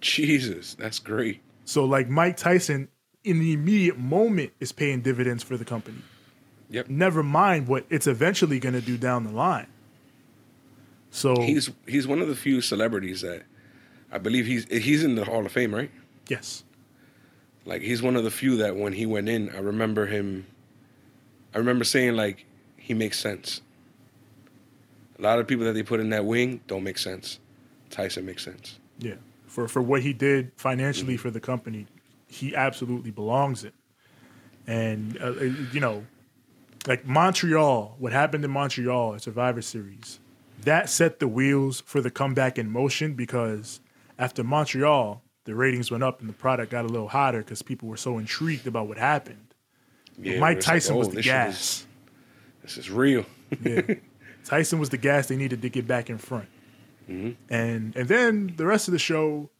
Jesus, 0.00 0.74
that's 0.74 0.98
great. 0.98 1.40
So 1.64 1.84
like 1.84 2.08
Mike 2.08 2.36
Tyson 2.36 2.88
in 3.24 3.40
the 3.40 3.52
immediate 3.52 3.98
moment 3.98 4.52
is 4.60 4.72
paying 4.72 5.02
dividends 5.02 5.42
for 5.42 5.56
the 5.56 5.64
company. 5.64 5.98
Yep. 6.70 6.88
Never 6.88 7.22
mind 7.22 7.66
what 7.66 7.84
it's 7.90 8.06
eventually 8.06 8.58
going 8.58 8.74
to 8.74 8.80
do 8.80 8.96
down 8.96 9.24
the 9.24 9.32
line. 9.32 9.66
So 11.10 11.40
He's 11.40 11.70
he's 11.86 12.06
one 12.06 12.20
of 12.20 12.28
the 12.28 12.36
few 12.36 12.60
celebrities 12.60 13.22
that 13.22 13.42
I 14.12 14.18
believe 14.18 14.46
he's 14.46 14.66
he's 14.66 15.02
in 15.02 15.14
the 15.14 15.24
Hall 15.24 15.44
of 15.44 15.52
Fame, 15.52 15.74
right? 15.74 15.90
yes, 16.28 16.62
Like 17.64 17.80
he's 17.80 18.02
one 18.02 18.16
of 18.16 18.24
the 18.24 18.30
few 18.30 18.58
that 18.58 18.76
when 18.76 18.92
he 18.92 19.06
went 19.06 19.28
in, 19.30 19.48
I 19.50 19.58
remember 19.60 20.06
him. 20.06 20.46
I 21.54 21.58
remember 21.58 21.84
saying 21.84 22.14
like, 22.16 22.44
he 22.76 22.92
makes 22.92 23.18
sense. 23.18 23.62
A 25.18 25.22
lot 25.22 25.38
of 25.38 25.46
people 25.46 25.64
that 25.64 25.72
they 25.72 25.82
put 25.82 26.00
in 26.00 26.10
that 26.10 26.24
wing 26.24 26.60
don't 26.66 26.84
make 26.84 26.98
sense. 26.98 27.38
Tyson 27.90 28.24
makes 28.26 28.44
sense. 28.44 28.78
yeah. 28.98 29.14
For 29.46 29.66
for 29.66 29.80
what 29.82 30.02
he 30.02 30.12
did 30.12 30.52
financially 30.56 31.14
Mm-hmm. 31.14 31.22
for 31.22 31.30
the 31.30 31.40
company, 31.40 31.86
he 32.26 32.54
absolutely 32.54 33.10
belongs 33.10 33.64
it. 33.64 33.74
And 34.66 35.16
uh, 35.20 35.26
uh, 35.26 35.44
you 35.72 35.80
know, 35.80 36.04
like 36.86 37.06
Montreal, 37.06 37.96
what 37.98 38.12
happened 38.12 38.44
in 38.44 38.50
Montreal 38.50 39.14
at 39.14 39.22
Survivor 39.22 39.62
Series, 39.62 40.20
that 40.62 40.90
set 40.90 41.18
the 41.18 41.26
wheels 41.28 41.80
for 41.86 42.00
the 42.02 42.10
comeback 42.10 42.58
in 42.58 42.70
motion 42.70 43.14
because 43.14 43.80
after 44.18 44.44
Montreal, 44.44 45.22
the 45.44 45.54
ratings 45.54 45.90
went 45.90 46.04
up 46.04 46.20
and 46.20 46.28
the 46.28 46.34
product 46.34 46.70
got 46.70 46.84
a 46.84 46.88
little 46.88 47.08
hotter 47.08 47.38
because 47.38 47.62
people 47.62 47.88
were 47.88 47.96
so 47.96 48.18
intrigued 48.18 48.66
about 48.66 48.86
what 48.86 48.98
happened. 48.98 49.54
Yeah, 50.20 50.38
Mike 50.40 50.58
it's 50.58 50.66
like, 50.66 50.74
Tyson 50.74 50.94
oh, 50.96 50.98
was 50.98 51.08
the 51.08 51.16
this 51.16 51.24
gas. 51.24 51.54
is- 51.54 51.86
This 52.62 52.76
is 52.78 52.90
real. 52.90 53.24
Yeah. 53.64 53.80
Tyson 54.48 54.78
was 54.78 54.88
the 54.88 54.96
gas 54.96 55.26
they 55.26 55.36
needed 55.36 55.60
to 55.62 55.68
get 55.68 55.86
back 55.86 56.08
in 56.08 56.16
front. 56.16 56.48
Mm-hmm. 57.08 57.30
And 57.52 57.94
and 57.94 58.08
then 58.08 58.54
the 58.56 58.64
rest 58.66 58.88
of 58.88 58.92
the 58.92 58.98
show, 58.98 59.50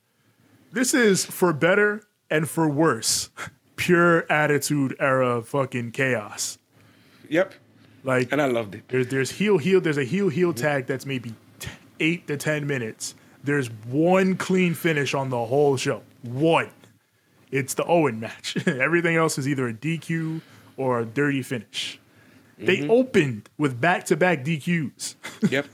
this 0.73 0.95
is 0.95 1.27
for 1.27 1.53
better 1.53 2.03
and 2.31 2.49
for 2.49 2.69
worse. 2.69 3.29
Pure 3.77 4.31
attitude 4.33 4.97
era 4.99 5.41
fucking 5.43 5.93
chaos. 5.93 6.59
Yep. 7.29 7.55
Like 8.03 8.33
And 8.33 8.41
I 8.43 8.47
loved 8.47 8.75
it. 8.75 8.89
there's 8.89 9.07
there's 9.09 9.31
heel 9.31 9.59
heel 9.59 9.81
there's 9.81 9.99
a 9.99 10.05
heel 10.05 10.29
heel 10.31 10.53
tag 10.53 10.87
that's 10.87 11.07
maybe 11.07 11.35
t- 11.61 11.69
eight 12.01 12.27
to 12.27 12.37
ten 12.37 12.67
minutes. 12.67 13.15
There's 13.45 13.69
one 13.87 14.37
clean 14.37 14.75
finish 14.75 15.15
on 15.15 15.31
the 15.31 15.45
whole 15.45 15.77
show. 15.77 16.03
One. 16.23 16.71
It's 17.53 17.75
the 17.75 17.85
Owen 17.85 18.19
match. 18.21 18.57
Everything 18.67 19.15
else 19.17 19.39
is 19.39 19.47
either 19.47 19.69
a 19.69 19.73
DQ 19.73 20.41
or 20.77 21.01
a 21.01 21.05
dirty 21.05 21.43
finish. 21.43 22.01
They 22.59 22.79
mm-hmm. 22.79 22.91
opened 22.91 23.49
with 23.57 23.81
back 23.81 24.05
to 24.07 24.17
back 24.17 24.45
DQs. 24.45 25.15
Yep. 25.51 25.67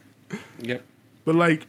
Yep. 0.60 0.84
But 1.24 1.34
like, 1.34 1.66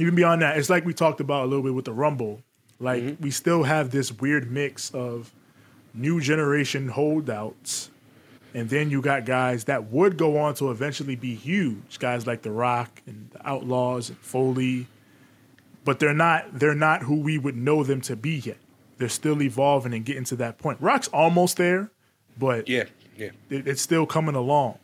even 0.00 0.14
beyond 0.14 0.42
that, 0.42 0.58
it's 0.58 0.68
like 0.68 0.84
we 0.84 0.92
talked 0.92 1.20
about 1.20 1.44
a 1.44 1.46
little 1.46 1.62
bit 1.62 1.74
with 1.74 1.84
the 1.84 1.92
Rumble. 1.92 2.42
Like 2.80 3.02
mm-hmm. 3.02 3.22
we 3.22 3.30
still 3.30 3.62
have 3.62 3.90
this 3.90 4.10
weird 4.12 4.50
mix 4.50 4.90
of 4.90 5.32
new 5.92 6.20
generation 6.20 6.88
holdouts, 6.88 7.90
and 8.52 8.68
then 8.68 8.90
you 8.90 9.00
got 9.00 9.24
guys 9.24 9.64
that 9.64 9.84
would 9.90 10.16
go 10.16 10.38
on 10.38 10.54
to 10.54 10.70
eventually 10.70 11.14
be 11.14 11.34
huge, 11.34 11.98
guys 11.98 12.26
like 12.26 12.42
The 12.42 12.50
Rock 12.50 13.02
and 13.06 13.30
the 13.30 13.48
Outlaws 13.48 14.08
and 14.08 14.18
Foley. 14.18 14.88
But 15.84 16.00
they're 16.00 16.14
not 16.14 16.58
they're 16.58 16.74
not 16.74 17.02
who 17.02 17.20
we 17.20 17.38
would 17.38 17.56
know 17.56 17.84
them 17.84 18.00
to 18.02 18.16
be 18.16 18.36
yet. 18.36 18.58
They're 18.98 19.08
still 19.08 19.40
evolving 19.42 19.92
and 19.92 20.04
getting 20.04 20.24
to 20.24 20.36
that 20.36 20.58
point. 20.58 20.80
Rock's 20.80 21.08
almost 21.08 21.56
there, 21.56 21.90
but 22.38 22.68
Yeah. 22.68 22.84
Yeah. 23.16 23.30
it, 23.50 23.66
it's 23.68 23.82
still 23.82 24.06
coming 24.06 24.34
along. 24.34 24.78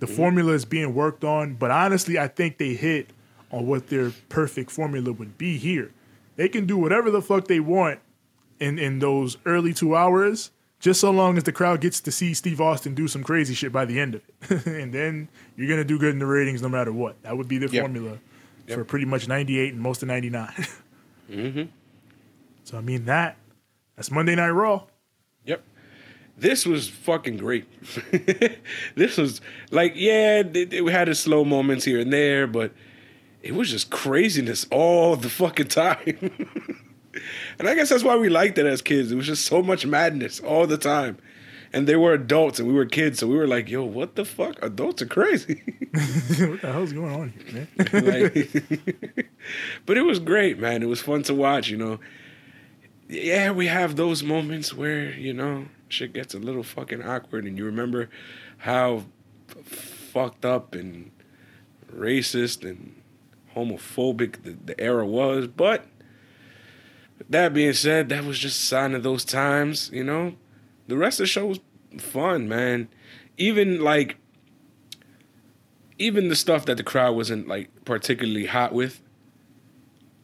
The 0.00 0.06
formula 0.06 0.52
is 0.52 0.64
being 0.64 0.94
worked 0.94 1.24
on, 1.24 1.54
but 1.54 1.70
honestly, 1.70 2.18
I 2.18 2.28
think 2.28 2.58
they 2.58 2.74
hit 2.74 3.10
on 3.50 3.66
what 3.66 3.86
their 3.88 4.12
perfect 4.28 4.70
formula 4.70 5.12
would 5.12 5.38
be 5.38 5.56
here. 5.56 5.92
They 6.36 6.48
can 6.48 6.66
do 6.66 6.76
whatever 6.76 7.10
the 7.10 7.22
fuck 7.22 7.46
they 7.46 7.60
want 7.60 8.00
in 8.60 8.78
in 8.78 8.98
those 8.98 9.38
early 9.46 9.72
two 9.72 9.94
hours, 9.96 10.50
just 10.80 11.00
so 11.00 11.10
long 11.10 11.36
as 11.38 11.44
the 11.44 11.52
crowd 11.52 11.80
gets 11.80 12.00
to 12.02 12.10
see 12.10 12.34
Steve 12.34 12.60
Austin 12.60 12.94
do 12.94 13.08
some 13.08 13.22
crazy 13.22 13.54
shit 13.54 13.72
by 13.72 13.84
the 13.84 13.98
end 14.00 14.16
of 14.16 14.22
it, 14.50 14.66
and 14.66 14.92
then 14.92 15.28
you're 15.56 15.68
gonna 15.68 15.84
do 15.84 15.98
good 15.98 16.12
in 16.12 16.18
the 16.18 16.26
ratings 16.26 16.60
no 16.60 16.68
matter 16.68 16.92
what. 16.92 17.22
That 17.22 17.36
would 17.38 17.48
be 17.48 17.58
the 17.58 17.68
Yep. 17.70 17.82
formula 17.82 18.18
for 18.66 18.84
pretty 18.84 19.04
much 19.06 19.28
98 19.28 19.72
and 19.74 19.80
most 19.82 20.02
of 20.02 20.08
99. 20.08 20.48
mm-hmm. 21.30 21.62
So 22.64 22.76
I 22.78 22.80
mean 22.80 23.04
that 23.06 23.36
that's 23.96 24.10
Monday 24.10 24.34
Night 24.34 24.50
Raw. 24.50 24.84
Yep. 25.46 25.62
This 26.36 26.66
was 26.66 26.88
fucking 26.88 27.36
great. 27.36 27.66
this 28.96 29.16
was 29.16 29.40
like, 29.70 29.92
yeah, 29.94 30.40
it, 30.40 30.72
it 30.72 30.88
had 30.88 31.08
its 31.08 31.20
slow 31.20 31.44
moments 31.44 31.84
here 31.84 32.00
and 32.00 32.12
there, 32.12 32.46
but 32.46 32.72
it 33.42 33.54
was 33.54 33.70
just 33.70 33.90
craziness 33.90 34.66
all 34.70 35.16
the 35.16 35.28
fucking 35.28 35.68
time. 35.68 36.00
and 37.58 37.68
I 37.68 37.74
guess 37.74 37.90
that's 37.90 38.02
why 38.02 38.16
we 38.16 38.28
liked 38.28 38.58
it 38.58 38.66
as 38.66 38.82
kids. 38.82 39.12
It 39.12 39.16
was 39.16 39.26
just 39.26 39.44
so 39.44 39.62
much 39.62 39.86
madness 39.86 40.40
all 40.40 40.66
the 40.66 40.78
time. 40.78 41.18
And 41.72 41.86
they 41.86 41.96
were 41.96 42.14
adults 42.14 42.58
and 42.58 42.68
we 42.68 42.74
were 42.74 42.86
kids, 42.86 43.18
so 43.18 43.26
we 43.26 43.36
were 43.36 43.48
like, 43.48 43.68
yo, 43.68 43.84
what 43.84 44.14
the 44.14 44.24
fuck? 44.24 44.62
Adults 44.62 45.02
are 45.02 45.06
crazy. 45.06 45.60
what 45.90 46.60
the 46.62 46.72
hell's 46.72 46.92
going 46.92 47.12
on 47.12 47.30
here, 47.30 47.68
man? 47.92 48.04
like, 48.04 49.28
but 49.84 49.96
it 49.98 50.02
was 50.02 50.20
great, 50.20 50.58
man. 50.58 50.82
It 50.82 50.86
was 50.86 51.00
fun 51.00 51.24
to 51.24 51.34
watch, 51.34 51.68
you 51.68 51.76
know. 51.76 51.98
Yeah, 53.08 53.50
we 53.50 53.66
have 53.66 53.96
those 53.96 54.22
moments 54.22 54.72
where, 54.72 55.10
you 55.10 55.34
know, 55.34 55.66
shit 55.94 56.12
gets 56.12 56.34
a 56.34 56.38
little 56.38 56.62
fucking 56.62 57.02
awkward 57.02 57.44
and 57.44 57.56
you 57.56 57.64
remember 57.64 58.10
how 58.58 59.04
fucked 59.64 60.44
up 60.44 60.74
and 60.74 61.10
racist 61.94 62.68
and 62.68 63.00
homophobic 63.54 64.42
the, 64.42 64.50
the 64.64 64.80
era 64.80 65.06
was. 65.06 65.46
But 65.46 65.86
that 67.30 67.54
being 67.54 67.72
said, 67.72 68.08
that 68.08 68.24
was 68.24 68.38
just 68.38 68.62
a 68.62 68.66
sign 68.66 68.94
of 68.94 69.02
those 69.02 69.24
times, 69.24 69.90
you 69.92 70.04
know. 70.04 70.34
The 70.88 70.96
rest 70.96 71.20
of 71.20 71.24
the 71.24 71.28
show 71.28 71.46
was 71.46 71.60
fun, 71.98 72.48
man. 72.48 72.88
Even 73.38 73.80
like 73.80 74.16
even 75.98 76.28
the 76.28 76.36
stuff 76.36 76.66
that 76.66 76.76
the 76.76 76.82
crowd 76.82 77.14
wasn't 77.14 77.46
like 77.48 77.70
particularly 77.84 78.46
hot 78.46 78.72
with, 78.72 79.00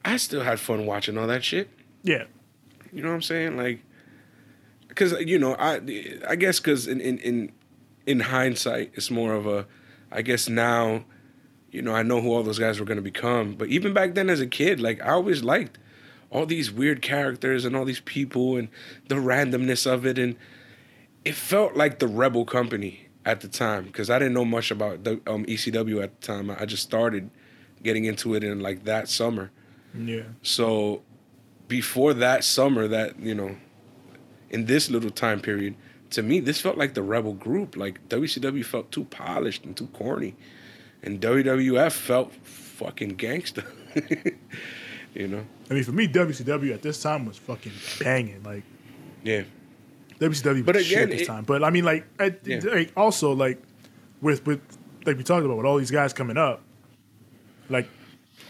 I 0.05 0.17
still 0.17 0.43
had 0.43 0.59
fun 0.59 0.85
watching 0.87 1.17
all 1.17 1.29
that 1.29 1.45
shit. 1.45 1.71
yeah, 2.03 2.25
You 2.93 3.03
know 3.03 3.09
what 3.09 3.15
I'm 3.15 3.23
saying? 3.23 3.57
Like, 3.57 3.83
because 4.91 5.13
you 5.21 5.39
know, 5.39 5.55
I 5.55 5.81
I 6.29 6.37
guess 6.37 6.61
because 6.61 6.87
in, 6.87 7.01
in 7.01 7.19
in 7.19 7.53
in 8.07 8.21
hindsight, 8.21 8.93
it's 8.95 9.11
more 9.11 9.33
of 9.33 9.47
a, 9.47 9.67
I 10.11 10.23
guess 10.23 10.49
now, 10.49 11.05
you 11.71 11.81
know, 11.81 11.95
I 11.95 12.03
know 12.03 12.21
who 12.21 12.33
all 12.35 12.43
those 12.43 12.59
guys 12.59 12.79
were 12.79 12.85
gonna 12.85 13.01
become. 13.01 13.55
But 13.55 13.69
even 13.69 13.95
back 13.95 14.15
then, 14.15 14.29
as 14.29 14.41
a 14.41 14.47
kid, 14.47 14.81
like 14.81 15.01
I 15.01 15.13
always 15.13 15.43
liked 15.43 15.79
all 16.31 16.45
these 16.45 16.71
weird 16.71 17.03
characters 17.03 17.65
and 17.65 17.75
all 17.75 17.85
these 17.85 18.01
people 18.01 18.57
and 18.57 18.69
the 19.09 19.15
randomness 19.15 19.91
of 19.91 20.05
it, 20.05 20.19
and 20.19 20.37
it 21.25 21.35
felt 21.35 21.77
like 21.77 21.99
the 21.99 22.09
rebel 22.09 22.45
company 22.45 23.09
at 23.25 23.41
the 23.41 23.49
time 23.49 23.85
because 23.85 24.11
I 24.11 24.19
didn't 24.19 24.35
know 24.35 24.45
much 24.45 24.71
about 24.71 25.05
the 25.05 25.21
um, 25.27 25.45
ECW 25.47 26.03
at 26.03 26.21
the 26.21 26.27
time. 26.27 26.51
I 26.51 26.67
just 26.67 26.83
started 26.83 27.31
getting 27.83 28.05
into 28.05 28.35
it 28.35 28.45
in 28.45 28.61
like 28.61 28.85
that 28.85 29.09
summer. 29.09 29.51
yeah. 29.95 30.25
So 30.43 31.03
before 31.69 32.13
that 32.15 32.45
summer, 32.45 32.89
that 32.89 33.19
you 33.21 33.35
know, 33.35 33.57
in 34.51 34.67
this 34.67 34.91
little 34.91 35.11
time 35.11 35.41
period, 35.41 35.75
to 36.11 36.23
me, 36.23 36.41
this 36.41 36.61
felt 36.61 36.77
like 36.77 36.95
the 36.95 37.03
rebel 37.03 37.35
group. 37.35 37.77
Like 37.77 38.09
WCW 38.09 38.65
felt 38.65 38.91
too 38.93 39.05
polished 39.05 39.65
and 39.65 39.77
too 39.77 39.87
corny, 39.89 40.35
and 41.03 41.21
WWF 41.21 41.93
felt 41.93 42.35
fucking 42.35 43.11
gangster. 43.11 43.65
you 45.15 45.29
know? 45.29 45.45
I 45.71 45.75
mean, 45.75 45.85
for 45.85 45.93
me, 45.93 46.09
WCW 46.09 46.73
at 46.75 46.83
this 46.83 47.03
time 47.03 47.27
was 47.27 47.37
fucking 47.37 47.73
banging. 48.01 48.43
Like 48.43 48.63
Yeah. 49.23 49.43
WCW, 50.19 50.65
But 50.67 50.77
was 50.77 50.85
shit 50.87 50.99
again, 50.99 51.03
at 51.05 51.11
this 51.13 51.23
it- 51.23 51.27
time. 51.27 51.45
But 51.45 51.65
I 51.65 51.71
mean, 51.71 51.85
like, 51.85 52.05
I, 52.19 52.35
Yeah. 52.45 52.61
like 52.65 52.93
also 52.97 53.33
like 53.33 53.61
with 54.21 54.45
with 54.47 54.61
like 55.07 55.17
we 55.17 55.23
talked 55.23 55.45
about 55.47 55.57
with 55.57 55.67
all 55.67 55.79
these 55.79 55.91
guys 55.91 56.13
coming 56.13 56.37
up, 56.37 56.63
like 57.69 57.89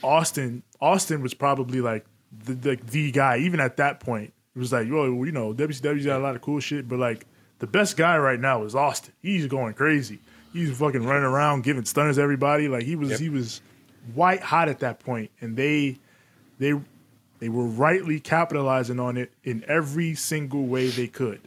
Austin. 0.02 0.62
Austin 0.80 1.20
was 1.22 1.34
probably 1.34 1.80
like 1.80 2.06
the 2.44 2.54
the, 2.54 2.76
the 2.90 3.10
guy. 3.12 3.36
Even 3.38 3.60
at 3.60 3.76
that 3.76 4.00
point, 4.00 4.32
it 4.54 4.58
was 4.58 4.72
like, 4.72 4.88
well, 4.90 5.06
you 5.06 5.32
know, 5.32 5.52
WCW's 5.54 6.06
got 6.06 6.20
a 6.20 6.22
lot 6.22 6.34
of 6.36 6.42
cool 6.42 6.60
shit, 6.60 6.88
but 6.88 6.98
like 6.98 7.26
the 7.60 7.66
best 7.66 7.96
guy 7.96 8.18
right 8.18 8.40
now 8.40 8.62
is 8.64 8.74
Austin. 8.74 9.12
He's 9.22 9.46
going 9.46 9.74
crazy. 9.74 10.18
He's 10.52 10.76
fucking 10.78 11.04
running 11.04 11.22
around 11.24 11.62
giving 11.62 11.84
stunners 11.84 12.16
to 12.16 12.22
everybody. 12.22 12.66
Like 12.68 12.82
he 12.84 12.96
was 12.96 13.10
Yep. 13.10 13.20
he 13.20 13.28
was 13.28 13.60
white 14.14 14.40
hot 14.40 14.68
at 14.68 14.80
that 14.80 14.98
point, 15.00 15.30
and 15.40 15.56
they 15.56 15.98
they 16.58 16.72
they 17.38 17.48
were 17.48 17.64
rightly 17.66 18.18
capitalizing 18.20 18.98
on 19.00 19.16
it 19.16 19.30
in 19.44 19.64
every 19.68 20.14
single 20.14 20.66
way 20.66 20.88
they 20.88 21.06
could. 21.06 21.40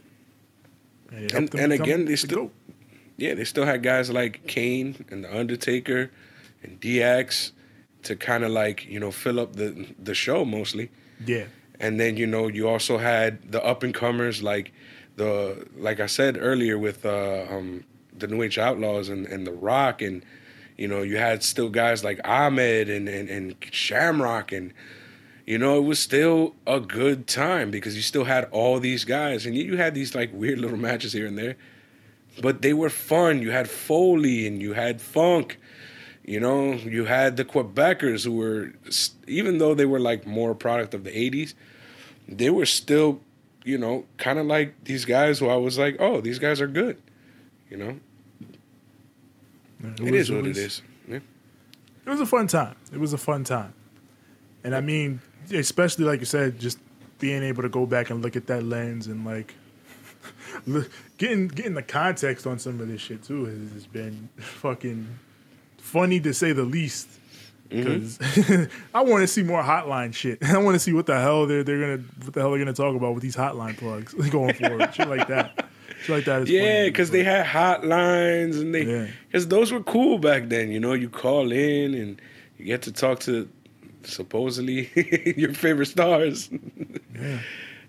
And, 1.12 1.32
And- 1.32 1.54
and 1.54 1.72
again, 1.72 2.04
they 2.06 2.16
still- 2.16 2.44
GOAT. 2.46 2.52
Yeah, 3.16 3.34
they 3.34 3.44
still 3.44 3.64
had 3.64 3.82
guys 3.84 4.10
like 4.10 4.44
Kane 4.48 5.04
and 5.08 5.22
The 5.22 5.36
Undertaker 5.38 6.10
and 6.64 6.80
DX 6.80 7.52
to 8.02 8.16
kind 8.16 8.42
of 8.42 8.50
like, 8.50 8.86
you 8.86 8.98
know, 8.98 9.12
fill 9.12 9.38
up 9.38 9.54
the 9.54 9.86
the 10.02 10.14
show 10.14 10.44
mostly. 10.44 10.90
yeah, 11.24 11.44
And 11.84 12.00
then 12.00 12.16
you 12.16 12.26
know 12.26 12.48
you 12.48 12.66
also 12.66 12.96
had 12.96 13.52
the 13.52 13.62
up 13.62 13.82
and 13.82 13.92
comers 13.92 14.42
like 14.42 14.72
the 15.16 15.66
like 15.76 16.00
I 16.00 16.06
said 16.06 16.38
earlier 16.40 16.78
with 16.78 17.04
uh, 17.04 17.44
um, 17.50 17.84
the 18.16 18.26
New 18.26 18.42
Age 18.42 18.58
Outlaws 18.58 19.10
and, 19.10 19.26
and 19.26 19.46
the 19.46 19.52
Rock 19.52 20.00
and 20.00 20.24
you 20.78 20.88
know 20.88 21.02
you 21.02 21.18
had 21.18 21.42
still 21.42 21.68
guys 21.68 22.02
like 22.02 22.20
Ahmed 22.24 22.88
and, 22.88 23.06
and 23.08 23.28
and 23.28 23.54
Shamrock 23.70 24.50
and 24.50 24.72
you 25.46 25.58
know 25.58 25.76
it 25.76 25.82
was 25.82 25.98
still 26.00 26.54
a 26.66 26.80
good 26.80 27.26
time 27.26 27.70
because 27.70 27.96
you 27.96 28.02
still 28.02 28.24
had 28.24 28.44
all 28.50 28.80
these 28.80 29.04
guys 29.04 29.44
and 29.44 29.54
you- 29.54 29.76
had 29.76 29.94
these 29.94 30.14
like 30.14 30.30
weird 30.32 30.58
little 30.58 30.78
matches 30.78 31.12
here 31.12 31.26
and 31.26 31.36
there, 31.36 31.56
but 32.40 32.62
they 32.62 32.72
were 32.72 32.90
fun. 32.90 33.42
You 33.42 33.50
had 33.50 33.68
Foley 33.68 34.46
and 34.46 34.62
you 34.62 34.72
had 34.72 35.02
Funk. 35.02 35.58
You 36.26 36.40
know, 36.40 36.72
you 36.72 37.04
had 37.04 37.36
the 37.36 37.44
Quebecers 37.44 38.24
who 38.24 38.32
were, 38.32 38.72
even 39.28 39.58
though 39.58 39.74
they 39.74 39.84
were 39.84 40.00
like 40.00 40.26
more 40.26 40.54
product 40.54 40.94
of 40.94 41.04
the 41.04 41.10
80s, 41.10 41.52
they 42.38 42.50
were 42.50 42.66
still, 42.66 43.20
you 43.64 43.78
know, 43.78 44.04
kind 44.18 44.38
of 44.38 44.46
like 44.46 44.84
these 44.84 45.04
guys 45.04 45.38
who 45.38 45.48
I 45.48 45.56
was 45.56 45.78
like, 45.78 45.96
oh, 46.00 46.20
these 46.20 46.38
guys 46.38 46.60
are 46.60 46.66
good. 46.66 46.96
You 47.70 47.76
know, 47.78 48.00
It, 49.82 50.00
it 50.00 50.10
was- 50.12 50.12
is 50.12 50.30
what 50.30 50.42
was- 50.44 50.58
it 50.58 50.60
is. 50.64 50.82
Yeah. 51.08 51.16
It 52.06 52.10
was 52.10 52.20
a 52.20 52.26
fun 52.26 52.46
time. 52.46 52.76
It 52.92 52.98
was 53.00 53.12
a 53.12 53.18
fun 53.18 53.44
time. 53.44 53.72
And 54.62 54.74
I 54.74 54.80
mean, 54.80 55.20
especially 55.52 56.04
like 56.04 56.20
you 56.20 56.26
said, 56.26 56.58
just 56.58 56.78
being 57.18 57.42
able 57.42 57.62
to 57.62 57.68
go 57.68 57.86
back 57.86 58.10
and 58.10 58.22
look 58.22 58.36
at 58.36 58.46
that 58.46 58.62
lens 58.64 59.06
and 59.06 59.24
like 59.24 59.54
look, 60.66 60.90
getting 61.18 61.48
getting 61.48 61.74
the 61.74 61.82
context 61.82 62.46
on 62.46 62.58
some 62.58 62.80
of 62.80 62.88
this 62.88 63.00
shit 63.00 63.22
too 63.22 63.44
has, 63.44 63.72
has 63.72 63.86
been 63.86 64.28
fucking 64.38 65.06
funny 65.78 66.18
to 66.20 66.32
say 66.34 66.52
the 66.52 66.62
least. 66.64 67.08
Mm-hmm. 67.74 68.40
Because 68.40 68.68
I 68.94 69.02
want 69.02 69.22
to 69.22 69.26
see 69.26 69.42
more 69.42 69.62
hotline 69.62 70.14
shit. 70.14 70.42
I 70.44 70.58
want 70.58 70.74
to 70.74 70.78
see 70.78 70.92
what 70.92 71.06
the 71.06 71.18
hell 71.20 71.46
they're 71.46 71.64
they're 71.64 71.80
gonna 71.80 72.02
what 72.24 72.32
the 72.34 72.40
hell 72.40 72.50
they're 72.50 72.58
gonna 72.58 72.72
talk 72.72 72.94
about 72.96 73.14
with 73.14 73.22
these 73.22 73.36
hotline 73.36 73.76
plugs 73.76 74.14
going 74.30 74.54
forward. 74.54 74.94
shit 74.94 75.08
like 75.08 75.28
that. 75.28 75.66
Shit 76.02 76.16
like 76.16 76.24
that 76.26 76.48
Yeah, 76.48 76.84
because 76.84 77.10
they 77.10 77.24
had 77.24 77.46
hotlines 77.46 78.60
and 78.60 78.74
they, 78.74 79.10
because 79.26 79.48
those 79.48 79.72
were 79.72 79.82
cool 79.82 80.18
back 80.18 80.48
then. 80.48 80.70
You 80.70 80.78
know, 80.80 80.92
you 80.92 81.08
call 81.08 81.50
in 81.52 81.94
and 81.94 82.20
you 82.58 82.64
get 82.66 82.82
to 82.82 82.92
talk 82.92 83.20
to 83.20 83.48
supposedly 84.02 84.90
your 85.36 85.54
favorite 85.54 85.86
stars. 85.86 86.50
Yeah. 87.18 87.38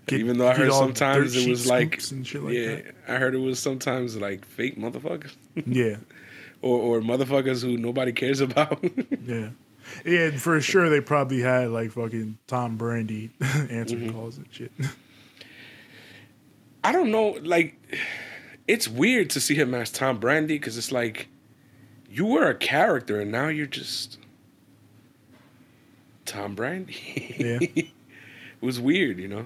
Get- 0.06 0.20
Even 0.20 0.38
though 0.38 0.48
I 0.48 0.54
heard 0.54 0.72
sometimes 0.72 1.36
it 1.36 1.48
was 1.48 1.66
like, 1.68 2.00
like 2.10 2.52
yeah, 2.54 2.76
that. 2.76 2.94
I 3.08 3.16
heard 3.16 3.34
it 3.34 3.38
was 3.38 3.58
sometimes 3.58 4.16
like 4.16 4.44
fake 4.44 4.78
motherfuckers 4.78 5.34
Yeah. 5.66 5.96
or 6.62 6.78
or 6.98 7.00
motherfuckers 7.00 7.60
who 7.62 7.76
nobody 7.76 8.12
cares 8.12 8.40
about. 8.40 8.82
Yeah. 9.26 9.48
Yeah, 10.04 10.30
for 10.36 10.60
sure 10.60 10.88
they 10.88 11.00
probably 11.00 11.40
had 11.40 11.70
like 11.70 11.92
fucking 11.92 12.38
Tom 12.46 12.76
Brandi 12.78 13.30
answering 13.70 14.02
Mm-hmm. 14.08 14.18
calls 14.18 14.36
and 14.38 14.46
shit. 14.50 14.72
I 16.84 16.92
don't 16.92 17.10
know, 17.10 17.38
like 17.42 17.74
it's 18.68 18.86
weird 18.88 19.30
to 19.30 19.40
see 19.40 19.54
him 19.54 19.74
as 19.74 19.90
Tom 19.90 20.20
Brandi 20.20 20.48
because 20.48 20.76
it's 20.78 20.92
like 20.92 21.28
you 22.10 22.26
were 22.26 22.48
a 22.48 22.54
character 22.54 23.20
and 23.20 23.30
now 23.32 23.48
you're 23.48 23.66
just 23.66 24.18
Tom 26.24 26.54
Brandi. 26.56 27.38
Yeah. 27.38 27.58
it 27.84 27.90
was 28.60 28.80
weird, 28.80 29.18
you 29.18 29.28
know. 29.28 29.44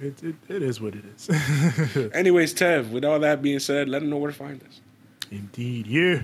It, 0.00 0.22
it, 0.24 0.34
it 0.48 0.62
is 0.62 0.80
what 0.80 0.94
it 0.96 1.04
is. 1.04 1.28
Anyways, 2.12 2.52
Tev, 2.54 2.90
with 2.90 3.04
all 3.04 3.20
that 3.20 3.42
being 3.42 3.60
said, 3.60 3.88
let 3.88 4.00
them 4.00 4.10
know 4.10 4.16
where 4.16 4.30
to 4.32 4.36
find 4.36 4.60
us. 4.64 4.80
Indeed. 5.30 5.86
Yeah. 5.86 6.22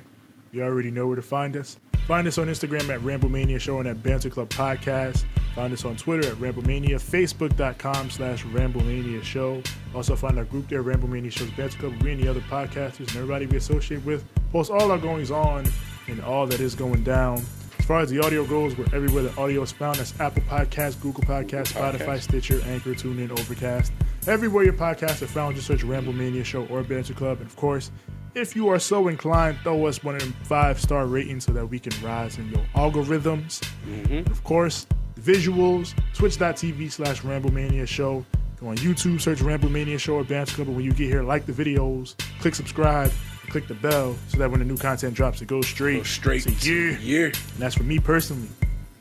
You 0.52 0.64
already 0.64 0.90
know 0.90 1.06
where 1.06 1.16
to 1.16 1.22
find 1.22 1.56
us. 1.56 1.78
Find 2.10 2.26
us 2.26 2.38
on 2.38 2.48
Instagram 2.48 2.92
at 2.92 2.98
Ramblemania 3.02 3.60
Show 3.60 3.78
and 3.78 3.86
at 3.86 4.02
Banter 4.02 4.30
Club 4.30 4.48
Podcast. 4.48 5.22
Find 5.54 5.72
us 5.72 5.84
on 5.84 5.94
Twitter 5.94 6.28
at 6.28 6.34
Ramblemania, 6.38 6.96
Facebook.com 6.96 8.10
slash 8.10 8.42
Ramblemania 8.46 9.22
Show. 9.22 9.62
Also 9.94 10.16
find 10.16 10.36
our 10.36 10.44
group 10.44 10.68
there, 10.68 10.82
Ramblemania 10.82 11.30
Show's 11.30 11.52
Banter 11.52 11.78
Club, 11.78 12.02
we 12.02 12.10
and 12.10 12.20
the 12.20 12.26
other 12.26 12.40
podcasters 12.40 13.06
and 13.06 13.10
everybody 13.10 13.46
we 13.46 13.58
associate 13.58 14.04
with. 14.04 14.24
Post 14.50 14.72
all 14.72 14.90
our 14.90 14.98
goings 14.98 15.30
on 15.30 15.64
and 16.08 16.20
all 16.22 16.48
that 16.48 16.58
is 16.58 16.74
going 16.74 17.04
down. 17.04 17.44
As 17.78 17.84
far 17.84 18.00
as 18.00 18.10
the 18.10 18.18
audio 18.18 18.44
goes, 18.44 18.76
we're 18.76 18.92
everywhere 18.92 19.22
the 19.22 19.40
audio 19.40 19.62
is 19.62 19.70
found. 19.70 20.00
That's 20.00 20.18
Apple 20.18 20.42
Podcasts, 20.48 21.00
Google 21.00 21.22
Podcasts, 21.22 21.74
Google 21.74 21.92
Spotify, 21.92 22.20
Stitcher, 22.20 22.60
Anchor, 22.64 22.90
TuneIn, 22.90 23.30
Overcast. 23.30 23.92
Everywhere 24.26 24.64
your 24.64 24.72
podcasts 24.72 25.22
are 25.22 25.28
found, 25.28 25.54
just 25.54 25.68
search 25.68 25.84
Ramblemania 25.84 26.44
Show 26.44 26.66
or 26.66 26.82
Banter 26.82 27.14
Club. 27.14 27.38
And 27.38 27.46
of 27.46 27.54
course, 27.54 27.92
if 28.34 28.54
you 28.56 28.68
are 28.68 28.78
so 28.78 29.08
inclined, 29.08 29.58
throw 29.62 29.86
us 29.86 30.02
one 30.02 30.14
of 30.16 30.22
them 30.22 30.32
five 30.44 30.80
star 30.80 31.06
ratings 31.06 31.44
so 31.44 31.52
that 31.52 31.66
we 31.66 31.78
can 31.78 31.92
rise 32.04 32.38
in 32.38 32.48
your 32.50 32.64
algorithms. 32.74 33.66
And 34.10 34.26
of 34.30 34.42
course, 34.44 34.86
visuals, 35.20 35.94
twitch.tv 36.14 36.90
slash 36.92 37.22
Ramblemania 37.22 37.86
Show. 37.86 38.24
Go 38.60 38.68
on 38.68 38.76
YouTube, 38.76 39.20
search 39.20 39.38
Ramblemania 39.38 39.98
Show 39.98 40.14
or 40.16 40.24
Banter 40.24 40.54
Club. 40.54 40.68
When 40.68 40.84
you 40.84 40.92
get 40.92 41.06
here, 41.08 41.22
like 41.22 41.46
the 41.46 41.52
videos, 41.52 42.14
click 42.40 42.54
subscribe, 42.54 43.10
click 43.48 43.66
the 43.68 43.74
bell 43.74 44.16
so 44.28 44.38
that 44.38 44.50
when 44.50 44.60
the 44.60 44.66
new 44.66 44.76
content 44.76 45.14
drops, 45.14 45.40
it 45.40 45.46
goes 45.48 45.66
straight. 45.66 45.98
Go 45.98 46.02
straight 46.04 46.42
to 46.42 46.54
to 46.54 46.70
you. 46.72 46.90
yeah. 47.00 47.24
And 47.26 47.34
that's 47.58 47.74
for 47.74 47.84
me 47.84 47.98
personally. 47.98 48.48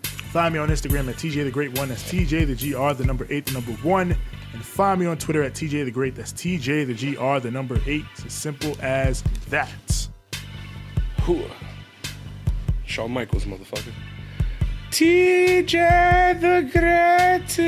Find 0.03 0.53
me 0.53 0.60
on 0.60 0.69
Instagram 0.69 1.10
at 1.10 1.15
TJ 1.15 1.43
the 1.43 1.51
Great 1.51 1.77
One. 1.77 1.89
That's 1.89 2.03
TJ 2.03 2.45
the 2.45 2.56
GR, 2.56 2.93
the 3.01 3.06
number 3.06 3.26
eight, 3.30 3.47
the 3.47 3.53
number 3.53 3.72
one. 3.84 4.15
And 4.53 4.63
find 4.63 4.99
me 4.99 5.05
on 5.05 5.17
Twitter 5.17 5.43
at 5.43 5.53
TJ 5.53 5.85
the 5.85 5.91
Great. 5.91 6.15
That's 6.15 6.34
TJ 6.34 6.88
the 6.88 6.93
GR, 6.93 7.39
the 7.39 7.51
number 7.51 7.80
eight. 7.85 8.05
It's 8.13 8.26
as 8.26 8.34
simple 8.34 8.76
as 8.81 9.21
that. 9.49 10.07
Who? 11.21 11.43
Shawn 12.85 13.11
Michaels, 13.11 13.45
motherfucker. 13.45 13.93
TJ 14.91 16.41
the 16.41 16.69
Great. 16.71 17.59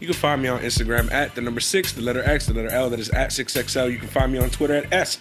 You 0.00 0.06
can 0.06 0.14
find 0.14 0.40
me 0.40 0.48
on 0.48 0.60
Instagram 0.60 1.12
at 1.12 1.34
the 1.34 1.42
number 1.42 1.60
six, 1.60 1.92
the 1.92 2.00
letter 2.00 2.22
X, 2.24 2.46
the 2.46 2.54
letter 2.54 2.70
L, 2.70 2.88
that 2.88 2.98
is 2.98 3.10
at 3.10 3.30
6XL. 3.30 3.92
You 3.92 3.98
can 3.98 4.08
find 4.08 4.32
me 4.32 4.38
on 4.38 4.48
Twitter 4.48 4.74
at 4.74 4.90
S 4.90 5.18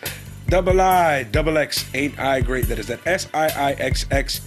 double 0.49 0.81
I 0.81 1.23
double 1.23 1.57
X 1.57 1.85
ain't 1.93 2.17
I 2.19 2.41
great. 2.41 2.67
That 2.67 2.79
is 2.79 2.89
at 2.89 3.05
S 3.05 3.27
I 3.33 3.49
I 3.49 3.71
X 3.73 4.05
X. 4.09 4.41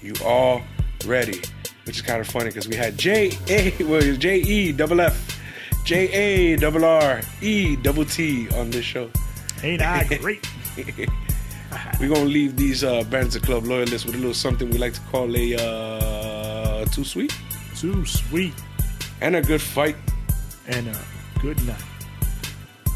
You 0.00 0.14
all 0.24 0.62
ready? 1.06 1.42
Which 1.86 1.96
is 1.96 2.02
kind 2.02 2.20
of 2.20 2.26
funny 2.26 2.46
because 2.46 2.66
we 2.68 2.76
had 2.76 2.96
J 2.98 3.32
A 3.48 3.84
well 3.84 4.16
J 4.16 4.38
E 4.38 4.72
double 4.72 5.00
F 5.00 5.40
J 5.84 6.08
A 6.12 6.56
double 6.56 6.84
R 6.84 7.20
E 7.42 7.76
double 7.76 8.04
T 8.04 8.48
on 8.50 8.70
this 8.70 8.84
show. 8.84 9.10
Ain't 9.62 9.82
I 9.82 10.04
great? 10.20 10.46
We're 12.00 12.08
gonna 12.08 12.24
leave 12.24 12.56
these 12.56 12.84
uh 12.84 13.02
Banter 13.04 13.40
Club 13.40 13.64
loyalists 13.66 14.06
with 14.06 14.14
a 14.14 14.18
little 14.18 14.34
something 14.34 14.70
we 14.70 14.78
like 14.78 14.94
to 14.94 15.00
call 15.12 15.34
a 15.36 15.54
uh 15.56 16.84
too 16.86 17.04
sweet 17.04 17.34
Too 17.76 18.04
sweet. 18.06 18.54
and 19.20 19.36
a 19.36 19.42
good 19.42 19.60
fight. 19.60 19.96
And 20.66 20.88
uh, 20.88 20.94
good 21.42 21.60
night. 21.66 21.82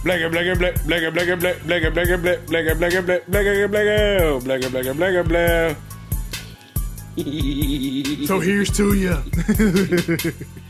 Blagger, 0.05 0.31
blagger, 0.33 0.57
blagger, 0.57 0.75
blagger, 0.87 1.13
blagger, 1.13 1.37
blagger, 1.37 1.93
blagger, 1.93 1.93
blagger, 1.93 2.19
blagger, 2.47 2.47
blagger, 2.47 3.03
blagger, 3.05 3.25
blagger, 3.27 3.69
blagger, 3.69 4.41
blagger, 4.41 4.71
blagger, 4.71 4.95
blagger, 4.95 5.25
blagger. 5.25 5.77
So 8.27 8.41
here's 8.41 8.71
to 8.77 8.95
ya. 8.95 9.23